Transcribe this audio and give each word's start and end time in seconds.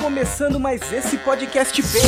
começando 0.00 0.58
mais 0.58 0.80
esse 0.92 1.16
podcast 1.18 1.80
Bacon. 1.82 2.02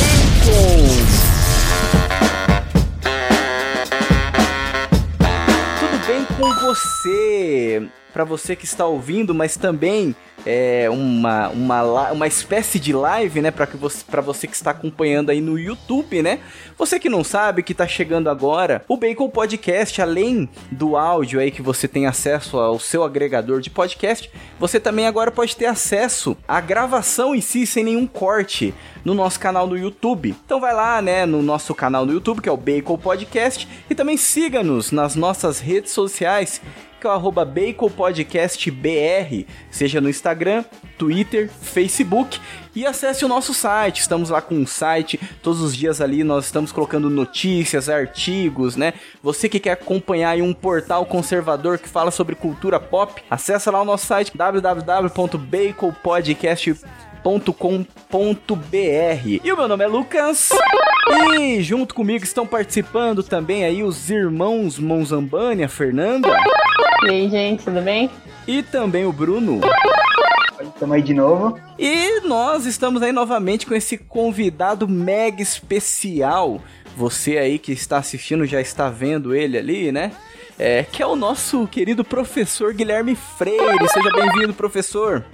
Tudo 5.79 6.07
bem 6.07 6.25
com 6.37 6.53
você? 6.65 7.87
Para 8.15 8.23
você 8.23 8.55
que 8.55 8.63
está 8.63 8.85
ouvindo, 8.85 9.35
mas 9.35 9.57
também 9.57 10.15
é, 10.45 10.89
uma, 10.89 11.49
uma, 11.49 12.11
uma 12.13 12.27
espécie 12.27 12.79
de 12.79 12.93
live, 12.93 13.41
né, 13.41 13.51
para 13.51 13.65
você, 13.65 14.05
pra 14.09 14.21
você 14.21 14.47
que 14.47 14.55
está 14.55 14.71
acompanhando 14.71 15.31
aí 15.31 15.41
no 15.41 15.59
YouTube, 15.59 16.21
né? 16.21 16.39
Você 16.77 16.97
que 16.97 17.09
não 17.09 17.25
sabe, 17.25 17.61
que 17.61 17.73
está 17.73 17.85
chegando 17.85 18.29
agora, 18.29 18.85
o 18.87 18.95
Bacon 18.95 19.29
Podcast, 19.29 20.01
além 20.01 20.47
do 20.71 20.95
áudio 20.95 21.41
aí 21.41 21.51
que 21.51 21.61
você 21.61 21.89
tem 21.89 22.05
acesso 22.05 22.57
ao 22.57 22.79
seu 22.79 23.03
agregador 23.03 23.59
de 23.59 23.69
podcast, 23.69 24.31
você 24.57 24.79
também 24.79 25.07
agora 25.07 25.29
pode 25.29 25.53
ter 25.53 25.65
acesso 25.65 26.37
à 26.47 26.61
gravação 26.61 27.35
em 27.35 27.41
si, 27.41 27.67
sem 27.67 27.83
nenhum 27.83 28.07
corte, 28.07 28.73
no 29.03 29.13
nosso 29.13 29.39
canal 29.39 29.67
no 29.67 29.77
YouTube. 29.77 30.33
Então 30.45 30.61
vai 30.61 30.73
lá, 30.73 31.01
né, 31.01 31.25
no 31.25 31.41
nosso 31.41 31.75
canal 31.75 32.05
no 32.05 32.13
YouTube, 32.13 32.41
que 32.41 32.47
é 32.47 32.51
o 32.51 32.55
Bacon 32.55 32.97
Podcast, 32.97 33.67
e 33.89 33.93
também 33.93 34.15
siga-nos 34.15 34.93
nas 34.93 35.15
nossas 35.15 35.59
redes 35.59 35.91
sociais 35.91 36.61
que 36.99 37.07
é 37.07 37.09
o 37.09 37.13
arroba 37.13 37.45
BaconPodcastBR, 37.45 39.45
seja 39.69 40.01
no 40.01 40.09
Instagram, 40.09 40.63
Twitter, 40.97 41.49
Facebook 41.49 42.39
e 42.75 42.85
acesse 42.85 43.23
o 43.23 43.27
nosso 43.27 43.53
site. 43.53 44.01
Estamos 44.01 44.29
lá 44.29 44.41
com 44.41 44.55
um 44.55 44.65
site, 44.65 45.19
todos 45.41 45.61
os 45.61 45.75
dias 45.75 46.01
ali 46.01 46.23
nós 46.23 46.45
estamos 46.45 46.71
colocando 46.71 47.09
notícias, 47.09 47.89
artigos, 47.89 48.75
né? 48.75 48.93
Você 49.21 49.47
que 49.47 49.59
quer 49.59 49.71
acompanhar 49.71 50.37
um 50.37 50.53
portal 50.53 51.05
conservador 51.05 51.77
que 51.77 51.87
fala 51.87 52.11
sobre 52.11 52.35
cultura 52.35 52.79
pop, 52.79 53.21
acessa 53.29 53.71
lá 53.71 53.81
o 53.81 53.85
nosso 53.85 54.05
site 54.05 54.31
www.baconpodcast.com.br. 57.25 59.39
E 59.43 59.51
o 59.51 59.57
meu 59.57 59.67
nome 59.67 59.83
é 59.83 59.87
Lucas. 59.87 60.49
E 61.39 61.61
junto 61.61 61.95
comigo 61.95 62.23
estão 62.23 62.45
participando 62.45 63.23
também 63.23 63.65
aí 63.65 63.83
os 63.83 64.11
irmãos 64.11 64.77
Monzambani, 64.77 65.63
a 65.63 65.67
Fernanda. 65.67 66.29
E 67.03 67.09
aí, 67.09 67.29
gente, 67.29 67.63
tudo 67.63 67.81
bem? 67.81 68.11
E 68.47 68.61
também 68.61 69.05
o 69.05 69.11
Bruno. 69.11 69.59
Estamos 70.61 70.95
aí 70.95 71.01
de 71.01 71.13
novo. 71.13 71.59
E 71.79 72.21
nós 72.21 72.65
estamos 72.65 73.01
aí 73.01 73.11
novamente 73.11 73.65
com 73.65 73.73
esse 73.73 73.97
convidado 73.97 74.87
mega 74.87 75.41
especial. 75.41 76.61
Você 76.95 77.37
aí 77.37 77.59
que 77.59 77.71
está 77.71 77.97
assistindo 77.97 78.45
já 78.45 78.61
está 78.61 78.89
vendo 78.89 79.35
ele 79.35 79.57
ali, 79.57 79.91
né? 79.91 80.11
É, 80.57 80.83
que 80.83 81.03
é 81.03 81.07
o 81.07 81.17
nosso 81.17 81.67
querido 81.67 82.05
professor 82.05 82.73
Guilherme 82.73 83.15
Freire. 83.15 83.89
Seja 83.89 84.09
bem-vindo, 84.11 84.53
professor. 84.53 85.25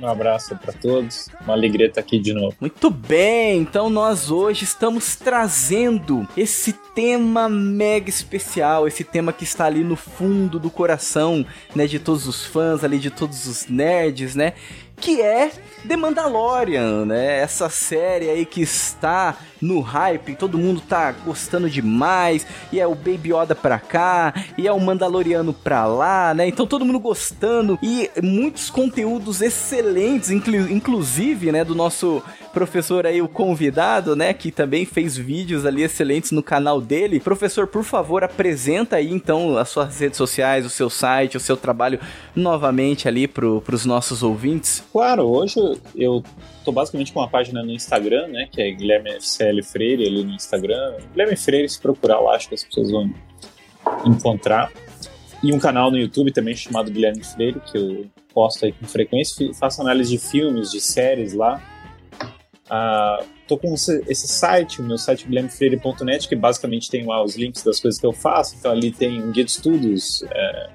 Um 0.00 0.08
abraço 0.08 0.56
para 0.56 0.72
todos. 0.72 1.28
Uma 1.42 1.54
alegria 1.54 1.86
estar 1.86 2.00
aqui 2.00 2.18
de 2.18 2.32
novo. 2.32 2.56
Muito 2.60 2.90
bem, 2.90 3.58
então 3.58 3.88
nós 3.88 4.30
hoje 4.30 4.64
estamos 4.64 5.16
trazendo 5.16 6.26
esse 6.36 6.72
tema 6.94 7.48
mega 7.48 8.08
especial, 8.08 8.86
esse 8.86 9.04
tema 9.04 9.32
que 9.32 9.44
está 9.44 9.64
ali 9.66 9.82
no 9.82 9.96
fundo 9.96 10.58
do 10.58 10.70
coração, 10.70 11.44
né, 11.74 11.86
de 11.86 11.98
todos 11.98 12.26
os 12.26 12.44
fãs 12.44 12.84
ali, 12.84 12.98
de 12.98 13.10
todos 13.10 13.46
os 13.46 13.66
nerds, 13.66 14.34
né? 14.34 14.54
Que 14.96 15.20
é 15.20 15.50
The 15.86 15.96
Mandalorian, 15.96 17.04
né? 17.04 17.40
Essa 17.40 17.68
série 17.68 18.30
aí 18.30 18.46
que 18.46 18.62
está 18.62 19.36
no 19.64 19.80
hype, 19.80 20.36
todo 20.36 20.58
mundo 20.58 20.80
tá 20.80 21.12
gostando 21.24 21.70
demais, 21.70 22.46
e 22.70 22.78
é 22.78 22.86
o 22.86 22.94
Baby 22.94 23.32
Yoda 23.32 23.54
pra 23.54 23.78
cá, 23.78 24.34
e 24.58 24.68
é 24.68 24.72
o 24.72 24.78
Mandaloriano 24.78 25.54
pra 25.54 25.86
lá, 25.86 26.34
né? 26.34 26.46
Então 26.46 26.66
todo 26.66 26.84
mundo 26.84 27.00
gostando, 27.00 27.78
e 27.82 28.10
muitos 28.22 28.68
conteúdos 28.68 29.40
excelentes, 29.40 30.30
inclu 30.30 30.54
inclusive, 30.70 31.50
né, 31.50 31.64
do 31.64 31.74
nosso 31.74 32.22
professor 32.52 33.06
aí, 33.06 33.20
o 33.20 33.28
convidado, 33.28 34.14
né, 34.14 34.32
que 34.32 34.52
também 34.52 34.84
fez 34.84 35.16
vídeos 35.16 35.66
ali 35.66 35.82
excelentes 35.82 36.30
no 36.30 36.42
canal 36.42 36.80
dele. 36.80 37.18
Professor, 37.18 37.66
por 37.66 37.82
favor, 37.82 38.22
apresenta 38.22 38.96
aí 38.96 39.10
então 39.10 39.56
as 39.56 39.70
suas 39.70 39.98
redes 39.98 40.18
sociais, 40.18 40.64
o 40.66 40.70
seu 40.70 40.88
site, 40.90 41.36
o 41.36 41.40
seu 41.40 41.56
trabalho 41.56 41.98
novamente 42.36 43.08
ali 43.08 43.26
pro, 43.26 43.60
pros 43.62 43.84
nossos 43.84 44.22
ouvintes. 44.22 44.84
Claro, 44.92 45.24
hoje 45.24 45.58
eu 45.96 46.22
tô 46.64 46.72
basicamente 46.72 47.12
com 47.12 47.20
uma 47.20 47.28
página 47.28 47.62
no 47.62 47.70
Instagram, 47.70 48.28
né, 48.28 48.48
que 48.50 48.60
é 48.60 48.70
Guilherme 48.70 49.10
FCL 49.20 49.62
Freire 49.62 50.06
ali 50.06 50.24
no 50.24 50.32
Instagram. 50.32 50.96
Guilherme 51.12 51.36
Freire, 51.36 51.68
se 51.68 51.80
procurar 51.80 52.20
lá, 52.20 52.34
acho 52.34 52.48
que 52.48 52.54
as 52.54 52.64
pessoas 52.64 52.90
vão 52.90 53.12
encontrar. 54.04 54.72
E 55.42 55.52
um 55.52 55.58
canal 55.58 55.90
no 55.90 55.98
YouTube 55.98 56.32
também 56.32 56.56
chamado 56.56 56.90
Guilherme 56.90 57.22
Freire, 57.22 57.60
que 57.60 57.76
eu 57.76 58.06
posto 58.32 58.64
aí 58.64 58.72
com 58.72 58.86
frequência, 58.86 59.52
faço 59.54 59.82
análise 59.82 60.10
de 60.10 60.18
filmes, 60.18 60.70
de 60.70 60.80
séries 60.80 61.34
lá. 61.34 61.62
Ah, 62.68 63.22
tô 63.46 63.58
com 63.58 63.74
esse 63.74 64.26
site, 64.26 64.80
o 64.80 64.84
meu 64.84 64.96
site 64.96 65.26
guilhermefreire.net, 65.26 66.28
que 66.28 66.34
basicamente 66.34 66.90
tem 66.90 67.04
lá 67.04 67.22
os 67.22 67.36
links 67.36 67.62
das 67.62 67.78
coisas 67.78 68.00
que 68.00 68.06
eu 68.06 68.12
faço. 68.12 68.56
Então 68.58 68.72
ali 68.72 68.90
tem 68.90 69.22
um 69.22 69.30
guia 69.30 69.44
de 69.44 69.50
estudos, 69.50 70.24
é, 70.30 70.70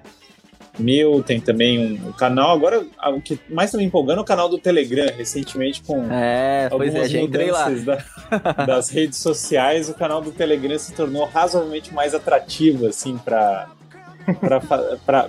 meu, 0.80 1.22
tem 1.22 1.40
também 1.40 1.94
um, 1.94 2.12
canal. 2.14 2.52
Agora, 2.52 2.86
o 3.14 3.22
que 3.22 3.40
mais 3.50 3.72
tá 3.72 3.78
me 3.78 3.84
empolgando 3.84 4.20
é 4.20 4.22
o 4.22 4.26
canal 4.26 4.50
do 4.50 4.58
Telegram, 4.58 5.08
recentemente 5.16 5.82
com 5.84 6.12
é, 6.12 6.68
pois 6.70 6.94
é, 6.96 7.52
lá. 7.52 7.70
Da, 7.70 8.66
das 8.66 8.90
redes 8.90 9.20
sociais, 9.20 9.90
o 9.90 9.94
canal 9.94 10.22
do 10.22 10.32
Telegram 10.32 10.78
se 10.78 10.94
tornou 10.94 11.26
razoavelmente 11.26 11.94
mais 11.94 12.14
atrativo, 12.16 12.88
assim, 12.88 13.18
para 13.18 13.70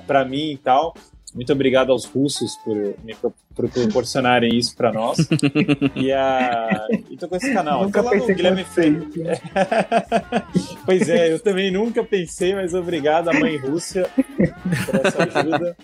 para 0.06 0.25
mim 0.25 0.53
e 0.53 0.59
tal. 0.59 0.94
Muito 1.34 1.52
obrigado 1.52 1.92
aos 1.92 2.04
russos 2.04 2.56
por 2.64 2.76
me 2.76 3.14
por 3.54 3.68
proporcionarem 3.68 4.56
isso 4.56 4.76
para 4.76 4.92
nós. 4.92 5.18
e 5.94 6.12
a 6.12 6.86
e 7.10 7.16
tô 7.16 7.28
com 7.28 7.36
esse 7.36 7.52
canal. 7.52 7.84
Nunca 7.84 8.02
lá 8.02 8.10
pensei 8.10 8.34
Guilherme 8.34 8.64
Freire. 8.64 9.08
pois 10.86 11.08
é, 11.08 11.32
eu 11.32 11.38
também 11.38 11.70
nunca 11.70 12.02
pensei, 12.02 12.54
mas 12.54 12.74
obrigado 12.74 13.28
à 13.28 13.34
mãe 13.34 13.56
Rússia 13.56 14.08
por 14.86 15.06
essa 15.06 15.22
ajuda. 15.22 15.76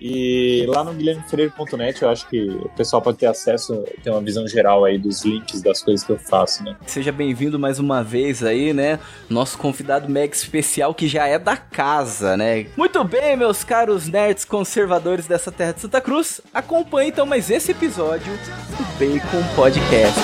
E 0.00 0.64
lá 0.68 0.84
no 0.84 0.92
guilhermefreire.net 0.92 2.02
eu 2.02 2.08
acho 2.08 2.28
que 2.28 2.48
o 2.48 2.68
pessoal 2.76 3.02
pode 3.02 3.18
ter 3.18 3.26
acesso, 3.26 3.84
ter 4.02 4.10
uma 4.10 4.20
visão 4.20 4.46
geral 4.46 4.84
aí 4.84 4.98
dos 4.98 5.24
links 5.24 5.60
das 5.60 5.82
coisas 5.82 6.04
que 6.04 6.12
eu 6.12 6.18
faço, 6.18 6.62
né? 6.62 6.76
Seja 6.86 7.10
bem-vindo 7.10 7.58
mais 7.58 7.78
uma 7.78 8.02
vez 8.02 8.42
aí, 8.42 8.72
né? 8.72 9.00
Nosso 9.28 9.58
convidado 9.58 10.08
mega 10.08 10.34
especial 10.34 10.94
que 10.94 11.08
já 11.08 11.26
é 11.26 11.38
da 11.38 11.56
casa, 11.56 12.36
né? 12.36 12.66
Muito 12.76 13.02
bem, 13.04 13.36
meus 13.36 13.64
caros 13.64 14.08
nerds 14.08 14.44
conservadores 14.44 15.26
dessa 15.26 15.50
terra 15.50 15.72
de 15.72 15.80
Santa 15.80 16.00
Cruz, 16.00 16.40
acompanhe 16.54 17.10
então 17.10 17.26
mais 17.26 17.50
esse 17.50 17.72
episódio 17.72 18.32
do 18.32 18.84
Bacon 18.98 19.42
Podcast. 19.56 20.18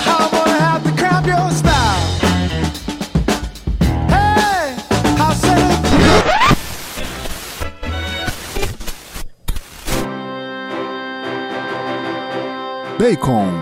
Bacon 13.05 13.53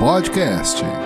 Podcast. 0.00 1.05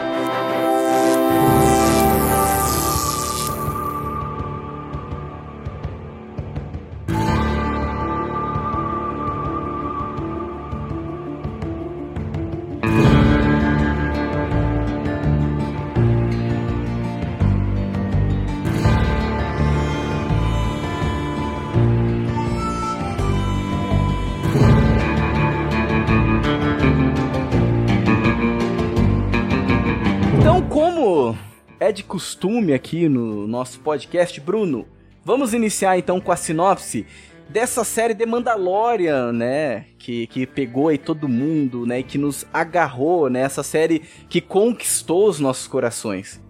É 31.90 31.92
de 31.92 32.04
costume 32.04 32.72
aqui 32.72 33.08
no 33.08 33.48
nosso 33.48 33.80
podcast, 33.80 34.40
Bruno, 34.40 34.86
vamos 35.24 35.52
iniciar 35.52 35.98
então 35.98 36.20
com 36.20 36.30
a 36.30 36.36
sinopse 36.36 37.04
dessa 37.48 37.82
série 37.82 38.14
The 38.14 38.24
Mandalorian, 38.24 39.32
né? 39.32 39.86
Que, 39.98 40.28
que 40.28 40.46
pegou 40.46 40.86
aí 40.86 40.96
todo 40.96 41.28
mundo, 41.28 41.84
né? 41.84 41.98
E 41.98 42.04
que 42.04 42.16
nos 42.16 42.46
agarrou, 42.54 43.28
né? 43.28 43.40
Essa 43.40 43.64
série 43.64 44.02
que 44.28 44.40
conquistou 44.40 45.26
os 45.26 45.40
nossos 45.40 45.66
corações. 45.66 46.40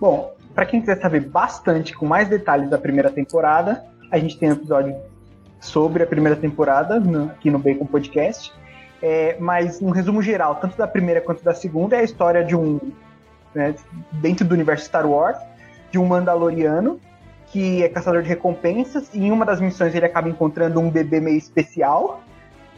Bom, 0.00 0.34
para 0.54 0.64
quem 0.64 0.80
quiser 0.80 0.98
saber 1.02 1.20
bastante 1.20 1.94
com 1.94 2.06
mais 2.06 2.28
detalhes 2.28 2.70
da 2.70 2.78
primeira 2.78 3.10
temporada, 3.10 3.84
a 4.10 4.18
gente 4.18 4.38
tem 4.38 4.48
um 4.48 4.52
episódio 4.52 4.96
sobre 5.60 6.02
a 6.02 6.06
primeira 6.06 6.34
temporada 6.34 6.98
no, 6.98 7.24
aqui 7.26 7.50
no 7.50 7.58
Bacon 7.58 7.84
Podcast. 7.84 8.50
É, 9.02 9.36
mas 9.38 9.82
um 9.82 9.90
resumo 9.90 10.22
geral, 10.22 10.54
tanto 10.54 10.78
da 10.78 10.88
primeira 10.88 11.20
quanto 11.20 11.44
da 11.44 11.52
segunda, 11.52 11.94
é 11.96 12.00
a 12.00 12.04
história 12.04 12.42
de 12.42 12.56
um. 12.56 12.80
Né, 13.54 13.74
dentro 14.12 14.46
do 14.46 14.54
universo 14.54 14.86
Star 14.86 15.06
Wars, 15.06 15.38
de 15.90 15.98
um 15.98 16.06
Mandaloriano 16.06 16.98
que 17.52 17.82
é 17.82 17.88
caçador 17.88 18.22
de 18.22 18.28
recompensas, 18.30 19.10
e 19.12 19.26
em 19.26 19.30
uma 19.30 19.44
das 19.44 19.60
missões 19.60 19.94
ele 19.94 20.06
acaba 20.06 20.26
encontrando 20.26 20.80
um 20.80 20.88
bebê 20.88 21.20
meio 21.20 21.36
especial, 21.36 22.22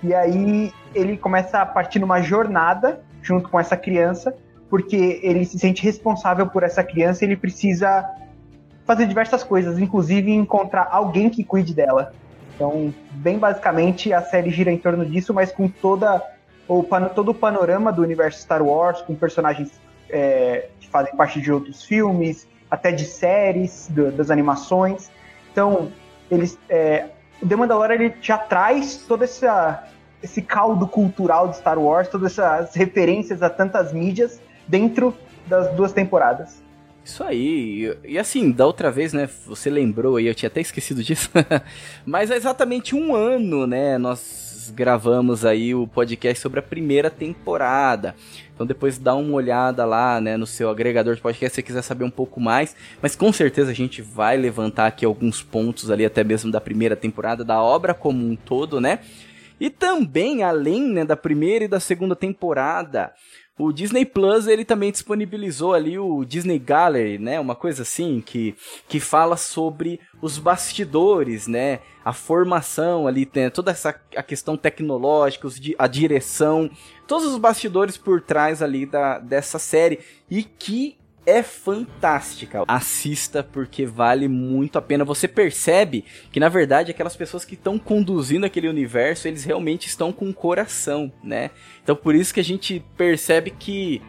e 0.03 0.13
aí 0.13 0.73
ele 0.93 1.17
começa 1.17 1.61
a 1.61 1.67
partir 1.67 2.01
numa 2.01 2.21
jornada 2.21 3.01
junto 3.23 3.49
com 3.49 3.59
essa 3.59 3.77
criança, 3.77 4.37
porque 4.69 5.21
ele 5.23 5.45
se 5.45 5.61
sente 5.61 5.81
responsável 5.83 6.49
por 6.49 6.65
essa 6.65 6.83
criança 6.83 7.25
e 7.25 7.29
ele 7.29 7.37
precisa 7.37 8.05
fazer 8.85 9.07
diversas 9.07 9.45
coisas, 9.45 9.79
inclusive 9.79 10.33
encontrar 10.33 10.89
alguém 10.91 11.31
que 11.31 11.45
cuide 11.45 11.73
dela. 11.73 12.13
Então, 12.55 12.93
bem 13.13 13.39
basicamente, 13.39 14.13
a 14.13 14.23
série 14.23 14.51
gira 14.51 14.73
em 14.73 14.79
torno 14.79 15.07
disso, 15.07 15.33
mas 15.33 15.53
com 15.53 15.69
toda 15.69 16.21
o, 16.67 16.85
todo 17.15 17.31
o 17.31 17.35
panorama 17.35 17.93
do 17.93 18.03
universo 18.03 18.41
Star 18.41 18.63
Wars, 18.63 19.01
com 19.03 19.15
personagens 19.15 19.71
é, 20.15 20.69
que 20.79 20.89
fazem 20.89 21.15
parte 21.17 21.41
de 21.41 21.53
outros 21.53 21.83
filmes, 21.83 22.47
até 22.71 22.93
de 22.93 23.05
séries, 23.05 23.89
do, 23.91 24.13
das 24.13 24.31
animações. 24.31 25.11
Então, 25.51 25.93
eles, 26.31 26.57
é, 26.69 27.09
o 27.43 27.49
The 27.49 27.57
Mandalorian 27.57 27.97
ele 27.97 28.15
já 28.23 28.39
traz 28.39 29.05
todo 29.09 29.25
essa, 29.25 29.89
esse 30.23 30.41
caldo 30.41 30.87
cultural 30.87 31.49
de 31.49 31.57
Star 31.57 31.79
Wars, 31.79 32.07
todas 32.09 32.39
essas 32.39 32.77
referências 32.77 33.43
a 33.43 33.51
tantas 33.51 33.93
mídias 33.93 34.41
dentro 34.69 35.13
das 35.49 35.75
duas 35.75 35.93
temporadas. 35.93 36.63
Isso 37.05 37.23
aí, 37.23 37.95
e, 38.05 38.17
assim, 38.17 38.51
da 38.51 38.65
outra 38.65 38.91
vez, 38.91 39.13
né, 39.13 39.29
você 39.47 39.69
lembrou 39.69 40.17
aí, 40.17 40.27
eu 40.27 40.35
tinha 40.35 40.49
até 40.49 40.61
esquecido 40.61 41.03
disso, 41.03 41.29
mas 42.07 42.31
há 42.31 42.37
exatamente 42.37 42.95
um 42.95 43.15
ano, 43.15 43.67
né, 43.67 43.99
nós 43.99 44.54
gravamos 44.71 45.45
aí 45.45 45.75
o 45.75 45.87
podcast 45.87 46.41
sobre 46.41 46.61
a 46.61 46.63
primeira 46.63 47.11
temporada. 47.11 48.15
Então 48.55 48.67
depois 48.67 48.99
dá 48.99 49.15
uma 49.15 49.35
olhada 49.35 49.85
lá, 49.85 50.21
né, 50.21 50.37
no 50.37 50.47
seu 50.47 50.71
agregador 50.71 51.15
de 51.15 51.21
podcast 51.21 51.53
se 51.53 51.57
você 51.57 51.63
quiser 51.63 51.83
saber 51.83 52.05
um 52.05 52.11
pouco 52.11 52.41
mais, 52.41 52.77
mas 53.03 53.17
com 53.17 53.33
certeza 53.33 53.71
a 53.71 53.75
gente 53.75 54.01
vai 54.01 54.37
levantar 54.37 54.87
aqui 54.87 55.05
alguns 55.05 55.43
pontos 55.43 55.91
ali 55.91 56.05
até 56.05 56.23
mesmo 56.23 56.51
da 56.51 56.61
primeira 56.61 56.95
temporada, 56.95 57.45
da 57.45 57.63
obra 57.63 57.95
como 57.95 58.25
um 58.25 58.37
todo, 58.37 58.81
né? 58.81 59.01
E 59.61 59.71
também, 59.71 60.43
além 60.43 60.83
né, 60.83 61.05
da 61.05 61.17
primeira 61.17 61.65
e 61.65 61.69
da 61.69 61.79
segunda 61.79 62.17
temporada, 62.17 63.13
o 63.59 63.73
Disney 63.73 64.05
Plus 64.05 64.49
ele 64.49 64.65
também 64.65 64.91
disponibilizou 64.91 65.75
ali 65.75 65.97
o 65.97 66.25
Disney 66.25 66.59
Gallery, 66.59 67.19
né? 67.19 67.39
Uma 67.39 67.55
coisa 67.55 67.83
assim 67.83 68.21
que, 68.21 68.57
que 68.89 68.99
fala 68.99 69.37
sobre 69.37 70.01
os 70.21 70.39
bastidores, 70.39 71.47
né? 71.47 71.79
A 72.05 72.13
formação 72.13 73.07
ali, 73.07 73.25
tem 73.25 73.49
toda 73.51 73.71
essa 73.71 73.95
a 74.17 74.23
questão 74.23 74.57
tecnológica, 74.57 75.49
a 75.79 75.87
direção, 75.87 76.69
todos 77.07 77.29
os 77.29 77.39
bastidores 77.39 77.97
por 77.97 78.21
trás 78.21 78.61
ali 78.61 78.87
da, 78.87 79.21
dessa 79.21 79.59
série 79.59 80.01
e 80.29 80.43
que 80.43 80.97
é 81.27 81.43
fantástica. 81.43 82.65
Assista 82.69 83.43
porque 83.43 83.87
vale 83.87 84.29
muito 84.29 84.79
a 84.79 84.83
pena. 84.83 85.05
Você 85.05 85.27
percebe 85.27 86.05
que 86.31 86.41
na 86.41 86.49
verdade 86.49 86.91
aquelas 86.91 87.17
pessoas 87.17 87.45
que 87.45 87.55
estão 87.55 87.79
conduzindo 87.79 88.47
aquele 88.47 88.69
universo, 88.69 89.29
eles 89.29 89.45
realmente 89.45 89.87
estão 89.87 90.13
com 90.13 90.33
coração, 90.33 91.13
né? 91.23 91.51
Então 91.83 91.97
por 91.97 92.15
isso 92.15 92.33
que 92.33 92.41
a 92.41 92.45
gente 92.45 92.85
percebe 92.97 93.51
que 93.51 94.03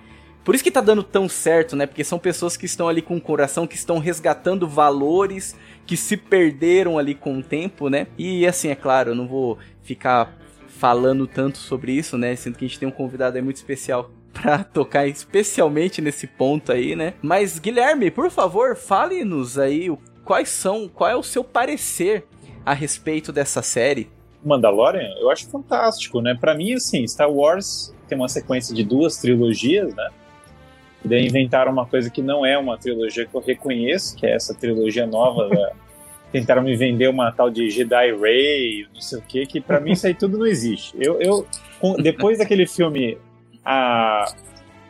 por 0.43 0.53
isso 0.53 0.63
que 0.63 0.69
tá 0.69 0.81
dando 0.81 1.01
tão 1.01 1.27
certo, 1.27 1.75
né? 1.75 1.87
Porque 1.87 2.03
são 2.03 2.19
pessoas 2.19 2.55
que 2.55 2.67
estão 2.67 2.87
ali 2.87 3.01
com 3.01 3.17
o 3.17 3.21
coração, 3.21 3.65
que 3.65 3.75
estão 3.75 3.97
resgatando 3.97 4.67
valores 4.67 5.55
que 5.87 5.97
se 5.97 6.15
perderam 6.15 6.99
ali 6.99 7.15
com 7.15 7.39
o 7.39 7.43
tempo, 7.43 7.89
né? 7.89 8.05
E 8.15 8.45
assim, 8.45 8.69
é 8.69 8.75
claro, 8.75 9.11
eu 9.11 9.15
não 9.15 9.27
vou 9.27 9.57
ficar 9.81 10.37
falando 10.67 11.25
tanto 11.25 11.57
sobre 11.57 11.93
isso, 11.93 12.15
né? 12.15 12.35
Sendo 12.35 12.57
que 12.57 12.65
a 12.65 12.67
gente 12.67 12.77
tem 12.77 12.87
um 12.87 12.91
convidado 12.91 13.37
aí 13.37 13.41
muito 13.41 13.55
especial 13.55 14.11
para 14.41 14.63
tocar 14.63 15.07
especialmente 15.07 16.01
nesse 16.01 16.27
ponto 16.27 16.71
aí, 16.71 16.95
né? 16.95 17.13
Mas 17.21 17.57
Guilherme, 17.57 18.11
por 18.11 18.29
favor, 18.29 18.75
fale-nos 18.75 19.57
aí 19.57 19.89
quais 20.25 20.49
são, 20.49 20.89
qual 20.89 21.09
é 21.09 21.15
o 21.15 21.23
seu 21.23 21.43
parecer 21.43 22.25
a 22.65 22.73
respeito 22.73 23.31
dessa 23.31 23.61
série? 23.61 24.09
Mandalorian, 24.43 25.13
eu 25.19 25.31
acho 25.31 25.47
fantástico, 25.49 26.21
né? 26.21 26.37
Para 26.39 26.53
mim, 26.53 26.73
assim, 26.73 27.07
Star 27.07 27.31
Wars 27.31 27.95
tem 28.07 28.17
uma 28.17 28.27
sequência 28.27 28.75
de 28.75 28.83
duas 28.83 29.17
trilogias, 29.17 29.95
né? 29.95 30.09
E 31.03 31.07
daí 31.07 31.25
inventaram 31.25 31.71
uma 31.71 31.85
coisa 31.85 32.09
que 32.09 32.21
não 32.21 32.45
é 32.45 32.57
uma 32.57 32.77
trilogia 32.77 33.25
que 33.25 33.33
eu 33.33 33.41
reconheço, 33.41 34.15
que 34.15 34.25
é 34.25 34.35
essa 34.35 34.53
trilogia 34.53 35.07
nova 35.07 35.47
da... 35.47 35.71
Tentaram 36.31 36.63
me 36.63 36.75
vender 36.75 37.07
uma 37.07 37.31
tal 37.31 37.49
de 37.49 37.69
Jedi 37.69 38.11
Ray, 38.11 38.87
não 38.93 38.99
sei 38.99 39.19
o 39.19 39.21
que, 39.21 39.45
que 39.45 39.61
para 39.61 39.79
mim 39.79 39.93
isso 39.93 40.05
aí 40.05 40.13
tudo 40.13 40.37
não 40.37 40.45
existe. 40.45 40.93
Eu, 40.99 41.21
eu 41.21 41.47
depois 42.01 42.39
daquele 42.39 42.67
filme 42.67 43.17
a 43.65 44.25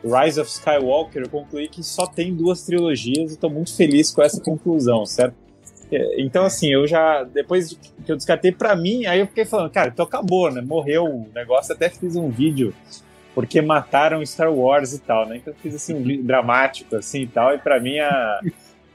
Rise 0.04 0.40
of 0.40 0.50
Skywalker, 0.50 1.22
eu 1.22 1.28
concluí 1.28 1.68
que 1.68 1.82
só 1.82 2.06
tem 2.06 2.34
duas 2.34 2.62
trilogias 2.62 3.30
e 3.30 3.34
estou 3.34 3.50
muito 3.50 3.74
feliz 3.74 4.10
com 4.10 4.22
essa 4.22 4.40
conclusão, 4.40 5.06
certo? 5.06 5.34
É, 5.90 6.20
então, 6.20 6.44
assim, 6.44 6.68
eu 6.68 6.86
já, 6.86 7.22
depois 7.24 7.76
que 8.04 8.10
eu 8.12 8.16
descartei 8.16 8.52
pra 8.52 8.76
mim, 8.76 9.06
aí 9.06 9.20
eu 9.20 9.26
fiquei 9.26 9.44
falando, 9.44 9.70
cara, 9.70 9.88
então 9.88 10.04
acabou, 10.04 10.50
né? 10.50 10.60
Morreu 10.60 11.04
o 11.04 11.28
negócio, 11.34 11.74
até 11.74 11.88
fiz 11.88 12.16
um 12.16 12.28
vídeo 12.28 12.74
porque 13.34 13.60
mataram 13.60 14.24
Star 14.24 14.52
Wars 14.52 14.94
e 14.94 14.98
tal, 14.98 15.26
né? 15.28 15.36
Então 15.36 15.52
eu 15.52 15.58
fiz 15.60 15.74
assim 15.74 15.94
um 15.94 16.02
vídeo 16.02 16.24
dramático 16.24 16.96
assim 16.96 17.22
e 17.22 17.26
tal, 17.26 17.54
e 17.54 17.58
pra 17.58 17.78
mim 17.78 17.98
a, 17.98 18.40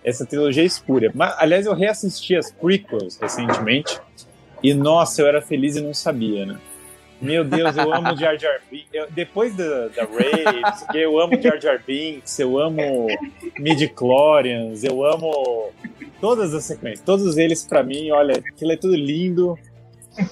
essa 0.04 0.26
trilogia 0.26 0.64
é 0.64 0.66
espúria. 0.66 1.12
Mas, 1.14 1.36
aliás, 1.38 1.66
eu 1.66 1.74
reassisti 1.74 2.36
as 2.36 2.52
prequels 2.52 3.18
recentemente, 3.18 4.00
e 4.64 4.74
nossa, 4.74 5.22
eu 5.22 5.28
era 5.28 5.42
feliz 5.42 5.76
e 5.76 5.82
não 5.82 5.94
sabia, 5.94 6.46
né? 6.46 6.58
Meu 7.22 7.44
Deus, 7.44 7.78
eu 7.78 7.94
amo 7.94 8.18
Jar 8.18 8.38
Jar 8.38 8.60
Binks. 8.70 8.90
Eu, 8.92 9.12
depois 9.12 9.56
da, 9.56 9.90
da 9.90 10.04
Ray, 10.06 10.62
eu 10.96 11.20
amo 11.20 11.40
Jar 11.40 11.62
Jar 11.62 11.82
Binks, 11.86 12.40
eu 12.40 12.58
amo 12.58 13.08
Midi-Chlorians, 13.60 14.84
eu 14.84 15.06
amo 15.06 15.70
todas 16.20 16.54
as 16.56 16.64
sequências. 16.64 17.06
Todos 17.06 17.38
eles, 17.38 17.64
para 17.64 17.84
mim, 17.84 18.10
olha, 18.10 18.34
aquilo 18.34 18.72
é 18.72 18.78
tudo 18.78 18.96
lindo. 18.96 19.58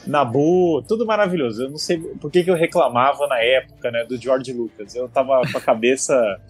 Nabu, 0.07 0.83
tudo 0.87 1.05
maravilhoso. 1.05 1.63
Eu 1.63 1.69
não 1.69 1.77
sei 1.77 1.99
por 1.99 2.31
que, 2.31 2.43
que 2.43 2.49
eu 2.49 2.55
reclamava 2.55 3.27
na 3.27 3.39
época, 3.39 3.91
né, 3.91 4.03
do 4.03 4.17
George 4.17 4.51
Lucas. 4.51 4.95
Eu 4.95 5.07
tava 5.07 5.41
com 5.49 5.57
a 5.57 5.61
cabeça 5.61 6.41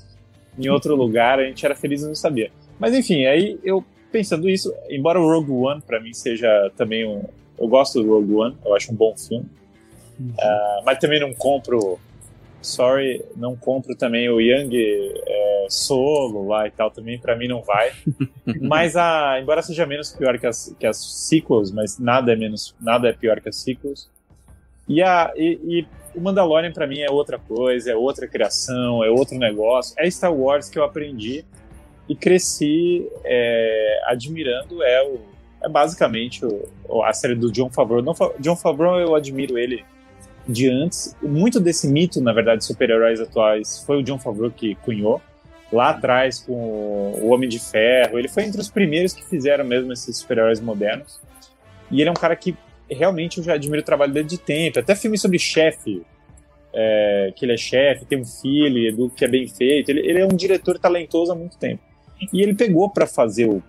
em 0.57 0.69
outro 0.69 0.95
lugar, 0.95 1.39
a 1.39 1.45
gente 1.45 1.65
era 1.65 1.75
feliz 1.75 2.01
e 2.01 2.07
não 2.07 2.15
sabia. 2.15 2.49
Mas 2.79 2.93
enfim, 2.93 3.25
aí 3.25 3.59
eu 3.63 3.83
pensando 4.11 4.49
isso, 4.49 4.73
embora 4.89 5.19
o 5.19 5.27
Rogue 5.29 5.51
One 5.51 5.81
para 5.81 5.99
mim 5.99 6.13
seja 6.13 6.71
também 6.75 7.07
um, 7.07 7.23
eu 7.57 7.67
gosto 7.67 8.01
do 8.01 8.09
Rogue 8.09 8.33
One, 8.33 8.57
eu 8.65 8.75
acho 8.75 8.91
um 8.91 8.95
bom 8.95 9.15
filme. 9.15 9.45
Uh, 10.19 10.83
mas 10.85 10.99
também 10.99 11.19
não 11.19 11.33
compro. 11.33 11.99
Sorry, 12.61 13.23
não 13.37 13.55
compro 13.55 13.95
também 13.95 14.27
o 14.29 14.41
Young 14.41 14.69
é, 14.73 15.67
Solo 15.69 16.45
lá 16.45 16.67
e 16.67 16.71
tal, 16.71 16.91
também 16.91 17.17
para 17.17 17.33
mim 17.33 17.47
não 17.47 17.61
vai. 17.61 17.93
mas 18.59 18.97
a, 18.97 19.39
embora 19.41 19.61
seja 19.61 19.85
menos 19.85 20.11
pior 20.11 20.37
que 20.37 20.45
as, 20.45 20.75
que 20.77 20.85
as 20.85 20.97
sequels, 20.97 21.71
mas 21.71 21.97
nada 21.97 22.33
é 22.33 22.35
menos, 22.35 22.75
nada 22.81 23.07
é 23.07 23.13
pior 23.13 23.39
que 23.39 23.47
as 23.47 23.55
sequels. 23.55 24.09
E, 24.89 25.01
a, 25.01 25.31
e, 25.37 25.57
e 25.63 25.87
o 26.17 26.19
Mandalorian 26.19 26.73
para 26.73 26.87
mim 26.87 26.99
é 26.99 27.09
outra 27.09 27.37
coisa, 27.37 27.91
é 27.91 27.95
outra 27.95 28.27
criação, 28.27 29.03
é 29.05 29.09
outro 29.09 29.37
negócio. 29.37 29.95
É 29.97 30.09
Star 30.09 30.33
Wars 30.33 30.67
que 30.67 30.77
eu 30.77 30.83
aprendi 30.83 31.45
e 32.09 32.15
cresci 32.15 33.07
é, 33.23 34.01
admirando. 34.05 34.83
É, 34.83 35.03
o, 35.07 35.19
é 35.63 35.69
basicamente 35.69 36.43
o, 36.45 37.03
a 37.03 37.13
série 37.13 37.35
do 37.35 37.51
John 37.51 37.69
Favreau. 37.69 38.03
John 38.39 38.55
Favreau 38.55 38.99
eu 38.99 39.15
admiro 39.15 39.57
ele 39.57 39.85
de 40.49 40.67
antes. 40.67 41.15
Muito 41.21 41.59
desse 41.59 41.87
mito, 41.87 42.19
na 42.19 42.33
verdade, 42.33 42.59
de 42.59 42.65
super-heróis 42.65 43.21
atuais 43.21 43.83
foi 43.85 43.99
o 43.99 44.03
John 44.03 44.17
Favreau 44.17 44.51
que 44.51 44.75
cunhou. 44.75 45.21
Lá 45.71 45.91
atrás, 45.91 46.39
com 46.39 46.53
o 47.21 47.29
Homem 47.29 47.47
de 47.47 47.59
Ferro. 47.59 48.17
Ele 48.17 48.27
foi 48.27 48.43
entre 48.43 48.59
os 48.59 48.69
primeiros 48.69 49.13
que 49.13 49.23
fizeram 49.23 49.63
mesmo 49.63 49.93
esses 49.93 50.17
super-heróis 50.17 50.59
modernos. 50.59 51.21
E 51.91 52.01
ele 52.01 52.09
é 52.09 52.11
um 52.11 52.15
cara 52.15 52.35
que 52.35 52.57
realmente 52.89 53.37
eu 53.37 53.43
já 53.43 53.53
admiro 53.53 53.81
o 53.81 53.85
trabalho 53.85 54.11
dele 54.11 54.27
de 54.27 54.39
tempo. 54.39 54.79
Até 54.79 54.95
filme 54.95 55.15
sobre 55.15 55.37
chefe, 55.37 56.01
é, 56.73 57.31
que 57.35 57.45
ele 57.45 57.53
é 57.53 57.57
chefe, 57.57 58.05
tem 58.05 58.19
um 58.19 58.25
filho, 58.25 58.95
do 58.95 59.09
que 59.11 59.23
é 59.23 59.27
bem 59.27 59.47
feito. 59.47 59.89
Ele, 59.89 59.99
ele, 59.99 60.19
é 60.19 60.25
um 60.25 60.35
diretor 60.35 60.79
talentoso 60.79 61.31
há 61.31 61.35
muito 61.35 61.55
tempo. 61.57 61.83
E 62.33 62.41
ele 62.41 62.55
pegou 62.55 62.89
para 62.89 63.05
fazer 63.05 63.45
o, 63.45 63.61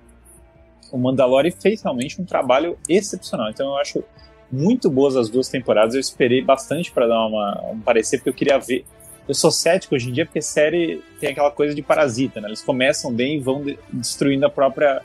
o 0.90 0.96
Mandalorian 0.96 1.50
e 1.50 1.62
fez 1.62 1.82
realmente 1.82 2.18
um 2.20 2.25
trabalho 2.25 2.78
excepcional. 2.88 3.50
Então 3.50 3.66
eu 3.68 3.76
acho 3.76 4.02
muito 4.50 4.90
boas 4.90 5.16
as 5.16 5.28
duas 5.28 5.49
temporadas. 5.49 5.95
Eu 5.95 6.00
esperei 6.00 6.42
bastante 6.42 6.90
para 6.90 7.07
dar 7.07 7.26
uma, 7.26 7.71
um 7.73 7.80
parecer, 7.80 8.19
porque 8.19 8.30
eu 8.30 8.35
queria 8.35 8.59
ver. 8.59 8.85
Eu 9.28 9.35
sou 9.35 9.50
cético 9.50 9.95
hoje 9.95 10.09
em 10.09 10.12
dia 10.12 10.26
porque 10.26 10.42
série 10.42 11.02
tem 11.21 11.30
aquela 11.30 11.50
coisa 11.50 11.75
de 11.75 11.83
parasita, 11.83 12.40
né? 12.40 12.49
Eles 12.49 12.62
começam 12.62 13.12
bem 13.12 13.37
e 13.37 13.40
vão 13.40 13.62
de, 13.62 13.78
destruindo 13.92 14.47
a 14.47 14.50
própria. 14.50 15.02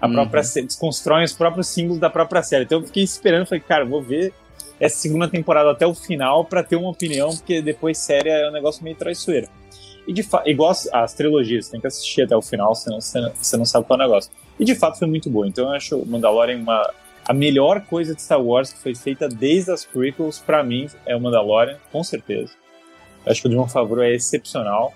A 0.00 0.06
uhum. 0.08 0.14
própria 0.14 0.42
série, 0.42 0.66
desconstroem 0.66 1.24
os 1.24 1.32
próprios 1.32 1.68
símbolos 1.68 2.00
da 2.00 2.10
própria 2.10 2.42
série. 2.42 2.64
Então 2.64 2.80
eu 2.80 2.86
fiquei 2.86 3.04
esperando, 3.04 3.46
falei, 3.46 3.60
cara, 3.60 3.84
vou 3.84 4.02
ver 4.02 4.34
essa 4.80 4.96
segunda 4.96 5.28
temporada 5.28 5.70
até 5.70 5.86
o 5.86 5.94
final 5.94 6.44
para 6.44 6.60
ter 6.64 6.74
uma 6.74 6.90
opinião, 6.90 7.30
porque 7.30 7.62
depois 7.62 7.98
série 7.98 8.28
é 8.28 8.48
um 8.48 8.52
negócio 8.52 8.82
meio 8.82 8.96
traiçoeiro. 8.96 9.48
E 10.06 10.12
de 10.12 10.24
fato, 10.24 10.48
igual 10.48 10.70
as, 10.70 10.88
as, 10.92 11.14
trilogias, 11.14 11.68
tem 11.68 11.80
que 11.80 11.86
assistir 11.86 12.22
até 12.22 12.36
o 12.36 12.42
final, 12.42 12.74
senão 12.74 13.00
você 13.00 13.20
não, 13.20 13.32
você 13.32 13.56
não 13.56 13.64
sabe 13.64 13.86
qual 13.86 14.00
é 14.00 14.02
o 14.02 14.06
negócio. 14.06 14.32
E 14.58 14.64
de 14.64 14.74
fato 14.74 14.98
foi 14.98 15.06
muito 15.06 15.30
boa. 15.30 15.46
Então 15.46 15.66
eu 15.68 15.70
acho 15.70 16.04
Mandalorian 16.04 16.58
uma, 16.58 16.92
a 17.26 17.32
melhor 17.32 17.82
coisa 17.82 18.14
de 18.14 18.22
Star 18.22 18.42
Wars 18.42 18.72
que 18.72 18.78
foi 18.78 18.94
feita 18.94 19.28
desde 19.28 19.70
as 19.70 19.84
prequels, 19.84 20.38
para 20.38 20.62
mim, 20.62 20.88
é 21.06 21.14
o 21.14 21.20
Mandalorian, 21.20 21.78
com 21.90 22.02
certeza. 22.02 22.52
Eu 23.24 23.32
acho 23.32 23.42
que 23.42 23.48
o 23.48 23.50
John 23.50 23.68
Favreau 23.68 24.02
é 24.02 24.12
excepcional. 24.12 24.92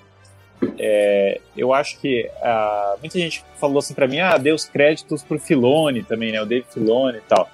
É, 0.78 1.40
eu 1.56 1.72
acho 1.72 2.00
que 2.00 2.28
uh, 2.38 2.98
muita 3.00 3.18
gente 3.18 3.44
falou 3.56 3.78
assim 3.78 3.94
para 3.94 4.08
mim, 4.08 4.18
ah, 4.18 4.38
deu 4.38 4.54
os 4.54 4.64
créditos 4.64 5.22
pro 5.22 5.38
Filone 5.38 6.02
também, 6.02 6.32
né, 6.32 6.40
o 6.42 6.46
Dave 6.46 6.66
Filone 6.68 7.18
e 7.18 7.22
tal. 7.22 7.48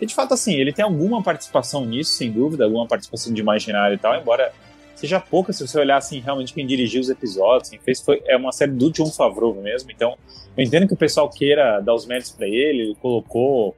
E 0.00 0.06
de 0.06 0.14
fato, 0.14 0.34
assim, 0.34 0.54
ele 0.54 0.72
tem 0.72 0.84
alguma 0.84 1.22
participação 1.22 1.84
nisso, 1.84 2.12
sem 2.12 2.30
dúvida, 2.30 2.64
alguma 2.64 2.86
participação 2.86 3.32
de 3.32 3.40
imaginário 3.40 3.94
e 3.94 3.98
tal, 3.98 4.14
embora 4.14 4.52
seja 4.94 5.18
pouca 5.18 5.52
se 5.52 5.66
você 5.66 5.78
olhar 5.78 5.96
assim 5.96 6.20
realmente 6.20 6.54
quem 6.54 6.66
dirigiu 6.66 7.00
os 7.00 7.10
episódios, 7.10 7.68
quem 7.68 7.78
fez 7.78 8.00
foi 8.00 8.22
é 8.26 8.36
uma 8.36 8.52
série 8.52 8.72
do 8.72 8.90
John 8.90 9.10
Favreau 9.10 9.54
mesmo. 9.54 9.90
Então, 9.90 10.16
eu 10.56 10.64
entendo 10.64 10.86
que 10.86 10.94
o 10.94 10.96
pessoal 10.96 11.28
queira 11.28 11.80
dar 11.80 11.94
os 11.94 12.06
méritos 12.06 12.32
para 12.32 12.46
ele, 12.46 12.82
ele 12.82 12.94
colocou 13.00 13.74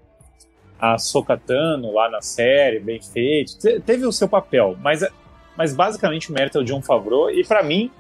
a 0.79 0.99
Sokatano 0.99 1.93
lá 1.93 2.09
na 2.09 2.23
série, 2.23 2.79
bem 2.79 3.01
feito, 3.01 3.59
teve 3.81 4.07
o 4.07 4.13
seu 4.13 4.29
papel, 4.29 4.77
mas 4.81 5.05
mas 5.57 5.75
basicamente 5.75 6.31
o 6.31 6.35
mérito 6.35 6.59
é 6.59 6.61
o 6.61 6.65
John 6.65 6.81
Favreau 6.81 7.31
e 7.31 7.45
para 7.45 7.65
mim 7.65 7.91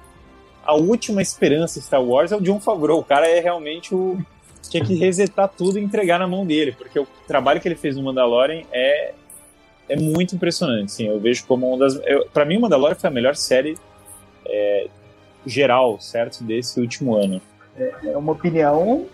a 0.64 0.74
última 0.74 1.20
esperança 1.20 1.80
Star 1.80 2.02
Wars 2.02 2.30
é 2.30 2.36
o 2.36 2.40
John 2.40 2.60
Favreau. 2.60 2.98
O 2.98 3.04
cara 3.04 3.26
é 3.26 3.40
realmente 3.40 3.94
o 3.94 4.18
tinha 4.68 4.84
que 4.84 4.94
resetar 4.94 5.48
tudo 5.48 5.78
e 5.78 5.82
entregar 5.82 6.18
na 6.18 6.26
mão 6.26 6.46
dele, 6.46 6.72
porque 6.72 6.98
o 6.98 7.06
trabalho 7.26 7.60
que 7.60 7.66
ele 7.66 7.74
fez 7.74 7.96
no 7.96 8.02
Mandalorian 8.02 8.62
é 8.70 9.14
é 9.88 9.96
muito 9.96 10.36
impressionante, 10.36 10.92
sim. 10.92 11.06
Eu 11.06 11.18
vejo 11.18 11.46
como 11.46 11.66
uma 11.66 11.78
das. 11.78 11.98
Para 12.32 12.44
mim, 12.44 12.58
o 12.58 12.60
Mandalorian 12.60 12.94
foi 12.94 13.08
a 13.08 13.12
melhor 13.12 13.34
série 13.34 13.76
é, 14.46 14.88
geral, 15.46 15.98
certo? 15.98 16.44
Desse 16.44 16.78
último 16.78 17.16
ano. 17.16 17.40
É, 17.76 17.94
é 18.08 18.16
uma 18.16 18.32
opinião 18.32 19.06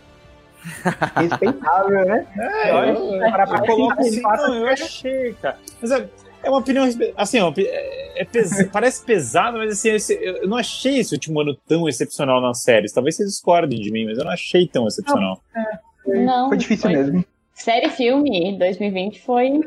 respeitável, 1.16 2.04
né? 2.04 2.26
É, 2.37 2.71
eu, 2.71 2.94
eu, 2.94 3.66
coloco 3.66 4.00
assim, 4.00 4.23
não, 4.23 4.54
eu 4.54 4.68
achei, 4.68 5.35
cara. 5.35 5.59
Mas 5.80 5.90
é, 5.90 6.09
é 6.42 6.50
uma 6.50 6.59
opinião, 6.59 6.88
assim, 7.16 7.38
é, 7.59 8.23
é 8.23 8.25
pes, 8.25 8.66
parece 8.73 9.04
pesado, 9.04 9.59
mas 9.59 9.73
assim, 9.73 10.14
eu 10.21 10.49
não 10.49 10.56
achei 10.56 10.99
esse 10.99 11.14
último 11.14 11.40
ano 11.40 11.56
tão 11.66 11.88
excepcional 11.88 12.40
nas 12.40 12.62
séries. 12.62 12.92
Talvez 12.92 13.16
vocês 13.16 13.30
discordem 13.30 13.80
de 13.80 13.90
mim, 13.90 14.06
mas 14.06 14.18
eu 14.18 14.25
não 14.25 14.33
achei 14.33 14.66
tão 14.66 14.87
excepcional. 14.87 15.40
Não, 15.54 15.62
é, 15.62 15.78
foi, 16.02 16.18
não, 16.21 16.49
foi 16.49 16.59
difícil 16.59 16.90
foi. 16.90 16.92
mesmo. 16.92 17.25
Série 17.52 17.88
filme 17.88 18.59
2020 18.59 19.21
foi 19.23 19.61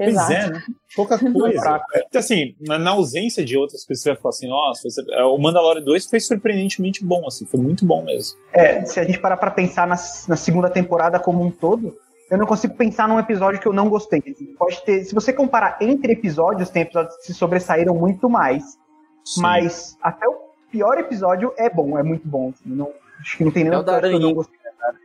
Exato. 0.00 0.26
Pois 0.26 0.30
é, 0.30 0.50
né? 0.50 0.62
Pouca 0.94 1.18
coisa. 1.18 1.82
então, 1.96 2.20
assim, 2.20 2.54
na, 2.60 2.78
na, 2.78 2.90
ausência 2.92 3.44
de 3.44 3.56
outras 3.56 3.84
coisas, 3.84 4.02
você 4.02 4.10
vai 4.10 4.20
falar 4.20 4.30
assim, 4.30 4.48
nossa, 4.48 4.88
é, 5.10 5.24
o 5.24 5.36
Mandalorian 5.38 5.82
2 5.82 6.06
foi 6.06 6.20
surpreendentemente 6.20 7.04
bom, 7.04 7.26
assim, 7.26 7.44
foi 7.46 7.60
muito 7.60 7.84
bom 7.84 8.04
mesmo. 8.04 8.38
É, 8.52 8.84
se 8.84 9.00
a 9.00 9.04
gente 9.04 9.18
parar 9.18 9.36
pra 9.36 9.50
pensar 9.50 9.86
na, 9.86 9.96
na 10.28 10.36
segunda 10.36 10.70
temporada 10.70 11.18
como 11.18 11.42
um 11.42 11.50
todo, 11.50 11.96
eu 12.30 12.38
não 12.38 12.46
consigo 12.46 12.74
pensar 12.74 13.08
num 13.08 13.18
episódio 13.18 13.60
que 13.60 13.66
eu 13.66 13.72
não 13.72 13.88
gostei. 13.88 14.22
Pode 14.58 14.82
ter, 14.84 15.04
se 15.04 15.14
você 15.14 15.32
comparar 15.32 15.78
entre 15.80 16.12
episódios, 16.12 16.70
tem 16.70 16.82
episódios 16.82 17.16
que 17.16 17.26
se 17.26 17.34
sobressaíram 17.34 17.94
muito 17.94 18.28
mais. 18.30 18.78
Sim. 19.24 19.42
Mas 19.42 19.96
até 20.02 20.26
o 20.28 20.36
pior 20.70 20.98
episódio 20.98 21.52
é 21.56 21.68
bom, 21.68 21.98
é 21.98 22.02
muito 22.02 22.26
bom. 22.26 22.50
Assim, 22.50 22.74
não, 22.74 22.90
acho 23.20 23.36
que 23.36 23.44
não 23.44 23.50
tem 23.50 23.64
nenhum 23.64 23.80
episódio 23.80 24.10
que 24.10 24.16
eu 24.16 24.20
não 24.20 24.34
gostei. 24.34 24.58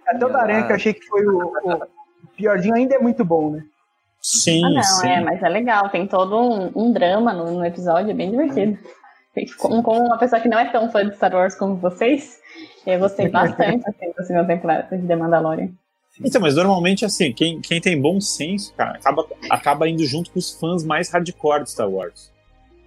Até 0.07 0.25
o 0.25 0.29
da 0.29 0.41
Aranha, 0.41 0.65
que 0.65 0.71
eu 0.71 0.75
achei 0.75 0.93
que 0.93 1.05
foi 1.07 1.25
o, 1.25 1.47
o 1.47 2.27
piorzinho, 2.35 2.75
ainda 2.75 2.95
é 2.95 2.99
muito 2.99 3.23
bom, 3.23 3.51
né? 3.51 3.63
Sim, 4.21 4.63
ah, 4.65 4.69
não, 4.69 4.83
sim. 4.83 5.07
é, 5.07 5.21
mas 5.21 5.41
é 5.41 5.49
legal, 5.49 5.89
tem 5.89 6.05
todo 6.05 6.37
um, 6.37 6.71
um 6.75 6.91
drama 6.91 7.33
no, 7.33 7.51
no, 7.51 7.65
episódio, 7.65 8.11
é 8.11 8.13
bem 8.13 8.31
divertido. 8.31 8.77
Como, 9.57 9.81
como, 9.81 10.01
uma 10.01 10.17
pessoa 10.17 10.41
que 10.41 10.49
não 10.49 10.59
é 10.59 10.69
tão 10.69 10.91
fã 10.91 11.07
de 11.07 11.15
Star 11.15 11.33
Wars 11.33 11.55
como 11.55 11.77
vocês, 11.77 12.37
eu 12.85 12.99
gostei 12.99 13.27
bastante 13.31 13.83
assim, 13.87 14.11
da 14.17 14.23
segunda 14.23 14.45
temporada 14.45 14.97
de 14.97 15.07
The 15.07 15.15
Mandalorian. 15.15 15.69
Então, 16.21 16.41
mas 16.41 16.55
normalmente, 16.55 17.05
assim, 17.05 17.31
quem, 17.31 17.61
quem 17.61 17.79
tem 17.79 17.99
bom 17.99 18.19
senso, 18.19 18.73
cara, 18.73 18.97
acaba, 18.97 19.25
acaba 19.49 19.87
indo 19.87 20.03
junto 20.05 20.31
com 20.31 20.39
os 20.39 20.51
fãs 20.51 20.83
mais 20.83 21.09
hardcore 21.09 21.63
de 21.63 21.71
Star 21.71 21.89
Wars. 21.89 22.31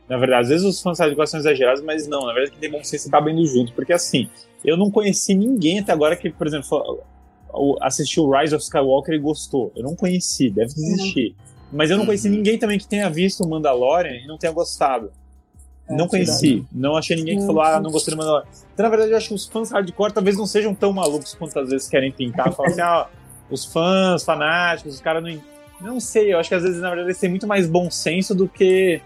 Na 0.09 0.19
verdade, 0.19 0.43
às 0.43 0.49
vezes 0.51 0.67
os 0.67 0.83
fãs 0.83 0.99
hardcore 0.99 1.27
são 1.27 1.41
exagerados, 1.41 1.83
mas 1.83 2.07
não, 2.07 2.27
na 2.27 2.35
verdade, 2.35 2.51
quem 2.51 2.61
tem 2.61 2.71
bom 2.71 2.85
senso 2.85 3.09
acaba 3.09 3.31
indo 3.31 3.47
junto. 3.47 3.73
Porque, 3.73 3.93
assim, 3.93 4.29
eu 4.62 4.77
não 4.77 4.91
conheci 4.91 5.35
ninguém 5.35 5.81
até 5.81 5.93
agora 5.93 6.15
que, 6.15 6.29
por 6.29 6.47
exemplo, 6.47 7.01
assistiu 7.80 8.30
Rise 8.30 8.54
of 8.54 8.62
Skywalker 8.62 9.14
e 9.14 9.18
gostou. 9.18 9.73
Eu 9.76 9.82
não 9.82 9.94
conheci, 9.94 10.50
deve 10.50 10.73
existir. 10.73 11.28
Uhum. 11.28 11.52
Mas 11.73 11.90
eu 11.90 11.97
não 11.97 12.06
conheci 12.06 12.28
uhum. 12.28 12.37
ninguém 12.37 12.59
também 12.59 12.78
que 12.78 12.87
tenha 12.87 13.09
visto 13.09 13.42
o 13.44 13.49
Mandalorian 13.49 14.12
e 14.12 14.26
não 14.26 14.37
tenha 14.38 14.52
gostado. 14.52 15.11
É, 15.88 15.94
não 15.94 16.06
conheci. 16.06 16.54
Verdade. 16.54 16.68
Não 16.73 16.97
achei 16.97 17.16
ninguém 17.16 17.38
que 17.38 17.47
falou, 17.47 17.62
ah, 17.62 17.80
não 17.80 17.90
gostei 17.90 18.14
do 18.14 18.18
Mandalorian. 18.18 18.49
Então, 18.73 18.85
na 18.85 18.90
verdade, 18.90 19.12
eu 19.12 19.16
acho 19.16 19.28
que 19.28 19.35
os 19.35 19.47
fãs 19.47 19.71
hardcore 19.71 20.12
talvez 20.12 20.37
não 20.37 20.47
sejam 20.47 20.75
tão 20.75 20.92
malucos 20.92 21.35
quanto 21.35 21.59
às 21.59 21.71
vezes 21.71 21.88
querem 21.88 22.12
pintar. 22.12 22.52
Falar 22.52 22.68
assim, 22.68 22.80
ah, 22.80 23.09
os 23.50 23.64
fãs 23.64 24.23
fanáticos, 24.25 24.94
os 24.94 25.00
caras 25.00 25.23
não. 25.23 25.52
Não 25.80 25.99
sei, 25.99 26.32
eu 26.32 26.38
acho 26.38 26.49
que 26.49 26.54
às 26.54 26.62
vezes, 26.62 26.80
na 26.80 26.88
verdade, 26.88 27.09
eles 27.09 27.18
têm 27.18 27.28
muito 27.28 27.47
mais 27.47 27.66
bom 27.66 27.90
senso 27.90 28.37
do 28.37 28.47
que 28.47 29.00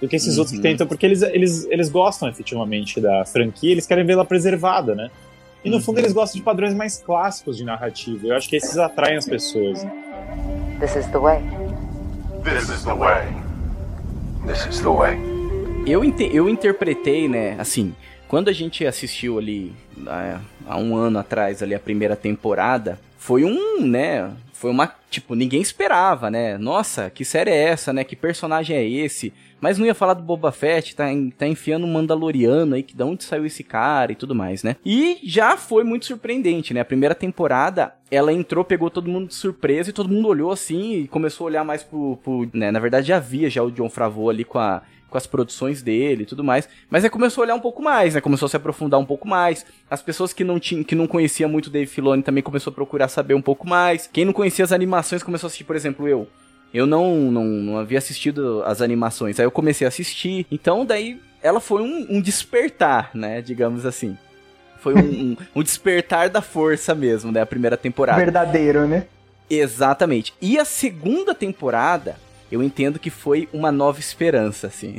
do 0.00 0.08
que 0.08 0.16
esses 0.16 0.34
uhum. 0.34 0.40
outros 0.40 0.56
que 0.56 0.62
tentam, 0.62 0.86
porque 0.86 1.06
eles, 1.06 1.22
eles, 1.22 1.66
eles 1.70 1.88
gostam 1.88 2.28
efetivamente 2.28 3.00
da 3.00 3.24
franquia, 3.24 3.72
eles 3.72 3.86
querem 3.86 4.04
vê-la 4.04 4.24
preservada, 4.24 4.94
né? 4.94 5.10
E 5.64 5.70
no 5.70 5.80
fundo 5.80 5.98
eles 5.98 6.12
gostam 6.12 6.38
de 6.38 6.44
padrões 6.44 6.74
mais 6.74 6.98
clássicos 6.98 7.56
de 7.56 7.64
narrativa. 7.64 8.26
Eu 8.26 8.36
acho 8.36 8.48
que 8.48 8.56
esses 8.56 8.76
atraem 8.76 9.16
as 9.16 9.24
pessoas. 9.24 9.82
This 10.78 10.96
is 10.96 11.06
the 11.06 11.18
way. 11.18 11.40
This 12.44 12.68
is 12.68 12.84
the 12.84 12.92
way. 12.92 13.26
This 14.46 14.66
is 14.66 14.80
the 14.80 14.90
way. 14.90 15.18
Eu, 15.86 16.04
eu 16.04 16.48
interpretei, 16.48 17.28
né, 17.28 17.56
assim, 17.58 17.94
quando 18.28 18.48
a 18.48 18.52
gente 18.52 18.86
assistiu 18.86 19.38
ali 19.38 19.74
há, 20.06 20.40
há 20.66 20.78
um 20.78 20.96
ano 20.96 21.18
atrás 21.18 21.62
ali 21.62 21.74
a 21.74 21.80
primeira 21.80 22.16
temporada, 22.16 22.98
foi 23.16 23.44
um, 23.44 23.80
né, 23.86 24.30
foi 24.52 24.70
uma, 24.70 24.94
tipo, 25.10 25.34
ninguém 25.34 25.60
esperava, 25.60 26.30
né? 26.30 26.56
Nossa, 26.56 27.10
que 27.10 27.24
série 27.24 27.50
é 27.50 27.64
essa, 27.64 27.92
né? 27.92 28.02
Que 28.02 28.16
personagem 28.16 28.76
é 28.76 28.88
esse? 28.88 29.32
Mas 29.64 29.78
não 29.78 29.86
ia 29.86 29.94
falar 29.94 30.12
do 30.12 30.22
Boba 30.22 30.52
Fett, 30.52 30.94
tá, 30.94 31.06
tá 31.38 31.46
enfiando 31.46 31.86
um 31.86 31.90
Mandaloriano 31.90 32.74
aí, 32.74 32.82
que 32.82 32.94
de 32.94 33.02
onde 33.02 33.24
saiu 33.24 33.46
esse 33.46 33.64
cara 33.64 34.12
e 34.12 34.14
tudo 34.14 34.34
mais, 34.34 34.62
né? 34.62 34.76
E 34.84 35.18
já 35.24 35.56
foi 35.56 35.82
muito 35.82 36.04
surpreendente, 36.04 36.74
né? 36.74 36.80
A 36.80 36.84
primeira 36.84 37.14
temporada, 37.14 37.94
ela 38.10 38.30
entrou, 38.30 38.62
pegou 38.62 38.90
todo 38.90 39.08
mundo 39.08 39.28
de 39.28 39.34
surpresa 39.34 39.88
e 39.88 39.92
todo 39.94 40.10
mundo 40.10 40.28
olhou 40.28 40.52
assim 40.52 40.96
e 40.96 41.08
começou 41.08 41.46
a 41.46 41.48
olhar 41.48 41.64
mais 41.64 41.82
pro. 41.82 42.18
pro 42.22 42.46
né? 42.52 42.70
Na 42.70 42.78
verdade, 42.78 43.08
já 43.08 43.18
via 43.18 43.48
já 43.48 43.62
o 43.62 43.70
John 43.70 43.88
Favreau 43.88 44.28
ali 44.28 44.44
com 44.44 44.58
a 44.58 44.82
com 45.08 45.16
as 45.16 45.26
produções 45.26 45.80
dele 45.80 46.24
e 46.24 46.26
tudo 46.26 46.44
mais. 46.44 46.68
Mas 46.90 47.02
aí 47.02 47.08
começou 47.08 47.40
a 47.40 47.44
olhar 47.46 47.54
um 47.54 47.60
pouco 47.60 47.80
mais, 47.80 48.14
né? 48.14 48.20
Começou 48.20 48.44
a 48.44 48.48
se 48.50 48.56
aprofundar 48.56 49.00
um 49.00 49.06
pouco 49.06 49.26
mais. 49.26 49.64
As 49.88 50.02
pessoas 50.02 50.34
que 50.34 50.44
não 50.44 50.60
tinham, 50.60 50.84
que 50.84 50.94
não 50.94 51.06
conheciam 51.06 51.48
muito 51.48 51.70
Dave 51.70 51.86
Filoni 51.86 52.22
também 52.22 52.42
começou 52.42 52.70
a 52.70 52.74
procurar 52.74 53.08
saber 53.08 53.32
um 53.32 53.40
pouco 53.40 53.66
mais. 53.66 54.10
Quem 54.12 54.26
não 54.26 54.32
conhecia 54.34 54.62
as 54.62 54.72
animações 54.72 55.22
começou 55.22 55.46
a 55.46 55.48
assistir, 55.48 55.64
por 55.64 55.74
exemplo, 55.74 56.06
eu. 56.06 56.28
Eu 56.74 56.86
não, 56.86 57.30
não, 57.30 57.44
não 57.44 57.78
havia 57.78 57.98
assistido 57.98 58.60
as 58.66 58.82
animações. 58.82 59.38
Aí 59.38 59.46
eu 59.46 59.50
comecei 59.50 59.86
a 59.86 59.88
assistir. 59.88 60.44
Então 60.50 60.84
daí 60.84 61.20
ela 61.40 61.60
foi 61.60 61.82
um, 61.82 62.06
um 62.10 62.20
despertar, 62.20 63.10
né? 63.14 63.40
Digamos 63.40 63.86
assim. 63.86 64.18
Foi 64.80 64.92
um, 64.92 64.98
um, 64.98 65.36
um, 65.54 65.62
despertar 65.62 66.28
da 66.28 66.42
força 66.42 66.92
mesmo, 66.92 67.30
né? 67.30 67.40
A 67.40 67.46
primeira 67.46 67.76
temporada. 67.76 68.18
Verdadeiro, 68.18 68.88
né? 68.88 69.06
Exatamente. 69.48 70.34
E 70.42 70.58
a 70.58 70.64
segunda 70.64 71.32
temporada, 71.32 72.16
eu 72.50 72.62
entendo 72.62 72.98
que 72.98 73.08
foi 73.08 73.48
uma 73.52 73.70
nova 73.70 74.00
esperança, 74.00 74.66
assim. 74.66 74.96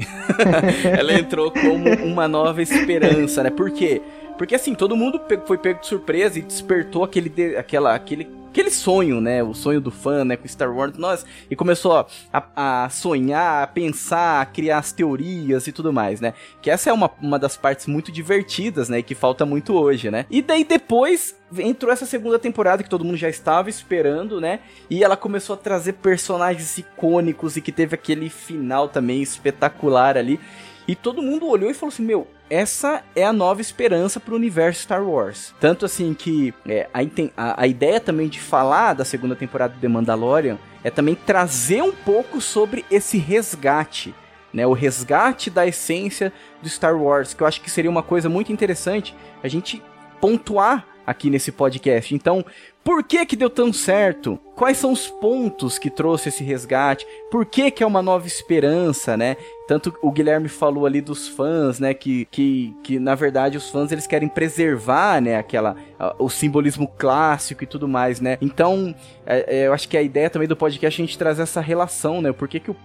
ela 0.98 1.14
entrou 1.14 1.52
como 1.52 1.90
uma 2.06 2.28
nova 2.28 2.62
esperança, 2.62 3.44
né? 3.44 3.50
Por 3.50 3.70
quê? 3.70 4.02
Porque 4.38 4.56
assim, 4.56 4.74
todo 4.74 4.96
mundo 4.96 5.22
foi 5.46 5.58
pego 5.58 5.82
de 5.82 5.88
surpresa 5.88 6.40
e 6.40 6.42
despertou 6.42 7.04
aquele, 7.04 7.58
aquela, 7.58 7.94
aquele 7.94 8.28
aquele 8.56 8.72
sonho, 8.72 9.20
né? 9.20 9.44
O 9.44 9.54
sonho 9.54 9.82
do 9.82 9.92
fã, 9.92 10.24
né? 10.24 10.38
Com 10.38 10.48
Star 10.48 10.74
Wars, 10.74 10.98
nós. 10.98 11.26
E 11.52 11.56
começou 11.58 12.08
a, 12.32 12.44
a, 12.56 12.90
sonhar, 12.90 13.64
a 13.64 13.68
pensar, 13.68 14.42
a 14.42 14.46
criar 14.46 14.78
as 14.78 14.94
teorias 14.94 15.68
e 15.68 15.74
tudo 15.74 15.92
mais, 15.92 16.22
né? 16.22 16.34
Que 16.62 16.72
essa 16.72 16.90
é 16.90 16.94
uma, 16.94 17.12
uma 17.22 17.38
das 17.38 17.58
partes 17.58 17.86
muito 17.86 18.14
divertidas, 18.14 18.88
né? 18.88 19.00
E 19.00 19.04
que 19.04 19.14
falta 19.14 19.46
muito 19.46 19.74
hoje, 19.74 20.10
né? 20.10 20.26
E 20.30 20.42
daí 20.42 20.64
depois 20.64 21.36
entrou 21.60 21.92
essa 21.92 22.06
segunda 22.06 22.40
temporada 22.40 22.82
que 22.82 22.90
todo 22.90 23.04
mundo 23.04 23.18
já 23.18 23.30
estava 23.30 23.70
esperando, 23.70 24.40
né? 24.40 24.62
E 24.90 25.04
ela 25.04 25.18
começou 25.18 25.56
a 25.56 25.58
trazer 25.58 25.94
personagens 25.94 26.78
icônicos 26.78 27.58
e 27.58 27.62
que 27.62 27.74
teve 27.74 27.96
aquele 27.96 28.30
final 28.30 28.88
também 28.88 29.22
espetacular 29.22 30.18
ali. 30.18 30.40
E 30.88 30.96
todo 30.96 31.22
mundo 31.22 31.48
olhou 31.48 31.70
e 31.70 31.74
falou 31.74 31.92
assim: 31.92 32.04
Meu, 32.04 32.28
essa 32.50 33.04
é 33.16 33.24
a 33.24 33.34
nova 33.34 33.62
esperança 33.62 34.20
para 34.20 34.34
o 34.34 34.38
universo 34.38 34.84
Star 34.84 35.04
Wars. 35.04 35.54
Tanto 35.60 35.86
assim 35.86 36.14
que 36.14 36.54
é, 36.68 36.88
a, 36.94 37.64
a, 37.64 37.68
ideia 37.68 38.00
também 38.00 38.28
de 38.28 38.40
falar 38.40 38.94
da 38.94 39.06
segunda 39.06 39.36
temporada 39.36 39.74
de 39.74 39.80
The 39.80 39.88
Mandalorian 39.88 40.58
é 40.84 40.90
também 40.90 41.16
trazer 41.16 41.82
um 41.82 41.92
pouco 41.92 42.40
sobre 42.40 42.86
esse 42.92 43.18
resgate. 43.18 44.14
Né, 44.54 44.66
o 44.66 44.72
resgate 44.72 45.50
da 45.50 45.68
essência 45.68 46.32
do 46.62 46.70
Star 46.70 46.96
Wars, 46.96 47.34
que 47.34 47.44
eu 47.44 47.48
acho 47.48 47.60
que 47.60 47.70
seria 47.70 47.92
uma 47.92 48.04
coisa 48.04 48.30
muito 48.30 48.54
interessante 48.54 49.14
a 49.44 49.50
gente 49.50 49.84
pontuar 50.22 50.88
aqui 51.06 51.30
nesse 51.30 51.52
podcast. 51.52 52.16
Então, 52.16 52.46
por 52.86 53.04
que 53.04 53.26
que 53.26 53.36
deu 53.36 53.50
tão 53.50 53.74
certo? 53.74 54.40
Quais 54.56 54.78
são 54.78 54.92
os 54.92 55.08
pontos 55.08 55.80
que 55.80 55.90
trouxe 55.90 56.30
esse 56.30 56.44
resgate? 56.44 57.06
Por 57.32 57.44
que 57.44 57.72
que 57.72 57.84
é 57.84 57.88
uma 57.88 58.02
nova 58.02 58.28
esperança, 58.28 59.18
né? 59.18 59.38
Tanto 59.68 59.92
o 60.04 60.12
Guilherme 60.12 60.48
falou 60.48 60.86
ali 60.86 61.02
dos 61.02 61.28
fãs, 61.28 61.80
né, 61.80 61.96
que, 61.96 62.26
que, 62.26 62.76
que 62.84 63.00
na 63.00 63.16
verdade 63.16 63.58
os 63.58 63.72
fãs 63.72 63.92
eles 63.92 64.06
querem 64.06 64.30
preservar, 64.30 65.20
né, 65.20 65.36
aquela 65.36 65.76
o 66.20 66.30
simbolismo 66.30 66.88
clássico 66.88 67.64
e 67.64 67.68
tudo 67.68 67.88
mais, 67.88 68.22
né? 68.22 68.38
Então, 68.40 68.94
é, 69.26 69.62
é, 69.62 69.68
eu 69.68 69.74
acho 69.74 69.90
que 69.90 69.98
a 69.98 70.04
ideia 70.04 70.30
também 70.30 70.48
do 70.48 70.56
podcast 70.56 71.02
é 71.02 71.04
a 71.04 71.08
gente 71.08 71.18
trazer 71.18 71.42
essa 71.42 71.62
relação, 71.62 72.22
né? 72.22 72.32
Por 72.32 72.48
que 72.48 72.60
que 72.60 72.70
o 72.70 72.76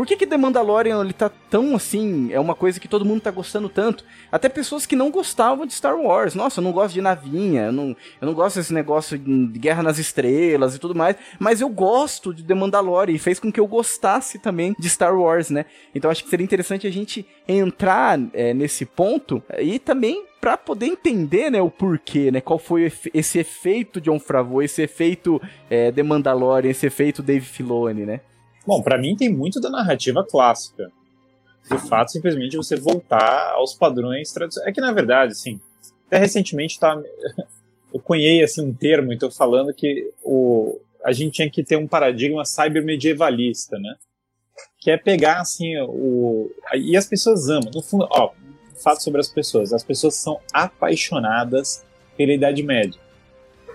Por 0.00 0.06
que 0.06 0.16
que 0.16 0.26
The 0.26 0.38
Mandalorian 0.38 1.02
ele 1.02 1.12
tá 1.12 1.28
tão 1.28 1.76
assim, 1.76 2.32
é 2.32 2.40
uma 2.40 2.54
coisa 2.54 2.80
que 2.80 2.88
todo 2.88 3.04
mundo 3.04 3.20
tá 3.20 3.30
gostando 3.30 3.68
tanto? 3.68 4.02
Até 4.32 4.48
pessoas 4.48 4.86
que 4.86 4.96
não 4.96 5.10
gostavam 5.10 5.66
de 5.66 5.74
Star 5.74 5.94
Wars. 5.94 6.34
Nossa, 6.34 6.58
eu 6.58 6.64
não 6.64 6.72
gosto 6.72 6.94
de 6.94 7.02
navinha, 7.02 7.64
eu 7.64 7.72
não, 7.72 7.88
eu 8.18 8.26
não 8.26 8.32
gosto 8.32 8.56
desse 8.56 8.72
negócio 8.72 9.18
de 9.18 9.58
guerra 9.58 9.82
nas 9.82 9.98
estrelas 9.98 10.74
e 10.74 10.78
tudo 10.78 10.94
mais, 10.94 11.16
mas 11.38 11.60
eu 11.60 11.68
gosto 11.68 12.32
de 12.32 12.42
The 12.42 12.54
Mandalorian 12.54 13.14
e 13.14 13.18
fez 13.18 13.38
com 13.38 13.52
que 13.52 13.60
eu 13.60 13.66
gostasse 13.66 14.38
também 14.38 14.74
de 14.78 14.88
Star 14.88 15.14
Wars, 15.14 15.50
né? 15.50 15.66
Então 15.94 16.10
acho 16.10 16.24
que 16.24 16.30
seria 16.30 16.44
interessante 16.44 16.86
a 16.86 16.90
gente 16.90 17.26
entrar 17.46 18.18
é, 18.32 18.54
nesse 18.54 18.86
ponto 18.86 19.42
e 19.58 19.78
também 19.78 20.24
para 20.40 20.56
poder 20.56 20.86
entender, 20.86 21.50
né, 21.50 21.60
o 21.60 21.70
porquê, 21.70 22.30
né, 22.30 22.40
qual 22.40 22.58
foi 22.58 22.90
esse 23.12 23.38
efeito 23.38 24.00
John 24.00 24.18
Favreau, 24.18 24.62
esse 24.62 24.80
efeito 24.80 25.38
é, 25.68 25.92
The 25.92 26.02
Mandalorian, 26.02 26.70
esse 26.70 26.86
efeito 26.86 27.22
Dave 27.22 27.44
Filoni, 27.44 28.06
né? 28.06 28.20
Bom, 28.66 28.82
para 28.82 28.98
mim 28.98 29.16
tem 29.16 29.28
muito 29.28 29.60
da 29.60 29.70
narrativa 29.70 30.24
clássica. 30.24 30.90
De 31.70 31.78
fato, 31.88 32.10
simplesmente 32.10 32.56
você 32.56 32.76
voltar 32.76 33.52
aos 33.52 33.74
padrões 33.74 34.32
tradicionais. 34.32 34.70
É 34.70 34.72
que, 34.72 34.80
na 34.80 34.92
verdade, 34.92 35.32
assim, 35.32 35.60
até 36.06 36.18
recentemente 36.18 36.78
tá, 36.78 37.00
eu 37.92 38.00
conhei 38.00 38.42
assim, 38.42 38.62
um 38.62 38.72
termo, 38.72 39.12
então 39.12 39.30
falando 39.30 39.72
que 39.72 40.10
o, 40.22 40.80
a 41.04 41.12
gente 41.12 41.34
tinha 41.34 41.50
que 41.50 41.62
ter 41.62 41.76
um 41.76 41.86
paradigma 41.86 42.44
cybermedievalista, 42.44 43.78
né? 43.78 43.94
Que 44.78 44.90
é 44.90 44.96
pegar, 44.96 45.40
assim, 45.40 45.76
o... 45.78 46.50
E 46.74 46.96
as 46.96 47.06
pessoas 47.06 47.48
amam. 47.48 47.70
No 47.72 47.82
fundo, 47.82 48.06
ó, 48.10 48.32
fato 48.82 49.02
sobre 49.02 49.20
as 49.20 49.28
pessoas. 49.28 49.72
As 49.72 49.84
pessoas 49.84 50.14
são 50.16 50.40
apaixonadas 50.52 51.84
pela 52.16 52.32
Idade 52.32 52.62
Média. 52.62 53.00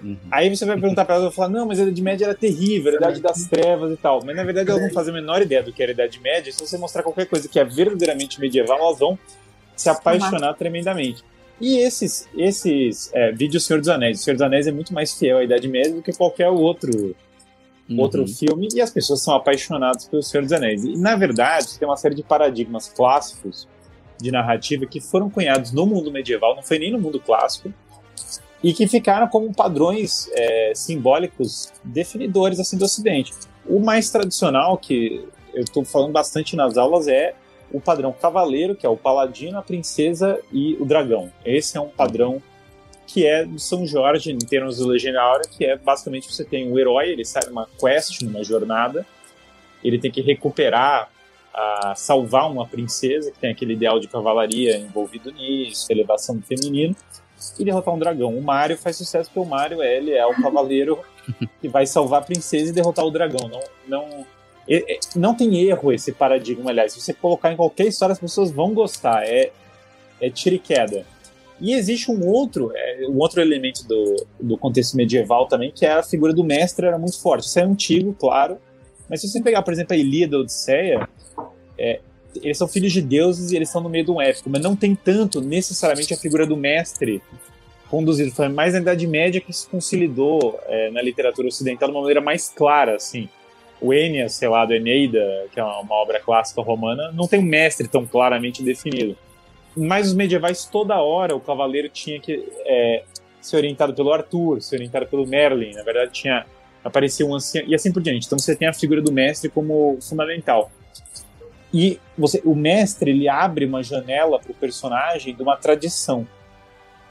Uhum. 0.05 0.17
Aí 0.29 0.55
você 0.55 0.65
vai 0.65 0.79
perguntar 0.79 1.03
para 1.03 1.15
elas 1.15 1.33
e 1.33 1.35
falar: 1.35 1.49
não, 1.49 1.65
mas 1.65 1.79
a 1.79 1.83
Idade 1.83 2.01
Média 2.01 2.25
era 2.25 2.35
terrível, 2.35 2.93
a 2.93 2.95
Idade 2.95 3.19
das 3.19 3.47
Trevas 3.47 3.91
e 3.91 3.97
tal. 3.97 4.23
Mas 4.23 4.35
na 4.35 4.43
verdade 4.43 4.69
elas 4.69 4.83
não 4.83 4.91
fazem 4.91 5.11
a 5.11 5.19
menor 5.19 5.41
ideia 5.41 5.63
do 5.63 5.73
que 5.73 5.81
era 5.81 5.91
a 5.91 5.93
Idade 5.93 6.19
Média. 6.21 6.53
Se 6.53 6.59
você 6.59 6.77
mostrar 6.77 7.01
qualquer 7.01 7.25
coisa 7.25 7.49
que 7.49 7.59
é 7.59 7.63
verdadeiramente 7.63 8.39
medieval, 8.39 8.77
elas 8.79 8.99
vão 8.99 9.17
se 9.75 9.89
apaixonar 9.89 10.51
uhum. 10.51 10.57
tremendamente. 10.57 11.23
E 11.59 11.79
esses, 11.79 12.27
esses 12.37 13.11
é, 13.13 13.31
vídeos 13.31 13.65
Senhor 13.65 13.79
dos 13.79 13.89
Anéis. 13.89 14.19
O 14.19 14.23
Senhor 14.23 14.35
dos 14.35 14.43
Anéis 14.43 14.67
é 14.67 14.71
muito 14.71 14.93
mais 14.93 15.17
fiel 15.17 15.39
à 15.39 15.43
Idade 15.43 15.67
Média 15.67 15.93
do 15.93 16.03
que 16.03 16.13
qualquer 16.13 16.49
outro, 16.49 17.15
uhum. 17.89 17.99
outro 17.99 18.27
filme. 18.27 18.67
E 18.75 18.81
as 18.81 18.91
pessoas 18.91 19.23
são 19.23 19.33
apaixonadas 19.33 20.07
pelo 20.07 20.21
Senhor 20.21 20.43
dos 20.43 20.51
Anéis. 20.51 20.83
E 20.83 20.95
na 20.97 21.15
verdade, 21.15 21.79
tem 21.79 21.87
uma 21.87 21.97
série 21.97 22.13
de 22.13 22.21
paradigmas 22.21 22.89
clássicos 22.89 23.67
de 24.21 24.31
narrativa 24.31 24.85
que 24.85 25.01
foram 25.01 25.29
cunhados 25.29 25.71
no 25.71 25.85
mundo 25.85 26.11
medieval, 26.11 26.55
não 26.55 26.63
foi 26.63 26.79
nem 26.79 26.91
no 26.91 26.99
mundo 26.99 27.19
clássico, 27.19 27.73
e 28.65 28.73
que 28.73 28.87
ficaram 28.87 29.27
como 29.27 29.53
padrões 29.53 30.27
é, 30.33 30.71
simbólicos 30.73 31.71
definidores 31.83 32.59
assim 32.59 32.75
do 32.75 32.85
Ocidente. 32.85 33.31
O 33.63 33.79
mais 33.79 34.09
tradicional, 34.09 34.75
que 34.75 35.23
eu 35.53 35.61
estou 35.61 35.85
falando 35.85 36.11
bastante 36.11 36.55
nas 36.55 36.75
aulas, 36.75 37.07
é 37.07 37.35
o 37.71 37.79
padrão 37.79 38.11
cavaleiro, 38.11 38.75
que 38.75 38.83
é 38.83 38.89
o 38.89 38.97
paladino, 38.97 39.59
a 39.59 39.61
princesa 39.61 40.39
e 40.51 40.73
o 40.79 40.85
dragão. 40.85 41.31
Esse 41.45 41.77
é 41.77 41.79
um 41.79 41.89
padrão 41.89 42.41
que 43.05 43.23
é 43.23 43.45
do 43.45 43.59
São 43.59 43.85
Jorge, 43.85 44.31
em 44.31 44.39
termos 44.39 44.77
do 44.77 44.87
Legendário, 44.87 45.47
que 45.47 45.63
é 45.63 45.77
basicamente 45.77 46.33
você 46.33 46.43
tem 46.43 46.71
o 46.71 46.79
herói, 46.79 47.09
ele 47.09 47.23
sai 47.23 47.45
numa 47.45 47.69
quest, 47.79 48.23
numa 48.23 48.43
jornada, 48.43 49.05
ele 49.83 49.99
tem 49.99 50.09
que 50.09 50.21
recuperar 50.21 51.07
a 51.53 51.93
salvar 51.95 52.51
uma 52.51 52.65
princesa, 52.65 53.31
que 53.31 53.37
tem 53.37 53.51
aquele 53.51 53.73
ideal 53.73 53.99
de 53.99 54.07
cavalaria 54.07 54.75
envolvido 54.75 55.31
nisso, 55.31 55.85
elevação 55.91 56.35
do 56.35 56.41
feminino, 56.41 56.95
e 57.59 57.65
derrotar 57.65 57.93
um 57.93 57.99
dragão. 57.99 58.35
O 58.35 58.41
Mario 58.41 58.77
faz 58.77 58.97
sucesso 58.97 59.29
porque 59.29 59.47
o 59.47 59.49
Mario 59.49 59.83
ele 59.83 60.11
é 60.11 60.25
o 60.25 60.35
cavaleiro 60.41 60.99
que 61.61 61.67
vai 61.67 61.85
salvar 61.85 62.21
a 62.21 62.25
princesa 62.25 62.71
e 62.71 62.73
derrotar 62.73 63.05
o 63.05 63.11
dragão. 63.11 63.49
Não, 63.49 63.61
não, 63.87 64.25
não 65.15 65.35
tem 65.35 65.61
erro 65.61 65.91
esse 65.91 66.11
paradigma, 66.11 66.69
aliás. 66.69 66.93
Se 66.93 67.01
você 67.01 67.13
colocar 67.13 67.51
em 67.51 67.55
qualquer 67.55 67.87
história, 67.87 68.13
as 68.13 68.19
pessoas 68.19 68.51
vão 68.51 68.73
gostar. 68.73 69.23
É, 69.23 69.51
é 70.21 70.29
tira 70.29 70.55
e 70.55 70.59
queda. 70.59 71.05
E 71.59 71.73
existe 71.73 72.11
um 72.11 72.27
outro, 72.27 72.71
é, 72.75 73.05
um 73.07 73.17
outro 73.17 73.41
elemento 73.41 73.87
do, 73.87 74.27
do 74.39 74.57
contexto 74.57 74.97
medieval 74.97 75.47
também, 75.47 75.71
que 75.71 75.85
é 75.85 75.93
a 75.93 76.03
figura 76.03 76.33
do 76.33 76.43
mestre 76.43 76.85
era 76.85 76.97
muito 76.97 77.21
forte. 77.21 77.47
Isso 77.47 77.59
é 77.59 77.63
antigo, 77.63 78.13
claro, 78.13 78.57
mas 79.09 79.21
se 79.21 79.29
você 79.29 79.41
pegar, 79.41 79.61
por 79.61 79.73
exemplo, 79.73 79.93
a 79.93 79.97
Ilíada, 79.97 80.37
Odisseia, 80.37 81.07
é, 81.77 81.99
eles 82.41 82.57
são 82.57 82.67
filhos 82.67 82.91
de 82.91 83.01
deuses 83.01 83.51
e 83.51 83.55
eles 83.55 83.69
estão 83.69 83.81
no 83.81 83.89
meio 83.89 84.05
de 84.05 84.11
um 84.11 84.21
épico, 84.21 84.49
mas 84.49 84.61
não 84.61 84.75
tem 84.75 84.95
tanto 84.95 85.41
necessariamente 85.41 86.13
a 86.13 86.17
figura 86.17 86.45
do 86.45 86.57
mestre 86.57 87.21
conduzido. 87.89 88.31
Foi 88.31 88.49
mais 88.49 88.73
na 88.73 88.79
Idade 88.79 89.07
Média 89.07 89.41
que 89.41 89.53
se 89.53 89.67
consolidou 89.67 90.59
é, 90.67 90.89
na 90.91 91.01
literatura 91.01 91.47
ocidental 91.47 91.89
de 91.89 91.95
uma 91.95 92.01
maneira 92.01 92.21
mais 92.21 92.49
clara, 92.49 92.95
assim. 92.95 93.29
O 93.81 93.93
Eneas, 93.93 94.33
sei 94.33 94.47
lá, 94.47 94.65
do 94.65 94.73
Eneida, 94.73 95.47
que 95.51 95.59
é 95.59 95.63
uma, 95.63 95.79
uma 95.81 95.95
obra 95.95 96.19
clássica 96.19 96.61
romana, 96.61 97.11
não 97.11 97.27
tem 97.27 97.39
um 97.39 97.43
mestre 97.43 97.87
tão 97.87 98.05
claramente 98.05 98.63
definido. 98.63 99.17
Mas 99.75 100.07
os 100.07 100.13
medievais, 100.13 100.65
toda 100.65 101.01
hora, 101.01 101.35
o 101.35 101.39
cavaleiro 101.39 101.89
tinha 101.89 102.19
que 102.19 102.47
é, 102.65 103.03
ser 103.41 103.57
orientado 103.57 103.93
pelo 103.93 104.11
Arthur, 104.13 104.61
ser 104.61 104.75
orientado 104.75 105.05
pelo 105.07 105.27
Merlin. 105.27 105.73
Na 105.73 105.83
verdade, 105.83 106.11
tinha 106.11 106.45
aparecia 106.85 107.25
um 107.25 107.33
ancião, 107.33 107.65
e 107.67 107.73
assim 107.73 107.91
por 107.91 108.01
diante. 108.01 108.27
Então 108.27 108.37
você 108.37 108.55
tem 108.55 108.67
a 108.67 108.73
figura 108.73 109.01
do 109.01 109.11
mestre 109.11 109.49
como 109.49 109.97
fundamental. 110.01 110.71
E 111.77 111.99
você, 112.17 112.41
o 112.45 112.55
mestre 112.55 113.11
ele 113.11 113.27
abre 113.27 113.65
uma 113.65 113.83
janela 113.83 114.39
para 114.39 114.49
o 114.49 114.55
personagem 114.55 115.35
de 115.35 115.43
uma 115.43 115.57
tradição. 115.57 116.25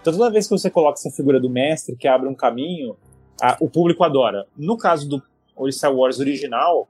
Então 0.01 0.11
toda 0.11 0.31
vez 0.31 0.47
que 0.47 0.57
você 0.57 0.71
coloca 0.71 0.99
essa 0.99 1.11
figura 1.11 1.39
do 1.39 1.51
mestre 1.51 1.95
que 1.95 2.09
abre 2.09 2.27
um 2.27 2.35
caminho, 2.35 2.97
a, 3.43 3.59
o 3.61 3.69
público 3.69 4.03
adora. 4.03 4.47
No 4.57 4.79
caso 4.79 5.07
do 5.07 5.23
Star 5.71 5.95
Wars 5.95 6.19
original, 6.19 6.89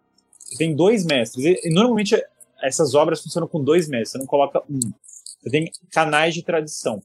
tem 0.56 0.72
dois 0.72 1.04
mestres. 1.04 1.44
E, 1.44 1.68
e, 1.68 1.74
normalmente 1.74 2.14
essas 2.62 2.94
obras 2.94 3.20
funcionam 3.20 3.48
com 3.48 3.60
dois 3.60 3.88
mestres, 3.88 4.12
você 4.12 4.18
não 4.18 4.26
coloca 4.26 4.62
um. 4.70 4.78
Você 5.42 5.50
tem 5.50 5.68
canais 5.90 6.32
de 6.32 6.44
tradição, 6.44 7.02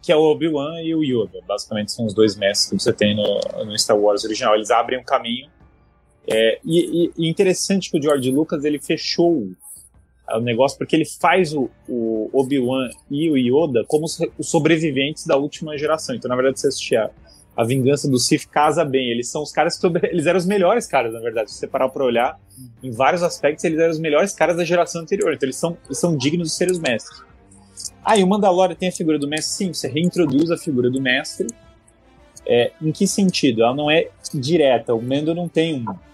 que 0.00 0.10
é 0.10 0.16
o 0.16 0.22
Obi-Wan 0.22 0.80
e 0.80 0.94
o 0.94 1.04
Yoda. 1.04 1.40
Basicamente 1.46 1.92
são 1.92 2.06
os 2.06 2.14
dois 2.14 2.36
mestres 2.36 2.70
que 2.70 2.82
você 2.82 2.92
tem 2.94 3.14
no, 3.14 3.66
no 3.66 3.78
Star 3.78 3.98
Wars 3.98 4.24
original. 4.24 4.54
Eles 4.54 4.70
abrem 4.70 4.98
um 4.98 5.04
caminho 5.04 5.50
é, 6.30 6.58
e, 6.64 7.10
e, 7.16 7.28
interessante 7.28 7.90
que 7.90 7.98
o 7.98 8.02
George 8.02 8.30
Lucas 8.30 8.62
ele 8.64 8.78
fechou 8.78 9.48
o 10.30 10.40
negócio 10.40 10.76
porque 10.76 10.94
ele 10.94 11.06
faz 11.06 11.54
o, 11.54 11.70
o 11.88 12.28
Obi-Wan 12.34 12.90
e 13.10 13.30
o 13.30 13.36
Yoda 13.36 13.82
como 13.88 14.04
os, 14.04 14.20
sobreviventes 14.42 15.26
da 15.26 15.36
última 15.36 15.78
geração. 15.78 16.14
Então, 16.14 16.28
na 16.28 16.36
verdade, 16.36 16.60
você 16.60 16.68
assistir 16.68 16.96
a, 16.96 17.10
a 17.56 17.64
Vingança 17.64 18.10
do 18.10 18.18
Sith 18.18 18.46
casa 18.46 18.84
bem. 18.84 19.10
Eles 19.10 19.30
são 19.30 19.42
os 19.42 19.50
caras 19.50 19.76
que 19.76 19.80
sobre, 19.80 20.06
eles 20.10 20.26
eram 20.26 20.36
os 20.36 20.44
melhores 20.44 20.86
caras, 20.86 21.14
na 21.14 21.20
verdade. 21.20 21.50
Se 21.50 21.56
você 21.56 21.66
parar 21.66 21.88
para 21.88 22.04
olhar, 22.04 22.38
em 22.82 22.90
vários 22.90 23.22
aspectos, 23.22 23.64
eles 23.64 23.78
eram 23.78 23.90
os 23.90 23.98
melhores 23.98 24.34
caras 24.34 24.58
da 24.58 24.64
geração 24.64 25.00
anterior. 25.00 25.32
Então, 25.32 25.46
eles 25.46 25.56
são, 25.56 25.78
eles 25.86 25.98
são 25.98 26.14
dignos 26.14 26.48
de 26.48 26.54
ser 26.54 26.70
os 26.70 26.78
mestres. 26.78 27.22
Ah, 28.04 28.18
e 28.18 28.22
o 28.22 28.26
Mandalorian 28.26 28.76
tem 28.76 28.90
a 28.90 28.92
figura 28.92 29.18
do 29.18 29.26
mestre? 29.26 29.66
Sim, 29.66 29.72
você 29.72 29.88
reintroduz 29.88 30.50
a 30.50 30.58
figura 30.58 30.90
do 30.90 31.00
mestre. 31.00 31.46
É, 32.46 32.72
em 32.82 32.92
que 32.92 33.06
sentido? 33.06 33.62
Ela 33.62 33.74
não 33.74 33.90
é 33.90 34.08
direta. 34.34 34.94
O 34.94 35.02
Mando 35.02 35.34
não 35.34 35.48
tem 35.48 35.74
um 35.74 36.07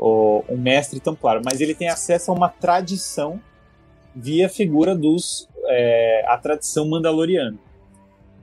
o, 0.00 0.42
um 0.48 0.56
mestre 0.56 0.98
templário, 0.98 1.42
mas 1.44 1.60
ele 1.60 1.74
tem 1.74 1.90
acesso 1.90 2.30
a 2.30 2.34
uma 2.34 2.48
tradição 2.48 3.38
via 4.16 4.48
figura 4.48 4.96
dos 4.96 5.46
é, 5.66 6.24
a 6.26 6.38
tradição 6.38 6.88
mandaloriana. 6.88 7.58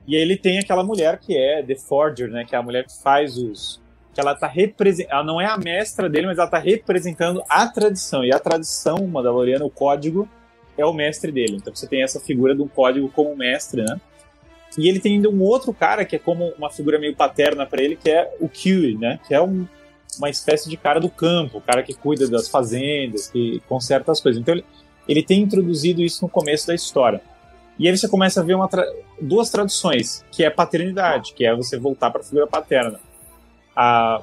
E 0.06 0.16
aí 0.16 0.22
ele 0.22 0.36
tem 0.36 0.58
aquela 0.58 0.84
mulher 0.84 1.18
que 1.18 1.36
é 1.36 1.62
The 1.62 1.74
Forger, 1.74 2.30
né, 2.30 2.44
que 2.44 2.54
é 2.54 2.58
a 2.58 2.62
mulher 2.62 2.86
que 2.86 3.02
faz 3.02 3.36
os 3.36 3.82
que 4.14 4.20
ela 4.20 4.34
tá 4.34 4.46
representando, 4.46 5.12
ela 5.12 5.24
não 5.24 5.40
é 5.40 5.46
a 5.46 5.56
mestra 5.56 6.08
dele, 6.08 6.26
mas 6.26 6.38
ela 6.38 6.48
tá 6.48 6.58
representando 6.58 7.42
a 7.48 7.68
tradição. 7.68 8.24
E 8.24 8.32
a 8.32 8.38
tradição 8.38 9.06
mandaloriana, 9.06 9.64
o 9.64 9.70
código 9.70 10.28
é 10.76 10.84
o 10.84 10.92
mestre 10.92 11.30
dele. 11.30 11.56
Então 11.56 11.74
você 11.74 11.86
tem 11.86 12.02
essa 12.02 12.18
figura 12.18 12.54
do 12.54 12.66
código 12.66 13.08
como 13.10 13.36
mestre, 13.36 13.82
né? 13.82 14.00
E 14.76 14.88
ele 14.88 14.98
tem 14.98 15.14
ainda 15.14 15.28
um 15.28 15.40
outro 15.42 15.72
cara 15.72 16.04
que 16.04 16.16
é 16.16 16.18
como 16.18 16.52
uma 16.58 16.70
figura 16.70 16.98
meio 16.98 17.14
paterna 17.14 17.64
para 17.64 17.82
ele, 17.82 17.94
que 17.94 18.10
é 18.10 18.28
o 18.40 18.48
Q, 18.48 18.96
né? 18.98 19.20
Que 19.26 19.34
é 19.34 19.40
um 19.40 19.66
uma 20.18 20.28
espécie 20.28 20.68
de 20.68 20.76
cara 20.76 21.00
do 21.00 21.08
campo, 21.08 21.58
o 21.58 21.60
cara 21.60 21.82
que 21.82 21.94
cuida 21.94 22.28
das 22.28 22.48
fazendas, 22.48 23.28
que 23.30 23.62
conserta 23.68 24.12
as 24.12 24.20
coisas. 24.20 24.40
Então 24.40 24.54
ele, 24.54 24.64
ele 25.08 25.22
tem 25.22 25.40
introduzido 25.40 26.02
isso 26.02 26.24
no 26.24 26.28
começo 26.28 26.66
da 26.66 26.74
história. 26.74 27.20
E 27.78 27.86
aí 27.88 27.96
você 27.96 28.08
começa 28.08 28.40
a 28.40 28.44
ver 28.44 28.56
tra 28.68 28.84
duas 29.20 29.50
traduções, 29.50 30.24
que 30.32 30.44
é 30.44 30.50
paternidade, 30.50 31.32
que 31.32 31.44
é 31.44 31.54
você 31.54 31.78
voltar 31.78 32.10
para 32.10 32.20
a 32.20 32.24
figura 32.24 32.46
paterna. 32.46 32.98
A 33.74 34.20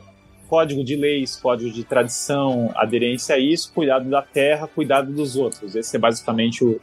código 0.50 0.84
de 0.84 0.96
leis, 0.96 1.38
código 1.38 1.72
de 1.72 1.84
tradição, 1.84 2.72
aderência 2.76 3.36
a 3.36 3.40
isso, 3.40 3.72
cuidado 3.74 4.10
da 4.10 4.22
terra, 4.22 4.68
cuidado 4.68 5.12
dos 5.12 5.36
outros. 5.36 5.76
Esse 5.76 5.96
é 5.96 6.00
basicamente 6.00 6.64
o. 6.64 6.80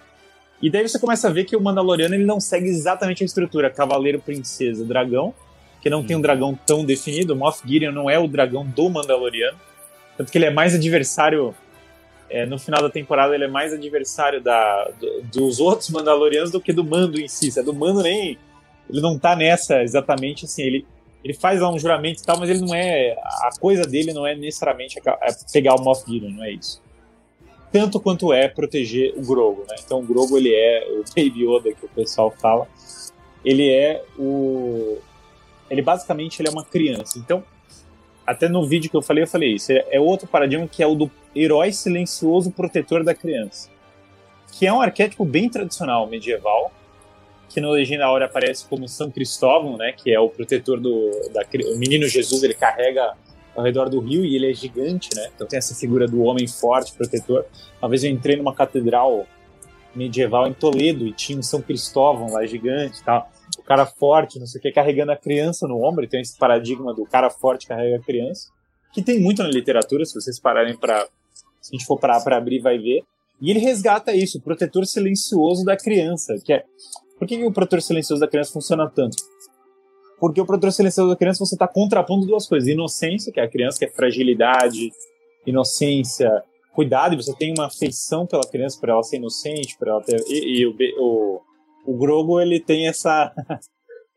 E 0.60 0.70
daí 0.70 0.88
você 0.88 0.98
começa 0.98 1.28
a 1.28 1.30
ver 1.30 1.44
que 1.44 1.56
o 1.56 1.60
Mandaloriano 1.60 2.14
ele 2.14 2.24
não 2.24 2.40
segue 2.40 2.68
exatamente 2.68 3.22
a 3.22 3.26
estrutura 3.26 3.68
cavaleiro, 3.68 4.20
princesa, 4.20 4.84
dragão, 4.84 5.34
que 5.82 5.90
não 5.90 6.04
tem 6.04 6.16
um 6.16 6.20
dragão 6.20 6.56
tão 6.64 6.84
definido. 6.84 7.34
O 7.34 7.36
Moff 7.36 7.60
Gideon 7.66 7.90
não 7.90 8.08
é 8.08 8.18
o 8.18 8.28
dragão 8.28 8.64
do 8.64 8.88
Mandaloriano, 8.88 9.58
tanto 10.16 10.30
que 10.30 10.38
ele 10.38 10.46
é 10.46 10.50
mais 10.50 10.74
adversário. 10.74 11.54
É, 12.30 12.46
no 12.46 12.58
final 12.58 12.80
da 12.80 12.88
temporada, 12.88 13.34
ele 13.34 13.44
é 13.44 13.48
mais 13.48 13.74
adversário 13.74 14.40
da, 14.40 14.90
do, 14.98 15.22
dos 15.22 15.60
outros 15.60 15.90
Mandalorianos 15.90 16.50
do 16.50 16.60
que 16.60 16.72
do 16.72 16.82
Mando 16.82 17.20
em 17.20 17.28
si. 17.28 17.52
É 17.58 17.62
do 17.62 17.74
Mando 17.74 18.02
nem. 18.02 18.38
Ele 18.88 19.00
não 19.02 19.18
tá 19.18 19.36
nessa 19.36 19.82
exatamente 19.82 20.46
assim. 20.46 20.62
Ele, 20.62 20.86
ele 21.22 21.34
faz 21.34 21.60
lá 21.60 21.70
um 21.70 21.78
juramento 21.78 22.22
e 22.22 22.24
tal, 22.24 22.38
mas 22.38 22.48
ele 22.48 22.60
não 22.60 22.74
é. 22.74 23.12
A 23.20 23.50
coisa 23.60 23.82
dele 23.82 24.14
não 24.14 24.26
é 24.26 24.34
necessariamente 24.34 24.98
pegar 25.52 25.74
o 25.74 25.82
Moff 25.82 26.10
Gideon, 26.10 26.30
não 26.30 26.44
é 26.44 26.52
isso. 26.52 26.80
tanto 27.70 27.98
quanto 27.98 28.32
é 28.32 28.48
proteger 28.48 29.12
o 29.16 29.22
Grogu, 29.22 29.66
né? 29.68 29.76
Então 29.84 29.98
o 29.98 30.02
Grogu 30.02 30.38
ele 30.38 30.54
é 30.54 30.86
o 30.90 31.04
Baby 31.08 31.44
Yoda 31.44 31.72
que 31.74 31.84
o 31.84 31.88
pessoal 31.88 32.30
fala, 32.30 32.66
ele 33.44 33.68
é 33.68 34.02
o 34.18 34.98
ele 35.72 35.80
basicamente 35.80 36.40
ele 36.40 36.48
é 36.48 36.52
uma 36.52 36.64
criança. 36.64 37.18
Então, 37.18 37.42
até 38.26 38.46
no 38.46 38.66
vídeo 38.68 38.90
que 38.90 38.96
eu 38.96 39.00
falei, 39.00 39.24
eu 39.24 39.26
falei 39.26 39.54
isso. 39.54 39.72
É 39.72 39.98
outro 39.98 40.28
paradigma 40.28 40.68
que 40.68 40.82
é 40.82 40.86
o 40.86 40.94
do 40.94 41.10
herói 41.34 41.72
silencioso 41.72 42.50
protetor 42.50 43.02
da 43.02 43.14
criança. 43.14 43.70
Que 44.52 44.66
é 44.66 44.72
um 44.72 44.82
arquétipo 44.82 45.24
bem 45.24 45.48
tradicional 45.48 46.06
medieval, 46.06 46.70
que 47.48 47.58
no 47.58 47.70
Legenda 47.70 48.04
Áurea 48.04 48.26
aparece 48.26 48.66
como 48.66 48.86
São 48.86 49.10
Cristóvão, 49.10 49.78
né, 49.78 49.92
que 49.92 50.12
é 50.12 50.20
o 50.20 50.28
protetor 50.28 50.78
do 50.78 51.10
da, 51.32 51.42
o 51.74 51.78
menino 51.78 52.06
Jesus, 52.06 52.42
ele 52.42 52.54
carrega 52.54 53.14
ao 53.56 53.64
redor 53.64 53.88
do 53.88 53.98
rio 53.98 54.24
e 54.24 54.36
ele 54.36 54.50
é 54.50 54.54
gigante, 54.54 55.10
né? 55.14 55.30
Então 55.34 55.46
tem 55.46 55.58
essa 55.58 55.74
figura 55.74 56.06
do 56.06 56.22
homem 56.22 56.46
forte, 56.46 56.92
protetor. 56.94 57.44
Uma 57.80 57.88
vez 57.88 58.04
eu 58.04 58.10
entrei 58.10 58.36
numa 58.36 58.54
catedral 58.54 59.26
medieval 59.94 60.46
em 60.46 60.54
Toledo 60.54 61.06
e 61.06 61.12
tinha 61.12 61.38
um 61.38 61.42
São 61.42 61.60
Cristóvão 61.60 62.32
lá 62.32 62.46
gigante 62.46 63.00
e 63.00 63.04
tal. 63.04 63.30
O 63.62 63.64
cara 63.64 63.86
forte, 63.86 64.38
não 64.38 64.46
sei 64.46 64.58
o 64.58 64.62
que, 64.62 64.72
carregando 64.72 65.12
a 65.12 65.16
criança 65.16 65.66
no 65.66 65.82
ombro. 65.82 66.06
Tem 66.08 66.20
esse 66.20 66.36
paradigma 66.36 66.92
do 66.92 67.04
cara 67.04 67.30
forte 67.30 67.66
carrega 67.66 67.96
a 67.96 68.02
criança, 68.02 68.50
que 68.92 69.02
tem 69.02 69.20
muito 69.20 69.42
na 69.42 69.48
literatura, 69.48 70.04
se 70.04 70.14
vocês 70.14 70.38
pararem 70.38 70.76
para 70.76 71.06
se 71.60 71.74
a 71.74 71.78
gente 71.78 71.86
for 71.86 71.98
parar 71.98 72.20
para 72.22 72.36
abrir, 72.36 72.60
vai 72.60 72.76
ver. 72.76 73.04
E 73.40 73.50
ele 73.50 73.60
resgata 73.60 74.14
isso, 74.14 74.38
o 74.38 74.40
protetor 74.40 74.84
silencioso 74.84 75.64
da 75.64 75.76
criança, 75.76 76.34
que 76.44 76.52
é 76.52 76.64
por 77.18 77.28
que, 77.28 77.44
o 77.44 77.52
protetor 77.52 77.80
silencioso 77.80 78.20
da 78.20 78.26
criança 78.26 78.52
funciona 78.52 78.90
tanto? 78.90 79.16
Porque 80.18 80.40
o 80.40 80.44
protetor 80.44 80.72
silencioso 80.72 81.08
da 81.08 81.16
criança 81.16 81.44
você 81.44 81.54
está 81.54 81.68
contrapondo 81.68 82.26
duas 82.26 82.48
coisas: 82.48 82.68
inocência, 82.68 83.32
que 83.32 83.38
é 83.38 83.44
a 83.44 83.48
criança, 83.48 83.78
que 83.78 83.84
é 83.84 83.88
fragilidade, 83.88 84.90
inocência, 85.46 86.42
cuidado, 86.74 87.14
e 87.14 87.16
você 87.16 87.32
tem 87.36 87.54
uma 87.56 87.66
afeição 87.66 88.26
pela 88.26 88.42
criança, 88.42 88.76
para 88.80 88.92
ela 88.92 89.02
ser 89.04 89.18
inocente, 89.18 89.76
para 89.78 89.92
ela 89.92 90.02
ter. 90.02 90.20
E, 90.26 90.62
e 90.62 90.66
o, 90.66 90.74
o, 90.98 91.40
o 91.84 91.96
Grogo, 91.96 92.40
ele 92.40 92.60
tem 92.60 92.88
essa. 92.88 93.32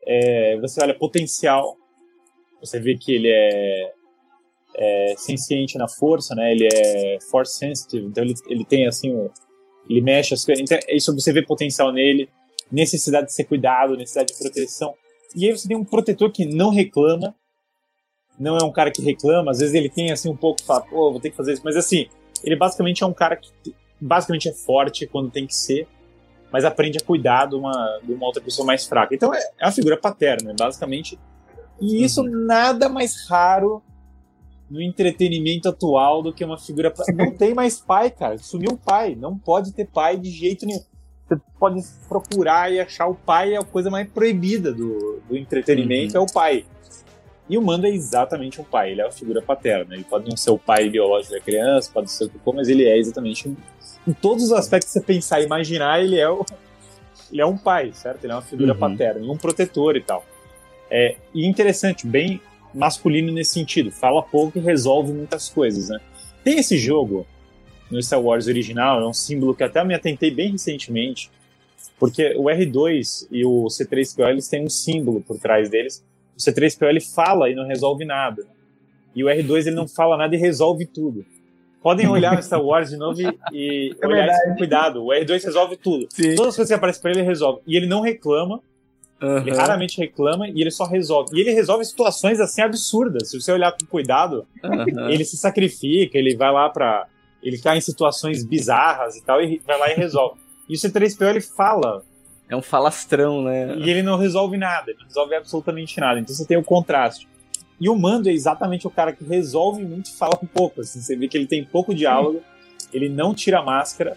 é, 0.05 0.57
você 0.59 0.81
olha, 0.81 0.97
potencial. 0.97 1.75
Você 2.61 2.79
vê 2.79 2.97
que 2.97 3.13
ele 3.13 3.29
é, 3.29 3.93
é 4.77 5.15
na 5.77 5.87
força, 5.87 6.33
né? 6.35 6.51
Ele 6.51 6.67
é 6.67 7.17
force 7.29 7.57
sensitive, 7.57 8.07
então 8.07 8.23
ele, 8.23 8.33
ele 8.47 8.65
tem 8.65 8.87
assim. 8.87 9.29
Ele 9.89 10.01
mexe 10.01 10.33
as 10.33 10.43
coisas. 10.43 10.63
Então, 10.63 10.77
isso 10.89 11.13
você 11.13 11.31
vê 11.31 11.43
potencial 11.43 11.91
nele 11.91 12.29
necessidade 12.71 13.27
de 13.27 13.33
ser 13.33 13.45
cuidado, 13.45 13.95
necessidade 13.95 14.33
de 14.33 14.39
proteção. 14.39 14.93
E 15.35 15.45
aí 15.45 15.51
você 15.51 15.67
tem 15.67 15.77
um 15.77 15.85
protetor 15.85 16.31
que 16.31 16.45
não 16.45 16.69
reclama, 16.69 17.35
não 18.39 18.57
é 18.57 18.63
um 18.63 18.71
cara 18.71 18.91
que 18.91 19.01
reclama, 19.01 19.51
às 19.51 19.59
vezes 19.59 19.73
ele 19.75 19.89
tem 19.89 20.11
assim 20.11 20.29
um 20.29 20.35
pouco, 20.35 20.63
fala, 20.63 20.81
pô, 20.81 21.11
vou 21.11 21.19
ter 21.19 21.29
que 21.29 21.35
fazer 21.35 21.53
isso, 21.53 21.61
mas 21.63 21.75
assim, 21.75 22.07
ele 22.43 22.55
basicamente 22.55 23.03
é 23.03 23.05
um 23.05 23.13
cara 23.13 23.35
que 23.35 23.51
basicamente 23.99 24.49
é 24.49 24.53
forte 24.53 25.07
quando 25.07 25.31
tem 25.31 25.45
que 25.45 25.55
ser, 25.55 25.87
mas 26.55 26.63
aprende 26.63 26.97
a 26.97 27.05
cuidar 27.05 27.47
de 27.47 27.55
uma, 27.55 27.99
de 28.01 28.13
uma 28.13 28.25
outra 28.25 28.41
pessoa 28.41 28.65
mais 28.65 28.85
fraca. 28.85 29.13
Então 29.13 29.33
é, 29.33 29.39
é 29.59 29.65
uma 29.65 29.73
figura 29.73 29.97
paterna, 29.97 30.53
basicamente. 30.57 31.19
E 31.81 32.01
isso 32.01 32.21
uhum. 32.21 32.45
nada 32.45 32.87
mais 32.87 33.27
raro 33.27 33.83
no 34.71 34.81
entretenimento 34.81 35.67
atual 35.67 36.23
do 36.23 36.31
que 36.31 36.45
uma 36.45 36.57
figura. 36.57 36.93
Não 37.13 37.35
tem 37.35 37.53
mais 37.53 37.77
pai, 37.77 38.09
cara. 38.09 38.37
Sumiu 38.37 38.71
o 38.71 38.77
pai. 38.77 39.15
Não 39.15 39.37
pode 39.37 39.73
ter 39.73 39.85
pai 39.85 40.15
de 40.15 40.29
jeito 40.29 40.65
nenhum 40.65 40.81
você 41.27 41.41
pode 41.59 41.83
procurar 42.07 42.71
e 42.71 42.79
achar 42.79 43.07
o 43.07 43.15
pai 43.15 43.55
é 43.55 43.57
a 43.57 43.63
coisa 43.63 43.89
mais 43.89 44.07
proibida 44.07 44.71
do, 44.71 45.19
do 45.27 45.35
entretenimento, 45.35 46.15
uhum. 46.15 46.23
é 46.23 46.23
o 46.23 46.31
pai. 46.31 46.65
E 47.47 47.57
o 47.57 47.61
Mando 47.61 47.85
é 47.85 47.89
exatamente 47.89 48.59
um 48.59 48.63
pai, 48.63 48.91
ele 48.91 49.01
é 49.01 49.05
uma 49.05 49.11
figura 49.11 49.41
paterna. 49.41 49.93
Ele 49.93 50.03
pode 50.03 50.27
não 50.27 50.35
ser 50.35 50.49
o 50.49 50.57
pai 50.57 50.89
biológico 50.89 51.33
da 51.33 51.39
criança, 51.39 51.91
pode 51.93 52.11
ser 52.11 52.25
o 52.25 52.29
que 52.29 52.39
for, 52.39 52.55
mas 52.55 52.67
ele 52.67 52.85
é 52.85 52.97
exatamente. 52.97 53.47
Um, 53.47 53.55
em 54.07 54.13
todos 54.13 54.45
os 54.45 54.51
aspectos 54.51 54.91
que 54.91 54.99
você 54.99 55.05
pensar 55.05 55.41
e 55.41 55.45
imaginar, 55.45 56.03
ele 56.03 56.17
é, 56.17 56.29
o, 56.29 56.43
ele 57.31 57.41
é 57.41 57.45
um 57.45 57.57
pai, 57.57 57.91
certo? 57.93 58.23
Ele 58.23 58.33
é 58.33 58.35
uma 58.35 58.41
figura 58.41 58.73
uhum. 58.73 58.79
paterna, 58.79 59.31
um 59.31 59.37
protetor 59.37 59.95
e 59.95 60.01
tal. 60.01 60.25
É, 60.89 61.15
e 61.33 61.45
interessante, 61.45 62.07
bem 62.07 62.41
masculino 62.73 63.31
nesse 63.31 63.51
sentido. 63.51 63.91
Fala 63.91 64.21
pouco 64.21 64.57
e 64.57 64.61
resolve 64.61 65.13
muitas 65.13 65.47
coisas, 65.49 65.89
né? 65.89 65.99
Tem 66.43 66.59
esse 66.59 66.77
jogo 66.77 67.25
no 67.89 68.01
Star 68.01 68.21
Wars 68.21 68.47
original, 68.47 69.01
é 69.01 69.07
um 69.07 69.13
símbolo 69.13 69.55
que 69.55 69.63
até 69.63 69.83
me 69.83 69.93
atentei 69.93 70.31
bem 70.31 70.51
recentemente, 70.51 71.29
porque 71.99 72.35
o 72.35 72.43
R2 72.43 73.27
e 73.31 73.45
o 73.45 73.65
C3PO 73.65 74.29
eles 74.29 74.47
têm 74.47 74.63
um 74.63 74.69
símbolo 74.69 75.21
por 75.21 75.39
trás 75.39 75.69
deles. 75.69 76.03
O 76.35 76.39
C3PO 76.39 76.87
ele 76.87 77.01
fala 77.01 77.49
e 77.49 77.55
não 77.55 77.65
resolve 77.65 78.05
nada. 78.05 78.45
E 79.15 79.23
o 79.23 79.27
R2 79.27 79.67
ele 79.67 79.75
não 79.75 79.87
fala 79.87 80.17
nada 80.17 80.35
e 80.35 80.39
resolve 80.39 80.85
tudo. 80.85 81.25
Podem 81.81 82.07
olhar 82.07 82.35
no 82.35 82.41
Star 82.41 82.61
Wars 82.61 82.89
de 82.89 82.97
novo 82.97 83.21
e, 83.53 83.95
é 84.01 84.07
olhar 84.07 84.27
com 84.43 84.55
cuidado. 84.55 85.03
O 85.03 85.09
R2 85.09 85.43
resolve 85.43 85.77
tudo. 85.77 86.07
Sim. 86.09 86.35
Todas 86.35 86.49
as 86.49 86.55
coisas 86.55 86.67
que 86.67 86.73
aparecem 86.73 87.01
para 87.01 87.11
ele, 87.11 87.19
ele 87.19 87.27
resolve. 87.27 87.61
E 87.67 87.77
ele 87.77 87.85
não 87.85 88.01
reclama. 88.01 88.59
Uhum. 89.21 89.37
Ele 89.37 89.55
raramente 89.55 89.97
reclama 89.97 90.49
e 90.49 90.59
ele 90.59 90.71
só 90.71 90.85
resolve. 90.85 91.37
E 91.37 91.41
ele 91.41 91.51
resolve 91.51 91.85
situações 91.85 92.39
assim 92.39 92.61
absurdas. 92.61 93.29
Se 93.29 93.39
você 93.39 93.51
olhar 93.51 93.71
com 93.71 93.85
cuidado, 93.85 94.45
uhum. 94.63 95.09
ele 95.09 95.23
se 95.23 95.37
sacrifica, 95.37 96.17
ele 96.17 96.35
vai 96.35 96.51
lá 96.51 96.69
para 96.69 97.07
ele 97.45 97.59
cai 97.59 97.77
em 97.77 97.81
situações 97.81 98.43
bizarras 98.43 99.15
e 99.15 99.23
tal, 99.23 99.39
e 99.39 99.61
vai 99.65 99.77
lá 99.77 99.91
e 99.91 99.93
resolve. 99.93 100.39
E 100.67 100.73
o 100.73 100.77
C3PO 100.77 101.29
ele 101.29 101.41
fala. 101.41 102.03
É 102.47 102.55
um 102.55 102.61
falastrão, 102.61 103.43
né? 103.43 103.75
E 103.77 103.89
ele 103.89 104.03
não 104.03 104.17
resolve 104.17 104.55
nada, 104.57 104.91
ele 104.91 104.99
não 104.99 105.07
resolve 105.07 105.35
absolutamente 105.35 105.99
nada. 105.99 106.19
Então 106.19 106.33
você 106.33 106.45
tem 106.45 106.57
o 106.57 106.63
contraste. 106.63 107.27
E 107.79 107.89
o 107.89 107.95
Mando 107.95 108.29
é 108.29 108.31
exatamente 108.31 108.87
o 108.87 108.89
cara 108.89 109.11
que 109.11 109.23
resolve 109.23 109.83
muito 109.83 110.07
e 110.07 110.13
fala 110.13 110.37
um 110.41 110.45
pouco. 110.45 110.81
Assim, 110.81 111.01
você 111.01 111.15
vê 111.15 111.27
que 111.27 111.37
ele 111.37 111.47
tem 111.47 111.65
pouco 111.65 111.93
diálogo, 111.93 112.41
ele 112.93 113.09
não 113.09 113.33
tira 113.33 113.59
a 113.59 113.63
máscara. 113.63 114.15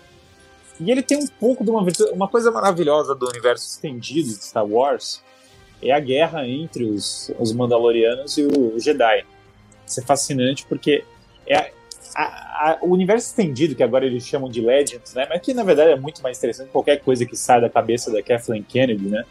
E 0.78 0.90
ele 0.90 1.02
tem 1.02 1.18
um 1.18 1.26
pouco 1.26 1.64
de 1.64 1.70
uma. 1.70 1.84
Uma 2.12 2.28
coisa 2.28 2.50
maravilhosa 2.50 3.14
do 3.14 3.28
universo 3.28 3.66
estendido 3.66 4.28
de 4.28 4.44
Star 4.44 4.64
Wars 4.64 5.22
é 5.82 5.90
a 5.90 5.98
guerra 5.98 6.46
entre 6.46 6.84
os, 6.84 7.32
os 7.38 7.52
Mandalorianos 7.52 8.36
e 8.38 8.44
o 8.44 8.78
Jedi. 8.78 9.24
Isso 9.86 10.00
é 10.00 10.02
fascinante 10.04 10.64
porque 10.68 11.04
é, 11.46 11.72
a, 12.14 12.22
a, 12.22 12.78
o 12.82 12.92
universo 12.92 13.28
estendido, 13.28 13.74
que 13.74 13.82
agora 13.82 14.06
eles 14.06 14.26
chamam 14.26 14.48
de 14.48 14.60
Legends, 14.60 15.14
né? 15.14 15.26
Mas 15.28 15.40
que 15.40 15.54
na 15.54 15.62
verdade 15.62 15.92
é 15.92 15.96
muito 15.96 16.22
mais 16.22 16.38
interessante 16.38 16.66
que 16.66 16.72
qualquer 16.72 17.00
coisa 17.00 17.24
que 17.24 17.36
sai 17.36 17.60
da 17.60 17.70
cabeça 17.70 18.10
da 18.10 18.22
Kathleen 18.22 18.62
Kennedy, 18.62 19.08
né? 19.08 19.24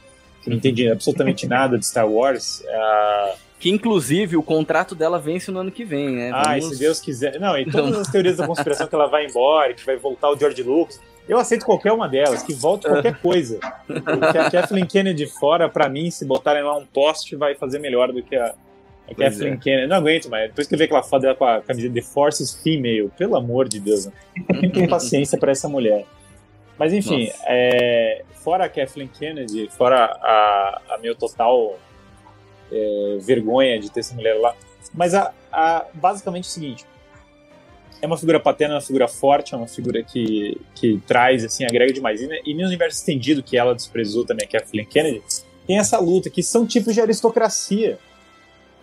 Que 0.43 0.49
não 0.49 0.57
entende 0.57 0.89
absolutamente 0.89 1.45
nada 1.47 1.77
de 1.77 1.85
Star 1.85 2.09
Wars. 2.09 2.61
Uh... 2.61 3.47
Que 3.59 3.69
inclusive 3.71 4.37
o 4.37 4.43
contrato 4.43 4.93
dela 4.93 5.19
vence 5.19 5.49
no 5.49 5.59
ano 5.59 5.71
que 5.71 5.83
vem, 5.83 6.09
né? 6.09 6.29
Vamos... 6.29 6.47
Ah, 6.47 6.61
se 6.61 6.79
Deus 6.79 6.99
quiser. 6.99 7.39
Não, 7.39 7.57
e 7.57 7.65
todas 7.65 7.97
as 7.97 8.07
teorias 8.07 8.37
da 8.37 8.45
conspiração 8.45 8.87
que 8.87 8.93
ela 8.93 9.07
vai 9.07 9.25
embora, 9.25 9.73
que 9.73 9.83
vai 9.83 9.97
voltar 9.97 10.29
o 10.29 10.37
George 10.37 10.61
Lucas. 10.61 11.01
Eu 11.27 11.37
aceito 11.37 11.65
qualquer 11.65 11.91
uma 11.91 12.07
delas, 12.07 12.41
que 12.41 12.53
volte 12.53 12.87
qualquer 12.87 13.19
coisa. 13.19 13.59
Porque 13.85 14.37
a 14.37 14.49
Kathleen 14.49 14.85
Kennedy 14.85 15.25
fora, 15.25 15.67
para 15.67 15.89
mim, 15.89 16.09
se 16.09 16.23
botarem 16.23 16.63
lá 16.63 16.77
um 16.77 16.85
poste, 16.85 17.35
vai 17.35 17.53
fazer 17.55 17.79
melhor 17.79 18.13
do 18.13 18.23
que 18.23 18.35
a, 18.35 18.53
é 19.07 19.15
Kathleen 19.15 19.53
é. 19.53 19.57
Kennedy. 19.57 19.87
Não 19.87 19.97
aguento, 19.97 20.29
mas 20.29 20.49
depois 20.49 20.67
que 20.67 20.75
eu 20.75 20.77
vi 20.77 20.83
aquela 20.83 21.03
foto 21.03 21.21
dela 21.21 21.35
com 21.35 21.45
a 21.45 21.61
camisa 21.61 21.89
de 21.89 22.01
Forces 22.01 22.53
Female, 22.53 23.09
pelo 23.17 23.35
amor 23.35 23.67
de 23.67 23.79
Deus, 23.79 24.05
né? 24.05 24.11
não 24.49 24.69
tenho 24.69 24.89
paciência 24.89 25.37
para 25.37 25.51
essa 25.51 25.69
mulher. 25.69 26.05
Mas 26.77 26.93
enfim, 26.93 27.31
é, 27.45 28.23
fora 28.43 28.65
a 28.65 28.69
Kathleen 28.69 29.07
Kennedy, 29.07 29.67
fora 29.71 30.05
a, 30.05 30.81
a 30.89 30.97
meu 30.99 31.15
total 31.15 31.79
é, 32.71 33.17
vergonha 33.21 33.79
de 33.79 33.89
ter 33.89 34.01
essa 34.01 34.13
mulher 34.13 34.35
lá. 34.35 34.55
Mas 34.93 35.13
a, 35.15 35.33
a, 35.51 35.85
basicamente 35.93 36.45
é 36.45 36.47
o 36.47 36.51
seguinte: 36.51 36.85
é 37.99 38.05
uma 38.05 38.17
figura 38.17 38.39
paterna, 38.39 38.75
é 38.75 38.77
uma 38.77 38.81
figura 38.81 39.07
forte, 39.07 39.55
é 39.55 39.57
uma 39.57 39.67
figura 39.67 40.03
que, 40.03 40.59
que 40.75 41.01
traz, 41.07 41.43
assim, 41.43 41.63
agrega 41.63 41.91
demais. 41.91 42.21
E, 42.21 42.41
e 42.45 42.53
no 42.53 42.67
universo 42.67 42.99
estendido, 42.99 43.41
que 43.41 43.57
ela 43.57 43.73
desprezou 43.73 44.23
também, 44.23 44.45
a 44.45 44.49
Kathleen 44.49 44.85
Kennedy, 44.85 45.23
tem 45.65 45.79
essa 45.79 45.97
luta, 45.99 46.29
que 46.29 46.43
são 46.43 46.65
tipos 46.67 46.93
de 46.93 47.01
aristocracia 47.01 47.93
é 47.93 47.97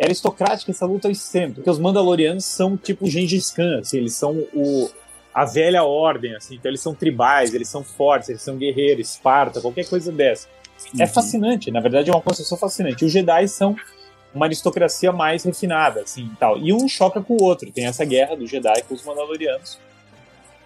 aristocrática 0.02 0.70
essa 0.70 0.86
luta 0.86 1.08
ao 1.08 1.12
extremo, 1.12 1.54
porque 1.54 1.70
os 1.70 1.78
Mandalorianos 1.78 2.44
são 2.44 2.76
tipo 2.76 3.06
Gengis 3.06 3.50
Khan, 3.50 3.80
assim, 3.80 3.98
eles 3.98 4.14
são 4.14 4.32
o, 4.52 4.90
a 5.32 5.44
velha 5.44 5.84
ordem, 5.84 6.34
assim, 6.34 6.56
então 6.56 6.70
eles 6.70 6.80
são 6.80 6.94
tribais, 6.94 7.54
eles 7.54 7.68
são 7.68 7.84
fortes, 7.84 8.28
eles 8.28 8.42
são 8.42 8.56
guerreiros, 8.56 9.10
Esparta, 9.10 9.60
qualquer 9.60 9.88
coisa 9.88 10.10
dessa. 10.10 10.48
É 10.48 10.96
uhum. 10.96 11.02
É 11.02 11.06
fascinante, 11.06 11.70
na 11.70 11.80
verdade 11.80 12.10
é 12.10 12.12
uma 12.12 12.22
construção 12.22 12.58
fascinante. 12.58 13.04
Os 13.04 13.12
Jedi 13.12 13.48
são 13.48 13.76
uma 14.34 14.46
aristocracia 14.46 15.12
mais 15.12 15.44
refinada, 15.44 16.00
assim, 16.00 16.28
tal. 16.38 16.58
E 16.58 16.72
um 16.72 16.88
choca 16.88 17.22
com 17.22 17.34
o 17.34 17.42
outro. 17.42 17.70
Tem 17.70 17.86
essa 17.86 18.04
guerra 18.04 18.34
do 18.34 18.46
Jedi 18.46 18.82
com 18.82 18.94
os 18.94 19.04
Mandalorianos. 19.04 19.78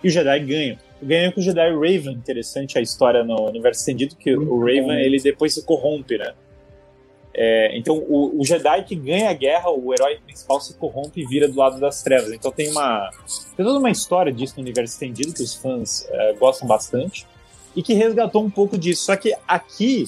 E 0.03 0.09
o 0.09 0.11
Jedi 0.11 0.41
ganha. 0.41 0.79
Ganha 1.03 1.31
com 1.31 1.41
o 1.41 1.43
Jedi 1.43 1.71
Raven, 1.71 2.13
interessante 2.13 2.79
a 2.79 2.81
história 2.81 3.23
no 3.23 3.47
universo 3.47 3.81
estendido, 3.81 4.17
que 4.17 4.35
o 4.35 4.59
Raven, 4.59 4.99
ele 5.01 5.21
depois 5.21 5.55
se 5.55 5.63
corrompe, 5.63 6.17
né? 6.17 6.33
É, 7.41 7.79
então, 7.79 7.97
o, 7.97 8.41
o, 8.41 8.45
Jedi 8.45 8.83
que 8.83 8.97
ganha 8.97 9.31
a 9.31 9.33
guerra, 9.33 9.71
o 9.71 9.95
herói 9.95 10.19
principal 10.27 10.61
se 10.61 10.75
corrompe 10.75 11.21
e 11.21 11.25
vira 11.25 11.47
do 11.47 11.57
lado 11.57 11.79
das 11.79 12.03
trevas. 12.03 12.33
Então, 12.33 12.51
tem 12.51 12.69
uma 12.69 13.11
tem 13.57 13.65
toda 13.65 13.79
uma 13.79 13.93
história 13.93 14.33
disso 14.33 14.55
no 14.57 14.63
universo 14.63 14.95
estendido 14.95 15.33
que 15.33 15.45
os 15.45 15.55
fãs 15.55 16.05
é, 16.11 16.33
gostam 16.33 16.67
bastante 16.67 17.29
e 17.77 17.83
que 17.83 17.95
resgatou 17.95 18.43
um 18.43 18.51
pouco 18.51 18.77
disso. 18.77 19.05
Só 19.05 19.15
que 19.15 19.33
aqui 19.47 20.07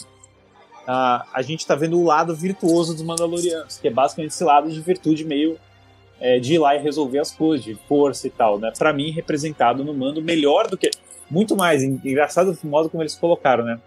a, 0.89 1.25
a 1.33 1.41
gente 1.41 1.61
está 1.61 1.77
vendo 1.77 2.01
o 2.01 2.05
lado 2.05 2.35
virtuoso 2.35 2.95
dos 2.95 3.03
Mandalorianos, 3.05 3.79
que 3.79 3.87
é 3.87 3.93
basicamente 3.93 4.33
esse 4.33 4.43
lado 4.43 4.69
de 4.69 4.81
virtude 4.81 5.25
meio 5.25 5.57
é, 6.19 6.41
de 6.41 6.55
ir 6.55 6.59
lá 6.59 6.75
e 6.75 6.83
resolver 6.83 7.21
as 7.21 7.31
coisas, 7.31 7.65
de 7.65 7.77
força 7.87 8.27
e 8.27 8.31
tal, 8.31 8.59
né? 8.59 8.73
Pra 8.77 8.93
mim, 8.93 9.13
representado 9.13 9.85
no 9.85 9.95
Mando 9.95 10.21
melhor 10.21 10.67
do 10.67 10.77
que. 10.77 10.91
Muito 11.31 11.55
mais. 11.55 11.85
Engraçado 11.85 12.59
o 12.61 12.67
modo 12.67 12.91
como 12.91 13.05
eles 13.05 13.15
colocaram, 13.15 13.65
né? 13.65 13.79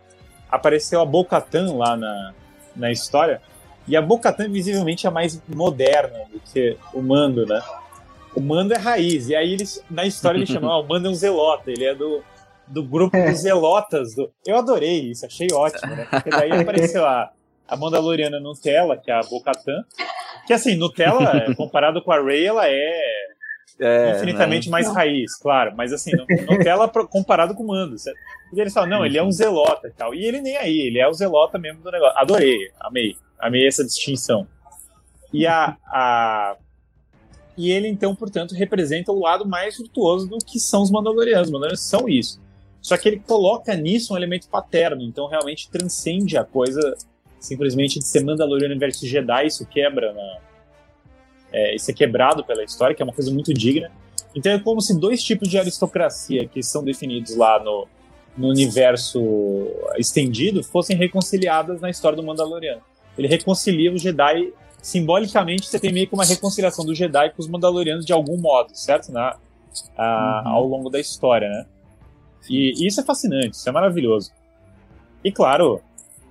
Apareceu 0.50 1.02
a 1.02 1.06
Bocatan 1.06 1.74
lá 1.74 1.98
na, 1.98 2.34
na 2.76 2.92
história. 2.92 3.42
E 3.88 3.98
a 3.98 4.02
Bocatan, 4.02 4.50
visivelmente, 4.50 5.06
é 5.06 5.10
mais 5.10 5.42
moderna 5.48 6.20
do 6.32 6.40
que 6.40 6.78
o 6.94 7.02
Mando, 7.02 7.46
né? 7.46 7.62
O 8.36 8.42
Mando 8.42 8.74
é 8.74 8.78
raiz. 8.78 9.30
E 9.30 9.36
aí, 9.36 9.54
eles, 9.54 9.84
na 9.90 10.06
história, 10.06 10.38
eles 10.38 10.50
chamam, 10.50 10.72
ah, 10.72 10.80
o 10.80 10.88
Mando 10.88 11.08
é 11.08 11.12
um 11.12 11.16
zelota. 11.16 11.70
Ele 11.70 11.86
é 11.86 11.94
do, 11.94 12.24
do 12.68 12.84
grupo 12.84 13.18
dos 13.18 13.40
zelotas. 13.40 14.16
Do... 14.16 14.32
Eu 14.46 14.58
adorei 14.58 15.12
isso, 15.12 15.26
achei 15.26 15.48
ótimo, 15.52 15.96
né? 15.96 16.08
Porque 16.10 16.30
daí 16.30 16.52
apareceu 16.52 17.06
a, 17.06 17.32
a 17.68 17.76
Mandaloriana 17.76 18.40
Nutella, 18.40 18.98
que 18.98 19.12
é 19.12 19.14
a 19.14 19.22
Bocatan. 19.22 19.84
Que 20.48 20.54
assim, 20.54 20.76
Nutella, 20.76 21.54
comparado 21.56 22.02
com 22.02 22.12
a 22.12 22.22
Rey, 22.22 22.46
ela 22.46 22.68
é, 22.68 23.02
é 23.80 24.16
infinitamente 24.16 24.68
né? 24.68 24.72
mais 24.72 24.88
raiz, 24.88 25.36
claro. 25.38 25.74
Mas 25.76 25.92
assim, 25.92 26.12
Nutella 26.50 26.88
comparado 26.88 27.56
com 27.56 27.64
o 27.64 27.68
Mando. 27.68 27.98
Certo? 27.98 28.18
E 28.54 28.60
eles 28.60 28.74
falam, 28.74 28.90
não, 28.90 29.06
ele 29.06 29.18
é 29.18 29.24
um 29.24 29.32
zelota 29.32 29.88
e 29.88 29.92
tal. 29.92 30.14
E 30.14 30.26
ele 30.26 30.42
nem 30.42 30.58
aí, 30.58 30.80
ele 30.80 31.00
é 31.00 31.08
o 31.08 31.14
zelota 31.14 31.58
mesmo 31.58 31.82
do 31.82 31.92
negócio. 31.92 32.18
Adorei, 32.18 32.72
amei. 32.80 33.16
Amei 33.40 33.68
essa 33.68 33.84
distinção. 33.84 34.48
E 35.34 35.48
a, 35.48 35.76
a 35.88 36.56
e 37.58 37.72
ele, 37.72 37.88
então, 37.88 38.16
portanto, 38.16 38.56
representa 38.56 39.12
o 39.12 39.20
lado 39.20 39.46
mais 39.46 39.78
virtuoso 39.78 40.28
do 40.28 40.38
que 40.40 40.60
são 40.60 40.82
os 40.82 40.90
Mandalorianos. 40.90 41.48
Os 41.48 41.52
Mandalorianos 41.52 41.82
são 41.82 42.10
isso. 42.10 42.42
Só 42.82 42.98
que 42.98 43.08
ele 43.08 43.20
coloca 43.20 43.76
nisso 43.76 44.14
um 44.14 44.18
elemento 44.18 44.50
paterno, 44.50 45.02
então 45.02 45.28
realmente 45.28 45.70
transcende 45.70 46.38
a 46.38 46.44
coisa 46.44 46.96
simplesmente 47.40 48.00
de 48.00 48.06
ser 48.06 48.24
Mandaloriano 48.24 48.78
versus 48.78 49.08
Jedi, 49.08 49.48
isso 49.48 49.66
quebra, 49.66 50.14
na, 50.14 50.38
é, 51.54 51.76
isso 51.76 51.90
é 51.90 51.94
quebrado 51.94 52.44
pela 52.44 52.64
história, 52.64 52.96
que 52.96 53.02
é 53.02 53.06
uma 53.06 53.14
coisa 53.14 53.32
muito 53.32 53.54
digna. 53.54 53.92
Então 54.36 54.52
é 54.52 54.60
como 54.60 54.82
se 54.82 55.00
dois 55.00 55.24
tipos 55.24 55.48
de 55.48 55.58
aristocracia 55.58 56.48
que 56.48 56.64
são 56.64 56.84
definidos 56.84 57.36
lá 57.36 57.64
no, 57.64 57.88
no 58.36 58.48
universo 58.50 59.22
estendido 59.98 60.64
fossem 60.64 60.98
reconciliadas 60.98 61.80
na 61.80 61.90
história 61.90 62.16
do 62.16 62.24
Mandaloriano. 62.24 62.82
Ele 63.18 63.28
reconcilia 63.28 63.94
os 63.94 64.02
Jedi 64.02 64.52
simbolicamente. 64.82 65.68
Você 65.68 65.80
tem 65.80 65.94
meio 65.94 66.08
que 66.08 66.14
uma 66.16 66.26
reconciliação 66.26 66.84
do 66.84 66.96
Jedi 66.96 67.30
com 67.30 67.42
os 67.42 67.48
Mandalorianos 67.48 68.06
de 68.06 68.12
algum 68.12 68.38
modo, 68.38 68.76
certo? 68.76 69.12
Na, 69.12 69.38
a, 69.96 70.44
uhum. 70.46 70.52
Ao 70.52 70.68
longo 70.68 70.90
da 70.90 71.00
história, 71.00 71.48
né? 71.48 71.66
E, 72.50 72.84
e 72.84 72.88
isso 72.88 73.00
é 73.00 73.04
fascinante, 73.04 73.56
isso 73.56 73.70
é 73.70 73.72
maravilhoso. 73.72 74.32
E 75.24 75.32
claro, 75.32 75.82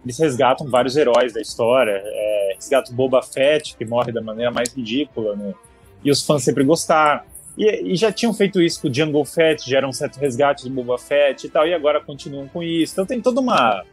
eles 0.04 0.18
resgatam 0.18 0.68
vários 0.68 0.96
heróis 0.96 1.32
da 1.32 1.40
história. 1.40 2.00
É, 2.04 2.52
resgatam 2.54 2.94
Boba 2.94 3.22
Fett, 3.22 3.76
que 3.76 3.84
morre 3.84 4.12
da 4.12 4.20
maneira 4.20 4.50
mais 4.50 4.72
ridícula, 4.72 5.36
né? 5.36 5.54
e 6.04 6.10
os 6.10 6.24
fãs 6.24 6.42
sempre 6.42 6.64
gostaram. 6.64 7.22
E, 7.56 7.92
e, 7.92 7.96
já 7.96 8.10
tinham 8.10 8.32
feito 8.32 8.60
isso 8.60 8.80
com 8.80 8.88
o 8.88 8.94
Jungle 8.94 9.24
Fett, 9.24 9.68
já 9.68 9.78
era 9.78 9.88
um 9.88 9.92
certo 9.92 10.18
resgate 10.18 10.64
de 10.64 10.70
Boba 10.70 10.98
Fett 10.98 11.46
e 11.46 11.50
tal, 11.50 11.66
e 11.66 11.74
agora 11.74 12.00
continuam 12.00 12.48
com 12.48 12.62
isso. 12.62 12.94
Então 12.94 13.06
tem 13.06 13.20
toda 13.20 13.40
uma 13.40 13.84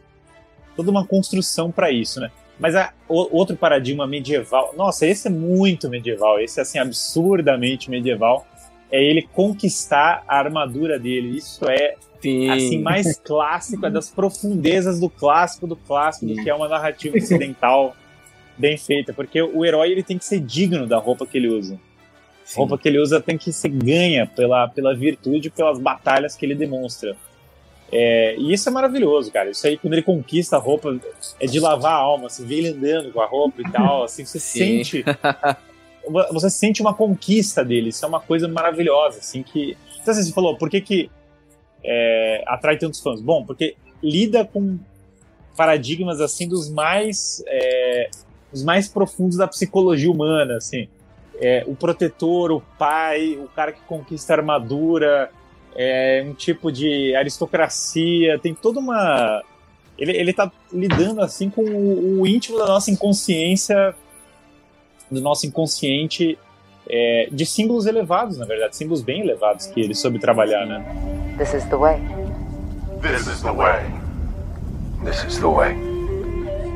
toda 0.76 0.90
uma 0.90 1.06
construção 1.06 1.70
para 1.70 1.90
isso, 1.90 2.20
né? 2.20 2.30
Mas 2.58 2.74
a, 2.74 2.92
o, 3.08 3.36
outro 3.36 3.56
paradigma 3.56 4.06
medieval, 4.06 4.72
nossa, 4.76 5.06
esse 5.06 5.28
é 5.28 5.30
muito 5.30 5.90
medieval, 5.90 6.40
esse 6.40 6.58
é 6.58 6.62
assim 6.62 6.78
absurdamente 6.78 7.90
medieval, 7.90 8.46
é 8.90 9.02
ele 9.02 9.28
conquistar 9.32 10.24
a 10.26 10.38
armadura 10.38 10.98
dele. 10.98 11.36
Isso 11.36 11.68
é 11.68 11.96
Sim. 12.20 12.50
assim 12.50 12.82
mais 12.82 13.18
clássico, 13.18 13.86
é 13.86 13.90
das 13.90 14.10
profundezas 14.10 15.00
do 15.00 15.08
clássico 15.08 15.66
do 15.66 15.76
clássico, 15.76 16.26
do 16.26 16.42
que 16.42 16.50
é 16.50 16.54
uma 16.54 16.68
narrativa 16.68 17.16
ocidental 17.16 17.96
bem 18.58 18.76
feita, 18.76 19.12
porque 19.12 19.40
o 19.40 19.64
herói 19.64 19.90
ele 19.90 20.02
tem 20.02 20.18
que 20.18 20.24
ser 20.24 20.40
digno 20.40 20.86
da 20.86 20.98
roupa 20.98 21.26
que 21.26 21.38
ele 21.38 21.48
usa. 21.48 21.80
A 22.52 22.58
roupa 22.58 22.76
que 22.76 22.88
ele 22.88 22.98
usa 22.98 23.20
tem 23.20 23.38
que 23.38 23.52
ser 23.52 23.68
ganha 23.68 24.26
pela, 24.26 24.68
pela 24.68 24.94
virtude, 24.94 25.50
pelas 25.50 25.78
batalhas 25.78 26.36
que 26.36 26.44
ele 26.44 26.54
demonstra. 26.54 27.16
É, 27.92 28.36
e 28.36 28.52
isso 28.52 28.68
é 28.68 28.72
maravilhoso, 28.72 29.32
cara. 29.32 29.50
Isso 29.50 29.66
aí, 29.66 29.76
quando 29.76 29.94
ele 29.94 30.02
conquista 30.02 30.56
a 30.56 30.58
roupa, 30.58 30.98
é 31.40 31.46
de 31.46 31.58
lavar 31.58 31.92
a 31.92 31.96
alma. 31.96 32.28
Você 32.28 32.44
vê 32.44 32.56
ele 32.56 32.68
andando 32.68 33.12
com 33.12 33.20
a 33.20 33.26
roupa 33.26 33.60
e 33.60 33.70
tal, 33.70 34.04
assim, 34.04 34.24
você 34.24 34.38
Sim. 34.38 34.84
sente. 34.84 35.04
Você 36.32 36.48
sente 36.48 36.80
uma 36.80 36.94
conquista 36.94 37.62
dele. 37.62 37.90
Isso 37.90 38.04
é 38.04 38.08
uma 38.08 38.18
coisa 38.18 38.48
maravilhosa, 38.48 39.18
assim, 39.18 39.42
que. 39.42 39.76
Então, 40.00 40.12
assim, 40.12 40.24
você 40.24 40.32
falou, 40.32 40.56
por 40.56 40.68
que, 40.68 40.80
que 40.80 41.10
é, 41.84 42.44
atrai 42.46 42.76
tantos 42.76 43.00
fãs? 43.00 43.20
Bom, 43.20 43.44
porque 43.44 43.76
lida 44.02 44.44
com 44.44 44.78
paradigmas 45.56 46.20
assim 46.20 46.48
dos 46.48 46.70
mais 46.70 47.42
é, 47.46 48.10
os 48.52 48.62
mais 48.62 48.88
profundos 48.88 49.36
da 49.36 49.46
psicologia 49.46 50.10
humana, 50.10 50.56
assim. 50.56 50.88
É, 51.40 51.64
o 51.66 51.74
protetor, 51.74 52.52
o 52.52 52.60
pai, 52.78 53.38
o 53.42 53.48
cara 53.48 53.72
que 53.72 53.80
conquista 53.82 54.34
a 54.34 54.36
armadura, 54.36 55.30
é 55.74 56.24
um 56.26 56.34
tipo 56.34 56.70
de 56.70 57.14
aristocracia, 57.14 58.38
tem 58.38 58.54
toda 58.54 58.80
uma 58.80 59.42
ele, 59.98 60.16
ele 60.16 60.32
tá 60.32 60.50
lidando 60.72 61.20
assim 61.20 61.50
com 61.50 61.62
o, 61.62 62.20
o 62.20 62.26
íntimo 62.26 62.58
da 62.58 62.66
nossa 62.66 62.90
inconsciência, 62.90 63.94
do 65.10 65.20
nosso 65.20 65.46
inconsciente 65.46 66.38
é, 66.92 67.28
de 67.30 67.46
símbolos 67.46 67.86
elevados, 67.86 68.36
na 68.36 68.44
verdade, 68.44 68.76
símbolos 68.76 69.00
bem 69.00 69.20
elevados 69.20 69.66
que 69.66 69.80
ele 69.80 69.94
soube 69.94 70.18
trabalhar, 70.18 70.66
né? 70.66 70.84
This 71.38 71.54
is 71.54 71.64
the 71.66 71.76
way. 71.76 72.00
This 73.00 73.26
is 73.26 73.40
the 73.42 73.52
way. 73.52 73.84
This 75.04 75.24
is 75.24 75.38
the 75.38 75.46
way. 75.46 75.76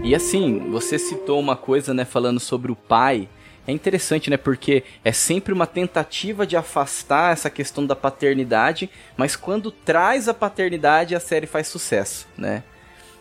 E 0.04 0.14
assim, 0.14 0.70
você 0.70 0.98
citou 0.98 1.40
uma 1.40 1.56
coisa, 1.56 1.92
né, 1.92 2.04
falando 2.04 2.38
sobre 2.38 2.70
o 2.70 2.76
pai. 2.76 3.28
É 3.66 3.72
interessante, 3.72 4.30
né? 4.30 4.36
Porque 4.36 4.84
é 5.02 5.10
sempre 5.10 5.52
uma 5.52 5.66
tentativa 5.66 6.46
de 6.46 6.56
afastar 6.56 7.32
essa 7.32 7.48
questão 7.48 7.86
da 7.86 7.96
paternidade, 7.96 8.90
mas 9.16 9.34
quando 9.34 9.70
traz 9.70 10.28
a 10.28 10.34
paternidade, 10.34 11.14
a 11.14 11.20
série 11.20 11.46
faz 11.46 11.66
sucesso, 11.68 12.28
né? 12.36 12.62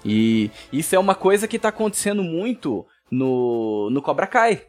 E 0.05 0.51
isso 0.71 0.95
é 0.95 0.99
uma 0.99 1.15
coisa 1.15 1.47
que 1.47 1.57
tá 1.57 1.69
acontecendo 1.69 2.21
muito 2.21 2.85
no, 3.09 3.89
no 3.89 4.01
Cobra 4.01 4.27
Kai. 4.27 4.63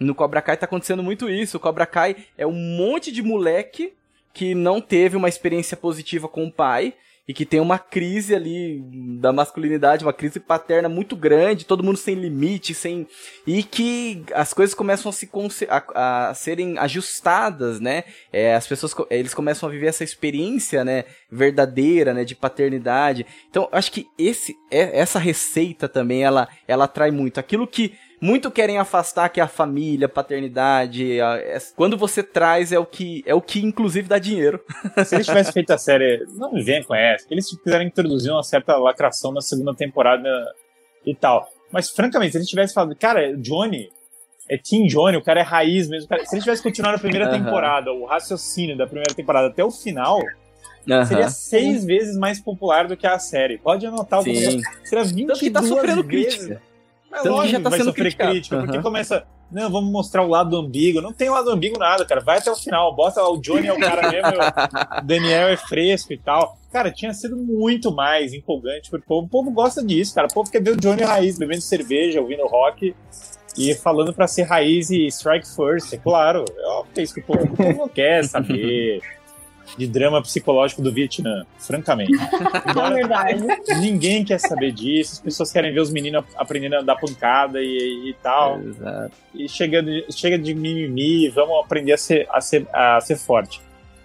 No 0.00 0.14
Cobra 0.14 0.40
Kai 0.40 0.56
tá 0.56 0.64
acontecendo 0.64 1.02
muito 1.02 1.28
isso. 1.28 1.58
O 1.58 1.60
Cobra 1.60 1.84
Kai 1.84 2.16
é 2.36 2.46
um 2.46 2.52
monte 2.52 3.12
de 3.12 3.22
moleque 3.22 3.92
que 4.32 4.54
não 4.54 4.80
teve 4.80 5.16
uma 5.16 5.28
experiência 5.28 5.76
positiva 5.76 6.26
com 6.26 6.46
o 6.46 6.52
pai 6.52 6.94
e 7.30 7.32
que 7.32 7.46
tem 7.46 7.60
uma 7.60 7.78
crise 7.78 8.34
ali 8.34 8.82
da 9.20 9.32
masculinidade, 9.32 10.04
uma 10.04 10.12
crise 10.12 10.40
paterna 10.40 10.88
muito 10.88 11.14
grande, 11.14 11.64
todo 11.64 11.84
mundo 11.84 11.96
sem 11.96 12.16
limite, 12.16 12.74
sem 12.74 13.06
e 13.46 13.62
que 13.62 14.24
as 14.34 14.52
coisas 14.52 14.74
começam 14.74 15.08
a 15.08 15.12
se 15.12 15.28
a, 15.68 16.30
a 16.30 16.34
serem 16.34 16.76
ajustadas, 16.76 17.78
né? 17.78 18.02
É, 18.32 18.56
as 18.56 18.66
pessoas 18.66 18.92
eles 19.10 19.32
começam 19.32 19.68
a 19.68 19.70
viver 19.70 19.86
essa 19.86 20.02
experiência, 20.02 20.84
né, 20.84 21.04
verdadeira, 21.30 22.12
né, 22.12 22.24
de 22.24 22.34
paternidade. 22.34 23.24
Então, 23.48 23.68
acho 23.70 23.92
que 23.92 24.08
esse 24.18 24.56
é, 24.68 24.98
essa 24.98 25.20
receita 25.20 25.88
também 25.88 26.24
ela 26.24 26.48
ela 26.66 26.86
atrai 26.86 27.12
muito 27.12 27.38
aquilo 27.38 27.64
que 27.64 27.94
muito 28.20 28.50
querem 28.50 28.78
afastar 28.78 29.28
que 29.28 29.40
é 29.40 29.42
a 29.42 29.48
família, 29.48 30.06
a 30.06 30.08
paternidade. 30.08 31.20
A, 31.20 31.36
é, 31.38 31.58
quando 31.74 31.96
você 31.96 32.22
traz 32.22 32.72
é 32.72 32.78
o 32.78 32.84
que 32.84 33.22
é 33.26 33.34
o 33.34 33.40
que 33.40 33.60
inclusive 33.60 34.08
dá 34.08 34.18
dinheiro. 34.18 34.60
Se 35.04 35.14
eles 35.14 35.26
tivessem 35.26 35.52
feito 35.52 35.72
a 35.72 35.78
série, 35.78 36.24
não 36.36 36.52
me 36.52 36.62
vem 36.62 36.82
com 36.82 36.94
essa. 36.94 37.26
Eles 37.30 37.46
quiserem 37.62 37.86
introduzir 37.86 38.30
uma 38.30 38.42
certa 38.42 38.76
lacração 38.76 39.32
na 39.32 39.40
segunda 39.40 39.74
temporada 39.74 40.28
e 41.06 41.14
tal. 41.14 41.48
Mas 41.72 41.88
francamente, 41.90 42.32
se 42.32 42.38
eles 42.38 42.48
tivessem 42.48 42.74
falado, 42.74 42.94
cara, 42.96 43.36
Johnny 43.36 43.88
é 44.50 44.58
Team 44.58 44.86
Johnny, 44.86 45.16
o 45.16 45.22
cara 45.22 45.40
é 45.40 45.44
raiz 45.44 45.88
mesmo. 45.88 46.08
Cara, 46.08 46.24
se 46.26 46.34
eles 46.34 46.44
tivessem 46.44 46.62
continuado 46.62 46.96
a 46.96 47.00
primeira 47.00 47.30
temporada, 47.30 47.92
o 47.92 48.04
raciocínio 48.04 48.76
da 48.76 48.86
primeira 48.86 49.14
temporada 49.14 49.46
até 49.48 49.64
o 49.64 49.70
final, 49.70 50.20
Uhum. 50.88 51.04
Seria 51.04 51.28
seis 51.28 51.84
vezes 51.84 52.16
mais 52.16 52.40
popular 52.40 52.88
do 52.88 52.96
que 52.96 53.06
a 53.06 53.18
série. 53.18 53.58
Pode 53.58 53.86
anotar 53.86 54.20
o. 54.20 54.22
Seria 54.24 55.04
22 55.04 55.26
Tanto 55.26 55.40
que 55.40 55.50
tá 55.50 55.62
sofrendo 55.62 56.02
vezes. 56.02 56.36
crítica. 56.36 56.62
Mas 57.10 57.22
Tanto 57.22 57.34
lógico 57.34 57.52
já 57.52 57.60
tá 57.60 57.70
vai 57.70 57.78
sendo 57.78 57.88
sofrer 57.88 58.14
crítica, 58.14 58.56
uhum. 58.56 58.64
porque 58.64 58.80
começa. 58.80 59.24
Não, 59.50 59.68
vamos 59.68 59.90
mostrar 59.90 60.22
o 60.22 60.28
lado 60.28 60.56
ambíguo. 60.56 61.02
Não 61.02 61.12
tem 61.12 61.28
lado 61.28 61.50
ambíguo 61.50 61.76
nada, 61.76 62.06
cara. 62.06 62.20
Vai 62.20 62.38
até 62.38 62.52
o 62.52 62.54
final. 62.54 62.94
Bota 62.94 63.20
o 63.24 63.36
Johnny 63.36 63.66
é 63.66 63.72
o 63.72 63.80
cara 63.80 64.08
mesmo, 64.08 64.30
o 64.98 65.04
Daniel 65.04 65.48
é 65.48 65.56
fresco 65.56 66.12
e 66.12 66.18
tal. 66.18 66.56
Cara, 66.72 66.92
tinha 66.92 67.12
sido 67.12 67.36
muito 67.36 67.92
mais 67.92 68.32
empolgante 68.32 68.88
pro 68.88 69.02
povo. 69.02 69.26
O 69.26 69.28
povo 69.28 69.50
gosta 69.50 69.84
disso, 69.84 70.14
cara. 70.14 70.28
O 70.30 70.32
povo 70.32 70.48
quer 70.48 70.62
ver 70.62 70.70
o 70.70 70.76
Johnny 70.76 71.02
raiz, 71.02 71.36
bebendo 71.36 71.62
cerveja, 71.62 72.20
ouvindo 72.20 72.46
rock 72.46 72.94
e 73.58 73.74
falando 73.74 74.14
para 74.14 74.28
ser 74.28 74.44
raiz 74.44 74.90
e 74.90 75.06
strike 75.08 75.48
first. 75.48 75.92
É 75.92 75.96
claro, 75.96 76.44
é 76.48 76.82
que 76.94 77.00
é 77.00 77.02
isso 77.02 77.14
que 77.14 77.20
o 77.20 77.24
povo, 77.24 77.44
o 77.44 77.56
povo 77.56 77.72
não 77.72 77.88
quer 77.88 78.24
saber 78.24 79.02
de 79.76 79.86
drama 79.86 80.20
psicológico 80.22 80.82
do 80.82 80.92
Vietnã, 80.92 81.46
francamente. 81.58 82.12
é 82.18 82.90
verdade. 82.90 83.42
Ninguém 83.80 84.24
quer 84.24 84.38
saber 84.38 84.72
disso, 84.72 85.14
as 85.14 85.20
pessoas 85.20 85.52
querem 85.52 85.72
ver 85.72 85.80
os 85.80 85.90
meninos 85.90 86.24
aprendendo 86.36 86.76
a 86.76 86.82
dar 86.82 86.96
pancada 86.96 87.60
e, 87.62 88.10
e 88.10 88.14
tal. 88.22 88.60
Exato. 88.60 89.12
E 89.34 89.48
chega 89.48 89.82
de, 89.82 90.06
chega 90.10 90.38
de 90.38 90.54
mimimi, 90.54 91.28
vamos 91.28 91.64
aprender 91.64 91.92
a 91.92 91.98
ser, 91.98 92.26
a, 92.30 92.40
ser, 92.40 92.66
a 92.72 93.00
ser 93.00 93.16
forte. 93.16 93.60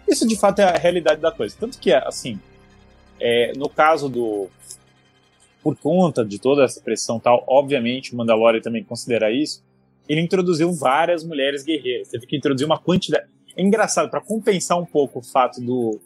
Isso 0.08 0.28
de 0.28 0.36
fato 0.38 0.60
é 0.60 0.64
a 0.66 0.78
realidade 0.78 1.20
da 1.20 1.32
coisa. 1.32 1.56
Tanto 1.60 1.80
que, 1.80 1.92
assim, 1.92 2.40
é, 3.20 3.54
no 3.56 3.70
caso 3.70 4.10
do. 4.10 4.50
Por 5.64 5.76
conta 5.76 6.24
de 6.24 6.38
toda 6.38 6.64
essa 6.64 6.80
pressão 6.80 7.20
tal, 7.20 7.44
obviamente 7.48 8.14
o 8.14 8.18
Mandalorian 8.18 8.62
também 8.62 8.84
considera 8.84 9.32
isso. 9.32 9.64
ele 10.08 10.22
introduziu 10.22 10.72
várias 10.72 11.24
mulheres 11.24 11.64
guerreiras. 11.64 12.10
Teve 12.10 12.28
que 12.28 12.38
introduzir 12.38 12.68
uma 12.68 12.78
quantidade. 12.78 13.26
É 13.56 13.62
engraçado, 13.62 14.10
para 14.10 14.22
compensar 14.22 14.78
um 14.78 14.86
pouco 14.86 15.20
o 15.20 15.24
fato 15.24 15.62
do, 15.62 16.00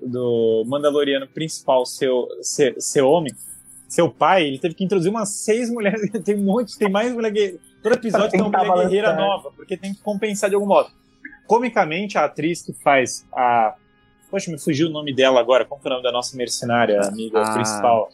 do 0.00 0.64
Mandaloriano 0.66 1.26
principal 1.26 1.84
ser, 1.84 2.10
ser, 2.40 2.74
ser 2.80 3.02
homem, 3.02 3.32
seu 3.88 4.08
pai, 4.08 4.46
ele 4.46 4.58
teve 4.58 4.74
que 4.74 4.84
introduzir 4.84 5.10
umas 5.10 5.30
seis 5.30 5.68
mulheres. 5.68 6.08
Tem 6.24 6.36
um 6.36 6.44
monte, 6.44 6.78
tem 6.78 6.88
mais 6.88 7.12
mulher 7.12 7.30
guerreira. 7.32 7.58
Todo 7.82 7.94
episódio 7.94 8.30
tem 8.30 8.40
uma 8.40 8.50
mulher 8.50 8.68
balançar. 8.68 8.88
guerreira 8.88 9.16
nova, 9.16 9.50
porque 9.56 9.74
tem 9.74 9.94
que 9.94 10.02
compensar 10.02 10.50
de 10.50 10.54
algum 10.54 10.66
modo. 10.66 10.90
Comicamente, 11.46 12.18
a 12.18 12.26
atriz 12.26 12.62
que 12.62 12.74
faz 12.74 13.26
a. 13.32 13.74
Poxa, 14.30 14.50
me 14.50 14.58
fugiu 14.58 14.88
o 14.88 14.90
nome 14.90 15.14
dela 15.14 15.40
agora. 15.40 15.64
Como 15.64 15.80
é 15.82 15.86
o 15.86 15.90
nome 15.90 16.02
da 16.02 16.12
nossa 16.12 16.36
mercenária 16.36 17.00
amiga 17.00 17.40
ah, 17.40 17.54
principal? 17.54 18.10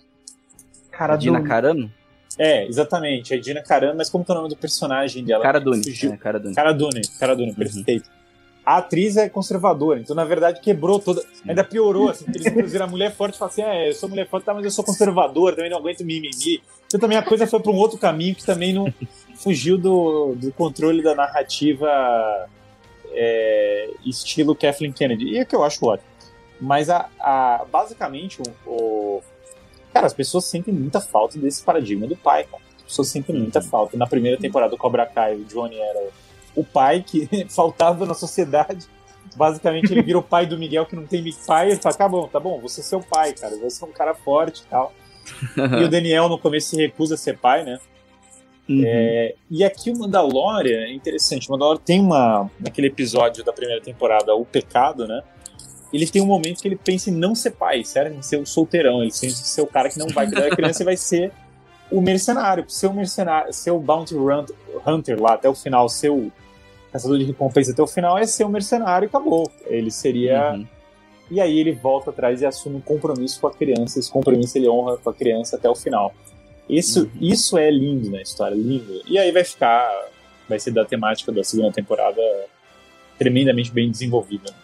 Cara 0.90 1.16
Dina 1.16 1.42
Carano? 1.42 1.92
É, 2.38 2.64
exatamente. 2.66 3.34
É 3.34 3.38
Dina 3.38 3.60
Carano, 3.60 3.98
mas 3.98 4.08
como 4.08 4.24
é 4.26 4.32
o 4.32 4.34
nome 4.34 4.48
do 4.48 4.56
personagem 4.56 5.24
dela? 5.24 5.42
Cara 5.42 5.58
Dune. 5.58 5.82
Fugiu. 5.82 6.12
É, 6.12 6.16
Cara 6.16 6.38
Dune. 6.38 6.54
Cara 6.54 6.72
Dune, 6.72 7.00
Cara 7.18 7.34
Dune, 7.34 7.50
uhum. 7.50 7.54
perfeito. 7.54 8.08
A 8.66 8.78
atriz 8.78 9.16
é 9.16 9.28
conservadora, 9.28 10.00
então 10.00 10.16
na 10.16 10.24
verdade 10.24 10.60
quebrou 10.60 10.98
toda. 10.98 11.24
Ainda 11.48 11.62
piorou, 11.62 12.08
assim, 12.08 12.24
eles 12.28 12.44
introduziram 12.44 12.86
a 12.86 12.88
mulher 12.88 13.14
forte 13.14 13.36
e 13.36 13.38
falaram 13.38 13.52
assim: 13.52 13.62
é, 13.62 13.88
eu 13.88 13.94
sou 13.94 14.08
mulher 14.08 14.28
forte, 14.28 14.44
tá, 14.44 14.52
mas 14.52 14.64
eu 14.64 14.72
sou 14.72 14.84
conservadora, 14.84 15.54
também 15.54 15.70
não 15.70 15.78
aguento 15.78 16.00
mimimi. 16.00 16.60
Então 16.88 16.98
também 16.98 17.16
a 17.16 17.22
coisa 17.22 17.46
foi 17.46 17.60
para 17.60 17.70
um 17.70 17.76
outro 17.76 17.96
caminho 17.96 18.34
que 18.34 18.44
também 18.44 18.72
não 18.72 18.92
fugiu 19.36 19.78
do, 19.78 20.34
do 20.34 20.50
controle 20.52 21.00
da 21.00 21.14
narrativa 21.14 21.86
é, 23.12 23.90
estilo 24.04 24.56
Kathleen 24.56 24.92
Kennedy. 24.92 25.26
E 25.26 25.38
é 25.38 25.44
que 25.44 25.54
eu 25.54 25.62
acho 25.62 25.86
ótimo. 25.86 26.08
Mas 26.60 26.90
a, 26.90 27.08
a 27.20 27.64
basicamente 27.70 28.42
o, 28.42 28.70
o, 28.70 29.22
Cara, 29.96 30.08
as 30.08 30.12
pessoas 30.12 30.44
sentem 30.44 30.74
muita 30.74 31.00
falta 31.00 31.38
desse 31.38 31.62
paradigma 31.62 32.06
do 32.06 32.14
pai, 32.14 32.44
cara. 32.44 32.62
As 32.76 32.82
pessoas 32.82 33.08
sentem 33.08 33.34
muita 33.34 33.60
uhum. 33.60 33.64
falta. 33.64 33.96
Na 33.96 34.06
primeira 34.06 34.36
temporada 34.36 34.70
do 34.70 34.76
Cobra 34.76 35.06
Kai, 35.06 35.36
o 35.36 35.44
Johnny 35.44 35.78
era 35.78 36.08
o 36.56 36.64
pai 36.64 37.04
que 37.06 37.28
faltava 37.48 38.06
na 38.06 38.14
sociedade. 38.14 38.86
Basicamente, 39.36 39.92
ele 39.92 40.02
vira 40.02 40.18
o 40.18 40.22
pai 40.22 40.46
do 40.46 40.58
Miguel 40.58 40.86
que 40.86 40.96
não 40.96 41.06
tem 41.06 41.22
pai. 41.46 41.70
Ele 41.70 41.76
fala: 41.76 41.94
tá 41.94 42.08
bom, 42.08 42.26
tá 42.26 42.40
bom, 42.40 42.58
você 42.60 42.80
é 42.80 42.84
seu 42.84 43.00
pai, 43.00 43.34
cara. 43.34 43.54
Você 43.56 43.84
é 43.84 43.86
um 43.86 43.92
cara 43.92 44.14
forte 44.14 44.62
e 44.62 44.66
tal. 44.66 44.92
e 45.56 45.84
o 45.84 45.88
Daniel 45.88 46.28
no 46.28 46.38
começo 46.38 46.70
se 46.70 46.76
recusa 46.76 47.14
a 47.14 47.18
ser 47.18 47.36
pai, 47.36 47.62
né? 47.62 47.78
Uhum. 48.68 48.82
É, 48.84 49.34
e 49.48 49.62
aqui 49.62 49.90
o 49.90 49.98
Mandalorian 49.98 50.78
é 50.78 50.92
interessante. 50.92 51.48
O 51.48 51.52
Mandalorian 51.52 51.82
tem 51.84 52.00
uma. 52.00 52.50
Naquele 52.58 52.88
episódio 52.88 53.44
da 53.44 53.52
primeira 53.52 53.82
temporada, 53.82 54.34
O 54.34 54.44
Pecado, 54.44 55.06
né? 55.06 55.22
Ele 55.92 56.06
tem 56.06 56.20
um 56.20 56.26
momento 56.26 56.60
que 56.60 56.68
ele 56.68 56.76
pensa 56.76 57.10
em 57.10 57.12
não 57.12 57.34
ser 57.34 57.52
pai, 57.52 57.84
certo? 57.84 58.14
Em 58.14 58.22
ser 58.22 58.38
o 58.38 58.46
solteirão. 58.46 59.02
Ele 59.02 59.10
pensa 59.10 59.26
em 59.26 59.30
ser 59.44 59.62
o 59.62 59.66
cara 59.66 59.88
que 59.88 59.98
não 59.98 60.08
vai 60.08 60.26
criar 60.26 60.46
a 60.46 60.56
criança 60.56 60.82
e 60.82 60.84
vai 60.84 60.96
ser 60.96 61.32
o 61.90 62.00
mercenário. 62.00 62.64
Ser 62.68 62.88
o 62.88 62.92
mercenário, 62.92 63.52
ser 63.52 63.70
o 63.70 63.78
Bounty 63.78 64.14
Hunter 64.86 65.20
lá 65.20 65.34
até 65.34 65.48
o 65.48 65.54
final, 65.54 65.88
ser 65.88 66.10
o 66.10 66.32
caçador 66.96 67.18
de 67.18 67.24
recompensa 67.24 67.72
até 67.72 67.82
o 67.82 67.86
final 67.86 68.18
é 68.18 68.26
ser 68.26 68.44
um 68.44 68.48
mercenário 68.48 69.06
e 69.06 69.08
acabou. 69.08 69.50
Ele 69.66 69.90
seria. 69.90 70.52
Uhum. 70.52 70.66
E 71.30 71.40
aí 71.40 71.58
ele 71.58 71.72
volta 71.72 72.10
atrás 72.10 72.40
e 72.40 72.46
assume 72.46 72.76
um 72.76 72.80
compromisso 72.80 73.40
com 73.40 73.48
a 73.48 73.52
criança. 73.52 73.98
Esse 73.98 74.10
compromisso 74.10 74.56
ele 74.56 74.68
honra 74.68 74.96
com 74.96 75.10
a 75.10 75.14
criança 75.14 75.56
até 75.56 75.68
o 75.68 75.74
final. 75.74 76.14
Isso, 76.68 77.04
uhum. 77.04 77.10
isso 77.20 77.58
é 77.58 77.70
lindo 77.70 78.10
na 78.10 78.22
história, 78.22 78.54
lindo. 78.54 79.02
E 79.06 79.18
aí 79.18 79.30
vai 79.30 79.44
ficar. 79.44 79.88
Vai 80.48 80.60
ser 80.60 80.70
da 80.70 80.84
temática 80.84 81.32
da 81.32 81.42
segunda 81.42 81.72
temporada 81.72 82.20
tremendamente 83.18 83.72
bem 83.72 83.90
desenvolvida. 83.90 84.54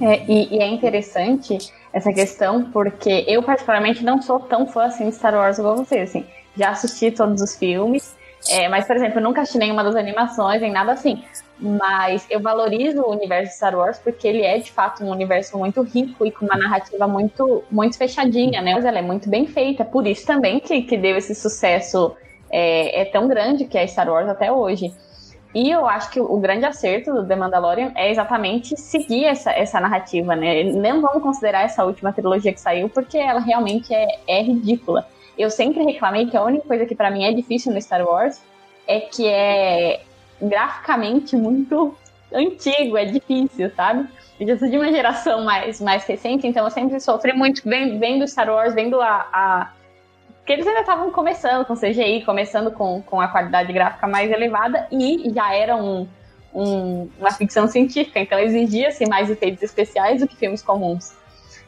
É, 0.00 0.24
e, 0.30 0.56
e, 0.56 0.58
é 0.60 0.66
interessante 0.68 1.58
essa 1.92 2.12
questão, 2.12 2.70
porque 2.70 3.24
eu, 3.26 3.42
particularmente, 3.42 4.04
não 4.04 4.22
sou 4.22 4.38
tão 4.40 4.66
fã 4.66 4.84
assim 4.84 5.08
de 5.08 5.14
Star 5.14 5.34
Wars 5.34 5.58
igual 5.58 5.76
você. 5.76 5.98
Assim, 5.98 6.24
já 6.56 6.70
assisti 6.70 7.10
todos 7.10 7.42
os 7.42 7.56
filmes, 7.56 8.16
é, 8.48 8.68
mas, 8.68 8.86
por 8.86 8.96
exemplo, 8.96 9.18
eu 9.18 9.22
nunca 9.22 9.42
assisti 9.42 9.58
nenhuma 9.58 9.82
das 9.82 9.96
animações, 9.96 10.60
nem 10.60 10.70
nada 10.70 10.92
assim. 10.92 11.22
Mas 11.60 12.24
eu 12.30 12.40
valorizo 12.40 13.02
o 13.02 13.10
universo 13.10 13.50
de 13.50 13.56
Star 13.56 13.76
Wars 13.76 13.98
porque 13.98 14.28
ele 14.28 14.42
é 14.42 14.58
de 14.58 14.70
fato 14.70 15.02
um 15.02 15.10
universo 15.10 15.58
muito 15.58 15.82
rico 15.82 16.24
e 16.24 16.30
com 16.30 16.44
uma 16.46 16.56
narrativa 16.56 17.08
muito, 17.08 17.64
muito 17.70 17.98
fechadinha, 17.98 18.62
né? 18.62 18.74
Mas 18.74 18.84
ela 18.84 18.98
é 18.98 19.02
muito 19.02 19.28
bem 19.28 19.46
feita, 19.46 19.84
por 19.84 20.06
isso 20.06 20.24
também 20.24 20.60
que, 20.60 20.82
que 20.82 20.96
deu 20.96 21.16
esse 21.16 21.34
sucesso 21.34 22.14
é, 22.50 23.00
é 23.00 23.04
tão 23.06 23.26
grande 23.26 23.64
que 23.64 23.76
é 23.76 23.86
Star 23.86 24.08
Wars 24.08 24.28
até 24.28 24.52
hoje. 24.52 24.92
E 25.54 25.70
eu 25.70 25.86
acho 25.86 26.10
que 26.10 26.20
o 26.20 26.36
grande 26.38 26.66
acerto 26.66 27.12
do 27.12 27.26
The 27.26 27.34
Mandalorian 27.34 27.90
é 27.96 28.10
exatamente 28.10 28.76
seguir 28.78 29.24
essa, 29.24 29.50
essa 29.50 29.80
narrativa, 29.80 30.36
né? 30.36 30.62
Não 30.64 31.00
vamos 31.00 31.22
considerar 31.22 31.64
essa 31.64 31.84
última 31.84 32.12
trilogia 32.12 32.52
que 32.52 32.60
saiu 32.60 32.88
porque 32.88 33.18
ela 33.18 33.40
realmente 33.40 33.92
é, 33.92 34.06
é 34.28 34.42
ridícula. 34.42 35.08
Eu 35.36 35.50
sempre 35.50 35.82
reclamei 35.82 36.26
que 36.26 36.36
a 36.36 36.42
única 36.42 36.66
coisa 36.66 36.84
que 36.84 36.94
para 36.94 37.10
mim 37.10 37.24
é 37.24 37.32
difícil 37.32 37.72
no 37.72 37.80
Star 37.80 38.06
Wars 38.06 38.40
é 38.86 39.00
que 39.00 39.26
é 39.26 40.00
graficamente 40.40 41.36
muito 41.36 41.94
antigo, 42.32 42.96
é 42.96 43.04
difícil, 43.04 43.70
sabe? 43.74 44.08
Eu 44.38 44.58
sou 44.58 44.68
de 44.68 44.76
uma 44.76 44.90
geração 44.92 45.44
mais, 45.44 45.80
mais 45.80 46.04
recente, 46.04 46.46
então 46.46 46.64
eu 46.64 46.70
sempre 46.70 47.00
sofri 47.00 47.32
muito 47.32 47.62
vendo, 47.64 48.26
Star 48.28 48.48
Wars, 48.48 48.74
vendo 48.74 49.00
a, 49.00 49.26
a 49.32 49.72
que 50.46 50.52
eles 50.52 50.66
ainda 50.66 50.80
estavam 50.80 51.10
começando 51.10 51.66
com 51.66 51.74
CGI, 51.74 52.24
começando 52.24 52.70
com, 52.70 53.02
com 53.02 53.20
a 53.20 53.28
qualidade 53.28 53.72
gráfica 53.72 54.06
mais 54.06 54.30
elevada 54.30 54.86
e 54.90 55.30
já 55.34 55.54
era 55.54 55.76
um, 55.76 56.08
um, 56.54 57.10
uma 57.18 57.30
ficção 57.32 57.66
científica, 57.66 58.18
então 58.20 58.38
exigia-se 58.38 59.06
mais 59.08 59.28
efeitos 59.28 59.62
especiais 59.62 60.20
do 60.20 60.28
que 60.28 60.36
filmes 60.36 60.62
comuns. 60.62 61.14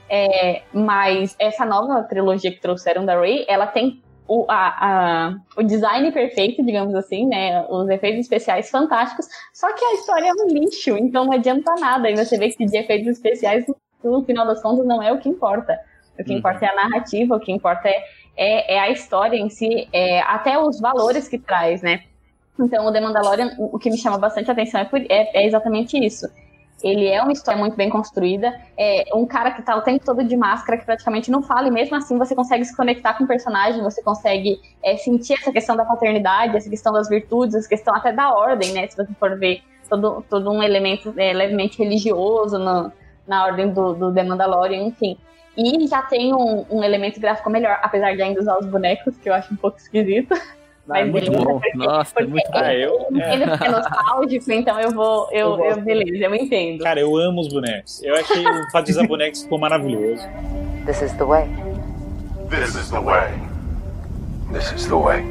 É, 0.09 0.63
mas 0.73 1.37
essa 1.39 1.65
nova 1.65 2.03
trilogia 2.05 2.51
que 2.51 2.61
trouxeram 2.61 3.05
da 3.05 3.19
Ray, 3.19 3.45
ela 3.49 3.67
tem 3.67 4.03
o, 4.31 4.47
a, 4.49 4.77
a, 4.79 5.37
o 5.57 5.63
design 5.65 6.13
perfeito, 6.13 6.65
digamos 6.65 6.95
assim, 6.95 7.27
né? 7.27 7.67
Os 7.69 7.89
efeitos 7.89 8.21
especiais 8.21 8.71
fantásticos, 8.71 9.27
só 9.53 9.73
que 9.75 9.85
a 9.85 9.95
história 9.95 10.29
é 10.29 10.33
um 10.45 10.47
lixo, 10.47 10.97
então 10.97 11.25
não 11.25 11.33
adianta 11.33 11.75
nada. 11.81 12.09
E 12.09 12.17
você 12.17 12.39
vê 12.39 12.49
que 12.49 12.65
de 12.65 12.79
efeitos 12.79 13.09
especiais, 13.09 13.65
no 14.05 14.23
final 14.25 14.47
das 14.47 14.63
contas, 14.63 14.87
não 14.87 15.03
é 15.03 15.13
o 15.13 15.19
que 15.19 15.29
importa. 15.29 15.77
O 16.17 16.23
que 16.23 16.31
uhum. 16.31 16.39
importa 16.39 16.65
é 16.65 16.69
a 16.69 16.77
narrativa, 16.77 17.35
o 17.35 17.41
que 17.41 17.51
importa 17.51 17.89
é, 17.89 18.05
é, 18.37 18.75
é 18.75 18.79
a 18.79 18.89
história 18.89 19.37
em 19.37 19.51
si, 19.51 19.89
é, 19.93 20.21
até 20.21 20.57
os 20.57 20.79
valores 20.79 21.27
que 21.27 21.37
traz, 21.37 21.83
né? 21.83 22.05
Então, 22.57 22.87
o 22.87 22.93
The 22.93 23.01
Mandalorian, 23.01 23.57
o 23.59 23.81
que 23.81 23.91
me 23.91 23.99
chama 23.99 24.17
bastante 24.17 24.49
atenção 24.49 24.81
é, 24.81 24.85
por, 24.85 25.01
é, 25.01 25.43
é 25.43 25.45
exatamente 25.45 25.99
isso 25.99 26.29
ele 26.83 27.07
é 27.07 27.23
uma 27.23 27.33
história 27.33 27.59
muito 27.59 27.77
bem 27.77 27.89
construída. 27.91 28.59
É 28.79 29.05
um 29.15 29.27
cara 29.27 29.51
que 29.51 29.63
tá 29.63 29.77
o 29.77 29.83
tempo 29.83 30.05
todo 30.05 30.25
de 30.25 30.37
máscara, 30.37 30.79
que 30.79 30.85
praticamente 30.85 31.31
não 31.31 31.43
fala, 31.43 31.69
e 31.69 31.71
mesmo 31.71 31.97
assim 31.97 32.17
você 32.19 32.35
consegue 32.35 32.65
se 32.65 32.77
conectar 32.77 33.15
com 33.15 33.25
o 33.25 33.27
personagem, 33.27 33.83
você 33.83 34.03
consegue 34.03 34.61
é, 34.83 34.97
sentir 34.97 35.35
essa 35.35 35.53
questão 35.53 35.77
da 35.77 35.85
paternidade, 35.85 36.57
essa 36.57 36.71
questão 36.71 36.93
das 36.93 37.09
virtudes, 37.09 37.55
essa 37.55 37.69
questão 37.69 37.95
até 37.95 38.13
da 38.13 38.33
ordem, 38.35 38.73
né? 38.73 38.87
Se 38.89 38.97
você 38.97 39.13
for 39.15 39.39
ver 39.39 39.63
todo, 39.89 40.25
todo 40.29 40.51
um 40.51 40.63
elemento 40.63 41.13
é, 41.17 41.33
levemente 41.33 41.79
religioso 41.79 42.59
no, 42.59 42.93
na 43.27 43.45
ordem 43.45 43.71
do, 43.71 43.95
do 43.95 44.15
The 44.15 44.23
Mandalorian, 44.23 44.83
enfim. 44.85 45.19
E 45.57 45.87
já 45.87 46.03
tem 46.03 46.33
um, 46.35 46.65
um 46.71 46.83
elemento 46.83 47.21
gráfico 47.21 47.51
melhor, 47.51 47.79
apesar 47.83 48.15
de 48.15 48.23
ainda 48.23 48.41
usar 48.41 48.59
os 48.59 48.67
bonecos, 48.67 49.17
que 49.19 49.29
eu 49.29 49.35
acho 49.35 49.53
um 49.53 49.57
pouco 49.57 49.79
esquisito. 49.79 50.35
Mas 50.91 51.07
é 51.07 51.11
muito 51.11 51.31
bom. 51.31 51.61
Nossa, 51.77 52.15
é 52.19 52.27
muito 52.27 52.51
bom. 52.51 52.59
Ah, 52.59 52.75
eu 52.75 53.07
entendo 53.13 53.59
que 53.59 53.65
é 53.65 53.71
nostálgico, 53.71 54.53
então 54.53 54.81
eu 54.81 54.91
vou. 54.91 55.29
Eu, 55.31 55.57
eu, 55.59 55.65
eu, 55.67 55.81
beleza, 55.81 56.25
eu 56.25 56.35
entendo. 56.35 56.83
Cara, 56.83 56.99
eu 56.99 57.17
amo 57.17 57.41
os 57.41 57.47
bonecos. 57.47 58.03
Eu 58.03 58.17
achei 58.17 58.45
o 58.45 58.71
fato 58.73 58.87
de 58.87 58.93
usar 58.93 59.07
bonecos 59.07 59.45
ficou 59.45 59.57
maravilhoso. 59.57 60.27
This 60.85 61.01
is 61.01 61.13
the 61.13 61.25
way. 61.25 61.49
This 62.51 62.75
is 62.75 62.91
the 62.91 62.99
way. 62.99 63.31
This 64.53 64.73
is 64.73 64.87
the 64.87 64.97
way. 64.97 65.25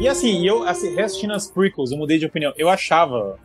E 0.00 0.08
assim, 0.08 0.44
eu 0.44 0.64
assim, 0.64 0.92
reassistindo 0.92 1.34
as 1.34 1.48
prequels, 1.48 1.92
eu 1.92 1.98
mudei 1.98 2.18
de 2.18 2.26
opinião. 2.26 2.52
Eu 2.56 2.68
achava. 2.68 3.38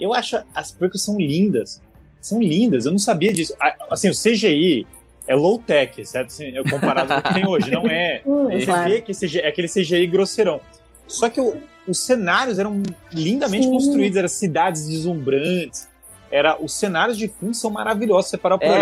Eu 0.00 0.12
acho 0.12 0.42
as 0.52 0.72
prequels 0.72 1.04
são 1.04 1.16
lindas. 1.16 1.80
São 2.20 2.42
lindas, 2.42 2.86
eu 2.86 2.90
não 2.90 2.98
sabia 2.98 3.32
disso. 3.32 3.54
Assim, 3.88 4.08
o 4.08 4.12
CGI 4.12 4.84
é 5.26 5.34
low 5.34 5.58
tech, 5.58 6.04
certo? 6.04 6.28
Assim, 6.28 6.52
comparado 6.70 7.08
com 7.08 7.18
o 7.18 7.22
que 7.22 7.34
tem 7.34 7.46
hoje. 7.46 7.70
Não 7.70 7.86
é. 7.86 8.22
Você 8.24 8.84
vê 8.84 9.00
que 9.00 9.12
CGI, 9.12 9.40
é 9.40 9.48
aquele 9.48 9.68
CGI 9.68 10.06
grosseirão. 10.06 10.60
Só 11.06 11.28
que 11.28 11.40
o, 11.40 11.56
os 11.86 11.98
cenários 11.98 12.58
eram 12.58 12.82
lindamente 13.12 13.64
Sim. 13.64 13.72
construídos, 13.72 14.16
eram 14.16 14.28
cidades 14.28 14.86
deslumbrantes. 14.86 15.88
Era, 16.30 16.60
os 16.60 16.74
cenários 16.74 17.16
de 17.16 17.28
fundo 17.28 17.54
são 17.54 17.70
maravilhosos, 17.70 18.30
você 18.30 18.36
parar 18.36 18.58
pra 18.58 18.66
é, 18.66 18.72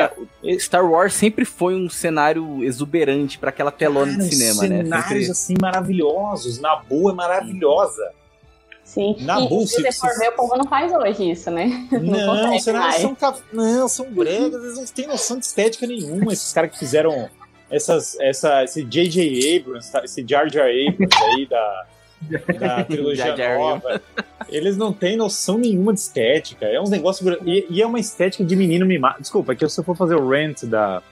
olhar. 0.43 0.59
Star 0.59 0.91
Wars 0.91 1.13
sempre 1.13 1.45
foi 1.45 1.75
um 1.75 1.89
cenário 1.91 2.65
exuberante 2.65 3.39
para 3.39 3.51
aquela 3.51 3.71
telona 3.71 4.13
Cara, 4.13 4.25
de 4.25 4.35
cinema, 4.35 4.63
né? 4.63 4.83
Cenários 4.83 5.09
sempre... 5.09 5.31
assim 5.31 5.55
maravilhosos, 5.61 6.59
na 6.59 6.77
boa 6.77 7.13
é 7.13 7.15
maravilhosa. 7.15 8.11
Sim. 8.85 9.17
Na 9.21 9.41
e, 9.41 9.49
bolsa, 9.49 9.77
se 9.77 9.83
você 9.83 9.93
for 9.93 10.19
ver, 10.19 10.29
o 10.31 10.33
povo 10.33 10.57
não 10.57 10.65
faz 10.65 10.93
hoje 10.93 11.31
isso, 11.31 11.51
né? 11.51 11.89
Não, 11.93 12.35
não 12.35 12.59
são, 12.59 12.75
não, 13.53 13.89
são 13.89 14.11
bregas, 14.11 14.63
eles 14.63 14.77
não 14.77 14.85
têm 14.85 15.07
noção 15.07 15.39
de 15.39 15.47
estética 15.47 15.87
nenhuma, 15.87 16.33
esses 16.33 16.53
caras 16.53 16.73
que 16.73 16.79
fizeram 16.79 17.31
essas, 17.71 18.19
essa, 18.21 18.63
esse 18.65 18.85
J.J. 18.85 19.57
Abrams, 19.57 19.91
tá? 19.91 20.05
esse 20.05 20.23
Jar 20.29 20.47
Jar 20.51 20.67
Abrams 20.67 21.17
aí 21.25 21.47
da, 21.47 21.87
da 22.59 22.85
trilogia 22.85 23.57
nova. 23.57 24.03
Eles 24.49 24.77
não 24.77 24.93
têm 24.93 25.17
noção 25.17 25.57
nenhuma 25.57 25.95
de 25.95 26.01
estética. 26.01 26.67
É 26.67 26.79
um 26.79 26.89
negócio. 26.89 27.27
E, 27.47 27.67
e, 27.71 27.81
é 27.81 27.87
uma 27.87 27.99
estética 27.99 28.45
de 28.45 28.55
menino 28.55 28.85
mimado. 28.85 29.23
Desculpa, 29.23 29.53
é 29.53 29.57
que 29.57 29.67
se 29.67 29.81
eu 29.81 29.85
for 29.85 29.97
fazer 29.97 30.17
o 30.17 30.29
rant 30.29 30.65
da. 30.65 31.03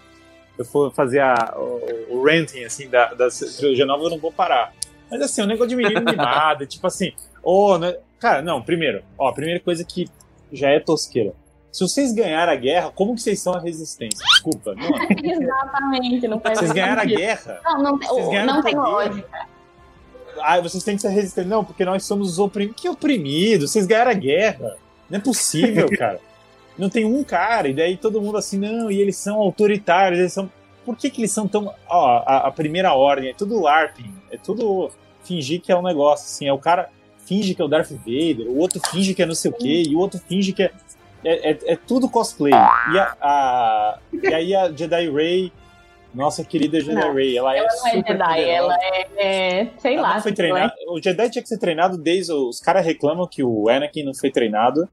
Eu 0.59 0.65
for 0.67 0.93
fazer 0.93 1.21
a, 1.21 1.55
o, 1.57 2.17
o 2.17 2.25
ranting 2.25 2.65
assim, 2.65 2.87
da, 2.89 3.15
da 3.15 3.29
trilogia 3.31 3.87
nova, 3.87 4.05
eu 4.05 4.11
não 4.11 4.19
vou 4.19 4.31
parar. 4.31 4.75
Mas 5.11 5.23
assim, 5.23 5.41
é 5.41 5.45
um 5.45 5.47
negócio 5.47 5.71
de 5.71 5.77
menino 5.77 6.03
mimado, 6.03 6.67
tipo 6.69 6.87
assim, 6.87 7.13
Oh, 7.43 7.79
né? 7.79 7.97
Cara, 8.19 8.43
não, 8.43 8.61
primeiro, 8.61 9.03
ó, 9.19 9.29
a 9.29 9.33
primeira 9.33 9.61
coisa 9.61 9.85
que 9.85 10.09
já 10.53 10.69
é 10.71 10.79
tosqueira. 10.81 11.33
Se 11.73 11.83
vocês 11.85 12.13
ganharam 12.13 12.53
a 12.53 12.57
guerra, 12.57 12.91
como 12.91 13.15
que 13.15 13.23
vocês 13.23 13.41
são 13.41 13.55
a 13.55 13.61
resistência? 13.61 14.25
Desculpa, 14.33 14.75
não 14.75 14.83
é? 14.83 15.07
Exatamente, 15.23 16.27
não 16.27 16.41
faz 16.41 16.59
Vocês 16.59 16.73
ganharam 16.73 17.01
a 17.01 17.05
sentido. 17.05 17.19
guerra. 17.19 17.61
Não, 17.65 17.83
não, 17.83 17.99
ganharam 17.99 18.55
não 18.55 18.63
tem 18.63 18.75
lógica. 18.75 19.47
Ah, 20.43 20.61
vocês 20.61 20.83
têm 20.83 20.97
que 20.97 21.03
ser 21.03 21.11
resistentes. 21.11 21.49
Não, 21.49 21.65
porque 21.65 21.85
nós 21.85 22.05
somos 22.05 22.31
os 22.31 22.39
oprimidos. 22.39 22.81
Que 22.81 22.89
oprimidos? 22.89 23.71
Vocês 23.71 23.87
ganharam 23.87 24.11
a 24.11 24.15
guerra. 24.15 24.77
Não 25.09 25.19
é 25.19 25.21
possível, 25.21 25.89
cara. 25.97 26.21
Não 26.77 26.89
tem 26.89 27.05
um 27.05 27.23
cara, 27.23 27.69
e 27.69 27.75
daí 27.75 27.97
todo 27.97 28.23
mundo 28.23 28.39
assim, 28.39 28.59
não, 28.59 28.91
e 28.91 29.01
eles 29.01 29.17
são 29.17 29.37
autoritários, 29.37 30.19
eles 30.19 30.33
são. 30.33 30.51
Por 30.85 30.97
que, 30.97 31.11
que 31.11 31.21
eles 31.21 31.31
são 31.31 31.47
tão. 31.47 31.73
Ó, 31.89 32.23
a, 32.27 32.49
a 32.49 32.51
primeira 32.51 32.95
ordem 32.95 33.31
é 33.31 33.35
tudo 33.35 33.61
LARPing, 33.61 34.13
é 34.31 34.39
tudo 34.39 34.91
fingir 35.23 35.61
que 35.61 35.71
é 35.71 35.77
um 35.77 35.83
negócio, 35.83 36.25
assim, 36.25 36.49
é 36.49 36.53
o 36.53 36.59
cara 36.59 36.89
finge 37.31 37.55
que 37.55 37.63
é 37.63 37.65
o 37.65 37.69
Darth 37.69 37.91
Vader, 37.93 38.49
o 38.49 38.59
outro 38.59 38.81
finge 38.91 39.15
que 39.15 39.23
é 39.23 39.27
não 39.27 39.35
sei 39.37 39.53
o 39.53 39.55
quê, 39.55 39.85
e 39.87 39.95
o 39.95 39.99
outro 40.01 40.19
finge 40.29 40.53
que 40.53 40.65
é. 40.65 40.73
É, 41.23 41.51
é, 41.53 41.59
é 41.75 41.77
tudo 41.77 42.09
cosplay. 42.09 42.51
E, 42.53 42.99
a, 42.99 43.17
a- 43.21 43.99
e 44.13 44.35
aí 44.35 44.55
a 44.55 44.73
Jedi 44.73 45.11
Ray, 45.11 45.53
nossa 46.15 46.43
querida 46.43 46.81
Jedi 46.81 46.95
Não, 46.95 47.13
Ray, 47.15 47.37
ela, 47.37 47.55
Ela 47.55 47.67
é 47.67 47.69
não 47.69 47.87
é 47.87 47.91
super 47.91 48.07
Jedi, 48.13 48.25
poderosa. 48.27 48.51
ela 48.51 48.77
é, 48.83 49.61
é, 49.61 49.69
sei 49.79 49.95
Ela 49.97 50.03
lá. 50.09 50.15
não 50.15 50.23
foi 50.23 50.33
tipo, 50.33 50.43
ela 50.47 50.55
treinado. 50.55 50.75
O 50.89 51.01
Jedi 51.03 51.31
tinha 51.31 51.43
que 51.43 51.49
ser 51.49 51.59
treinado 51.59 51.99
desde. 51.99 52.33
Os 52.33 52.59
caras 52.59 52.85
reclamam 52.85 53.27
que 53.29 53.45
o 53.45 53.69
Anakin 53.69 54.03
não 54.03 54.15
foi 54.15 54.31
treinado 54.31 54.89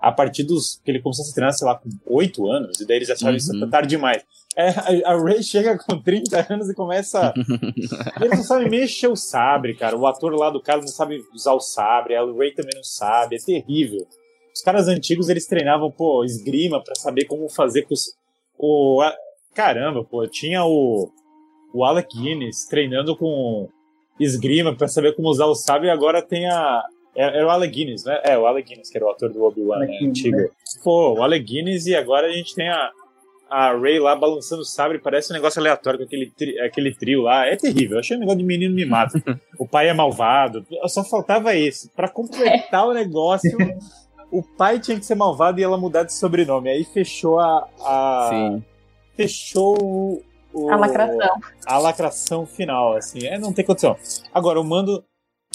a 0.00 0.12
partir 0.12 0.44
dos. 0.44 0.80
que 0.84 0.90
ele 0.90 1.00
começou 1.00 1.22
a 1.22 1.26
ser 1.26 1.34
treinado, 1.34 1.58
sei 1.58 1.66
lá, 1.66 1.74
com 1.76 1.88
8 2.06 2.46
anos, 2.50 2.80
e 2.80 2.86
daí 2.86 2.96
eles 2.98 3.10
acharam 3.10 3.36
isso 3.36 3.52
Uhum. 3.54 3.68
tarde 3.70 3.88
demais. 3.88 4.22
É, 4.56 4.70
a, 5.04 5.12
a 5.12 5.22
Rey 5.22 5.42
chega 5.42 5.78
com 5.78 6.00
30 6.00 6.46
anos 6.52 6.68
e 6.68 6.74
começa. 6.74 7.32
Eles 8.20 8.38
não 8.38 8.42
sabem 8.42 8.68
mexer 8.68 9.06
o 9.06 9.14
sabre, 9.14 9.74
cara. 9.76 9.96
O 9.96 10.04
ator 10.06 10.34
lá 10.34 10.50
do 10.50 10.60
cara 10.60 10.80
não 10.80 10.88
sabe 10.88 11.22
usar 11.32 11.52
o 11.52 11.60
sabre, 11.60 12.16
a 12.16 12.24
Rey 12.24 12.52
também 12.54 12.72
não 12.74 12.82
sabe, 12.82 13.36
é 13.36 13.38
terrível. 13.38 14.04
Os 14.52 14.60
caras 14.62 14.88
antigos 14.88 15.28
eles 15.28 15.46
treinavam, 15.46 15.92
pô, 15.92 16.24
esgrima 16.24 16.82
pra 16.82 16.94
saber 16.96 17.26
como 17.26 17.48
fazer 17.48 17.82
com 17.82 17.94
os. 17.94 18.14
O, 18.58 19.00
a- 19.00 19.14
caramba, 19.54 20.02
pô, 20.04 20.26
tinha 20.26 20.64
o. 20.64 21.08
O 21.72 21.84
Alec 21.84 22.16
Guinness 22.18 22.66
treinando 22.66 23.14
com 23.16 23.68
esgrima 24.18 24.74
pra 24.74 24.88
saber 24.88 25.14
como 25.14 25.28
usar 25.28 25.46
o 25.46 25.54
sabre 25.54 25.86
e 25.86 25.90
agora 25.90 26.20
tem 26.20 26.48
a. 26.48 26.82
Era 27.20 27.36
era 27.38 27.46
o 27.46 27.50
Alec 27.50 27.74
Guinness, 27.74 28.04
né? 28.04 28.20
É, 28.24 28.38
o 28.38 28.46
Alec 28.46 28.68
Guinness, 28.68 28.90
que 28.90 28.96
era 28.98 29.06
o 29.06 29.10
ator 29.10 29.32
do 29.32 29.42
Obi-Wan, 29.44 29.78
né? 29.80 29.98
Antigo. 30.02 30.36
né? 30.36 30.48
Pô, 30.84 31.14
o 31.14 31.22
Alec 31.22 31.44
Guinness 31.44 31.86
e 31.86 31.96
agora 31.96 32.28
a 32.28 32.32
gente 32.32 32.54
tem 32.54 32.68
a, 32.68 32.90
a 33.50 33.72
Ray 33.76 33.98
lá 33.98 34.14
balançando 34.14 34.62
o 34.62 34.64
sabre, 34.64 34.98
parece 35.00 35.32
um 35.32 35.34
negócio 35.36 35.58
aleatório 35.60 35.98
com 35.98 36.04
aquele, 36.04 36.30
tri- 36.30 36.60
aquele 36.60 36.94
trio 36.94 37.22
lá. 37.22 37.46
É 37.46 37.56
terrível, 37.56 37.96
eu 37.96 38.00
achei 38.00 38.16
um 38.16 38.20
negócio 38.20 38.38
de 38.38 38.44
menino 38.44 38.74
mimado. 38.74 39.12
o 39.58 39.66
pai 39.66 39.88
é 39.88 39.92
malvado, 39.92 40.64
só 40.86 41.02
faltava 41.02 41.54
esse. 41.56 41.90
Pra 41.90 42.08
completar 42.08 42.86
o 42.86 42.92
negócio, 42.94 43.50
o 44.30 44.42
pai 44.42 44.78
tinha 44.78 44.98
que 44.98 45.04
ser 45.06 45.14
malvado 45.16 45.58
e 45.58 45.64
ela 45.64 45.76
mudar 45.76 46.04
de 46.04 46.12
sobrenome. 46.14 46.70
Aí 46.70 46.84
fechou 46.84 47.40
a. 47.40 47.66
a 47.80 48.28
Sim. 48.30 48.64
Fechou 49.16 49.76
o- 49.82 50.22
o, 50.52 50.70
A 50.70 50.76
lacração. 50.76 51.36
a 51.66 51.78
lacração 51.78 52.46
final, 52.46 52.94
assim. 52.96 53.26
É, 53.26 53.38
não 53.38 53.52
tem 53.52 53.64
condição. 53.64 53.96
Agora, 54.32 54.58
o 54.60 54.64
Mando. 54.64 55.04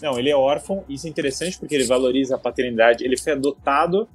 Não, 0.04 0.20
ele 0.20 0.30
é 0.30 0.36
órfão, 0.36 0.84
isso 0.90 1.08
é 1.08 1.10
interessante 1.10 1.58
porque 1.58 1.74
ele 1.74 1.86
valoriza 1.86 2.36
a 2.36 2.38
paternidade. 2.38 3.06
Ele 3.06 3.16
foi 3.16 3.32
adotado 3.32 4.06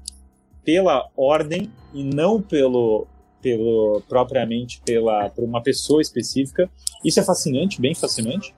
pela 0.62 1.08
ordem 1.16 1.72
e 1.94 2.04
não 2.04 2.42
pelo, 2.42 3.06
pelo 3.40 4.02
propriamente 4.06 4.82
pela, 4.84 5.30
por 5.30 5.42
uma 5.42 5.62
pessoa 5.62 6.02
específica. 6.02 6.68
Isso 7.02 7.18
é 7.18 7.24
fascinante, 7.24 7.80
bem 7.80 7.94
fascinante, 7.94 8.54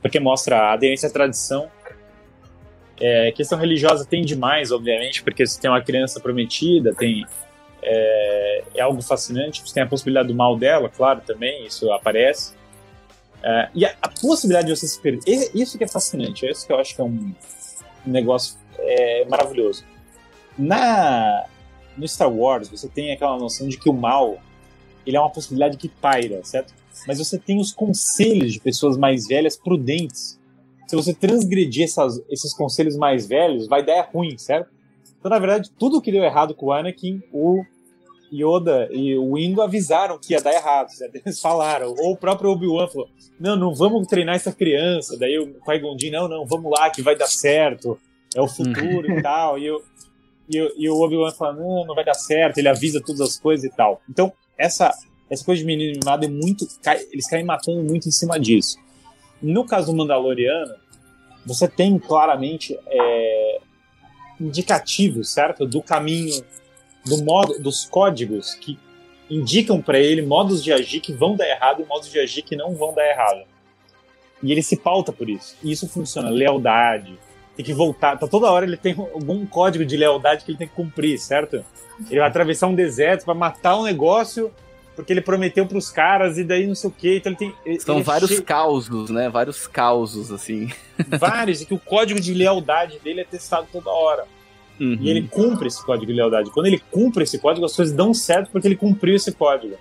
porque 0.00 0.18
mostra 0.18 0.56
a 0.56 0.72
aderência 0.72 1.10
à 1.10 1.12
tradição. 1.12 1.70
É, 2.98 3.30
questão 3.32 3.58
religiosa 3.58 4.06
tem 4.06 4.22
demais, 4.22 4.72
obviamente, 4.72 5.22
porque 5.22 5.46
você 5.46 5.60
tem 5.60 5.70
uma 5.70 5.82
criança 5.82 6.20
prometida, 6.20 6.94
tem 6.94 7.26
é, 7.82 8.64
é 8.76 8.80
algo 8.80 9.02
fascinante. 9.02 9.60
Você 9.60 9.74
tem 9.74 9.82
a 9.82 9.86
possibilidade 9.86 10.28
do 10.28 10.34
mal 10.34 10.56
dela, 10.56 10.88
claro, 10.88 11.20
também, 11.20 11.66
isso 11.66 11.92
aparece. 11.92 12.54
É, 13.46 13.68
e 13.74 13.84
a, 13.84 13.94
a 14.00 14.08
possibilidade 14.08 14.68
de 14.68 14.76
você 14.76 14.86
se 14.86 14.98
perder. 14.98 15.50
Isso 15.54 15.76
que 15.76 15.84
é 15.84 15.88
fascinante, 15.88 16.46
é 16.46 16.50
isso 16.50 16.66
que 16.66 16.72
eu 16.72 16.78
acho 16.78 16.94
que 16.94 17.00
é 17.02 17.04
um 17.04 17.34
negócio 18.06 18.56
é, 18.78 19.26
maravilhoso. 19.26 19.84
Na, 20.58 21.44
no 21.96 22.08
Star 22.08 22.32
Wars, 22.32 22.68
você 22.68 22.88
tem 22.88 23.12
aquela 23.12 23.36
noção 23.38 23.68
de 23.68 23.78
que 23.78 23.88
o 23.88 23.92
mal 23.92 24.38
ele 25.06 25.16
é 25.16 25.20
uma 25.20 25.30
possibilidade 25.30 25.76
que 25.76 25.88
paira, 25.88 26.42
certo? 26.42 26.72
Mas 27.06 27.18
você 27.18 27.38
tem 27.38 27.60
os 27.60 27.70
conselhos 27.70 28.52
de 28.54 28.60
pessoas 28.60 28.96
mais 28.96 29.26
velhas 29.26 29.56
prudentes. 29.56 30.40
Se 30.86 30.96
você 30.96 31.12
transgredir 31.12 31.84
essas- 31.84 32.22
esses 32.30 32.54
conselhos 32.54 32.96
mais 32.96 33.26
velhos, 33.26 33.66
vai 33.66 33.84
dar 33.84 34.08
ruim, 34.12 34.38
certo? 34.38 34.70
Então, 35.18 35.30
na 35.30 35.38
verdade, 35.38 35.70
tudo 35.78 36.00
que 36.00 36.10
deu 36.10 36.22
errado 36.22 36.54
com 36.54 36.66
o 36.66 36.72
Anakin, 36.72 37.22
o 37.32 37.62
Yoda 38.34 38.88
e 38.90 39.16
o 39.16 39.34
Wingo 39.34 39.60
avisaram 39.62 40.18
que 40.18 40.32
ia 40.32 40.40
dar 40.40 40.52
errado, 40.52 40.88
certo? 40.90 41.14
Eles 41.16 41.40
falaram. 41.40 41.94
Ou 41.98 42.12
o 42.12 42.16
próprio 42.16 42.50
Obi-Wan 42.50 42.88
falou: 42.88 43.08
não, 43.38 43.54
não 43.56 43.74
vamos 43.74 44.06
treinar 44.08 44.34
essa 44.34 44.52
criança. 44.52 45.16
Daí 45.18 45.38
o 45.38 45.54
Qui-Gon 45.60 45.96
não, 46.10 46.28
não, 46.28 46.46
vamos 46.46 46.72
lá 46.76 46.90
que 46.90 47.00
vai 47.02 47.14
dar 47.16 47.26
certo. 47.28 47.98
É 48.34 48.40
o 48.40 48.48
futuro 48.48 49.10
e 49.10 49.22
tal. 49.22 49.58
E, 49.58 49.70
o- 49.70 49.82
e, 50.48 50.60
o- 50.60 50.72
e 50.76 50.88
o 50.90 51.00
Obi-Wan 51.00 51.30
fala: 51.32 51.52
não, 51.52 51.84
não 51.86 51.94
vai 51.94 52.04
dar 52.04 52.14
certo. 52.14 52.58
Ele 52.58 52.68
avisa 52.68 53.00
todas 53.00 53.20
as 53.20 53.38
coisas 53.38 53.64
e 53.64 53.70
tal. 53.74 54.00
Então, 54.10 54.32
essa, 54.58 54.90
essa 55.30 55.44
coisa 55.44 55.60
de 55.60 55.66
menino 55.66 55.98
mimado 56.02 56.24
é 56.24 56.28
muito. 56.28 56.66
cai- 56.82 57.06
eles 57.12 57.28
caem 57.28 57.44
matando 57.44 57.82
muito 57.84 58.08
em 58.08 58.12
cima 58.12 58.38
disso. 58.40 58.78
No 59.40 59.64
caso 59.64 59.92
do 59.92 59.96
Mandaloriano, 59.96 60.74
você 61.46 61.68
tem 61.68 61.98
claramente 61.98 62.78
é, 62.88 63.58
indicativos, 64.40 65.32
certo? 65.32 65.66
Do 65.66 65.82
caminho, 65.82 66.42
do 67.04 67.22
modo, 67.24 67.58
dos 67.60 67.84
códigos 67.84 68.54
que 68.54 68.78
indicam 69.30 69.80
para 69.80 69.98
ele 69.98 70.22
modos 70.22 70.62
de 70.62 70.72
agir 70.72 71.00
que 71.00 71.12
vão 71.12 71.34
dar 71.36 71.48
errado 71.48 71.82
e 71.82 71.86
modos 71.86 72.10
de 72.10 72.18
agir 72.18 72.42
que 72.42 72.56
não 72.56 72.74
vão 72.74 72.94
dar 72.94 73.06
errado. 73.08 73.44
E 74.42 74.52
ele 74.52 74.62
se 74.62 74.76
pauta 74.76 75.12
por 75.12 75.28
isso. 75.28 75.56
E 75.62 75.72
isso 75.72 75.88
funciona. 75.88 76.28
Lealdade. 76.30 77.18
Tem 77.56 77.64
que 77.64 77.72
voltar. 77.72 78.18
Tá 78.18 78.26
toda 78.26 78.50
hora 78.50 78.66
ele 78.66 78.76
tem 78.76 78.94
algum 78.98 79.46
código 79.46 79.84
de 79.84 79.96
lealdade 79.96 80.44
que 80.44 80.50
ele 80.50 80.58
tem 80.58 80.68
que 80.68 80.74
cumprir, 80.74 81.18
certo? 81.18 81.64
Ele 82.10 82.20
vai 82.20 82.28
atravessar 82.28 82.66
um 82.66 82.74
deserto 82.74 83.24
para 83.24 83.34
matar 83.34 83.76
um 83.78 83.84
negócio 83.84 84.50
porque 84.96 85.12
ele 85.12 85.20
prometeu 85.20 85.66
pros 85.66 85.90
caras 85.90 86.38
e 86.38 86.44
daí 86.44 86.66
não 86.66 86.74
sei 86.74 86.90
o 86.90 86.92
que. 86.92 87.16
Então 87.16 87.30
ele 87.32 87.36
tem. 87.38 87.54
ele- 87.64 87.80
São 87.80 87.94
ele 87.96 88.04
vários 88.04 88.30
che- 88.30 88.42
causos, 88.42 89.10
né? 89.10 89.28
Vários 89.28 89.66
causos, 89.66 90.30
assim. 90.30 90.70
vários, 91.18 91.62
e 91.62 91.66
que 91.66 91.74
o 91.74 91.78
código 91.78 92.20
de 92.20 92.34
lealdade 92.34 92.98
dele 93.00 93.20
é 93.22 93.24
testado 93.24 93.66
toda 93.72 93.90
hora. 93.90 94.26
Uhum. 94.80 94.98
E 95.00 95.08
ele 95.08 95.28
cumpre 95.28 95.68
esse 95.68 95.84
código 95.84 96.06
de 96.06 96.12
lealdade. 96.12 96.50
Quando 96.50 96.66
ele 96.66 96.82
cumpre 96.90 97.22
esse 97.22 97.38
código, 97.38 97.64
as 97.64 97.74
coisas 97.76 97.94
dão 97.94 98.12
certo 98.12 98.50
porque 98.50 98.66
ele 98.66 98.76
cumpriu 98.76 99.14
esse 99.14 99.30
código. 99.32 99.76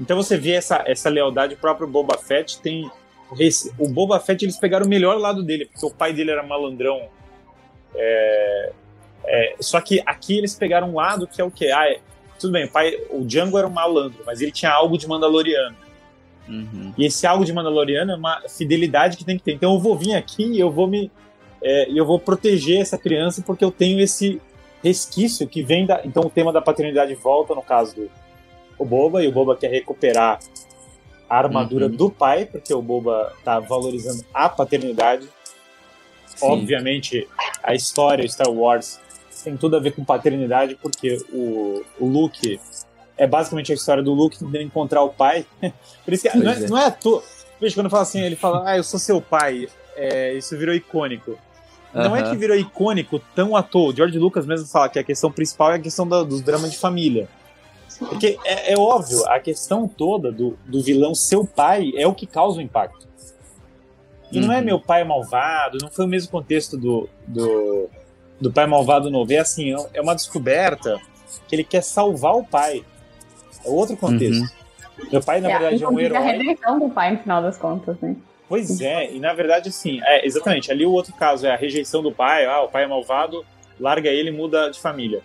Então 0.00 0.16
você 0.16 0.36
vê 0.36 0.52
essa, 0.52 0.82
essa 0.86 1.08
lealdade, 1.08 1.54
o 1.54 1.58
próprio 1.58 1.88
Boba 1.88 2.16
Fett 2.18 2.60
tem. 2.60 2.90
esse- 3.38 3.72
o 3.78 3.88
Boba 3.88 4.18
Fett 4.20 4.44
eles 4.44 4.56
pegaram 4.56 4.86
o 4.86 4.88
melhor 4.88 5.18
lado 5.18 5.42
dele, 5.42 5.66
porque 5.66 5.84
o 5.84 5.90
pai 5.90 6.12
dele 6.12 6.30
era 6.30 6.42
malandrão. 6.42 7.08
É, 7.94 8.72
é, 9.26 9.56
só 9.60 9.80
que 9.80 10.00
aqui 10.06 10.38
eles 10.38 10.54
pegaram 10.54 10.90
um 10.90 10.94
lado 10.94 11.26
que 11.26 11.40
é 11.40 11.44
o 11.44 11.50
quê? 11.50 11.70
Ah, 11.70 11.90
é- 11.90 12.00
tudo 12.38 12.52
bem, 12.52 12.66
o, 12.66 12.70
pai, 12.70 12.94
o 13.10 13.24
Django 13.24 13.58
era 13.58 13.66
um 13.66 13.70
malandro, 13.70 14.22
mas 14.24 14.40
ele 14.40 14.52
tinha 14.52 14.70
algo 14.70 14.96
de 14.96 15.06
Mandaloriano. 15.08 15.76
Uhum. 16.48 16.94
E 16.96 17.04
esse 17.04 17.26
algo 17.26 17.44
de 17.44 17.52
Mandaloriano 17.52 18.12
é 18.12 18.14
uma 18.16 18.40
fidelidade 18.48 19.16
que 19.16 19.24
tem 19.24 19.36
que 19.36 19.42
ter. 19.44 19.52
Então 19.52 19.74
eu 19.74 19.80
vou 19.80 19.96
vir 19.96 20.14
aqui 20.14 20.44
e 20.44 20.60
eu 20.60 20.70
vou 20.70 20.86
me. 20.86 21.10
É, 21.62 21.90
e 21.90 21.98
eu 21.98 22.06
vou 22.06 22.18
proteger 22.18 22.80
essa 22.80 22.96
criança 22.96 23.42
porque 23.44 23.64
eu 23.64 23.70
tenho 23.70 24.00
esse 24.00 24.40
resquício 24.82 25.46
que 25.46 25.62
vem 25.62 25.86
da. 25.86 26.00
Então 26.04 26.24
o 26.24 26.30
tema 26.30 26.52
da 26.52 26.60
paternidade 26.60 27.14
volta 27.14 27.54
no 27.54 27.62
caso 27.62 27.94
do 27.94 28.10
o 28.78 28.84
Boba, 28.84 29.24
e 29.24 29.26
o 29.26 29.32
Boba 29.32 29.56
quer 29.56 29.70
recuperar 29.70 30.38
a 31.28 31.36
armadura 31.36 31.86
Uhum. 31.86 31.96
do 31.96 32.10
pai, 32.10 32.46
porque 32.46 32.72
o 32.72 32.80
Boba 32.80 33.32
tá 33.44 33.58
valorizando 33.58 34.24
a 34.32 34.48
paternidade. 34.48 35.28
Sim. 36.26 36.46
Obviamente, 36.46 37.28
a 37.62 37.74
história 37.74 38.26
Star 38.28 38.48
Wars 38.48 39.00
tem 39.42 39.56
tudo 39.56 39.76
a 39.76 39.80
ver 39.80 39.92
com 39.92 40.04
paternidade, 40.04 40.76
porque 40.80 41.18
o, 41.32 41.82
o 41.98 42.06
Luke 42.06 42.60
é 43.16 43.26
basicamente 43.26 43.72
a 43.72 43.74
história 43.74 44.02
do 44.02 44.12
Luke 44.14 44.38
tentando 44.38 44.62
encontrar 44.62 45.02
o 45.02 45.10
pai. 45.10 45.44
Por 46.04 46.14
isso 46.14 46.28
que 46.30 46.38
não 46.38 46.52
é, 46.52 46.54
é. 46.54 46.68
não 46.68 46.78
é 46.78 46.84
à 46.86 46.90
toa. 46.90 47.22
Veja, 47.60 47.74
quando 47.74 47.90
fala 47.90 48.02
assim, 48.02 48.20
ele 48.20 48.36
fala, 48.36 48.62
ah, 48.64 48.76
eu 48.76 48.84
sou 48.84 49.00
seu 49.00 49.20
pai. 49.20 49.66
É, 49.96 50.34
isso 50.34 50.56
virou 50.56 50.72
icônico. 50.72 51.36
Não 51.94 52.14
é 52.14 52.20
Aham. 52.20 52.30
que 52.30 52.36
virou 52.36 52.56
icônico 52.56 53.18
tão 53.34 53.56
à 53.56 53.62
toa. 53.62 53.90
O 53.92 53.96
George 53.96 54.18
Lucas 54.18 54.44
mesmo 54.46 54.66
fala 54.66 54.88
que 54.88 54.98
a 54.98 55.04
questão 55.04 55.32
principal 55.32 55.72
é 55.72 55.76
a 55.76 55.78
questão 55.78 56.06
da- 56.06 56.22
dos 56.22 56.42
dramas 56.42 56.70
de 56.70 56.78
família. 56.78 57.28
Porque 57.98 58.38
é, 58.44 58.74
é 58.74 58.78
óbvio, 58.78 59.24
a 59.28 59.40
questão 59.40 59.88
toda 59.88 60.30
do, 60.30 60.56
do 60.66 60.82
vilão 60.82 61.14
seu 61.14 61.44
pai 61.44 61.90
é 61.96 62.06
o 62.06 62.14
que 62.14 62.26
causa 62.26 62.58
o 62.58 62.62
impacto. 62.62 63.08
E 64.30 64.38
não 64.38 64.52
é 64.52 64.58
Uhum. 64.58 64.64
meu 64.64 64.80
pai 64.80 65.02
malvado, 65.04 65.78
não 65.80 65.90
foi 65.90 66.04
o 66.04 66.08
mesmo 66.08 66.30
contexto 66.30 66.76
do, 66.76 67.08
do, 67.26 67.88
do 68.40 68.52
pai 68.52 68.66
malvado 68.66 69.10
novo. 69.10 69.32
É 69.32 69.38
assim, 69.38 69.74
é 69.94 70.00
uma 70.00 70.14
descoberta 70.14 70.98
que 71.48 71.56
ele 71.56 71.64
quer 71.64 71.82
salvar 71.82 72.34
o 72.36 72.44
pai. 72.44 72.84
É 73.64 73.68
outro 73.70 73.96
contexto. 73.96 74.44
Meu 75.10 75.22
pai, 75.22 75.40
na 75.40 75.48
É, 75.48 75.52
verdade, 75.58 75.82
é 75.82 75.88
um 75.88 75.92
inclusive 75.92 76.16
a 76.16 76.20
herói. 76.20 76.32
redenção 76.46 76.78
do 76.78 76.90
pai, 76.90 77.12
no 77.12 77.18
final 77.20 77.40
das 77.42 77.56
contas, 77.56 77.96
né? 78.00 78.14
Pois 78.48 78.80
é, 78.80 79.12
e 79.12 79.20
na 79.20 79.32
verdade, 79.34 79.68
assim, 79.68 80.00
é, 80.02 80.26
exatamente, 80.26 80.70
ali 80.72 80.86
o 80.86 80.90
outro 80.92 81.12
caso 81.14 81.46
é 81.46 81.50
a 81.50 81.56
rejeição 81.56 82.02
do 82.02 82.10
pai, 82.10 82.46
ah, 82.46 82.62
o 82.62 82.68
pai 82.68 82.84
é 82.84 82.86
malvado, 82.86 83.44
larga 83.78 84.08
ele 84.08 84.30
e 84.30 84.32
muda 84.32 84.70
de 84.70 84.80
família. 84.80 85.20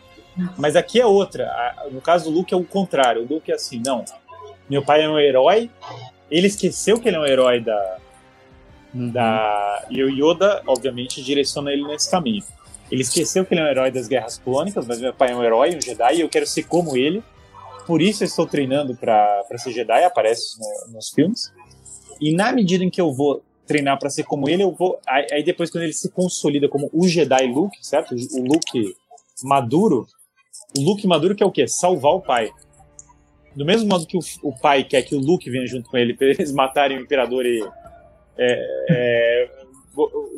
Mas 0.58 0.76
aqui 0.76 1.00
é 1.00 1.06
outra, 1.06 1.50
no 1.92 2.02
caso 2.02 2.26
do 2.26 2.32
Luke 2.38 2.54
é 2.54 2.58
o 2.58 2.64
contrário, 2.66 3.22
o 3.22 3.26
Luke 3.34 3.52
é 3.52 3.56
assim, 3.56 3.82
não, 3.86 4.04
meu 4.70 4.84
pai 4.84 5.04
é 5.04 5.10
um 5.10 5.18
herói, 5.20 5.70
ele 6.30 6.48
esqueceu 6.48 7.00
que 7.00 7.08
ele 7.08 7.16
é 7.16 7.20
um 7.20 7.26
herói 7.26 7.62
da, 7.62 7.98
da... 8.94 9.86
E 9.90 10.04
o 10.04 10.10
Yoda, 10.10 10.62
obviamente, 10.68 11.24
direciona 11.24 11.72
ele 11.72 11.84
nesse 11.84 12.10
caminho. 12.10 12.44
Ele 12.92 13.02
esqueceu 13.02 13.46
que 13.46 13.54
ele 13.54 13.62
é 13.62 13.64
um 13.64 13.68
herói 13.68 13.92
das 13.92 14.08
guerras 14.08 14.38
clônicas, 14.38 14.86
mas 14.86 15.00
meu 15.00 15.14
pai 15.14 15.32
é 15.32 15.36
um 15.36 15.44
herói, 15.44 15.76
um 15.76 15.82
Jedi, 15.82 16.16
e 16.18 16.22
eu 16.22 16.30
quero 16.30 16.46
ser 16.46 16.64
como 16.64 16.96
ele. 16.98 17.24
Por 17.88 18.02
isso 18.02 18.24
eu 18.24 18.28
estou 18.28 18.46
treinando 18.46 18.96
para 18.96 19.44
ser 19.58 19.72
Jedi, 19.72 20.04
aparece 20.04 20.60
no- 20.60 20.94
nos 20.94 21.10
filmes. 21.10 21.52
E 22.24 22.34
na 22.34 22.54
medida 22.54 22.86
em 22.86 22.90
que 22.90 23.02
eu 23.02 23.12
vou 23.12 23.44
treinar 23.68 24.00
para 24.00 24.10
ser 24.10 24.24
como 24.24 24.48
ele, 24.48 24.64
eu 24.64 24.72
vou. 24.72 24.98
Aí, 25.06 25.44
depois, 25.44 25.70
quando 25.70 25.84
ele 25.84 25.92
se 25.92 26.10
consolida 26.10 26.70
como 26.70 26.90
o 26.94 27.06
Jedi 27.06 27.48
Luke, 27.48 27.78
certo? 27.82 28.16
O 28.16 28.42
Luke 28.42 28.96
maduro. 29.44 30.08
O 30.78 30.82
Luke 30.82 31.06
maduro 31.06 31.36
que 31.36 31.44
é 31.44 31.46
o 31.46 31.52
quê? 31.52 31.68
Salvar 31.68 32.14
o 32.14 32.22
pai. 32.22 32.50
Do 33.54 33.66
mesmo 33.66 33.90
modo 33.90 34.08
que 34.08 34.18
o, 34.18 34.22
o 34.42 34.58
pai 34.58 34.86
quer 34.86 35.02
que 35.02 35.14
o 35.14 35.20
Luke 35.20 35.50
venha 35.50 35.68
junto 35.68 35.90
com 35.90 35.98
ele 35.98 36.14
para 36.14 36.28
eles 36.28 36.52
matarem 36.56 36.98
o 36.98 37.02
imperador 37.02 37.46
e. 37.46 37.62
é, 38.38 38.86
é, 38.90 39.50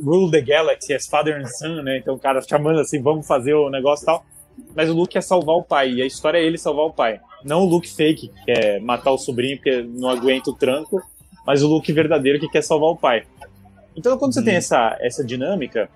rule 0.03 0.31
the 0.31 0.41
galaxy 0.41 0.91
as 0.91 1.05
father 1.05 1.39
and 1.39 1.45
son, 1.45 1.83
né? 1.83 1.99
Então 1.99 2.15
o 2.15 2.19
cara 2.19 2.41
chamando 2.41 2.79
assim, 2.79 2.99
vamos 2.99 3.27
fazer 3.27 3.53
o 3.53 3.69
negócio 3.69 4.05
e 4.05 4.07
tal. 4.07 4.25
Mas 4.75 4.89
o 4.89 4.93
Luke 4.93 5.13
quer 5.13 5.21
salvar 5.21 5.55
o 5.55 5.63
pai, 5.63 5.91
e 5.91 6.01
a 6.01 6.05
história 6.05 6.39
é 6.39 6.43
ele 6.43 6.57
salvar 6.57 6.85
o 6.85 6.93
pai. 6.93 7.19
Não 7.43 7.61
o 7.61 7.65
Luke 7.65 7.93
fake, 7.93 8.29
que 8.29 8.45
quer 8.45 8.81
matar 8.81 9.11
o 9.11 9.17
sobrinho 9.19 9.57
porque 9.57 9.83
não 9.83 10.09
aguenta 10.09 10.49
o 10.49 10.55
tranco, 10.55 10.99
mas 11.45 11.63
o 11.63 11.67
Luke 11.67 11.91
verdadeiro 11.91 12.39
que 12.39 12.47
quer 12.47 12.61
salvar 12.61 12.89
o 12.89 12.97
pai. 12.97 13.25
Então 13.95 14.17
quando 14.17 14.33
você 14.33 14.43
tem 14.43 14.55
essa, 14.55 14.97
essa 14.99 15.23
dinâmica, 15.23 15.89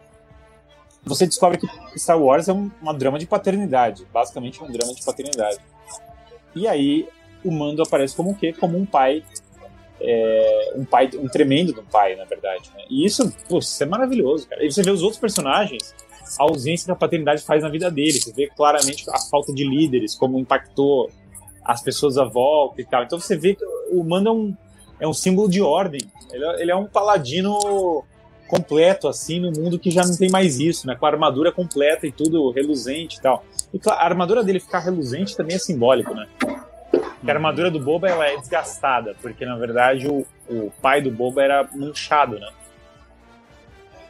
você 1.03 1.25
descobre 1.25 1.57
que 1.57 1.67
Star 1.99 2.21
Wars 2.21 2.47
é 2.47 2.53
um, 2.53 2.69
uma 2.81 2.93
drama 2.93 3.17
de 3.17 3.25
paternidade, 3.25 4.05
basicamente 4.13 4.63
um 4.63 4.71
drama 4.71 4.93
de 4.93 5.03
paternidade. 5.03 5.59
E 6.55 6.67
aí 6.67 7.07
o 7.43 7.51
Mando 7.51 7.81
aparece 7.81 8.15
como 8.15 8.31
o 8.31 8.35
quê? 8.35 8.53
Como 8.53 8.77
um 8.77 8.85
pai 8.85 9.23
é, 10.01 10.73
um 10.75 10.85
pai, 10.85 11.09
um 11.15 11.27
tremendo 11.27 11.73
de 11.73 11.79
um 11.79 11.85
pai, 11.85 12.15
na 12.15 12.25
verdade. 12.25 12.69
né? 12.75 12.83
E 12.89 13.05
isso, 13.05 13.31
pô, 13.47 13.59
isso 13.59 13.81
é 13.83 13.85
maravilhoso, 13.85 14.47
cara. 14.47 14.65
E 14.65 14.71
você 14.71 14.81
vê 14.81 14.91
os 14.91 15.03
outros 15.03 15.19
personagens, 15.19 15.93
a 16.39 16.43
ausência 16.43 16.85
que 16.85 16.91
a 16.91 16.95
paternidade 16.95 17.43
faz 17.43 17.63
na 17.63 17.69
vida 17.69 17.91
deles. 17.91 18.23
Você 18.23 18.33
vê 18.33 18.47
claramente 18.47 19.09
a 19.09 19.19
falta 19.29 19.53
de 19.53 19.63
líderes, 19.63 20.15
como 20.15 20.39
impactou 20.39 21.09
as 21.63 21.81
pessoas 21.81 22.17
à 22.17 22.23
volta 22.23 22.81
e 22.81 22.85
tal. 22.85 23.03
Então 23.03 23.19
você 23.19 23.35
vê 23.35 23.55
que 23.55 23.65
o 23.91 24.03
Mando 24.03 24.29
é 24.29 24.31
um, 24.31 24.55
é 24.99 25.07
um 25.07 25.13
símbolo 25.13 25.49
de 25.49 25.61
ordem. 25.61 26.01
Ele 26.31 26.45
é, 26.45 26.61
ele 26.61 26.71
é 26.71 26.75
um 26.75 26.85
paladino 26.85 28.03
completo, 28.47 29.07
assim, 29.07 29.39
no 29.39 29.51
mundo 29.51 29.77
que 29.77 29.91
já 29.91 30.03
não 30.03 30.15
tem 30.17 30.29
mais 30.29 30.59
isso, 30.59 30.87
né? 30.87 30.95
Com 30.95 31.05
a 31.05 31.09
armadura 31.09 31.51
completa 31.51 32.07
e 32.07 32.11
tudo 32.11 32.49
reluzente 32.51 33.17
e 33.17 33.21
tal. 33.21 33.45
E 33.73 33.79
claro, 33.79 33.99
a 33.99 34.03
armadura 34.03 34.43
dele 34.43 34.59
ficar 34.59 34.79
reluzente 34.79 35.37
também 35.37 35.55
é 35.55 35.59
simbólico, 35.59 36.13
né? 36.13 36.27
Porque 36.89 37.29
a 37.29 37.33
armadura 37.33 37.69
do 37.69 37.79
Boba 37.79 38.09
ela 38.09 38.27
é 38.27 38.37
desgastada, 38.37 39.15
porque 39.21 39.45
na 39.45 39.55
verdade 39.55 40.07
o, 40.07 40.25
o 40.49 40.71
pai 40.81 41.01
do 41.01 41.11
Boba 41.11 41.43
era 41.43 41.69
manchado, 41.75 42.39
né? 42.39 42.49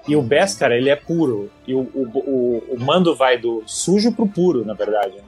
E 0.07 0.15
o 0.15 0.21
Beskar, 0.21 0.71
ele 0.71 0.89
é 0.89 0.95
puro. 0.95 1.51
E 1.67 1.73
o, 1.73 1.81
o, 1.81 2.01
o, 2.15 2.63
o 2.75 2.79
mando 2.79 3.15
vai 3.15 3.37
do 3.37 3.61
sujo 3.65 4.11
pro 4.11 4.27
puro, 4.27 4.65
na 4.65 4.73
verdade. 4.73 5.15
né? 5.15 5.23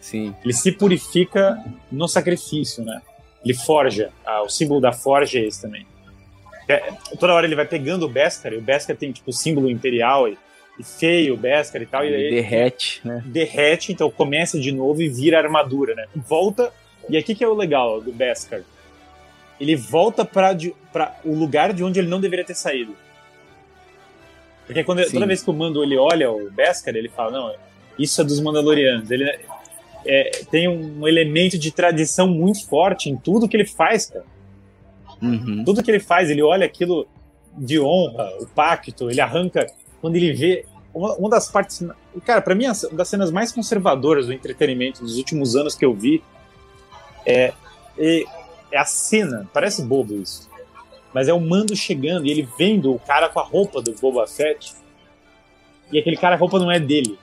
Sim. 0.00 0.34
Ele 0.44 0.52
se 0.52 0.70
purifica 0.72 1.58
no 1.90 2.06
sacrifício, 2.06 2.84
né? 2.84 3.00
Ele 3.44 3.54
forja. 3.54 4.10
Ah, 4.24 4.42
o 4.42 4.48
símbolo 4.48 4.80
da 4.80 4.92
forja 4.92 5.38
é 5.38 5.46
esse 5.46 5.62
também. 5.62 5.86
É, 6.68 6.92
toda 7.18 7.34
hora 7.34 7.46
ele 7.46 7.56
vai 7.56 7.64
pegando 7.66 8.06
o 8.06 8.08
Beskar, 8.08 8.52
e 8.52 8.56
o 8.56 8.60
Beskar 8.60 8.96
tem 8.96 9.10
tipo 9.10 9.30
o 9.30 9.32
símbolo 9.32 9.68
imperial 9.68 10.28
e, 10.28 10.38
e 10.78 10.84
feio 10.84 11.34
o 11.34 11.36
Beskar 11.36 11.82
e 11.82 11.86
tal. 11.86 12.04
E 12.04 12.08
Ele 12.08 12.16
aí 12.16 12.30
derrete, 12.30 13.00
né? 13.04 13.22
derrete, 13.26 13.92
então 13.92 14.10
começa 14.10 14.58
de 14.60 14.70
novo 14.70 15.02
e 15.02 15.08
vira 15.08 15.38
armadura, 15.38 15.94
né? 15.94 16.06
Volta. 16.14 16.72
E 17.08 17.16
aqui 17.16 17.34
que 17.34 17.42
é 17.42 17.48
o 17.48 17.54
legal 17.54 18.00
do 18.00 18.12
Beskar. 18.12 18.62
Ele 19.58 19.74
volta 19.74 20.24
para 20.24 20.56
o 21.24 21.34
lugar 21.34 21.72
de 21.72 21.82
onde 21.82 21.98
ele 21.98 22.08
não 22.08 22.20
deveria 22.20 22.44
ter 22.44 22.54
saído. 22.54 22.96
Porque 24.64 24.84
quando, 24.84 25.02
Sim. 25.04 25.14
toda 25.14 25.26
vez 25.26 25.42
que 25.42 25.50
o 25.50 25.52
Mando 25.52 25.82
ele 25.82 25.98
olha 25.98 26.30
o 26.30 26.48
Beskar, 26.50 26.94
ele 26.94 27.08
fala: 27.08 27.32
Não, 27.32 27.54
isso 27.98 28.20
é 28.20 28.24
dos 28.24 28.40
Mandalorianos. 28.40 29.10
Ele 29.10 29.40
é, 30.04 30.30
tem 30.50 30.68
um 30.68 31.06
elemento 31.06 31.58
de 31.58 31.70
tradição 31.70 32.28
muito 32.28 32.66
forte 32.66 33.10
em 33.10 33.16
tudo 33.16 33.48
que 33.48 33.56
ele 33.56 33.66
faz, 33.66 34.06
cara. 34.06 34.24
Uhum. 35.20 35.64
Tudo 35.64 35.82
que 35.82 35.90
ele 35.90 36.00
faz, 36.00 36.30
ele 36.30 36.42
olha 36.42 36.64
aquilo 36.64 37.06
de 37.56 37.78
honra, 37.78 38.28
o 38.40 38.46
pacto, 38.46 39.10
ele 39.10 39.20
arranca. 39.20 39.66
Quando 40.00 40.16
ele 40.16 40.32
vê. 40.32 40.64
Uma, 40.92 41.14
uma 41.16 41.30
das 41.30 41.50
partes. 41.50 41.86
Cara, 42.24 42.40
pra 42.40 42.54
mim, 42.54 42.66
uma 42.66 42.74
das 42.92 43.08
cenas 43.08 43.30
mais 43.30 43.52
conservadoras 43.52 44.26
do 44.26 44.32
entretenimento 44.32 45.02
dos 45.02 45.18
últimos 45.18 45.54
anos 45.54 45.74
que 45.74 45.84
eu 45.84 45.94
vi 45.94 46.22
é, 47.24 47.52
é, 47.98 48.24
é 48.72 48.78
a 48.78 48.84
cena. 48.84 49.48
Parece 49.52 49.82
bobo 49.82 50.14
isso. 50.14 50.48
Mas 51.12 51.28
é 51.28 51.32
o 51.32 51.40
mando 51.40 51.76
chegando 51.76 52.26
e 52.26 52.30
ele 52.30 52.48
vendo 52.58 52.94
o 52.94 52.98
cara 52.98 53.28
com 53.28 53.40
a 53.40 53.42
roupa 53.42 53.82
do 53.82 53.92
Boba 53.92 54.26
Fett. 54.26 54.74
E 55.92 55.98
aquele 55.98 56.16
cara, 56.16 56.36
a 56.36 56.38
roupa 56.38 56.58
não 56.58 56.70
é 56.70 56.78
dele. 56.78 57.18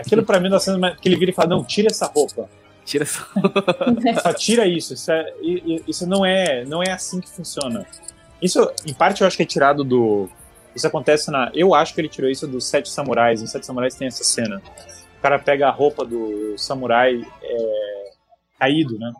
Aquilo 0.00 0.24
pra 0.24 0.40
mim 0.40 0.52
é 0.54 0.58
cenas 0.58 0.80
mais- 0.80 0.98
que 0.98 1.08
ele 1.08 1.16
vira 1.16 1.30
e 1.30 1.34
fala: 1.34 1.48
Não, 1.50 1.64
tira 1.64 1.88
essa 1.88 2.06
roupa. 2.06 2.48
Tira 2.84 3.04
essa. 3.04 3.26
Só 4.22 4.32
tira 4.32 4.66
isso. 4.66 4.94
Isso, 4.94 5.12
é- 5.12 5.32
isso 5.86 6.06
não 6.06 6.24
é 6.24 6.64
não 6.64 6.82
é 6.82 6.90
assim 6.90 7.20
que 7.20 7.28
funciona. 7.28 7.86
Isso, 8.42 8.70
em 8.86 8.92
parte, 8.94 9.20
eu 9.20 9.26
acho 9.26 9.36
que 9.36 9.42
é 9.42 9.46
tirado 9.46 9.84
do. 9.84 10.28
Isso 10.74 10.86
acontece 10.86 11.30
na. 11.30 11.50
Eu 11.54 11.74
acho 11.74 11.94
que 11.94 12.00
ele 12.00 12.08
tirou 12.08 12.30
isso 12.30 12.46
dos 12.46 12.64
Sete 12.66 12.88
Samurais. 12.88 13.42
Nos 13.42 13.50
Sete 13.50 13.66
Samurais 13.66 13.94
tem 13.94 14.08
essa 14.08 14.24
cena. 14.24 14.62
O 15.18 15.22
cara 15.22 15.38
pega 15.38 15.68
a 15.68 15.70
roupa 15.70 16.04
do 16.04 16.54
samurai 16.56 17.20
é, 17.42 18.10
caído, 18.58 18.98
né? 18.98 19.12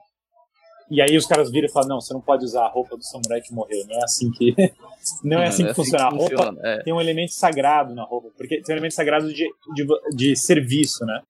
E 0.91 1.01
aí 1.01 1.17
os 1.17 1.25
caras 1.25 1.51
viram 1.51 1.69
e 1.69 1.73
falam: 1.73 1.89
Não, 1.91 2.01
você 2.01 2.13
não 2.13 2.21
pode 2.21 2.45
usar 2.45 2.65
a 2.65 2.69
roupa 2.69 2.97
do 2.97 3.05
samurai 3.05 3.41
que 3.41 3.55
morreu. 3.55 3.87
Não 3.87 3.97
é 3.97 4.05
assim 4.05 4.31
que. 4.33 4.55
Não 5.25 5.39
é 5.39 5.47
assim 5.47 5.65
que 5.65 5.73
funciona. 5.73 6.05
A 6.05 6.09
roupa 6.11 6.37
funciona, 6.37 6.61
é. 6.63 6.83
tem 6.83 6.93
um 6.93 7.01
elemento 7.01 7.33
sagrado 7.33 7.95
na 7.95 8.05
roupa, 8.05 8.29
porque 8.37 8.61
tem 8.61 8.75
um 8.75 8.77
elemento 8.77 8.93
sagrado 8.93 9.33
de, 9.33 9.49
de, 9.75 9.87
de 10.15 10.37
serviço, 10.37 11.07
né? 11.07 11.23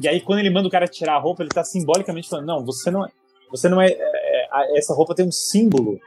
E 0.00 0.08
aí, 0.08 0.20
quando 0.22 0.38
ele 0.38 0.48
manda 0.48 0.66
o 0.66 0.70
cara 0.70 0.86
tirar 0.86 1.16
a 1.16 1.18
roupa, 1.18 1.42
ele 1.42 1.50
tá 1.50 1.62
simbolicamente 1.62 2.28
falando: 2.28 2.46
não, 2.46 2.64
você 2.64 2.90
não 2.90 3.04
é. 3.04 3.10
Você 3.50 3.68
não 3.68 3.80
é, 3.80 3.88
é, 3.90 4.48
a- 4.50 4.76
essa 4.76 4.94
roupa 4.94 5.14
tem 5.14 5.26
um 5.26 5.32
símbolo 5.32 5.98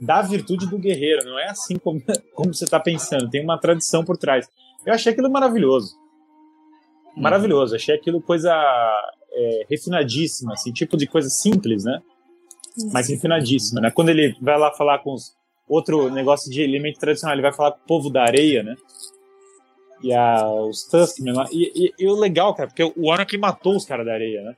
da 0.00 0.20
virtude 0.20 0.68
do 0.68 0.78
guerreiro, 0.78 1.24
não 1.24 1.38
é 1.38 1.48
assim 1.48 1.78
como, 1.78 2.02
como 2.34 2.52
você 2.52 2.66
tá 2.66 2.78
pensando, 2.78 3.30
tem 3.30 3.42
uma 3.42 3.58
tradição 3.58 4.04
por 4.04 4.16
trás. 4.16 4.46
Eu 4.84 4.92
achei 4.92 5.12
aquilo 5.12 5.30
maravilhoso. 5.30 5.94
Maravilhoso, 7.16 7.76
achei 7.76 7.94
aquilo 7.94 8.20
coisa 8.20 8.52
é, 9.34 9.66
refinadíssima, 9.68 10.52
assim, 10.52 10.72
tipo 10.72 10.96
de 10.96 11.06
coisa 11.06 11.28
simples, 11.28 11.84
né? 11.84 12.00
Mas 12.92 13.08
refinadíssima, 13.08 13.80
né? 13.80 13.90
Quando 13.90 14.08
ele 14.08 14.34
vai 14.40 14.58
lá 14.58 14.72
falar 14.72 14.98
com 14.98 15.12
os. 15.12 15.32
Outro 15.66 16.10
negócio 16.10 16.50
de 16.50 16.60
elemento 16.60 16.98
tradicional, 16.98 17.34
ele 17.34 17.42
vai 17.42 17.52
falar 17.52 17.72
com 17.72 17.78
o 17.78 17.86
povo 17.86 18.10
da 18.10 18.22
areia, 18.22 18.62
né? 18.62 18.76
E 20.02 20.12
a, 20.12 20.46
os 20.46 20.84
Tuskmen 20.84 21.32
lá. 21.32 21.48
E, 21.50 21.72
e, 21.74 21.94
e 21.98 22.06
o 22.06 22.14
legal, 22.14 22.54
cara, 22.54 22.68
porque 22.68 22.84
o 22.94 23.10
Anakin 23.10 23.38
matou 23.38 23.74
os 23.74 23.86
caras 23.86 24.04
da 24.04 24.12
areia, 24.12 24.42
né? 24.42 24.56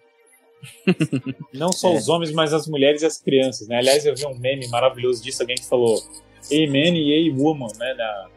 Não 1.55 1.71
só 1.71 1.95
os 1.95 2.09
homens, 2.09 2.33
mas 2.33 2.53
as 2.53 2.67
mulheres 2.67 3.03
e 3.03 3.07
as 3.07 3.19
crianças, 3.19 3.69
né? 3.69 3.77
Aliás, 3.77 4.05
eu 4.05 4.17
vi 4.17 4.27
um 4.27 4.37
meme 4.37 4.67
maravilhoso 4.69 5.23
disso, 5.23 5.43
alguém 5.43 5.57
que 5.57 5.69
falou 5.69 5.97
Amen 6.53 6.97
e 6.97 7.31
A-Woman, 7.31 7.69
né? 7.79 7.95
Na... 7.95 8.29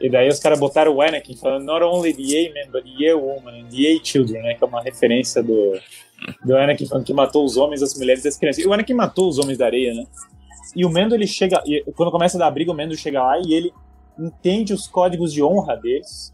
E 0.00 0.08
daí 0.08 0.28
os 0.28 0.38
caras 0.38 0.58
botaram 0.58 0.94
o 0.94 1.02
Anakin 1.02 1.36
falando 1.36 1.64
not 1.64 1.84
only 1.84 2.14
the 2.14 2.22
A-Man, 2.22 2.70
but 2.72 2.84
the 2.84 3.10
A-Woman 3.10 3.60
and 3.60 3.68
the 3.68 3.96
A-Children, 3.96 4.42
né? 4.42 4.54
Que 4.54 4.64
é 4.64 4.66
uma 4.66 4.82
referência 4.82 5.42
do, 5.42 5.78
do 6.44 6.56
Anakin 6.56 6.86
falando 6.86 7.04
que 7.04 7.12
matou 7.12 7.44
os 7.44 7.56
homens, 7.56 7.82
as 7.82 7.94
mulheres 7.98 8.24
e 8.24 8.28
as 8.28 8.38
crianças. 8.38 8.64
E 8.64 8.66
o 8.66 8.72
Anakin 8.72 8.94
matou 8.94 9.28
os 9.28 9.38
homens 9.38 9.58
da 9.58 9.66
areia, 9.66 9.92
né? 9.92 10.06
E 10.74 10.84
o 10.84 10.88
Mendo, 10.88 11.14
ele 11.14 11.26
chega... 11.26 11.62
e 11.66 11.84
quando 11.94 12.10
começa 12.10 12.38
a 12.38 12.40
dar 12.40 12.50
briga, 12.50 12.70
o 12.70 12.74
Mendo 12.74 12.96
chega 12.96 13.22
lá 13.22 13.38
e 13.38 13.52
ele 13.52 13.72
entende 14.18 14.72
os 14.72 14.86
códigos 14.86 15.32
de 15.32 15.42
honra 15.42 15.76
deles. 15.76 16.32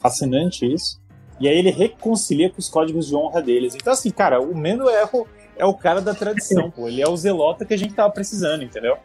Fascinante 0.00 0.66
isso. 0.66 1.00
E 1.38 1.48
aí 1.48 1.56
ele 1.56 1.70
reconcilia 1.70 2.50
com 2.50 2.58
os 2.58 2.68
códigos 2.68 3.08
de 3.08 3.14
honra 3.14 3.42
deles. 3.42 3.74
Então, 3.74 3.92
assim, 3.92 4.10
cara, 4.10 4.40
o 4.40 4.56
Mendo 4.56 4.88
é 4.88 5.08
é 5.56 5.64
o 5.64 5.74
cara 5.74 6.00
da 6.00 6.14
tradição, 6.14 6.70
pô. 6.70 6.88
Ele 6.88 7.02
é 7.02 7.08
o 7.08 7.16
zelota 7.16 7.64
que 7.64 7.74
a 7.74 7.76
gente 7.76 7.94
tava 7.94 8.10
precisando, 8.10 8.64
entendeu? 8.64 8.96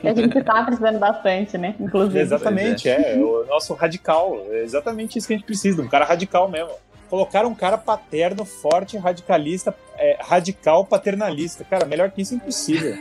Que 0.00 0.08
a 0.08 0.14
gente 0.14 0.42
tá 0.42 0.64
precisando 0.64 0.98
bastante, 0.98 1.58
né? 1.58 1.74
Inclusive. 1.78 2.18
Exatamente, 2.18 2.88
é. 2.88 3.16
O 3.16 3.44
nosso 3.46 3.74
radical. 3.74 4.40
É 4.50 4.62
exatamente 4.62 5.18
isso 5.18 5.26
que 5.26 5.34
a 5.34 5.36
gente 5.36 5.46
precisa, 5.46 5.82
um 5.82 5.88
cara 5.88 6.04
radical 6.04 6.48
mesmo. 6.48 6.70
Colocaram 7.08 7.50
um 7.50 7.54
cara 7.54 7.78
paterno, 7.78 8.44
forte, 8.44 8.96
radicalista, 8.96 9.72
é, 9.96 10.18
radical, 10.20 10.84
paternalista. 10.84 11.62
Cara, 11.64 11.86
melhor 11.86 12.10
que 12.10 12.22
isso 12.22 12.34
é 12.34 12.36
impossível. 12.36 12.94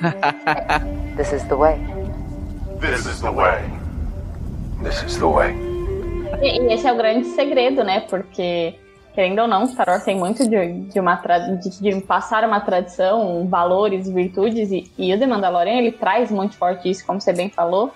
This 1.17 1.31
is 1.31 1.43
the 1.43 1.55
way. 1.55 1.79
This 2.79 3.05
is 3.05 3.19
the 3.21 3.31
way. 3.31 3.63
This 4.83 5.01
is 5.01 5.17
the 5.17 5.25
way. 5.25 5.55
E 6.41 6.73
esse 6.73 6.85
é 6.85 6.93
o 6.93 6.97
grande 6.97 7.25
segredo, 7.29 7.83
né? 7.83 8.01
Porque 8.01 8.75
querendo 9.15 9.39
ou 9.39 9.47
não, 9.47 9.65
Star 9.65 9.87
Wars 9.87 10.03
tem 10.03 10.15
muito 10.15 10.47
de, 10.47 10.81
de 10.81 10.99
uma 10.99 11.15
de, 11.15 11.81
de, 11.81 12.01
passar 12.01 12.43
uma 12.43 12.59
tradição, 12.59 13.47
valores, 13.47 14.09
virtudes, 14.09 14.71
e, 14.71 14.91
e 14.97 15.13
o 15.13 15.17
The 15.17 15.25
Mandalorian 15.25 15.77
ele 15.77 15.93
traz 15.93 16.29
muito 16.29 16.57
forte 16.57 16.89
isso, 16.89 17.05
como 17.05 17.21
você 17.21 17.31
bem 17.31 17.49
falou. 17.49 17.93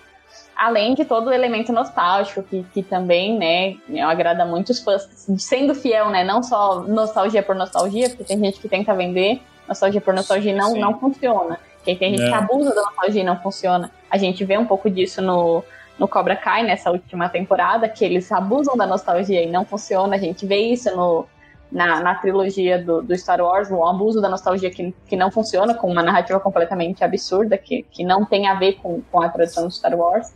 Além 0.56 0.96
de 0.96 1.06
todo 1.06 1.28
o 1.28 1.34
elemento 1.34 1.74
nostálgico, 1.74 2.42
que, 2.44 2.66
que 2.74 2.82
também, 2.82 3.38
né, 3.38 4.02
agrada 4.02 4.46
muitos 4.46 4.80
fãs, 4.80 5.08
sendo 5.38 5.76
fiel, 5.76 6.10
né, 6.10 6.24
não 6.24 6.42
só 6.42 6.82
nostalgia 6.82 7.44
por 7.44 7.56
nostalgia, 7.56 8.10
porque 8.10 8.24
tem 8.24 8.40
gente 8.40 8.60
que 8.60 8.70
tenta 8.70 8.94
vender, 8.94 9.42
nostalgia 9.68 10.02
por 10.02 10.14
nostalgia 10.14 10.56
não, 10.56 10.74
não 10.76 11.00
funciona. 11.00 11.60
Porque 11.76 11.96
tem 11.96 12.12
gente 12.12 12.24
é. 12.24 12.28
que 12.30 12.34
abusa 12.34 12.74
da 12.74 12.82
nostalgia 12.82 13.22
e 13.22 13.26
não 13.26 13.40
funciona. 13.40 13.92
A 14.10 14.18
gente 14.18 14.44
vê 14.44 14.58
um 14.58 14.66
pouco 14.66 14.90
disso 14.90 15.22
no, 15.22 15.64
no 16.00 16.08
Cobra 16.08 16.36
Kai, 16.36 16.64
nessa 16.64 16.90
última 16.90 17.28
temporada, 17.28 17.90
que 17.90 18.06
eles 18.06 18.32
abusam 18.32 18.78
da 18.78 18.88
nostalgia 18.88 19.44
e 19.44 19.52
não 19.52 19.66
funciona. 19.66 20.16
A 20.16 20.20
gente 20.20 20.46
vê 20.46 20.58
isso 20.58 20.96
no, 20.96 21.28
na, 21.70 22.00
na 22.00 22.16
trilogia 22.16 22.82
do, 22.82 23.02
do, 23.02 23.16
Star 23.18 23.42
Wars, 23.42 23.70
o 23.70 23.86
abuso 23.86 24.22
da 24.22 24.30
nostalgia 24.30 24.72
que, 24.72 24.94
que 25.06 25.16
não 25.18 25.30
funciona, 25.30 25.74
com 25.74 25.92
uma 25.92 26.02
narrativa 26.02 26.40
completamente 26.40 27.04
absurda, 27.04 27.58
que, 27.58 27.84
que 27.84 28.04
não 28.04 28.26
tem 28.26 28.48
a 28.48 28.56
ver 28.56 28.74
com, 28.82 29.02
com 29.12 29.22
a 29.22 29.30
tradição 29.30 29.66
do 29.66 29.72
Star 29.72 29.94
Wars. 29.94 30.34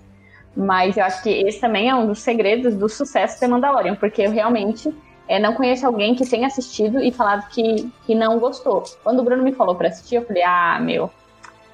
Mas 0.55 0.97
eu 0.97 1.05
acho 1.05 1.23
que 1.23 1.29
esse 1.29 1.59
também 1.59 1.89
é 1.89 1.95
um 1.95 2.05
dos 2.05 2.19
segredos 2.19 2.75
do 2.75 2.89
sucesso 2.89 3.39
de 3.39 3.47
Mandalorian, 3.47 3.95
porque 3.95 4.21
eu 4.21 4.31
realmente 4.31 4.93
é, 5.27 5.39
não 5.39 5.53
conheço 5.53 5.87
alguém 5.87 6.13
que 6.13 6.29
tenha 6.29 6.47
assistido 6.47 6.99
e 7.01 7.11
falado 7.11 7.47
que, 7.49 7.89
que 8.05 8.13
não 8.13 8.37
gostou. 8.37 8.83
Quando 9.03 9.19
o 9.19 9.23
Bruno 9.23 9.41
me 9.41 9.53
falou 9.53 9.75
para 9.75 9.87
assistir, 9.87 10.15
eu 10.15 10.25
falei, 10.25 10.43
ah, 10.43 10.77
meu, 10.79 11.09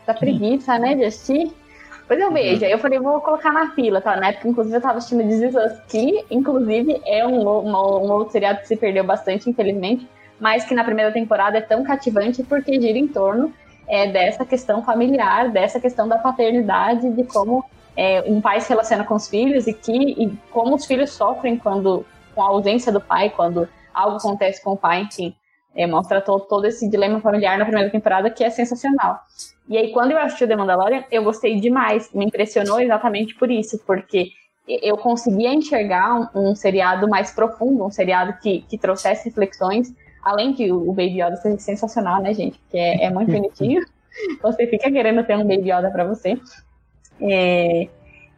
tá 0.06 0.14
preguiça, 0.14 0.78
né, 0.78 0.96
de 0.96 1.04
assistir? 1.04 1.52
Depois 2.10 2.22
eu 2.22 2.34
vejo. 2.34 2.66
Aí 2.66 2.72
eu 2.72 2.80
falei, 2.80 2.98
vou 2.98 3.22
colocar 3.22 3.54
na 3.54 3.70
fila. 3.76 4.02
Tá? 4.02 4.16
Na 4.16 4.30
época, 4.30 4.48
inclusive, 4.48 4.76
eu 4.76 4.82
tava 4.82 4.98
assistindo 4.98 5.22
This 5.30 5.54
Us, 5.54 5.80
que, 5.88 6.26
inclusive, 6.32 7.00
é 7.06 7.26
um, 7.26 7.48
um, 7.48 7.70
um 7.70 8.12
outro 8.12 8.32
seriado 8.32 8.62
que 8.62 8.68
se 8.68 8.76
perdeu 8.76 9.04
bastante, 9.04 9.48
infelizmente, 9.48 10.10
mas 10.40 10.66
que 10.66 10.74
na 10.74 10.84
primeira 10.84 11.12
temporada 11.12 11.60
é 11.60 11.62
tão 11.62 11.84
cativante 11.84 12.42
porque 12.42 12.82
gira 12.82 12.98
em 12.98 13.08
torno 13.08 13.54
é, 13.88 14.08
dessa 14.08 14.44
questão 14.44 14.84
familiar, 14.84 15.52
dessa 15.52 15.80
questão 15.80 16.08
da 16.08 16.18
paternidade, 16.18 17.12
de 17.12 17.24
como 17.26 17.64
é, 17.96 18.24
um 18.26 18.42
pai 18.42 18.60
se 18.60 18.70
relaciona 18.70 19.04
com 19.04 19.14
os 19.14 19.28
filhos 19.28 19.68
e, 19.68 19.74
que, 19.74 19.92
e 19.92 20.36
como 20.50 20.76
os 20.76 20.88
filhos 20.88 21.12
sofrem 21.12 21.58
quando 21.58 22.04
com 22.34 22.42
a 22.42 22.48
ausência 22.48 22.92
do 22.92 23.00
pai, 23.00 23.30
quando 23.30 23.70
algo 23.94 24.18
acontece 24.18 24.64
com 24.64 24.72
o 24.72 24.78
pai, 24.78 25.02
enfim. 25.02 25.36
É, 25.76 25.86
mostra 25.86 26.20
todo, 26.20 26.46
todo 26.46 26.66
esse 26.66 26.90
dilema 26.90 27.22
familiar 27.22 27.56
na 27.60 27.66
primeira 27.66 27.92
temporada 27.92 28.32
que 28.32 28.44
é 28.44 28.50
sensacional. 28.50 29.20
E 29.70 29.78
aí, 29.78 29.92
quando 29.92 30.12
eu 30.12 30.18
assisti 30.18 30.44
o 30.44 30.48
The 30.48 30.56
Mandalorian, 30.56 31.04
eu 31.12 31.24
gostei 31.24 31.60
demais. 31.60 32.12
Me 32.12 32.26
impressionou 32.26 32.82
exatamente 32.82 33.36
por 33.36 33.52
isso, 33.52 33.80
porque 33.86 34.32
eu 34.68 34.98
conseguia 34.98 35.54
enxergar 35.54 36.32
um, 36.36 36.50
um 36.50 36.56
seriado 36.56 37.08
mais 37.08 37.32
profundo, 37.32 37.86
um 37.86 37.92
seriado 37.92 38.34
que, 38.42 38.62
que 38.62 38.80
trouxesse 38.80 39.30
reflexões, 39.30 39.94
além 40.24 40.54
de 40.54 40.72
o 40.72 40.92
Baby 40.92 41.22
Yoda 41.22 41.36
ser 41.36 41.60
sensacional, 41.60 42.20
né, 42.20 42.34
gente? 42.34 42.58
Porque 42.58 42.78
é, 42.78 43.06
é 43.06 43.10
muito 43.12 43.32
bonitinho. 43.32 43.86
Você 44.42 44.66
fica 44.66 44.92
querendo 44.92 45.24
ter 45.24 45.38
um 45.38 45.48
Baby 45.48 45.72
Yoda 45.72 45.92
pra 45.92 46.04
você. 46.04 46.36
É, 47.22 47.88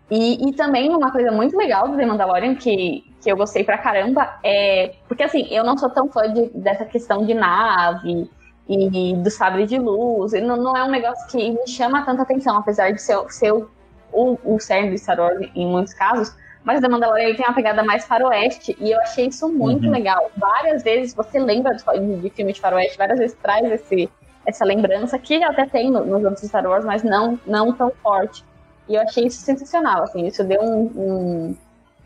e, 0.10 0.50
e, 0.50 0.54
também 0.54 0.90
uma 0.90 1.12
coisa 1.12 1.32
muito 1.32 1.56
legal 1.56 1.88
do 1.88 1.96
The 1.96 2.06
Mandalorian 2.06 2.56
que, 2.56 3.06
que 3.22 3.32
eu 3.32 3.38
gostei 3.38 3.64
pra 3.64 3.78
caramba 3.78 4.38
é. 4.44 4.96
Porque 5.08 5.24
assim, 5.24 5.48
eu 5.50 5.64
não 5.64 5.78
sou 5.78 5.90
tão 5.90 6.10
fã 6.10 6.32
de, 6.32 6.50
dessa 6.50 6.84
questão 6.84 7.26
de 7.26 7.34
nave 7.34 8.30
e 8.72 9.16
do 9.16 9.30
sabre 9.30 9.66
de 9.66 9.78
luz. 9.78 10.32
Não, 10.34 10.56
não 10.56 10.76
é 10.76 10.84
um 10.84 10.90
negócio 10.90 11.28
que 11.28 11.52
me 11.52 11.68
chama 11.68 12.06
tanta 12.06 12.22
atenção, 12.22 12.58
apesar 12.58 12.92
de 12.92 13.02
ser, 13.02 13.18
ser 13.30 13.52
o, 13.52 13.70
o, 14.14 14.38
o 14.44 14.60
cerne 14.60 14.92
de 14.92 14.98
Star 14.98 15.20
Wars 15.20 15.50
em 15.56 15.68
muitos 15.68 15.94
casos. 15.94 16.36
Mas 16.64 16.78
o 16.78 16.82
The 16.82 16.90
Mandalorian 16.90 17.26
ele 17.26 17.38
tem 17.38 17.46
uma 17.46 17.56
pegada 17.56 17.84
mais 17.84 18.06
faroeste 18.06 18.78
e 18.80 18.92
eu 18.92 19.00
achei 19.02 19.28
isso 19.28 19.50
muito 19.50 19.86
uhum. 19.86 19.92
legal. 19.92 20.30
Várias 20.38 20.84
vezes 20.84 21.14
você 21.14 21.40
lembra 21.40 21.74
de, 21.74 22.22
de 22.22 22.30
filme 22.30 22.54
de 22.54 22.62
faroeste, 22.62 22.98
várias 22.98 23.18
vezes 23.18 23.36
traz 23.42 23.70
esse, 23.72 24.10
essa 24.46 24.64
lembrança 24.64 25.18
que 25.18 25.44
até 25.44 25.66
tem 25.66 25.90
no, 25.90 26.06
nos 26.06 26.24
outros 26.24 26.48
Star 26.48 26.66
Wars, 26.66 26.86
mas 26.86 27.04
não, 27.04 27.40
não 27.48 27.74
tão 27.74 27.92
forte. 28.04 28.46
E 28.88 28.96
eu 28.96 29.02
achei 29.02 29.26
isso 29.26 29.42
sensacional, 29.42 30.04
assim, 30.04 30.28
isso 30.28 30.44
deu 30.44 30.62
um, 30.62 30.92
um 30.96 31.58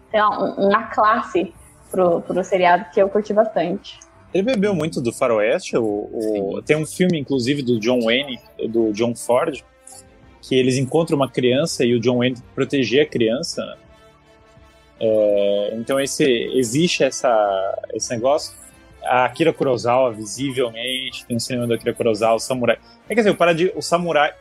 sei 0.10 0.22
lá, 0.22 0.30
um, 0.30 0.68
uma 0.68 0.84
classe 0.84 1.54
pro, 1.92 2.22
pro 2.22 2.44
seriado 2.44 2.86
que 2.94 3.02
eu 3.02 3.10
curti 3.10 3.34
bastante. 3.34 4.00
Ele 4.36 4.44
bebeu 4.44 4.76
muito 4.76 5.00
do 5.00 5.14
faroeste. 5.14 5.78
O, 5.78 5.86
o, 5.86 6.62
tem 6.62 6.76
um 6.76 6.86
filme, 6.86 7.18
inclusive, 7.18 7.62
do 7.62 7.80
John 7.80 8.02
Wayne, 8.02 8.38
do 8.68 8.92
John 8.92 9.16
Ford, 9.16 9.64
que 10.42 10.56
eles 10.56 10.76
encontram 10.76 11.16
uma 11.16 11.32
criança 11.32 11.86
e 11.86 11.94
o 11.94 12.02
John 12.02 12.18
Wayne 12.18 12.36
proteger 12.54 13.04
a 13.04 13.10
criança. 13.10 13.66
Né? 13.66 13.78
É, 15.00 15.74
então 15.78 15.98
esse, 16.02 16.26
existe 16.54 17.02
essa, 17.02 17.32
esse 17.94 18.14
negócio. 18.14 18.54
A 19.06 19.24
Akira 19.24 19.54
Kurosawa, 19.54 20.12
visivelmente, 20.12 21.26
tem 21.26 21.38
um 21.38 21.40
cinema 21.40 21.66
do 21.66 21.74
Akira 21.74 21.94
Kurosawa, 21.94 22.36
o 22.36 22.40
Samurai. 22.40 22.78
É 23.08 23.16
quer 23.16 23.22
dizer, 23.22 23.72
o, 23.74 23.80
o 23.80 23.82
Samurai, 23.82 24.34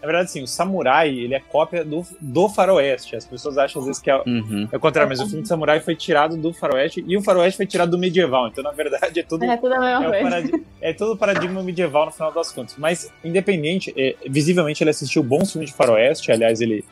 na 0.00 0.06
verdade, 0.06 0.30
sim, 0.30 0.42
o 0.42 0.46
Samurai, 0.46 1.08
ele 1.08 1.34
é 1.34 1.40
cópia 1.40 1.84
do, 1.84 2.06
do 2.20 2.48
Faroeste. 2.48 3.16
As 3.16 3.26
pessoas 3.26 3.58
acham 3.58 3.80
às 3.80 3.86
vezes 3.86 4.00
que 4.00 4.08
é, 4.08 4.16
uhum. 4.16 4.68
é 4.70 4.76
o 4.76 4.80
contrário, 4.80 5.08
mas 5.08 5.18
o 5.18 5.26
filme 5.26 5.42
de 5.42 5.48
Samurai 5.48 5.80
foi 5.80 5.96
tirado 5.96 6.36
do 6.36 6.52
Faroeste 6.52 7.04
e 7.06 7.16
o 7.16 7.22
Faroeste 7.22 7.56
foi 7.56 7.66
tirado 7.66 7.90
do 7.90 7.98
medieval. 7.98 8.46
Então, 8.46 8.62
na 8.62 8.70
verdade, 8.70 9.18
é 9.18 9.22
tudo. 9.24 9.44
É 9.44 9.56
tudo 9.56 9.74
a 9.74 9.80
mesma 9.80 10.16
é 10.16 10.22
coisa. 10.22 10.60
É 10.80 10.92
todo 10.92 11.16
paradigma 11.16 11.62
medieval 11.64 12.06
no 12.06 12.12
final 12.12 12.30
das 12.30 12.52
contas. 12.52 12.76
Mas, 12.78 13.12
independente, 13.24 13.92
é, 13.96 14.14
visivelmente 14.28 14.84
ele 14.84 14.90
assistiu 14.90 15.22
bons 15.22 15.50
filmes 15.50 15.70
de 15.70 15.76
Faroeste. 15.76 16.30
Aliás, 16.30 16.60
ele. 16.60 16.84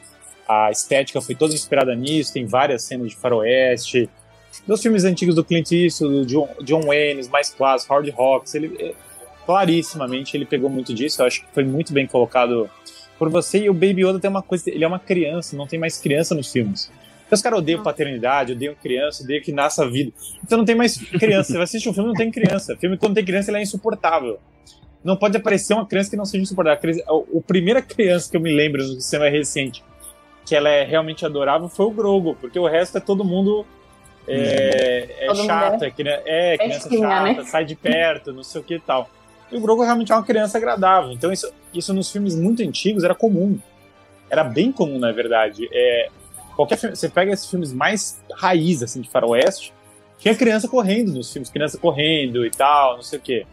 A 0.49 0.71
estética 0.71 1.21
foi 1.21 1.35
toda 1.35 1.55
inspirada 1.55 1.93
nisso, 1.95 2.33
tem 2.33 2.47
várias 2.47 2.83
cenas 2.83 3.11
de 3.11 3.17
Faroeste. 3.17 4.09
Dos 4.67 4.81
filmes 4.81 5.05
antigos 5.05 5.35
do 5.35 5.45
Clint 5.45 5.71
Eastwood, 5.73 6.21
do 6.21 6.27
John, 6.27 6.49
John 6.63 6.83
Wayne, 6.83 7.29
mais 7.29 7.51
clássicos, 7.51 7.91
Hard 7.91 8.09
Rocks, 8.11 8.55
ele 8.55 8.77
é, 8.81 8.95
clarissimamente 9.45 10.37
ele 10.37 10.45
pegou 10.45 10.69
muito 10.69 10.93
disso. 10.93 11.23
Eu 11.23 11.27
acho 11.27 11.43
que 11.43 11.47
foi 11.53 11.65
muito 11.65 11.93
bem 11.93 12.07
colocado 12.07 12.69
por 13.19 13.31
você 13.31 13.59
e 13.59 13.71
o 13.71 13.75
Baby 13.75 14.07
Yoda 14.07 14.19
tem 14.19 14.31
uma 14.31 14.43
coisa, 14.43 14.69
ele 14.71 14.85
é 14.85 14.87
uma 14.87 14.99
criança, 14.99 15.57
não 15.57 15.67
tem 15.67 15.79
mais 15.79 15.99
criança 15.99 16.35
nos 16.35 16.53
filmes. 16.53 16.91
Então, 17.27 17.35
os 17.37 17.43
caras 17.43 17.59
odeiam 17.59 17.83
paternidade, 17.83 18.53
odeiam 18.53 18.75
criança, 18.75 19.25
odeiam 19.25 19.43
que 19.43 19.53
nasça 19.53 19.83
a 19.83 19.89
vida. 19.89 20.13
Então 20.45 20.59
não 20.59 20.65
tem 20.65 20.77
mais 20.77 20.97
criança. 20.97 21.49
Você 21.49 21.55
vai 21.55 21.65
assistir 21.65 21.89
um 21.89 21.95
filme 21.95 22.09
não 22.09 22.15
tem 22.15 22.31
criança. 22.31 22.75
O 22.75 22.77
filme 22.77 22.97
quando 22.97 23.15
tem 23.15 23.25
criança 23.25 23.51
ele 23.51 23.59
é 23.59 23.63
insuportável. 23.63 24.39
Não 25.03 25.17
pode 25.17 25.37
aparecer 25.37 25.75
uma 25.75 25.87
criança 25.87 26.11
que 26.11 26.17
não 26.17 26.25
seja 26.25 26.43
insuportável. 26.43 27.05
A, 27.09 27.41
primeira 27.43 27.83
criança 27.83 28.31
que 28.31 28.37
eu 28.37 28.41
me 28.41 28.55
lembro 28.55 28.83
no 28.87 29.01
cinema 29.01 29.29
recente 29.29 29.85
que 30.45 30.55
ela 30.55 30.69
é 30.69 30.85
realmente 30.85 31.27
adorável 31.27 31.69
foi 31.69 31.87
o 31.87 31.91
Grogo, 31.91 32.37
porque 32.41 32.57
o 32.57 32.69
resto 32.69 32.99
é 32.99 33.01
todo 33.01 33.25
mundo 33.25 33.67
é, 34.29 35.27
é 35.27 35.35
chato, 35.35 35.83
é, 35.83 35.93
é, 36.25 36.55
é 36.55 36.59
criança 36.59 36.89
chata, 36.89 37.23
né? 37.23 37.45
sai 37.45 37.65
de 37.65 37.75
perto, 37.75 38.33
não 38.33 38.45
sei 38.45 38.61
o 38.61 38.65
que 38.65 38.75
e 38.75 38.81
tal. 38.81 39.11
E 39.51 39.57
o 39.57 39.61
Grogu 39.61 39.83
realmente 39.83 40.13
é 40.13 40.15
uma 40.15 40.25
criança 40.25 40.59
agradável. 40.59 41.13
Então 41.13 41.33
isso, 41.33 41.51
isso 41.73 41.93
nos 41.95 42.11
filmes 42.11 42.35
muito 42.35 42.63
antigos 42.63 43.05
era 43.05 43.15
comum. 43.15 43.59
Era 44.29 44.43
bem 44.43 44.73
comum, 44.73 44.99
na 44.99 45.13
verdade. 45.13 45.69
É, 45.73 46.09
qualquer 46.57 46.77
filme, 46.77 46.97
você 46.97 47.09
pega 47.09 47.33
esses 47.33 47.49
filmes 47.49 47.73
mais 47.73 48.21
raiz, 48.35 48.83
assim, 48.83 49.01
de 49.01 49.09
faroeste, 49.09 49.73
tinha 50.19 50.35
criança 50.35 50.67
correndo 50.67 51.13
nos 51.13 51.33
filmes, 51.33 51.51
criança 51.51 51.79
correndo 51.79 52.45
e 52.45 52.51
tal, 52.51 52.97
não 52.97 53.03
sei 53.03 53.19
o 53.19 53.23
quê. 53.23 53.47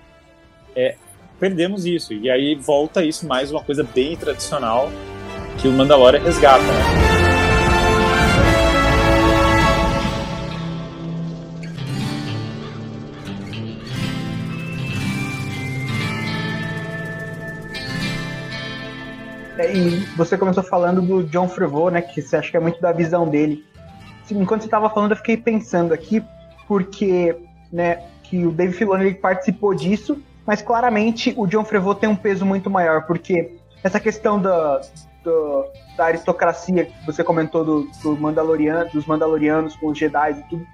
É, 0.76 0.96
perdemos 1.40 1.86
isso. 1.86 2.14
E 2.14 2.30
aí 2.30 2.56
volta 2.56 3.04
isso 3.04 3.28
mais 3.28 3.52
uma 3.52 3.64
coisa 3.64 3.84
bem 3.84 4.16
tradicional 4.16 4.90
que 5.62 5.68
o 5.68 5.72
Mandalorian 5.72 6.22
resgata, 6.22 6.64
né? 6.64 7.43
E 19.60 20.00
você 20.16 20.38
começou 20.38 20.64
falando 20.64 21.02
do 21.02 21.24
John 21.24 21.48
Favreau, 21.48 21.90
né? 21.90 22.02
Que 22.02 22.22
você 22.22 22.38
acha 22.38 22.50
que 22.50 22.58
é 22.58 22.60
muito 22.60 22.82
da 22.82 22.92
visão 22.92 23.28
dele. 23.28 23.64
Enquanto 24.32 24.62
você 24.62 24.68
estava 24.68 24.90
falando, 24.90 25.12
eu 25.12 25.18
fiquei 25.18 25.38
pensando 25.38 25.94
aqui, 25.94 26.24
porque, 26.68 27.36
né, 27.72 28.04
que 28.24 28.46
o 28.46 28.52
Dave 28.52 28.74
Filoni 28.74 29.06
ele 29.06 29.16
participou 29.16 29.76
disso, 29.76 30.22
mas 30.46 30.62
claramente 30.62 31.34
o 31.38 31.46
John 31.46 31.64
Favreau 31.64 31.94
tem 31.94 32.10
um 32.10 32.16
peso 32.16 32.46
muito 32.46 32.70
maior, 32.70 33.06
porque 33.06 33.58
essa 33.84 34.00
questão 34.00 34.42
da, 34.42 34.82
da, 35.24 35.32
da 35.98 36.06
aristocracia 36.06 36.86
que 36.86 37.06
você 37.06 37.24
comentou 37.24 37.64
do, 37.64 37.88
do 38.02 38.18
Mandalorian, 38.18 38.88
dos 38.94 39.06
Mandalorianos 39.06 39.76
com 39.76 39.88
os 39.88 39.98
Jedi 39.98 40.32
e 40.32 40.50
tudo, 40.50 40.66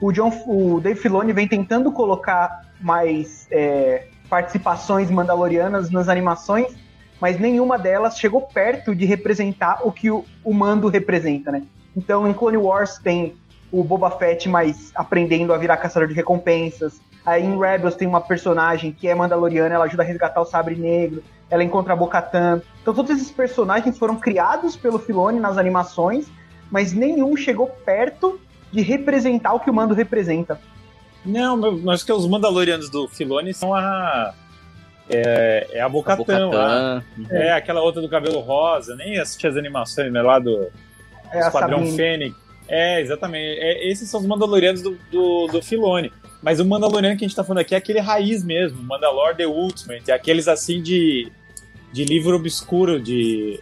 o, 0.00 0.12
John, 0.12 0.30
o 0.46 0.80
Dave 0.80 1.00
Filoni 1.00 1.32
vem 1.32 1.48
tentando 1.48 1.90
colocar 1.90 2.62
mais 2.80 3.48
é, 3.50 4.08
participações 4.28 5.10
mandalorianas 5.10 5.90
nas 5.90 6.08
animações, 6.08 6.76
mas 7.20 7.38
nenhuma 7.38 7.78
delas 7.78 8.18
chegou 8.18 8.42
perto 8.42 8.94
de 8.94 9.04
representar 9.04 9.80
o 9.84 9.92
que 9.92 10.10
o, 10.10 10.24
o 10.44 10.54
Mando 10.54 10.88
representa, 10.88 11.50
né? 11.50 11.62
Então, 11.96 12.28
em 12.28 12.32
Clone 12.32 12.56
Wars 12.56 12.98
tem 12.98 13.34
o 13.72 13.82
Boba 13.82 14.10
Fett 14.10 14.48
mais 14.48 14.92
aprendendo 14.94 15.52
a 15.52 15.58
virar 15.58 15.76
caçador 15.76 16.08
de 16.08 16.14
recompensas. 16.14 17.00
Aí 17.24 17.44
em 17.44 17.58
Rebels 17.58 17.94
tem 17.94 18.08
uma 18.08 18.20
personagem 18.20 18.92
que 18.92 19.06
é 19.06 19.14
mandaloriana, 19.14 19.74
ela 19.74 19.84
ajuda 19.84 20.02
a 20.02 20.06
resgatar 20.06 20.40
o 20.40 20.46
Sabre 20.46 20.76
Negro, 20.76 21.22
ela 21.50 21.62
encontra 21.62 21.92
a 21.92 21.96
Bo-Katan. 21.96 22.62
Então 22.80 22.94
todos 22.94 23.10
esses 23.10 23.30
personagens 23.30 23.98
foram 23.98 24.16
criados 24.16 24.76
pelo 24.76 24.98
Filoni 24.98 25.38
nas 25.38 25.58
animações, 25.58 26.26
mas 26.70 26.92
nenhum 26.92 27.36
chegou 27.36 27.66
perto 27.66 28.40
de 28.72 28.80
representar 28.80 29.52
o 29.52 29.60
que 29.60 29.68
o 29.68 29.74
Mando 29.74 29.94
representa. 29.94 30.58
Não, 31.24 31.56
mas 31.82 32.02
que 32.02 32.12
os 32.12 32.26
Mandalorianos 32.26 32.88
do 32.88 33.08
Filoni 33.08 33.52
são 33.52 33.74
a. 33.74 34.32
É, 35.10 35.68
é 35.72 35.80
a 35.80 35.88
Bocatã 35.88 36.48
lá. 36.48 37.04
É, 37.30 37.52
aquela 37.52 37.80
outra 37.80 38.02
do 38.02 38.08
cabelo 38.08 38.40
rosa. 38.40 38.94
Nem 38.96 39.18
assisti 39.18 39.46
as 39.46 39.56
animações 39.56 40.12
né, 40.12 40.22
lá 40.22 40.38
do 40.38 40.68
É 41.32 41.40
Esquadrão. 41.40 41.86
Fênix. 41.92 42.36
É, 42.68 43.00
exatamente. 43.00 43.58
É, 43.60 43.90
esses 43.90 44.08
são 44.10 44.20
os 44.20 44.26
Mandalorianos 44.26 44.82
do, 44.82 44.98
do, 45.10 45.46
do 45.46 45.62
Filoni. 45.62 46.12
Mas 46.42 46.60
o 46.60 46.64
Mandaloriano 46.64 47.16
que 47.16 47.24
a 47.24 47.28
gente 47.28 47.36
tá 47.36 47.42
falando 47.42 47.62
aqui 47.62 47.74
é 47.74 47.78
aquele 47.78 47.98
raiz 47.98 48.44
mesmo, 48.44 48.82
Mandalore 48.82 49.36
The 49.36 49.46
Ultimate. 49.46 50.10
É 50.10 50.14
aqueles 50.14 50.46
assim 50.46 50.80
de, 50.80 51.32
de 51.92 52.04
livro 52.04 52.36
obscuro, 52.36 53.00
de 53.00 53.58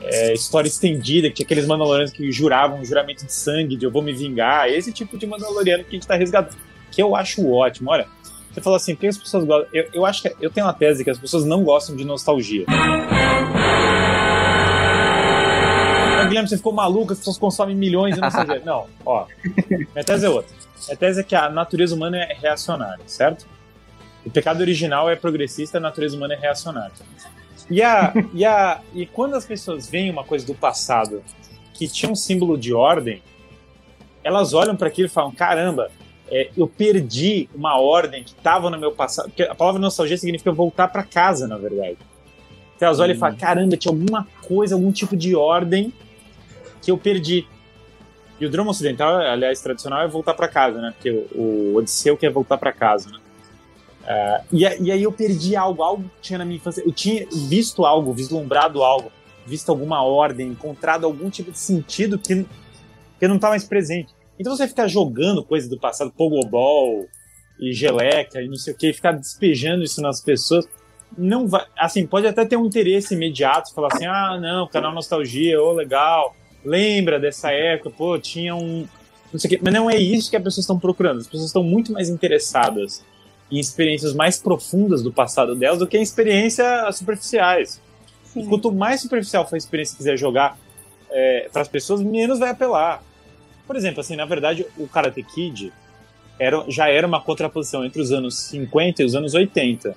é, 0.00 0.32
história 0.32 0.68
estendida, 0.68 1.28
que 1.28 1.36
tinha 1.36 1.44
aqueles 1.44 1.66
Mandalorianos 1.66 2.12
que 2.12 2.30
juravam 2.30 2.80
um 2.80 2.84
juramento 2.84 3.24
de 3.24 3.32
sangue, 3.32 3.76
de 3.76 3.84
eu 3.84 3.90
vou 3.90 4.02
me 4.02 4.12
vingar. 4.12 4.68
Esse 4.68 4.92
tipo 4.92 5.18
de 5.18 5.26
Mandaloriano 5.26 5.82
que 5.82 5.90
a 5.90 5.98
gente 5.98 6.06
tá 6.06 6.14
resgatando. 6.14 6.60
Que 6.90 7.02
eu 7.02 7.16
acho 7.16 7.48
ótimo. 7.50 7.90
Olha, 7.90 8.06
você 8.54 8.60
falou 8.60 8.76
assim, 8.76 8.94
por 8.94 9.00
que 9.00 9.06
as 9.08 9.18
pessoas 9.18 9.44
gostam? 9.44 9.68
Eu, 9.72 9.88
eu 9.92 10.06
acho 10.06 10.22
que 10.22 10.32
eu 10.40 10.48
tenho 10.48 10.64
uma 10.64 10.72
tese 10.72 11.02
que 11.02 11.10
as 11.10 11.18
pessoas 11.18 11.44
não 11.44 11.64
gostam 11.64 11.96
de 11.96 12.04
nostalgia. 12.04 12.64
Guilherme, 16.28 16.48
você 16.48 16.56
ficou 16.56 16.72
maluco, 16.72 17.12
as 17.12 17.18
pessoas 17.18 17.36
consomem 17.36 17.74
milhões 17.74 18.14
de 18.14 18.20
nostalgia. 18.20 18.62
Não, 18.64 18.86
ó. 19.04 19.26
Minha 19.68 20.04
tese 20.04 20.26
é 20.26 20.28
outra. 20.28 20.54
Minha 20.86 20.96
tese 20.96 21.20
é 21.20 21.22
que 21.22 21.34
a 21.34 21.50
natureza 21.50 21.94
humana 21.94 22.16
é 22.16 22.32
reacionária, 22.32 23.04
certo? 23.06 23.46
O 24.24 24.30
pecado 24.30 24.60
original 24.60 25.10
é 25.10 25.16
progressista, 25.16 25.78
a 25.78 25.80
natureza 25.80 26.16
humana 26.16 26.34
é 26.34 26.38
reacionária. 26.38 26.92
E, 27.68 27.82
a, 27.82 28.12
e, 28.32 28.44
a, 28.44 28.80
e 28.94 29.04
quando 29.04 29.34
as 29.34 29.44
pessoas 29.44 29.88
veem 29.88 30.10
uma 30.10 30.24
coisa 30.24 30.46
do 30.46 30.54
passado 30.54 31.22
que 31.72 31.88
tinha 31.88 32.10
um 32.10 32.16
símbolo 32.16 32.56
de 32.56 32.72
ordem, 32.72 33.22
elas 34.22 34.54
olham 34.54 34.76
para 34.76 34.88
aquilo 34.88 35.06
e 35.06 35.10
falam: 35.10 35.30
caramba, 35.30 35.90
é, 36.30 36.50
eu 36.56 36.66
perdi 36.66 37.48
uma 37.54 37.78
ordem 37.78 38.24
que 38.24 38.30
estava 38.30 38.70
no 38.70 38.78
meu 38.78 38.92
passado. 38.92 39.26
Porque 39.26 39.42
a 39.42 39.54
palavra 39.54 39.80
nostalgia 39.80 40.16
significa 40.16 40.52
voltar 40.52 40.88
para 40.88 41.02
casa, 41.02 41.46
na 41.46 41.56
verdade. 41.56 41.98
Então 42.76 42.86
elas 42.86 43.00
olham 43.00 43.14
e 43.14 43.18
falam: 43.18 43.36
caramba, 43.36 43.76
tinha 43.76 43.92
alguma 43.92 44.26
coisa, 44.46 44.74
algum 44.74 44.90
tipo 44.90 45.16
de 45.16 45.34
ordem 45.34 45.92
que 46.82 46.90
eu 46.90 46.98
perdi. 46.98 47.46
E 48.40 48.46
o 48.46 48.50
drama 48.50 48.70
ocidental, 48.70 49.16
aliás, 49.16 49.60
tradicional, 49.60 50.02
é 50.02 50.08
voltar 50.08 50.34
para 50.34 50.48
casa, 50.48 50.80
né? 50.80 50.92
Porque 50.94 51.10
o, 51.10 51.72
o 51.72 51.76
Odisseu 51.76 52.16
quer 52.16 52.30
voltar 52.30 52.58
para 52.58 52.72
casa, 52.72 53.10
né? 53.10 53.18
Ah, 54.06 54.42
e, 54.52 54.60
e 54.62 54.92
aí 54.92 55.02
eu 55.02 55.12
perdi 55.12 55.56
algo, 55.56 55.82
algo 55.82 56.02
que 56.02 56.22
tinha 56.22 56.38
na 56.38 56.44
minha 56.44 56.56
infância. 56.56 56.82
Eu 56.84 56.92
tinha 56.92 57.26
visto 57.48 57.84
algo, 57.84 58.12
vislumbrado 58.12 58.82
algo, 58.82 59.10
visto 59.46 59.70
alguma 59.70 60.02
ordem, 60.02 60.48
encontrado 60.48 61.04
algum 61.04 61.30
tipo 61.30 61.50
de 61.50 61.58
sentido 61.58 62.18
que, 62.18 62.44
que 63.18 63.28
não 63.28 63.38
tá 63.38 63.48
mais 63.48 63.64
presente. 63.64 64.13
Então 64.38 64.54
você 64.54 64.66
ficar 64.66 64.88
jogando 64.88 65.44
coisas 65.44 65.68
do 65.68 65.78
passado, 65.78 66.12
pogobol 66.12 67.06
e 67.58 67.72
geleca 67.72 68.40
e 68.40 68.48
não 68.48 68.56
sei 68.56 68.74
o 68.74 68.76
que, 68.76 68.92
ficar 68.92 69.12
despejando 69.12 69.84
isso 69.84 70.00
nas 70.00 70.20
pessoas, 70.20 70.66
não 71.16 71.46
vai. 71.46 71.64
Assim, 71.78 72.06
pode 72.06 72.26
até 72.26 72.44
ter 72.44 72.56
um 72.56 72.66
interesse 72.66 73.14
imediato, 73.14 73.72
falar 73.72 73.88
assim: 73.92 74.06
ah, 74.06 74.38
não, 74.40 74.66
canal 74.66 74.92
Nostalgia, 74.92 75.60
ô, 75.62 75.72
legal, 75.72 76.34
lembra 76.64 77.20
dessa 77.20 77.50
época, 77.50 77.90
pô, 77.90 78.18
tinha 78.18 78.54
um. 78.54 78.86
Não 79.32 79.38
sei 79.38 79.48
o 79.48 79.50
quê. 79.50 79.60
Mas 79.62 79.72
não 79.72 79.90
é 79.90 79.96
isso 79.96 80.30
que 80.30 80.36
as 80.36 80.42
pessoas 80.42 80.64
estão 80.64 80.78
procurando. 80.78 81.20
As 81.20 81.26
pessoas 81.26 81.46
estão 81.46 81.62
muito 81.62 81.92
mais 81.92 82.08
interessadas 82.08 83.04
em 83.50 83.58
experiências 83.58 84.14
mais 84.14 84.38
profundas 84.38 85.02
do 85.02 85.12
passado 85.12 85.54
delas 85.54 85.78
do 85.78 85.86
que 85.86 85.98
em 85.98 86.02
experiências 86.02 86.96
superficiais. 86.96 87.80
E 88.34 88.42
Sim. 88.42 88.48
quanto 88.48 88.72
mais 88.72 89.00
superficial 89.00 89.46
for 89.48 89.54
a 89.54 89.58
experiência 89.58 89.92
que 89.92 89.98
quiser 89.98 90.16
jogar 90.16 90.58
para 91.52 91.62
as 91.62 91.68
pessoas, 91.68 92.02
menos 92.02 92.40
vai 92.40 92.50
apelar. 92.50 93.02
Por 93.66 93.76
exemplo, 93.76 94.00
assim, 94.00 94.16
na 94.16 94.24
verdade, 94.24 94.66
o 94.76 94.86
Karate 94.86 95.22
Kid 95.22 95.72
era, 96.38 96.64
já 96.68 96.88
era 96.88 97.06
uma 97.06 97.20
contraposição 97.20 97.84
entre 97.84 98.00
os 98.02 98.12
anos 98.12 98.36
50 98.38 99.02
e 99.02 99.04
os 99.04 99.14
anos 99.14 99.34
80. 99.34 99.96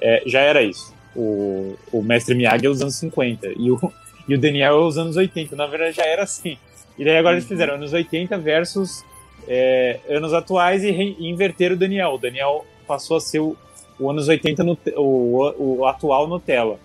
É, 0.00 0.22
já 0.26 0.40
era 0.40 0.62
isso. 0.62 0.92
O, 1.14 1.76
o 1.92 2.02
mestre 2.02 2.34
Miyagi 2.34 2.66
é 2.66 2.68
os 2.68 2.80
anos 2.80 2.94
50 2.96 3.48
e 3.56 3.70
o, 3.70 3.78
e 4.28 4.34
o 4.34 4.38
Daniel 4.40 4.74
é 4.74 4.84
os 4.86 4.98
anos 4.98 5.16
80. 5.16 5.54
Na 5.56 5.66
verdade, 5.66 5.96
já 5.96 6.04
era 6.04 6.22
assim. 6.24 6.56
E 6.98 7.04
daí 7.04 7.16
agora 7.16 7.36
eles 7.36 7.46
fizeram 7.48 7.74
anos 7.74 7.92
80 7.92 8.36
versus 8.38 9.04
é, 9.48 9.98
anos 10.08 10.32
atuais 10.34 10.82
e, 10.84 10.90
re- 10.90 11.16
e 11.18 11.28
inverteram 11.28 11.74
o 11.76 11.78
Daniel. 11.78 12.10
O 12.14 12.18
Daniel 12.18 12.66
passou 12.86 13.16
a 13.16 13.20
ser 13.20 13.38
o, 13.40 13.56
o 13.98 14.10
anos 14.10 14.28
80 14.28 14.62
no, 14.64 14.76
o, 14.96 15.78
o 15.80 15.86
atual 15.86 16.26
Nutella. 16.26 16.78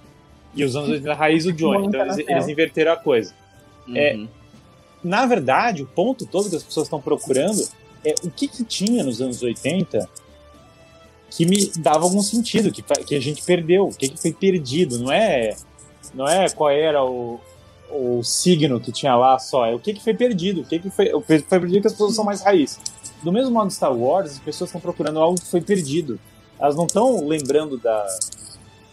E 0.55 0.63
os 0.63 0.75
anos 0.75 0.89
80 0.89 1.13
raiz 1.13 1.45
o 1.45 1.51
Johnny. 1.51 1.79
Muito 1.79 1.89
Então 1.89 2.01
eles, 2.05 2.17
Nutella. 2.17 2.37
eles 2.37 2.47
inverteram 2.47 2.91
a 2.93 2.97
coisa. 2.97 3.33
É, 3.93 4.13
Uhum. 4.15 4.27
Na 5.03 5.25
verdade, 5.25 5.83
o 5.83 5.85
ponto 5.85 6.25
todo 6.25 6.49
que 6.49 6.55
as 6.55 6.63
pessoas 6.63 6.87
estão 6.87 6.99
procurando 7.01 7.67
é 8.03 8.13
o 8.23 8.29
que, 8.31 8.47
que 8.47 8.63
tinha 8.63 9.03
nos 9.03 9.21
anos 9.21 9.41
80 9.41 10.07
que 11.29 11.45
me 11.45 11.71
dava 11.77 12.03
algum 12.05 12.21
sentido, 12.21 12.71
que, 12.71 12.81
que 12.81 13.15
a 13.15 13.19
gente 13.19 13.43
perdeu, 13.43 13.87
o 13.87 13.93
que, 13.93 14.09
que 14.09 14.17
foi 14.21 14.31
perdido. 14.33 14.97
Não 14.97 15.11
é, 15.11 15.55
não 16.13 16.27
é 16.27 16.49
qual 16.49 16.69
era 16.69 17.03
o, 17.03 17.39
o 17.91 18.23
signo 18.23 18.79
que 18.79 18.91
tinha 18.91 19.15
lá 19.15 19.37
só, 19.37 19.65
é 19.65 19.75
o 19.75 19.79
que, 19.79 19.93
que 19.93 20.03
foi 20.03 20.13
perdido, 20.13 20.61
o 20.61 20.65
que, 20.65 20.79
que 20.79 20.89
foi, 20.89 21.13
o 21.13 21.21
foi 21.21 21.39
perdido 21.41 21.81
que 21.81 21.87
as 21.87 21.93
pessoas 21.93 22.15
são 22.15 22.23
mais 22.23 22.41
raiz. 22.41 22.79
Do 23.21 23.31
mesmo 23.31 23.51
modo 23.51 23.71
Star 23.71 23.93
Wars, 23.95 24.31
as 24.31 24.39
pessoas 24.39 24.69
estão 24.69 24.79
procurando 24.79 25.19
algo 25.19 25.39
que 25.39 25.47
foi 25.47 25.61
perdido. 25.61 26.19
Elas 26.59 26.75
não 26.75 26.85
estão 26.85 27.27
lembrando 27.27 27.77
da, 27.77 28.07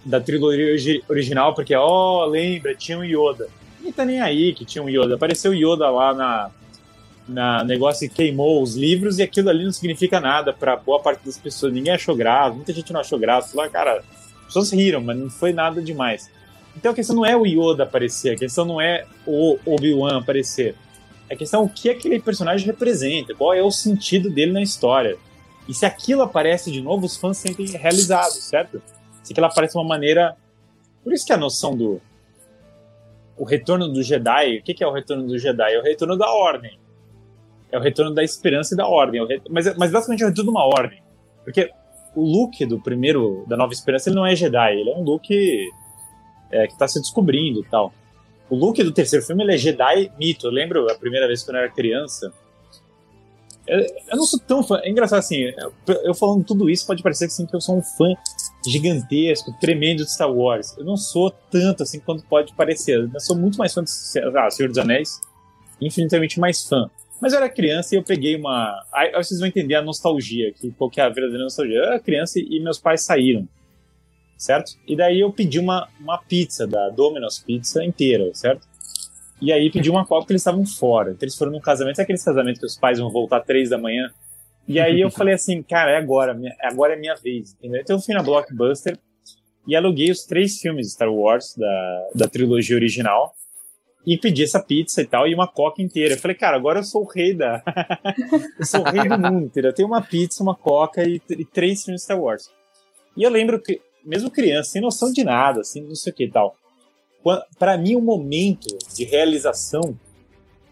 da 0.04 0.20
trilogia 0.20 0.66
origi- 0.66 1.04
original, 1.08 1.54
porque, 1.54 1.74
ó, 1.74 2.24
lembra, 2.26 2.74
tinha 2.74 2.98
um 2.98 3.04
Yoda. 3.04 3.48
Ninguém 3.84 3.92
tá 3.92 4.04
nem 4.06 4.18
aí 4.18 4.54
que 4.54 4.64
tinha 4.64 4.82
um 4.82 4.88
Yoda. 4.88 5.16
Apareceu 5.16 5.50
o 5.50 5.54
Yoda 5.54 5.90
lá 5.90 6.14
na, 6.14 6.50
na 7.28 7.64
negócio 7.64 8.06
e 8.06 8.08
queimou 8.08 8.62
os 8.62 8.74
livros 8.74 9.18
e 9.18 9.22
aquilo 9.22 9.50
ali 9.50 9.62
não 9.62 9.72
significa 9.72 10.18
nada 10.18 10.54
pra 10.54 10.74
boa 10.74 11.00
parte 11.00 11.22
das 11.26 11.36
pessoas. 11.36 11.70
Ninguém 11.70 11.92
achou 11.92 12.16
grave, 12.16 12.56
muita 12.56 12.72
gente 12.72 12.94
não 12.94 13.00
achou. 13.00 13.20
Falou, 13.20 13.62
"Ah, 13.62 13.68
cara, 13.68 13.98
as 13.98 14.46
pessoas 14.46 14.72
riram, 14.72 15.02
mas 15.02 15.18
não 15.18 15.28
foi 15.28 15.52
nada 15.52 15.82
demais. 15.82 16.30
Então 16.74 16.92
a 16.92 16.94
questão 16.94 17.14
não 17.14 17.26
é 17.26 17.36
o 17.36 17.44
Yoda 17.44 17.82
aparecer, 17.82 18.30
a 18.30 18.38
questão 18.38 18.64
não 18.64 18.80
é 18.80 19.04
o 19.26 19.58
Obi-Wan 19.66 20.18
aparecer. 20.18 20.74
A 21.30 21.36
questão 21.36 21.60
é 21.60 21.64
o 21.64 21.68
que 21.68 21.90
aquele 21.90 22.18
personagem 22.18 22.66
representa, 22.66 23.34
qual 23.34 23.52
é 23.52 23.62
o 23.62 23.70
sentido 23.70 24.30
dele 24.30 24.52
na 24.52 24.62
história. 24.62 25.18
E 25.68 25.74
se 25.74 25.84
aquilo 25.84 26.22
aparece 26.22 26.70
de 26.70 26.80
novo, 26.80 27.04
os 27.04 27.18
fãs 27.18 27.36
se 27.36 27.48
sentem 27.48 27.66
realizados, 27.66 28.44
certo? 28.44 28.80
Se 29.22 29.32
aquilo 29.32 29.46
aparece 29.46 29.74
de 29.74 29.78
uma 29.78 29.86
maneira. 29.86 30.36
Por 31.02 31.12
isso 31.12 31.26
que 31.26 31.32
a 31.34 31.36
noção 31.36 31.76
do. 31.76 32.00
O 33.36 33.44
retorno 33.44 33.88
do 33.88 34.02
Jedi. 34.02 34.58
O 34.58 34.62
que 34.62 34.74
que 34.74 34.84
é 34.84 34.86
o 34.86 34.92
retorno 34.92 35.26
do 35.26 35.38
Jedi? 35.38 35.74
É 35.74 35.78
o 35.78 35.82
retorno 35.82 36.16
da 36.16 36.30
ordem. 36.30 36.78
É 37.72 37.78
o 37.78 37.80
retorno 37.80 38.14
da 38.14 38.22
esperança 38.22 38.74
e 38.74 38.76
da 38.76 38.86
ordem. 38.86 39.20
É 39.20 39.22
o 39.24 39.26
re- 39.26 39.42
Mas, 39.50 39.76
mas 39.76 39.90
basicamente 39.90 40.22
é 40.22 40.26
o 40.26 40.28
retorno 40.28 40.50
de 40.52 40.56
uma 40.56 40.64
ordem. 40.66 41.02
Porque 41.42 41.70
o 42.14 42.22
Luke 42.22 42.64
do 42.64 42.80
primeiro, 42.80 43.44
da 43.48 43.56
Nova 43.56 43.72
Esperança, 43.72 44.08
ele 44.08 44.16
não 44.16 44.24
é 44.24 44.36
Jedi. 44.36 44.78
Ele 44.80 44.90
é 44.90 44.96
um 44.96 45.02
Luke 45.02 45.68
é, 46.52 46.66
que 46.66 46.72
está 46.74 46.86
se 46.86 47.00
descobrindo 47.00 47.60
e 47.60 47.64
tal. 47.64 47.92
O 48.48 48.54
Luke 48.56 48.82
do 48.84 48.92
terceiro 48.92 49.24
filme, 49.24 49.42
ele 49.42 49.54
é 49.54 49.58
Jedi 49.58 50.12
mito. 50.18 50.46
Eu 50.46 50.52
lembro 50.52 50.88
a 50.90 50.94
primeira 50.94 51.26
vez 51.26 51.42
quando 51.42 51.56
eu 51.56 51.62
era 51.62 51.72
criança. 51.72 52.32
Eu, 53.66 53.80
eu 53.80 54.16
não 54.16 54.24
sou 54.24 54.38
tão 54.38 54.62
fã. 54.62 54.78
É 54.84 54.90
engraçado 54.90 55.18
assim, 55.18 55.38
eu, 55.38 55.72
eu 56.04 56.14
falando 56.14 56.44
tudo 56.44 56.68
isso 56.70 56.86
pode 56.86 57.02
parecer 57.02 57.26
que, 57.26 57.32
assim, 57.32 57.46
que 57.46 57.56
eu 57.56 57.60
sou 57.60 57.76
um 57.78 57.82
fã 57.82 58.14
gigantesco, 58.70 59.52
tremendo 59.60 60.04
de 60.04 60.12
Star 60.12 60.32
Wars. 60.32 60.76
Eu 60.76 60.84
não 60.84 60.96
sou 60.96 61.30
tanto 61.30 61.82
assim 61.82 62.00
quanto 62.00 62.24
pode 62.24 62.54
parecer. 62.54 63.08
Eu 63.12 63.20
sou 63.20 63.36
muito 63.36 63.58
mais 63.58 63.72
fã 63.72 63.82
de 63.82 63.90
ah, 64.38 64.50
Senhor 64.50 64.68
dos 64.68 64.78
Anéis, 64.78 65.20
infinitamente 65.80 66.38
mais 66.40 66.66
fã. 66.66 66.90
Mas 67.20 67.32
eu 67.32 67.38
era 67.38 67.48
criança 67.48 67.94
e 67.94 67.98
eu 67.98 68.02
peguei 68.02 68.36
uma. 68.36 68.84
Aí 68.92 69.12
vocês 69.12 69.38
vão 69.38 69.48
entender 69.48 69.74
a 69.74 69.82
nostalgia, 69.82 70.52
que 70.52 70.70
qual 70.72 70.90
que 70.90 71.00
é 71.00 71.04
a 71.04 71.08
verdadeira 71.08 71.44
nostalgia. 71.44 71.76
Eu 71.76 71.84
era 71.84 72.00
criança 72.00 72.38
e 72.38 72.60
meus 72.60 72.78
pais 72.78 73.02
saíram, 73.02 73.48
certo? 74.36 74.72
E 74.86 74.96
daí 74.96 75.20
eu 75.20 75.32
pedi 75.32 75.58
uma, 75.58 75.88
uma 76.00 76.18
pizza 76.18 76.66
da 76.66 76.90
Domino's 76.90 77.38
Pizza 77.38 77.84
inteira, 77.84 78.30
certo? 78.34 78.66
E 79.40 79.52
aí 79.52 79.70
pedi 79.70 79.90
uma 79.90 80.04
copa 80.04 80.22
porque 80.22 80.32
eles 80.32 80.42
estavam 80.42 80.66
fora. 80.66 81.10
Então 81.12 81.24
eles 81.24 81.36
foram 81.36 81.52
num 81.52 81.60
casamento, 81.60 81.96
sabe 81.96 82.04
aqueles 82.04 82.24
casamentos 82.24 82.60
que 82.60 82.66
os 82.66 82.76
pais 82.76 82.98
vão 82.98 83.10
voltar 83.10 83.40
três 83.40 83.70
da 83.70 83.78
manhã? 83.78 84.10
E 84.66 84.80
aí 84.80 85.00
eu 85.00 85.10
falei 85.12 85.34
assim, 85.34 85.62
cara, 85.62 85.92
é 85.92 85.96
agora, 85.96 86.36
agora 86.62 86.94
é 86.94 86.96
minha 86.96 87.14
vez, 87.14 87.54
entendeu? 87.54 87.80
Então 87.80 87.96
eu 87.96 88.02
fui 88.02 88.14
na 88.14 88.22
Blockbuster 88.22 88.98
e 89.66 89.74
aluguei 89.74 90.10
os 90.10 90.24
três 90.24 90.58
filmes 90.58 90.92
Star 90.92 91.12
Wars 91.12 91.54
da, 91.56 92.08
da 92.14 92.28
trilogia 92.28 92.76
original 92.76 93.34
e 94.06 94.18
pedi 94.18 94.44
essa 94.44 94.60
pizza 94.60 95.00
e 95.00 95.06
tal, 95.06 95.26
e 95.26 95.34
uma 95.34 95.48
coca 95.48 95.80
inteira. 95.80 96.14
Eu 96.14 96.18
falei, 96.18 96.36
cara, 96.36 96.56
agora 96.56 96.80
eu 96.80 96.84
sou 96.84 97.02
o 97.02 97.08
rei 97.08 97.34
da. 97.34 97.62
eu 98.58 98.66
sou 98.66 98.80
o 98.80 98.84
rei 98.84 99.08
do 99.08 99.18
mundo, 99.18 99.46
entendeu? 99.46 99.70
Eu 99.70 99.74
tenho 99.74 99.88
uma 99.88 100.02
pizza, 100.02 100.42
uma 100.42 100.54
coca 100.54 101.02
e, 101.02 101.20
e 101.30 101.44
três 101.44 101.84
filmes 101.84 102.02
Star 102.02 102.20
Wars. 102.20 102.50
E 103.16 103.22
eu 103.22 103.30
lembro 103.30 103.60
que, 103.60 103.80
mesmo 104.04 104.30
criança, 104.30 104.72
sem 104.72 104.82
noção 104.82 105.10
de 105.10 105.24
nada, 105.24 105.60
assim, 105.60 105.80
não 105.80 105.94
sei 105.94 106.12
o 106.12 106.16
que 106.16 106.24
e 106.24 106.30
tal. 106.30 106.54
Pra 107.58 107.78
mim, 107.78 107.96
o 107.96 108.02
momento 108.02 108.66
de 108.94 109.04
realização 109.04 109.98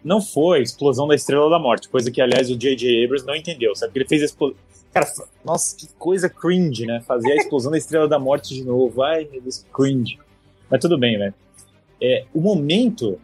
não 0.04 0.20
foi 0.20 0.62
explosão 0.62 1.06
da 1.06 1.14
Estrela 1.14 1.48
da 1.48 1.58
Morte, 1.58 1.88
coisa 1.88 2.10
que, 2.10 2.20
aliás, 2.20 2.50
o 2.50 2.56
J.J. 2.56 3.04
Abrams 3.04 3.26
não 3.26 3.36
entendeu, 3.36 3.74
sabe? 3.74 3.90
Porque 3.90 4.00
ele 4.00 4.08
fez 4.08 4.22
a 4.22 4.24
explosão. 4.26 4.56
Cara, 4.92 5.06
nossa, 5.44 5.76
que 5.76 5.88
coisa 5.98 6.28
cringe, 6.28 6.84
né? 6.84 7.00
Fazer 7.06 7.32
a 7.32 7.36
explosão 7.36 7.70
da 7.70 7.78
Estrela 7.78 8.06
da 8.06 8.18
Morte 8.18 8.54
de 8.54 8.64
novo. 8.64 9.02
Ai, 9.02 9.26
meu 9.30 9.40
Deus, 9.40 9.64
cringe. 9.72 10.18
Mas 10.68 10.80
tudo 10.80 10.98
bem, 10.98 11.18
velho. 11.18 11.34
É, 12.00 12.24
o 12.34 12.40
momento, 12.40 13.18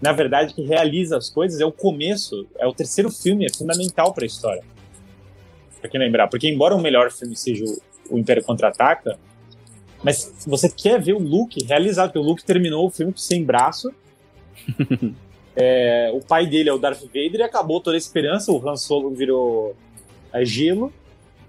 na 0.00 0.12
verdade, 0.12 0.54
que 0.54 0.62
realiza 0.62 1.16
as 1.16 1.28
coisas 1.28 1.60
é 1.60 1.66
o 1.66 1.72
começo, 1.72 2.46
é 2.58 2.66
o 2.66 2.72
terceiro 2.72 3.10
filme, 3.10 3.44
é 3.44 3.52
fundamental 3.52 4.14
para 4.14 4.24
a 4.24 4.26
história. 4.26 4.62
Pra 5.80 5.90
quem 5.90 6.00
lembrar. 6.00 6.28
Porque 6.28 6.48
embora 6.48 6.74
o 6.74 6.80
melhor 6.80 7.10
filme 7.10 7.36
seja 7.36 7.64
o, 7.64 8.14
o 8.14 8.18
Império 8.18 8.44
Contra-Ataca, 8.44 9.18
mas 10.02 10.32
você 10.46 10.68
quer 10.68 11.00
ver 11.00 11.14
o 11.14 11.18
Luke 11.18 11.64
realizado, 11.64 12.08
porque 12.08 12.18
o 12.18 12.22
Luke 12.22 12.44
terminou 12.44 12.86
o 12.86 12.90
filme 12.90 13.12
sem 13.16 13.44
braço. 13.44 13.92
É, 15.54 16.10
o 16.14 16.20
pai 16.20 16.46
dele 16.46 16.70
é 16.70 16.72
o 16.72 16.78
Darth 16.78 17.02
Vader 17.02 17.40
e 17.40 17.42
acabou 17.42 17.80
toda 17.80 17.96
a 17.96 17.98
esperança. 17.98 18.52
O 18.52 18.68
Han 18.68 18.76
Solo 18.76 19.10
virou 19.10 19.76
é, 20.32 20.44
gelo. 20.44 20.92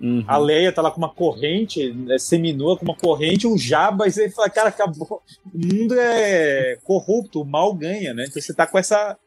Uhum. 0.01 0.23
A 0.27 0.37
Leia 0.37 0.71
tá 0.73 0.81
lá 0.81 0.91
com 0.91 0.97
uma 0.97 1.13
corrente, 1.13 1.95
é, 2.09 2.17
seminua 2.17 2.77
com 2.77 2.83
uma 2.83 2.95
corrente, 2.95 3.47
um 3.47 3.57
jaba, 3.57 4.05
e 4.05 4.11
você 4.11 4.29
fala, 4.29 4.49
cara, 4.49 4.69
acabou. 4.69 5.21
O 5.53 5.57
mundo 5.57 5.95
é 5.97 6.77
corrupto, 6.83 7.41
o 7.41 7.45
mal 7.45 7.73
ganha, 7.73 8.13
né? 8.13 8.25
Então 8.27 8.41
você 8.41 8.53
tá 8.53 8.67
com 8.67 8.77
essa. 8.77 9.17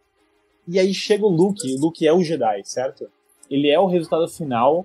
E 0.68 0.78
aí 0.78 0.92
chega 0.92 1.24
o 1.24 1.30
Luke, 1.30 1.74
o 1.74 1.80
Luke 1.80 2.06
é 2.06 2.12
o 2.12 2.22
Jedi, 2.22 2.62
certo? 2.64 3.08
Ele 3.50 3.70
é 3.70 3.78
o 3.78 3.86
resultado 3.86 4.28
final 4.28 4.84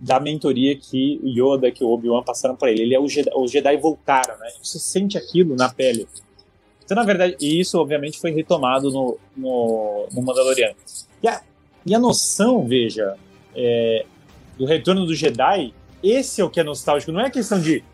da 0.00 0.20
mentoria 0.20 0.76
que 0.76 1.20
o 1.22 1.28
Yoda, 1.28 1.70
que 1.70 1.82
o 1.82 1.88
Obi-Wan 1.88 2.22
passaram 2.22 2.56
para 2.56 2.70
ele. 2.70 2.82
Ele 2.82 2.94
é 2.94 3.00
o 3.00 3.08
Jedi, 3.08 3.30
os 3.34 3.50
Jedi 3.50 3.76
voltaram, 3.78 4.36
né? 4.38 4.50
Você 4.62 4.78
sente 4.78 5.16
aquilo 5.16 5.56
na 5.56 5.68
pele. 5.68 6.06
Então, 6.88 6.96
na 6.96 7.04
verdade, 7.04 7.36
e 7.38 7.60
isso 7.60 7.78
obviamente 7.78 8.18
foi 8.18 8.30
retomado 8.30 8.90
no, 8.90 9.18
no, 9.36 10.06
no 10.10 10.22
Mandaloriano. 10.22 10.74
E 11.22 11.28
a, 11.28 11.42
e 11.84 11.94
a 11.94 11.98
noção, 11.98 12.66
veja, 12.66 13.14
é, 13.54 14.06
do 14.56 14.64
retorno 14.64 15.04
do 15.04 15.14
Jedi, 15.14 15.74
esse 16.02 16.40
é 16.40 16.44
o 16.44 16.48
que 16.48 16.58
é 16.58 16.64
nostálgico. 16.64 17.12
Não 17.12 17.20
é 17.20 17.28
questão 17.28 17.60
de, 17.60 17.84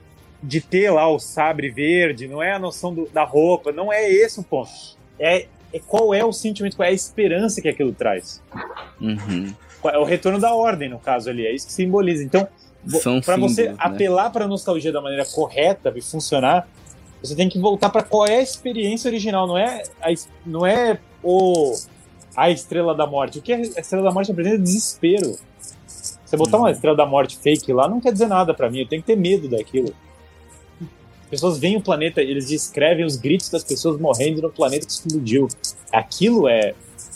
de 0.40 0.61
ter 0.61 0.92
lá 0.92 1.09
o 1.09 1.18
sabre 1.18 1.70
verde, 1.70 2.28
não 2.28 2.40
é 2.40 2.53
a 2.53 2.59
noção 2.61 2.95
do, 2.95 3.09
da 3.12 3.24
roupa, 3.24 3.72
não 3.72 3.92
é 3.92 4.09
esse 4.09 4.38
o 4.38 4.45
ponto. 4.45 4.70
É, 5.18 5.49
é 5.72 5.80
qual 5.80 6.14
é 6.14 6.24
o 6.24 6.32
sentimento, 6.32 6.76
qual 6.76 6.86
é 6.86 6.90
a 6.90 6.95
esperança 6.95 7.61
que 7.61 7.68
aquilo 7.68 7.92
traz. 7.92 8.40
Uhum. 9.01 9.53
É 9.86 9.99
o 9.99 10.05
retorno 10.05 10.38
da 10.38 10.55
ordem, 10.55 10.88
no 10.88 11.01
caso 11.01 11.28
ali, 11.28 11.45
é 11.45 11.53
isso 11.53 11.66
que 11.66 11.72
simboliza. 11.72 12.22
Então, 12.22 12.47
para 13.24 13.36
você 13.36 13.70
né? 13.70 13.74
apelar 13.76 14.30
para 14.30 14.45
a 14.45 14.49
nostalgia 14.49 14.92
da 14.92 15.01
maneira 15.01 15.26
correta 15.26 15.92
e 15.97 16.01
funcionar, 16.01 16.68
você 17.25 17.35
tem 17.35 17.49
que 17.49 17.59
voltar 17.59 17.89
para 17.89 18.03
qual 18.03 18.27
é 18.27 18.37
a 18.37 18.43
experiência 18.43 19.09
original, 19.09 19.47
não 19.47 19.57
é 19.57 19.83
a, 20.03 20.14
não 20.45 20.66
é 20.66 20.99
o 21.22 21.75
a 22.37 22.51
estrela 22.51 22.95
da 22.95 23.07
morte. 23.07 23.39
O 23.39 23.43
que 23.43 23.53
a 23.53 23.61
estrela 23.61 24.05
da 24.05 24.12
morte 24.12 24.29
representa 24.29 24.57
é 24.57 24.59
desespero. 24.59 25.39
Você 25.87 26.37
botar 26.37 26.57
Uhum. 26.57 26.64
uma 26.64 26.70
estrela 26.70 26.97
da 26.97 27.07
morte 27.07 27.39
fake 27.39 27.72
lá 27.72 27.89
não 27.89 28.01
quer 28.01 28.12
dizer 28.12 28.27
nada 28.27 28.53
para 28.53 28.68
mim, 28.70 28.81
eu 28.81 28.89
tenho 28.89 29.03
que 29.03 29.07
ter 29.07 29.16
medo 29.16 29.49
daquilo. 29.49 29.95
As 31.22 31.31
pessoas 31.31 31.59
veem 31.59 31.77
o 31.77 31.81
planeta, 31.81 32.20
eles 32.20 32.49
descrevem 32.49 33.05
os 33.05 33.16
gritos 33.16 33.49
das 33.49 33.64
pessoas 33.64 33.99
morrendo 34.01 34.43
no 34.43 34.51
planeta 34.51 34.85
que 34.87 34.93
explodiu. 34.93 35.49
Aquilo 35.93 36.49
é 36.49 36.75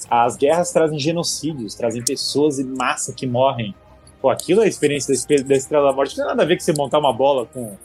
as 0.09 0.37
guerras 0.37 0.73
trazem 0.73 0.99
genocídios, 0.99 1.75
trazem 1.75 2.03
pessoas 2.03 2.59
em 2.59 2.65
massa 2.65 3.13
que 3.13 3.27
morrem. 3.27 3.75
Pô, 4.21 4.31
aquilo 4.31 4.63
é 4.63 4.65
a 4.65 4.69
experiência 4.69 5.15
da 5.45 5.55
Estrela 5.55 5.91
da 5.91 5.93
Morte. 5.93 6.17
Não 6.17 6.25
tem 6.25 6.27
nada 6.27 6.43
a 6.43 6.47
ver 6.47 6.57
com 6.57 6.65
você 6.65 6.73
montar 6.73 6.99
uma 6.99 7.13
bola 7.13 7.47
com 7.47 7.77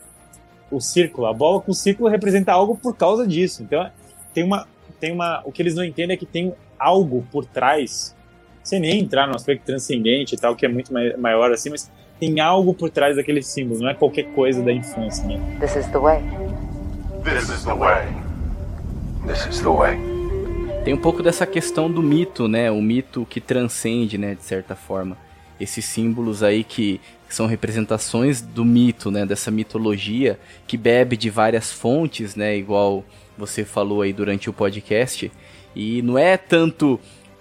o 0.76 0.82
círculo. 0.82 1.28
A 1.28 1.34
bola 1.34 1.62
com 1.62 1.72
o 1.72 1.76
círculo 1.76 2.10
representa 2.10 2.52
algo 2.52 2.76
por 2.76 2.96
causa 2.96 3.26
disso. 3.28 3.64
Então, 3.64 3.90
tem 4.34 4.44
uma, 4.44 4.68
tem 5.00 5.12
uma. 5.12 5.42
O 5.46 5.52
que 5.52 5.62
eles 5.62 5.76
não 5.76 5.84
entendem 5.84 6.16
é 6.16 6.18
que 6.18 6.26
tem 6.26 6.54
algo 6.80 7.26
por 7.32 7.46
trás, 7.46 8.16
sem 8.64 8.80
nem 8.80 9.00
entrar 9.00 9.28
no 9.28 9.36
aspecto 9.36 9.66
transcendente 9.66 10.36
e 10.36 10.38
tal, 10.38 10.56
que 10.56 10.66
é 10.66 10.70
muito 10.70 10.92
mai- 10.94 11.16
maior 11.18 11.52
assim, 11.52 11.70
mas 11.70 11.90
tem 12.20 12.40
algo 12.40 12.74
por 12.74 12.90
trás 12.90 13.16
daquele 13.16 13.42
símbolo, 13.42 13.82
não 13.82 13.90
é 13.90 13.94
qualquer 13.94 14.24
coisa 14.34 14.62
da 14.62 14.72
infância, 14.72 15.26
né? 15.26 15.40
This 15.60 15.76
is 15.76 15.88
the 15.88 15.98
way. 16.00 16.22
This 17.24 17.50
is 17.50 17.64
the 17.64 17.74
way. 17.74 18.08
This 19.28 19.46
is 19.48 19.62
the 19.62 19.70
way. 19.70 19.98
Tem 20.84 20.94
um 20.94 20.98
pouco 20.98 21.24
dessa 21.24 21.46
questão 21.46 21.90
do 21.90 22.04
mito, 22.04 22.48
né? 22.48 22.70
O 22.70 22.82
mito 22.82 23.26
que 23.30 23.40
transcende, 23.40 24.18
né, 24.18 24.36
de 24.36 24.44
certa 24.44 24.76
forma. 24.76 25.18
Esses 25.60 25.86
símbolos 25.86 26.44
aí 26.44 26.64
que, 26.64 27.00
que 27.34 27.38
são 27.38 27.48
representações 27.48 28.42
do 28.42 28.64
mito, 28.64 29.10
né? 29.10 29.26
Dessa 29.26 29.50
mitologia 29.50 30.40
que 30.68 30.78
bebe 30.78 31.18
de 31.18 31.32
várias 31.32 31.72
fontes, 31.72 32.36
né? 32.36 32.56
Igual 32.56 33.04
você 33.36 33.66
falou 33.66 34.04
aí 34.04 34.14
durante 34.14 34.52
o 34.52 34.54
podcast. 34.54 35.32
E 35.76 36.04
não 36.04 36.16
é 36.16 36.38
tanto 36.38 37.00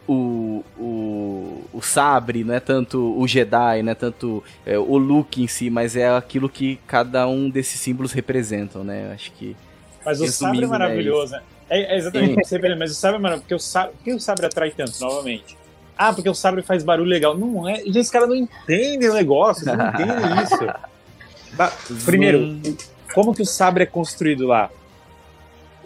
o, 0.08 0.64
o, 0.78 1.64
o 1.74 1.82
sabre, 1.82 2.42
não 2.42 2.54
é 2.54 2.60
tanto 2.60 3.14
o 3.20 3.28
Jedi, 3.28 3.82
não 3.82 3.92
é 3.92 3.94
tanto 3.94 4.42
é, 4.64 4.78
o 4.78 4.96
Luke 4.96 5.42
em 5.42 5.46
si, 5.46 5.68
mas 5.68 5.94
é 5.94 6.08
aquilo 6.08 6.48
que 6.48 6.80
cada 6.86 7.28
um 7.28 7.50
desses 7.50 7.78
símbolos 7.78 8.12
representam, 8.12 8.82
né? 8.82 9.08
Eu 9.08 9.12
acho 9.12 9.30
que 9.32 9.54
Mas 10.02 10.22
o 10.22 10.26
sabre 10.26 10.64
é 10.64 10.66
maravilhoso, 10.66 11.32
né? 11.32 11.42
É, 11.68 11.94
é 11.94 11.98
exatamente 11.98 12.32
o 12.32 12.36
que 12.38 12.44
você 12.44 12.58
vê, 12.58 12.74
mas 12.74 12.92
o 12.92 12.94
sabre 12.94 13.18
é 13.18 13.20
maravilhoso. 13.20 13.42
Porque 13.42 13.54
o 13.54 13.58
sabre, 13.58 13.92
por 13.94 14.04
que 14.04 14.14
o 14.14 14.20
sabre 14.20 14.46
atrai 14.46 14.70
tanto, 14.70 14.98
novamente? 15.02 15.61
Ah, 15.96 16.12
porque 16.12 16.28
o 16.28 16.34
sabre 16.34 16.62
faz 16.62 16.82
barulho 16.82 17.08
legal. 17.08 17.36
Não 17.36 17.68
é. 17.68 17.76
Gente, 17.76 17.98
esse 17.98 18.10
cara 18.12 18.26
não 18.26 18.34
entende 18.34 19.08
o 19.08 19.14
negócio, 19.14 19.64
não 19.66 19.74
entende 19.88 20.42
isso. 20.42 22.04
Primeiro, 22.04 22.60
como 23.14 23.34
que 23.34 23.42
o 23.42 23.46
sabre 23.46 23.82
é 23.84 23.86
construído 23.86 24.46
lá? 24.46 24.70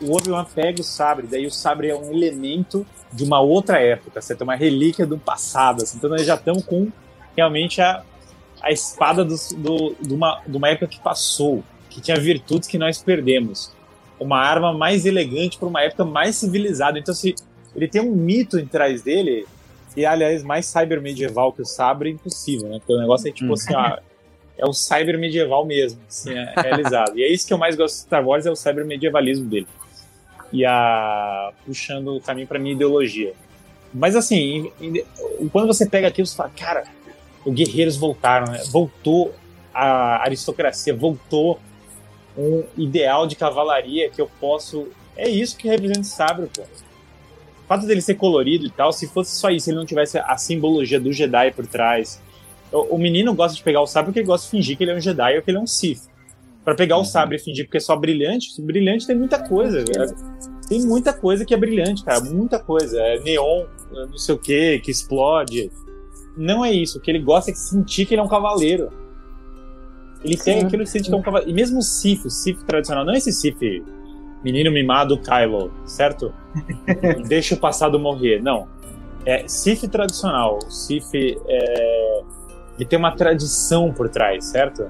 O 0.00 0.14
Obi-Wan 0.16 0.44
pega 0.54 0.80
o 0.80 0.84
sabre, 0.84 1.26
daí 1.26 1.46
o 1.46 1.50
sabre 1.50 1.88
é 1.88 1.96
um 1.96 2.12
elemento 2.12 2.86
de 3.12 3.24
uma 3.24 3.40
outra 3.40 3.78
época, 3.80 4.20
certo? 4.20 4.42
Uma 4.42 4.54
relíquia 4.54 5.06
do 5.06 5.18
passado. 5.18 5.82
assim. 5.82 5.96
Então 5.96 6.10
nós 6.10 6.24
já 6.24 6.34
estamos 6.34 6.64
com 6.64 6.88
realmente 7.36 7.80
a, 7.80 8.02
a 8.62 8.70
espada 8.70 9.24
dos- 9.24 9.52
do, 9.52 9.94
de, 10.00 10.12
uma, 10.14 10.40
de 10.46 10.56
uma 10.56 10.68
época 10.68 10.86
que 10.86 11.00
passou, 11.00 11.64
que 11.88 12.00
tinha 12.00 12.16
virtudes 12.18 12.68
que 12.68 12.78
nós 12.78 13.02
perdemos. 13.02 13.72
Uma 14.20 14.38
arma 14.38 14.72
mais 14.72 15.04
elegante 15.06 15.58
para 15.58 15.68
uma 15.68 15.82
época 15.82 16.04
mais 16.04 16.36
civilizada. 16.36 16.98
Então, 16.98 17.14
se 17.14 17.34
ele 17.74 17.88
tem 17.88 18.00
um 18.02 18.14
mito 18.14 18.58
em 18.58 18.66
trás 18.66 19.02
dele, 19.02 19.46
e 19.96 20.04
aliás, 20.04 20.42
mais 20.42 20.66
cyber 20.66 21.00
medieval 21.00 21.52
que 21.52 21.62
o 21.62 21.64
sabre 21.66 22.10
é 22.10 22.12
impossível, 22.12 22.68
né? 22.68 22.78
Porque 22.78 22.92
o 22.92 23.00
negócio 23.00 23.28
é 23.28 23.32
tipo 23.32 23.50
Hum. 23.50 23.54
assim, 23.54 23.74
ó, 23.74 23.98
é 24.58 24.66
o 24.66 24.72
cyber 24.72 25.18
medieval 25.18 25.64
mesmo, 25.64 26.00
assim, 26.08 26.32
é 26.34 26.54
realizado. 26.60 27.18
E 27.18 27.22
é 27.22 27.32
isso 27.32 27.46
que 27.46 27.52
eu 27.52 27.58
mais 27.58 27.74
gosto 27.76 27.94
de 27.96 28.00
Star 28.02 28.26
Wars, 28.26 28.46
é 28.46 28.50
o 28.50 28.56
cyber 28.56 28.84
medievalismo 28.84 29.48
dele. 29.48 29.66
E 30.52 30.64
a 30.64 31.52
puxando 31.64 32.16
o 32.16 32.20
caminho 32.20 32.46
para 32.46 32.58
minha 32.58 32.74
ideologia. 32.74 33.34
Mas 33.92 34.14
assim, 34.14 34.70
em- 34.80 34.98
em- 34.98 35.48
quando 35.48 35.66
você 35.66 35.88
pega 35.88 36.08
aquilo, 36.08 36.26
você 36.26 36.36
fala, 36.36 36.50
cara, 36.50 36.84
os 37.44 37.54
guerreiros 37.54 37.96
voltaram, 37.96 38.52
né? 38.52 38.62
voltou 38.70 39.34
a 39.72 40.22
aristocracia, 40.22 40.94
voltou 40.94 41.58
um 42.36 42.64
ideal 42.76 43.26
de 43.26 43.34
cavalaria 43.36 44.10
que 44.10 44.20
eu 44.20 44.30
posso. 44.40 44.88
É 45.16 45.28
isso 45.28 45.56
que 45.56 45.68
representa 45.68 46.00
o 46.00 46.04
sabre, 46.04 46.46
pô. 46.54 46.62
O 47.66 47.68
fato 47.68 47.84
dele 47.84 48.00
ser 48.00 48.14
colorido 48.14 48.64
e 48.64 48.70
tal, 48.70 48.92
se 48.92 49.08
fosse 49.08 49.34
só 49.36 49.50
isso, 49.50 49.68
ele 49.68 49.76
não 49.76 49.84
tivesse 49.84 50.18
a 50.18 50.36
simbologia 50.36 51.00
do 51.00 51.12
Jedi 51.12 51.50
por 51.50 51.66
trás. 51.66 52.22
O, 52.72 52.94
o 52.94 52.98
menino 52.98 53.34
gosta 53.34 53.56
de 53.56 53.62
pegar 53.62 53.80
o 53.80 53.86
sabre 53.88 54.06
porque 54.06 54.20
ele 54.20 54.26
gosta 54.26 54.44
de 54.46 54.52
fingir 54.52 54.76
que 54.76 54.84
ele 54.84 54.92
é 54.92 54.96
um 54.96 55.00
Jedi 55.00 55.36
ou 55.36 55.42
que 55.42 55.50
ele 55.50 55.58
é 55.58 55.60
um 55.60 55.66
Sith. 55.66 56.02
Pra 56.64 56.76
pegar 56.76 56.96
o 56.96 57.04
sabre 57.04 57.36
e 57.36 57.38
fingir 57.40 57.64
porque 57.64 57.78
é 57.78 57.80
só 57.80 57.96
brilhante, 57.96 58.60
brilhante 58.62 59.04
tem 59.04 59.16
muita 59.16 59.38
coisa. 59.48 59.80
é- 59.80 60.46
tem 60.68 60.80
muita 60.82 61.12
coisa 61.12 61.44
que 61.44 61.54
é 61.54 61.56
brilhante, 61.56 62.04
cara. 62.04 62.20
Muita 62.20 62.58
coisa. 62.60 63.00
É 63.00 63.20
neon, 63.20 63.64
é 63.92 64.06
não 64.06 64.18
sei 64.18 64.34
o 64.34 64.38
que, 64.38 64.78
que 64.80 64.90
explode. 64.90 65.70
Não 66.36 66.64
é 66.64 66.72
isso. 66.72 66.98
O 66.98 67.00
que 67.00 67.10
ele 67.10 67.20
gosta 67.20 67.50
é 67.50 67.52
de 67.52 67.58
sentir 67.58 68.06
que 68.06 68.14
ele 68.14 68.20
é 68.20 68.24
um 68.24 68.28
cavaleiro. 68.28 68.90
Ele 70.24 70.36
tem 70.36 70.60
aquilo 70.64 70.82
que 70.82 70.90
sente 70.90 71.08
que 71.08 71.14
é 71.14 71.16
um 71.16 71.22
cavaleiro. 71.22 71.50
E 71.50 71.54
mesmo 71.54 71.78
o 71.78 71.82
Sith, 71.82 72.24
o 72.24 72.30
Sith 72.30 72.64
tradicional, 72.64 73.04
não 73.04 73.14
é 73.14 73.18
esse 73.18 73.32
Sith 73.32 73.58
menino 74.42 74.70
mimado 74.70 75.18
Kylo, 75.18 75.72
certo? 75.84 76.32
Deixa 77.26 77.54
o 77.54 77.58
passado 77.58 77.98
morrer. 77.98 78.42
Não. 78.42 78.68
É 79.24 79.46
Sith 79.48 79.88
tradicional. 79.90 80.58
Sith 80.70 81.14
é... 81.14 82.22
ele 82.76 82.84
tem 82.84 82.98
uma 82.98 83.14
tradição 83.14 83.92
por 83.92 84.08
trás, 84.08 84.44
certo? 84.46 84.86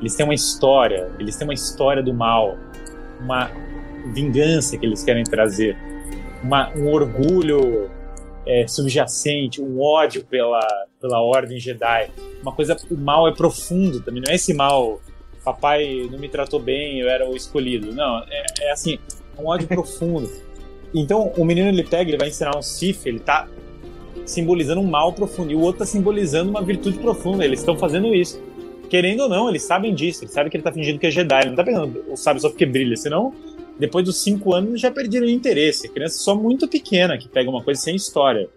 Eles 0.00 0.14
têm 0.14 0.24
uma 0.24 0.34
história. 0.34 1.10
Eles 1.18 1.36
têm 1.36 1.46
uma 1.46 1.54
história 1.54 2.02
do 2.02 2.12
mal. 2.12 2.56
Uma 3.20 3.50
vingança 4.12 4.76
que 4.76 4.84
eles 4.84 5.02
querem 5.02 5.24
trazer. 5.24 5.76
Uma, 6.42 6.70
um 6.76 6.88
orgulho 6.88 7.90
é, 8.46 8.66
subjacente, 8.66 9.62
um 9.62 9.80
ódio 9.80 10.24
pela, 10.24 10.60
pela 11.00 11.20
ordem 11.20 11.58
Jedi. 11.58 12.10
Uma 12.42 12.52
coisa, 12.52 12.76
o 12.90 12.96
mal 12.96 13.26
é 13.28 13.32
profundo 13.32 14.00
também, 14.00 14.22
não 14.24 14.30
é 14.30 14.34
esse 14.34 14.52
mal, 14.52 15.00
papai 15.44 16.08
não 16.10 16.18
me 16.18 16.28
tratou 16.28 16.58
bem, 16.58 17.00
eu 17.00 17.08
era 17.08 17.28
o 17.28 17.36
escolhido. 17.36 17.92
Não, 17.92 18.18
é, 18.30 18.44
é 18.60 18.72
assim, 18.72 18.98
um 19.38 19.46
ódio 19.46 19.66
profundo. 19.68 20.30
Então, 20.94 21.32
o 21.36 21.44
menino 21.44 21.68
ele 21.68 21.82
pega, 21.82 22.10
ele 22.10 22.18
vai 22.18 22.28
ensinar 22.28 22.56
um 22.56 22.62
Sith, 22.62 23.06
ele 23.06 23.18
tá 23.18 23.48
simbolizando 24.24 24.80
um 24.80 24.86
mal 24.86 25.12
profundo, 25.12 25.52
e 25.52 25.54
o 25.54 25.60
outro 25.60 25.80
tá 25.80 25.86
simbolizando 25.86 26.50
uma 26.50 26.62
virtude 26.62 26.98
profunda. 26.98 27.44
Eles 27.44 27.60
estão 27.60 27.76
fazendo 27.76 28.14
isso. 28.14 28.40
Querendo 28.88 29.20
ou 29.24 29.28
não, 29.28 29.48
eles 29.48 29.62
sabem 29.64 29.94
disso, 29.94 30.24
eles 30.24 30.32
sabem 30.32 30.50
que 30.50 30.56
ele 30.56 30.64
tá 30.64 30.72
fingindo 30.72 30.98
que 30.98 31.06
é 31.06 31.10
Jedi, 31.10 31.40
ele 31.40 31.50
não 31.50 31.56
tá 31.56 31.64
pegando 31.64 32.04
o 32.08 32.16
sábio 32.16 32.40
só 32.40 32.48
porque 32.48 32.64
brilha, 32.64 32.96
senão 32.96 33.32
depois 33.78 34.04
dos 34.04 34.22
cinco 34.22 34.54
anos 34.54 34.80
já 34.80 34.90
perderam 34.90 35.26
o 35.26 35.30
interesse. 35.30 35.88
A 35.88 35.90
criança 35.90 36.18
só 36.18 36.34
muito 36.34 36.68
pequena 36.68 37.18
que 37.18 37.28
pega 37.28 37.50
uma 37.50 37.62
coisa 37.62 37.80
sem 37.80 37.96
história. 37.96 38.48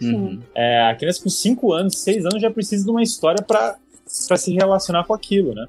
Uhum. 0.00 0.40
É, 0.54 0.82
a 0.82 0.94
criança 0.94 1.22
com 1.22 1.28
5 1.28 1.72
anos, 1.72 1.98
6 1.98 2.24
anos 2.24 2.40
já 2.40 2.50
precisa 2.50 2.84
de 2.84 2.90
uma 2.90 3.02
história 3.02 3.42
pra 3.42 3.76
se 4.06 4.52
relacionar 4.54 5.04
com 5.04 5.12
aquilo, 5.12 5.54
né? 5.54 5.66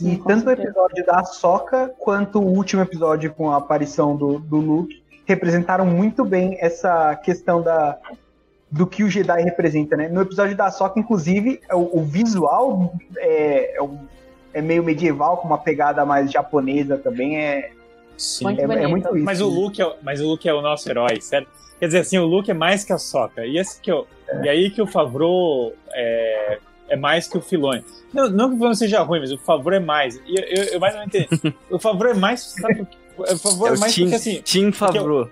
E 0.00 0.16
com 0.16 0.24
tanto 0.28 0.42
o 0.42 0.44
certeza. 0.44 0.68
episódio 0.70 1.06
da 1.06 1.24
Soca 1.24 1.92
quanto 1.98 2.38
o 2.40 2.46
último 2.46 2.82
episódio 2.82 3.32
com 3.34 3.50
a 3.50 3.56
aparição 3.56 4.16
do, 4.16 4.38
do 4.38 4.56
Luke 4.56 5.02
representaram 5.26 5.84
muito 5.86 6.24
bem 6.24 6.56
essa 6.60 7.14
questão 7.16 7.60
da, 7.62 7.98
do 8.70 8.86
que 8.86 9.04
o 9.04 9.10
Jedi 9.10 9.42
representa, 9.42 9.96
né? 9.96 10.08
No 10.08 10.22
episódio 10.22 10.56
da 10.56 10.70
Soca, 10.70 10.98
inclusive, 10.98 11.60
o, 11.72 12.00
o 12.00 12.02
visual 12.02 12.92
é, 13.18 13.76
é, 13.76 13.82
um- 13.82 13.98
é 14.54 14.60
meio 14.62 14.82
medieval, 14.82 15.36
com 15.38 15.46
uma 15.48 15.58
pegada 15.58 16.04
mais 16.04 16.30
japonesa 16.30 16.96
também. 16.98 17.38
É, 17.38 17.70
Sim. 18.16 18.44
Muito 18.44 18.60
é, 18.60 18.64
é 18.84 18.86
muito 18.86 19.16
isso. 19.16 19.24
Mas 19.24 19.40
o 19.40 19.48
Luke 19.48 19.80
é, 19.80 19.86
o- 19.86 19.94
mas 20.02 20.20
o 20.20 20.26
Luke 20.28 20.48
é 20.48 20.54
o 20.54 20.60
nosso 20.60 20.88
herói, 20.88 21.20
certo? 21.20 21.48
Quer 21.78 21.86
dizer, 21.86 21.98
assim, 22.00 22.18
o 22.18 22.24
Luke 22.26 22.50
é 22.50 22.54
mais 22.54 22.84
que 22.84 22.92
a 22.92 22.98
Soca. 22.98 23.44
E, 23.44 23.58
esse 23.58 23.80
que 23.80 23.90
eu, 23.90 24.06
e 24.44 24.48
aí 24.48 24.70
que 24.70 24.80
o 24.80 24.86
Favreau 24.86 25.72
é, 26.92 26.96
mais 26.96 27.26
que 27.26 27.38
o 27.38 27.40
Filoni. 27.40 27.84
Não, 28.12 28.28
não 28.28 28.48
que 28.48 28.54
o 28.54 28.58
Filoni 28.58 28.76
seja 28.76 29.02
ruim, 29.02 29.20
mas 29.20 29.32
o 29.32 29.38
Favreau 29.38 29.80
é 29.80 29.84
mais. 29.84 30.16
E 30.26 30.34
eu, 30.38 30.44
eu, 30.44 30.64
eu 30.74 30.80
mais 30.80 30.94
não 30.94 31.04
entendo. 31.04 31.28
O 31.70 31.78
Favreau 31.78 32.14
é 32.14 32.16
mais. 32.16 32.40
Sabe, 32.42 32.86
o 33.16 33.38
Favreau 33.38 33.68
É 33.68 33.70
é, 33.70 33.76
o 33.76 33.80
mais 33.80 33.94
Tim, 33.94 34.02
porque 34.02 34.16
assim. 34.16 34.42
Tim 34.42 34.72
Favreau. 34.72 35.30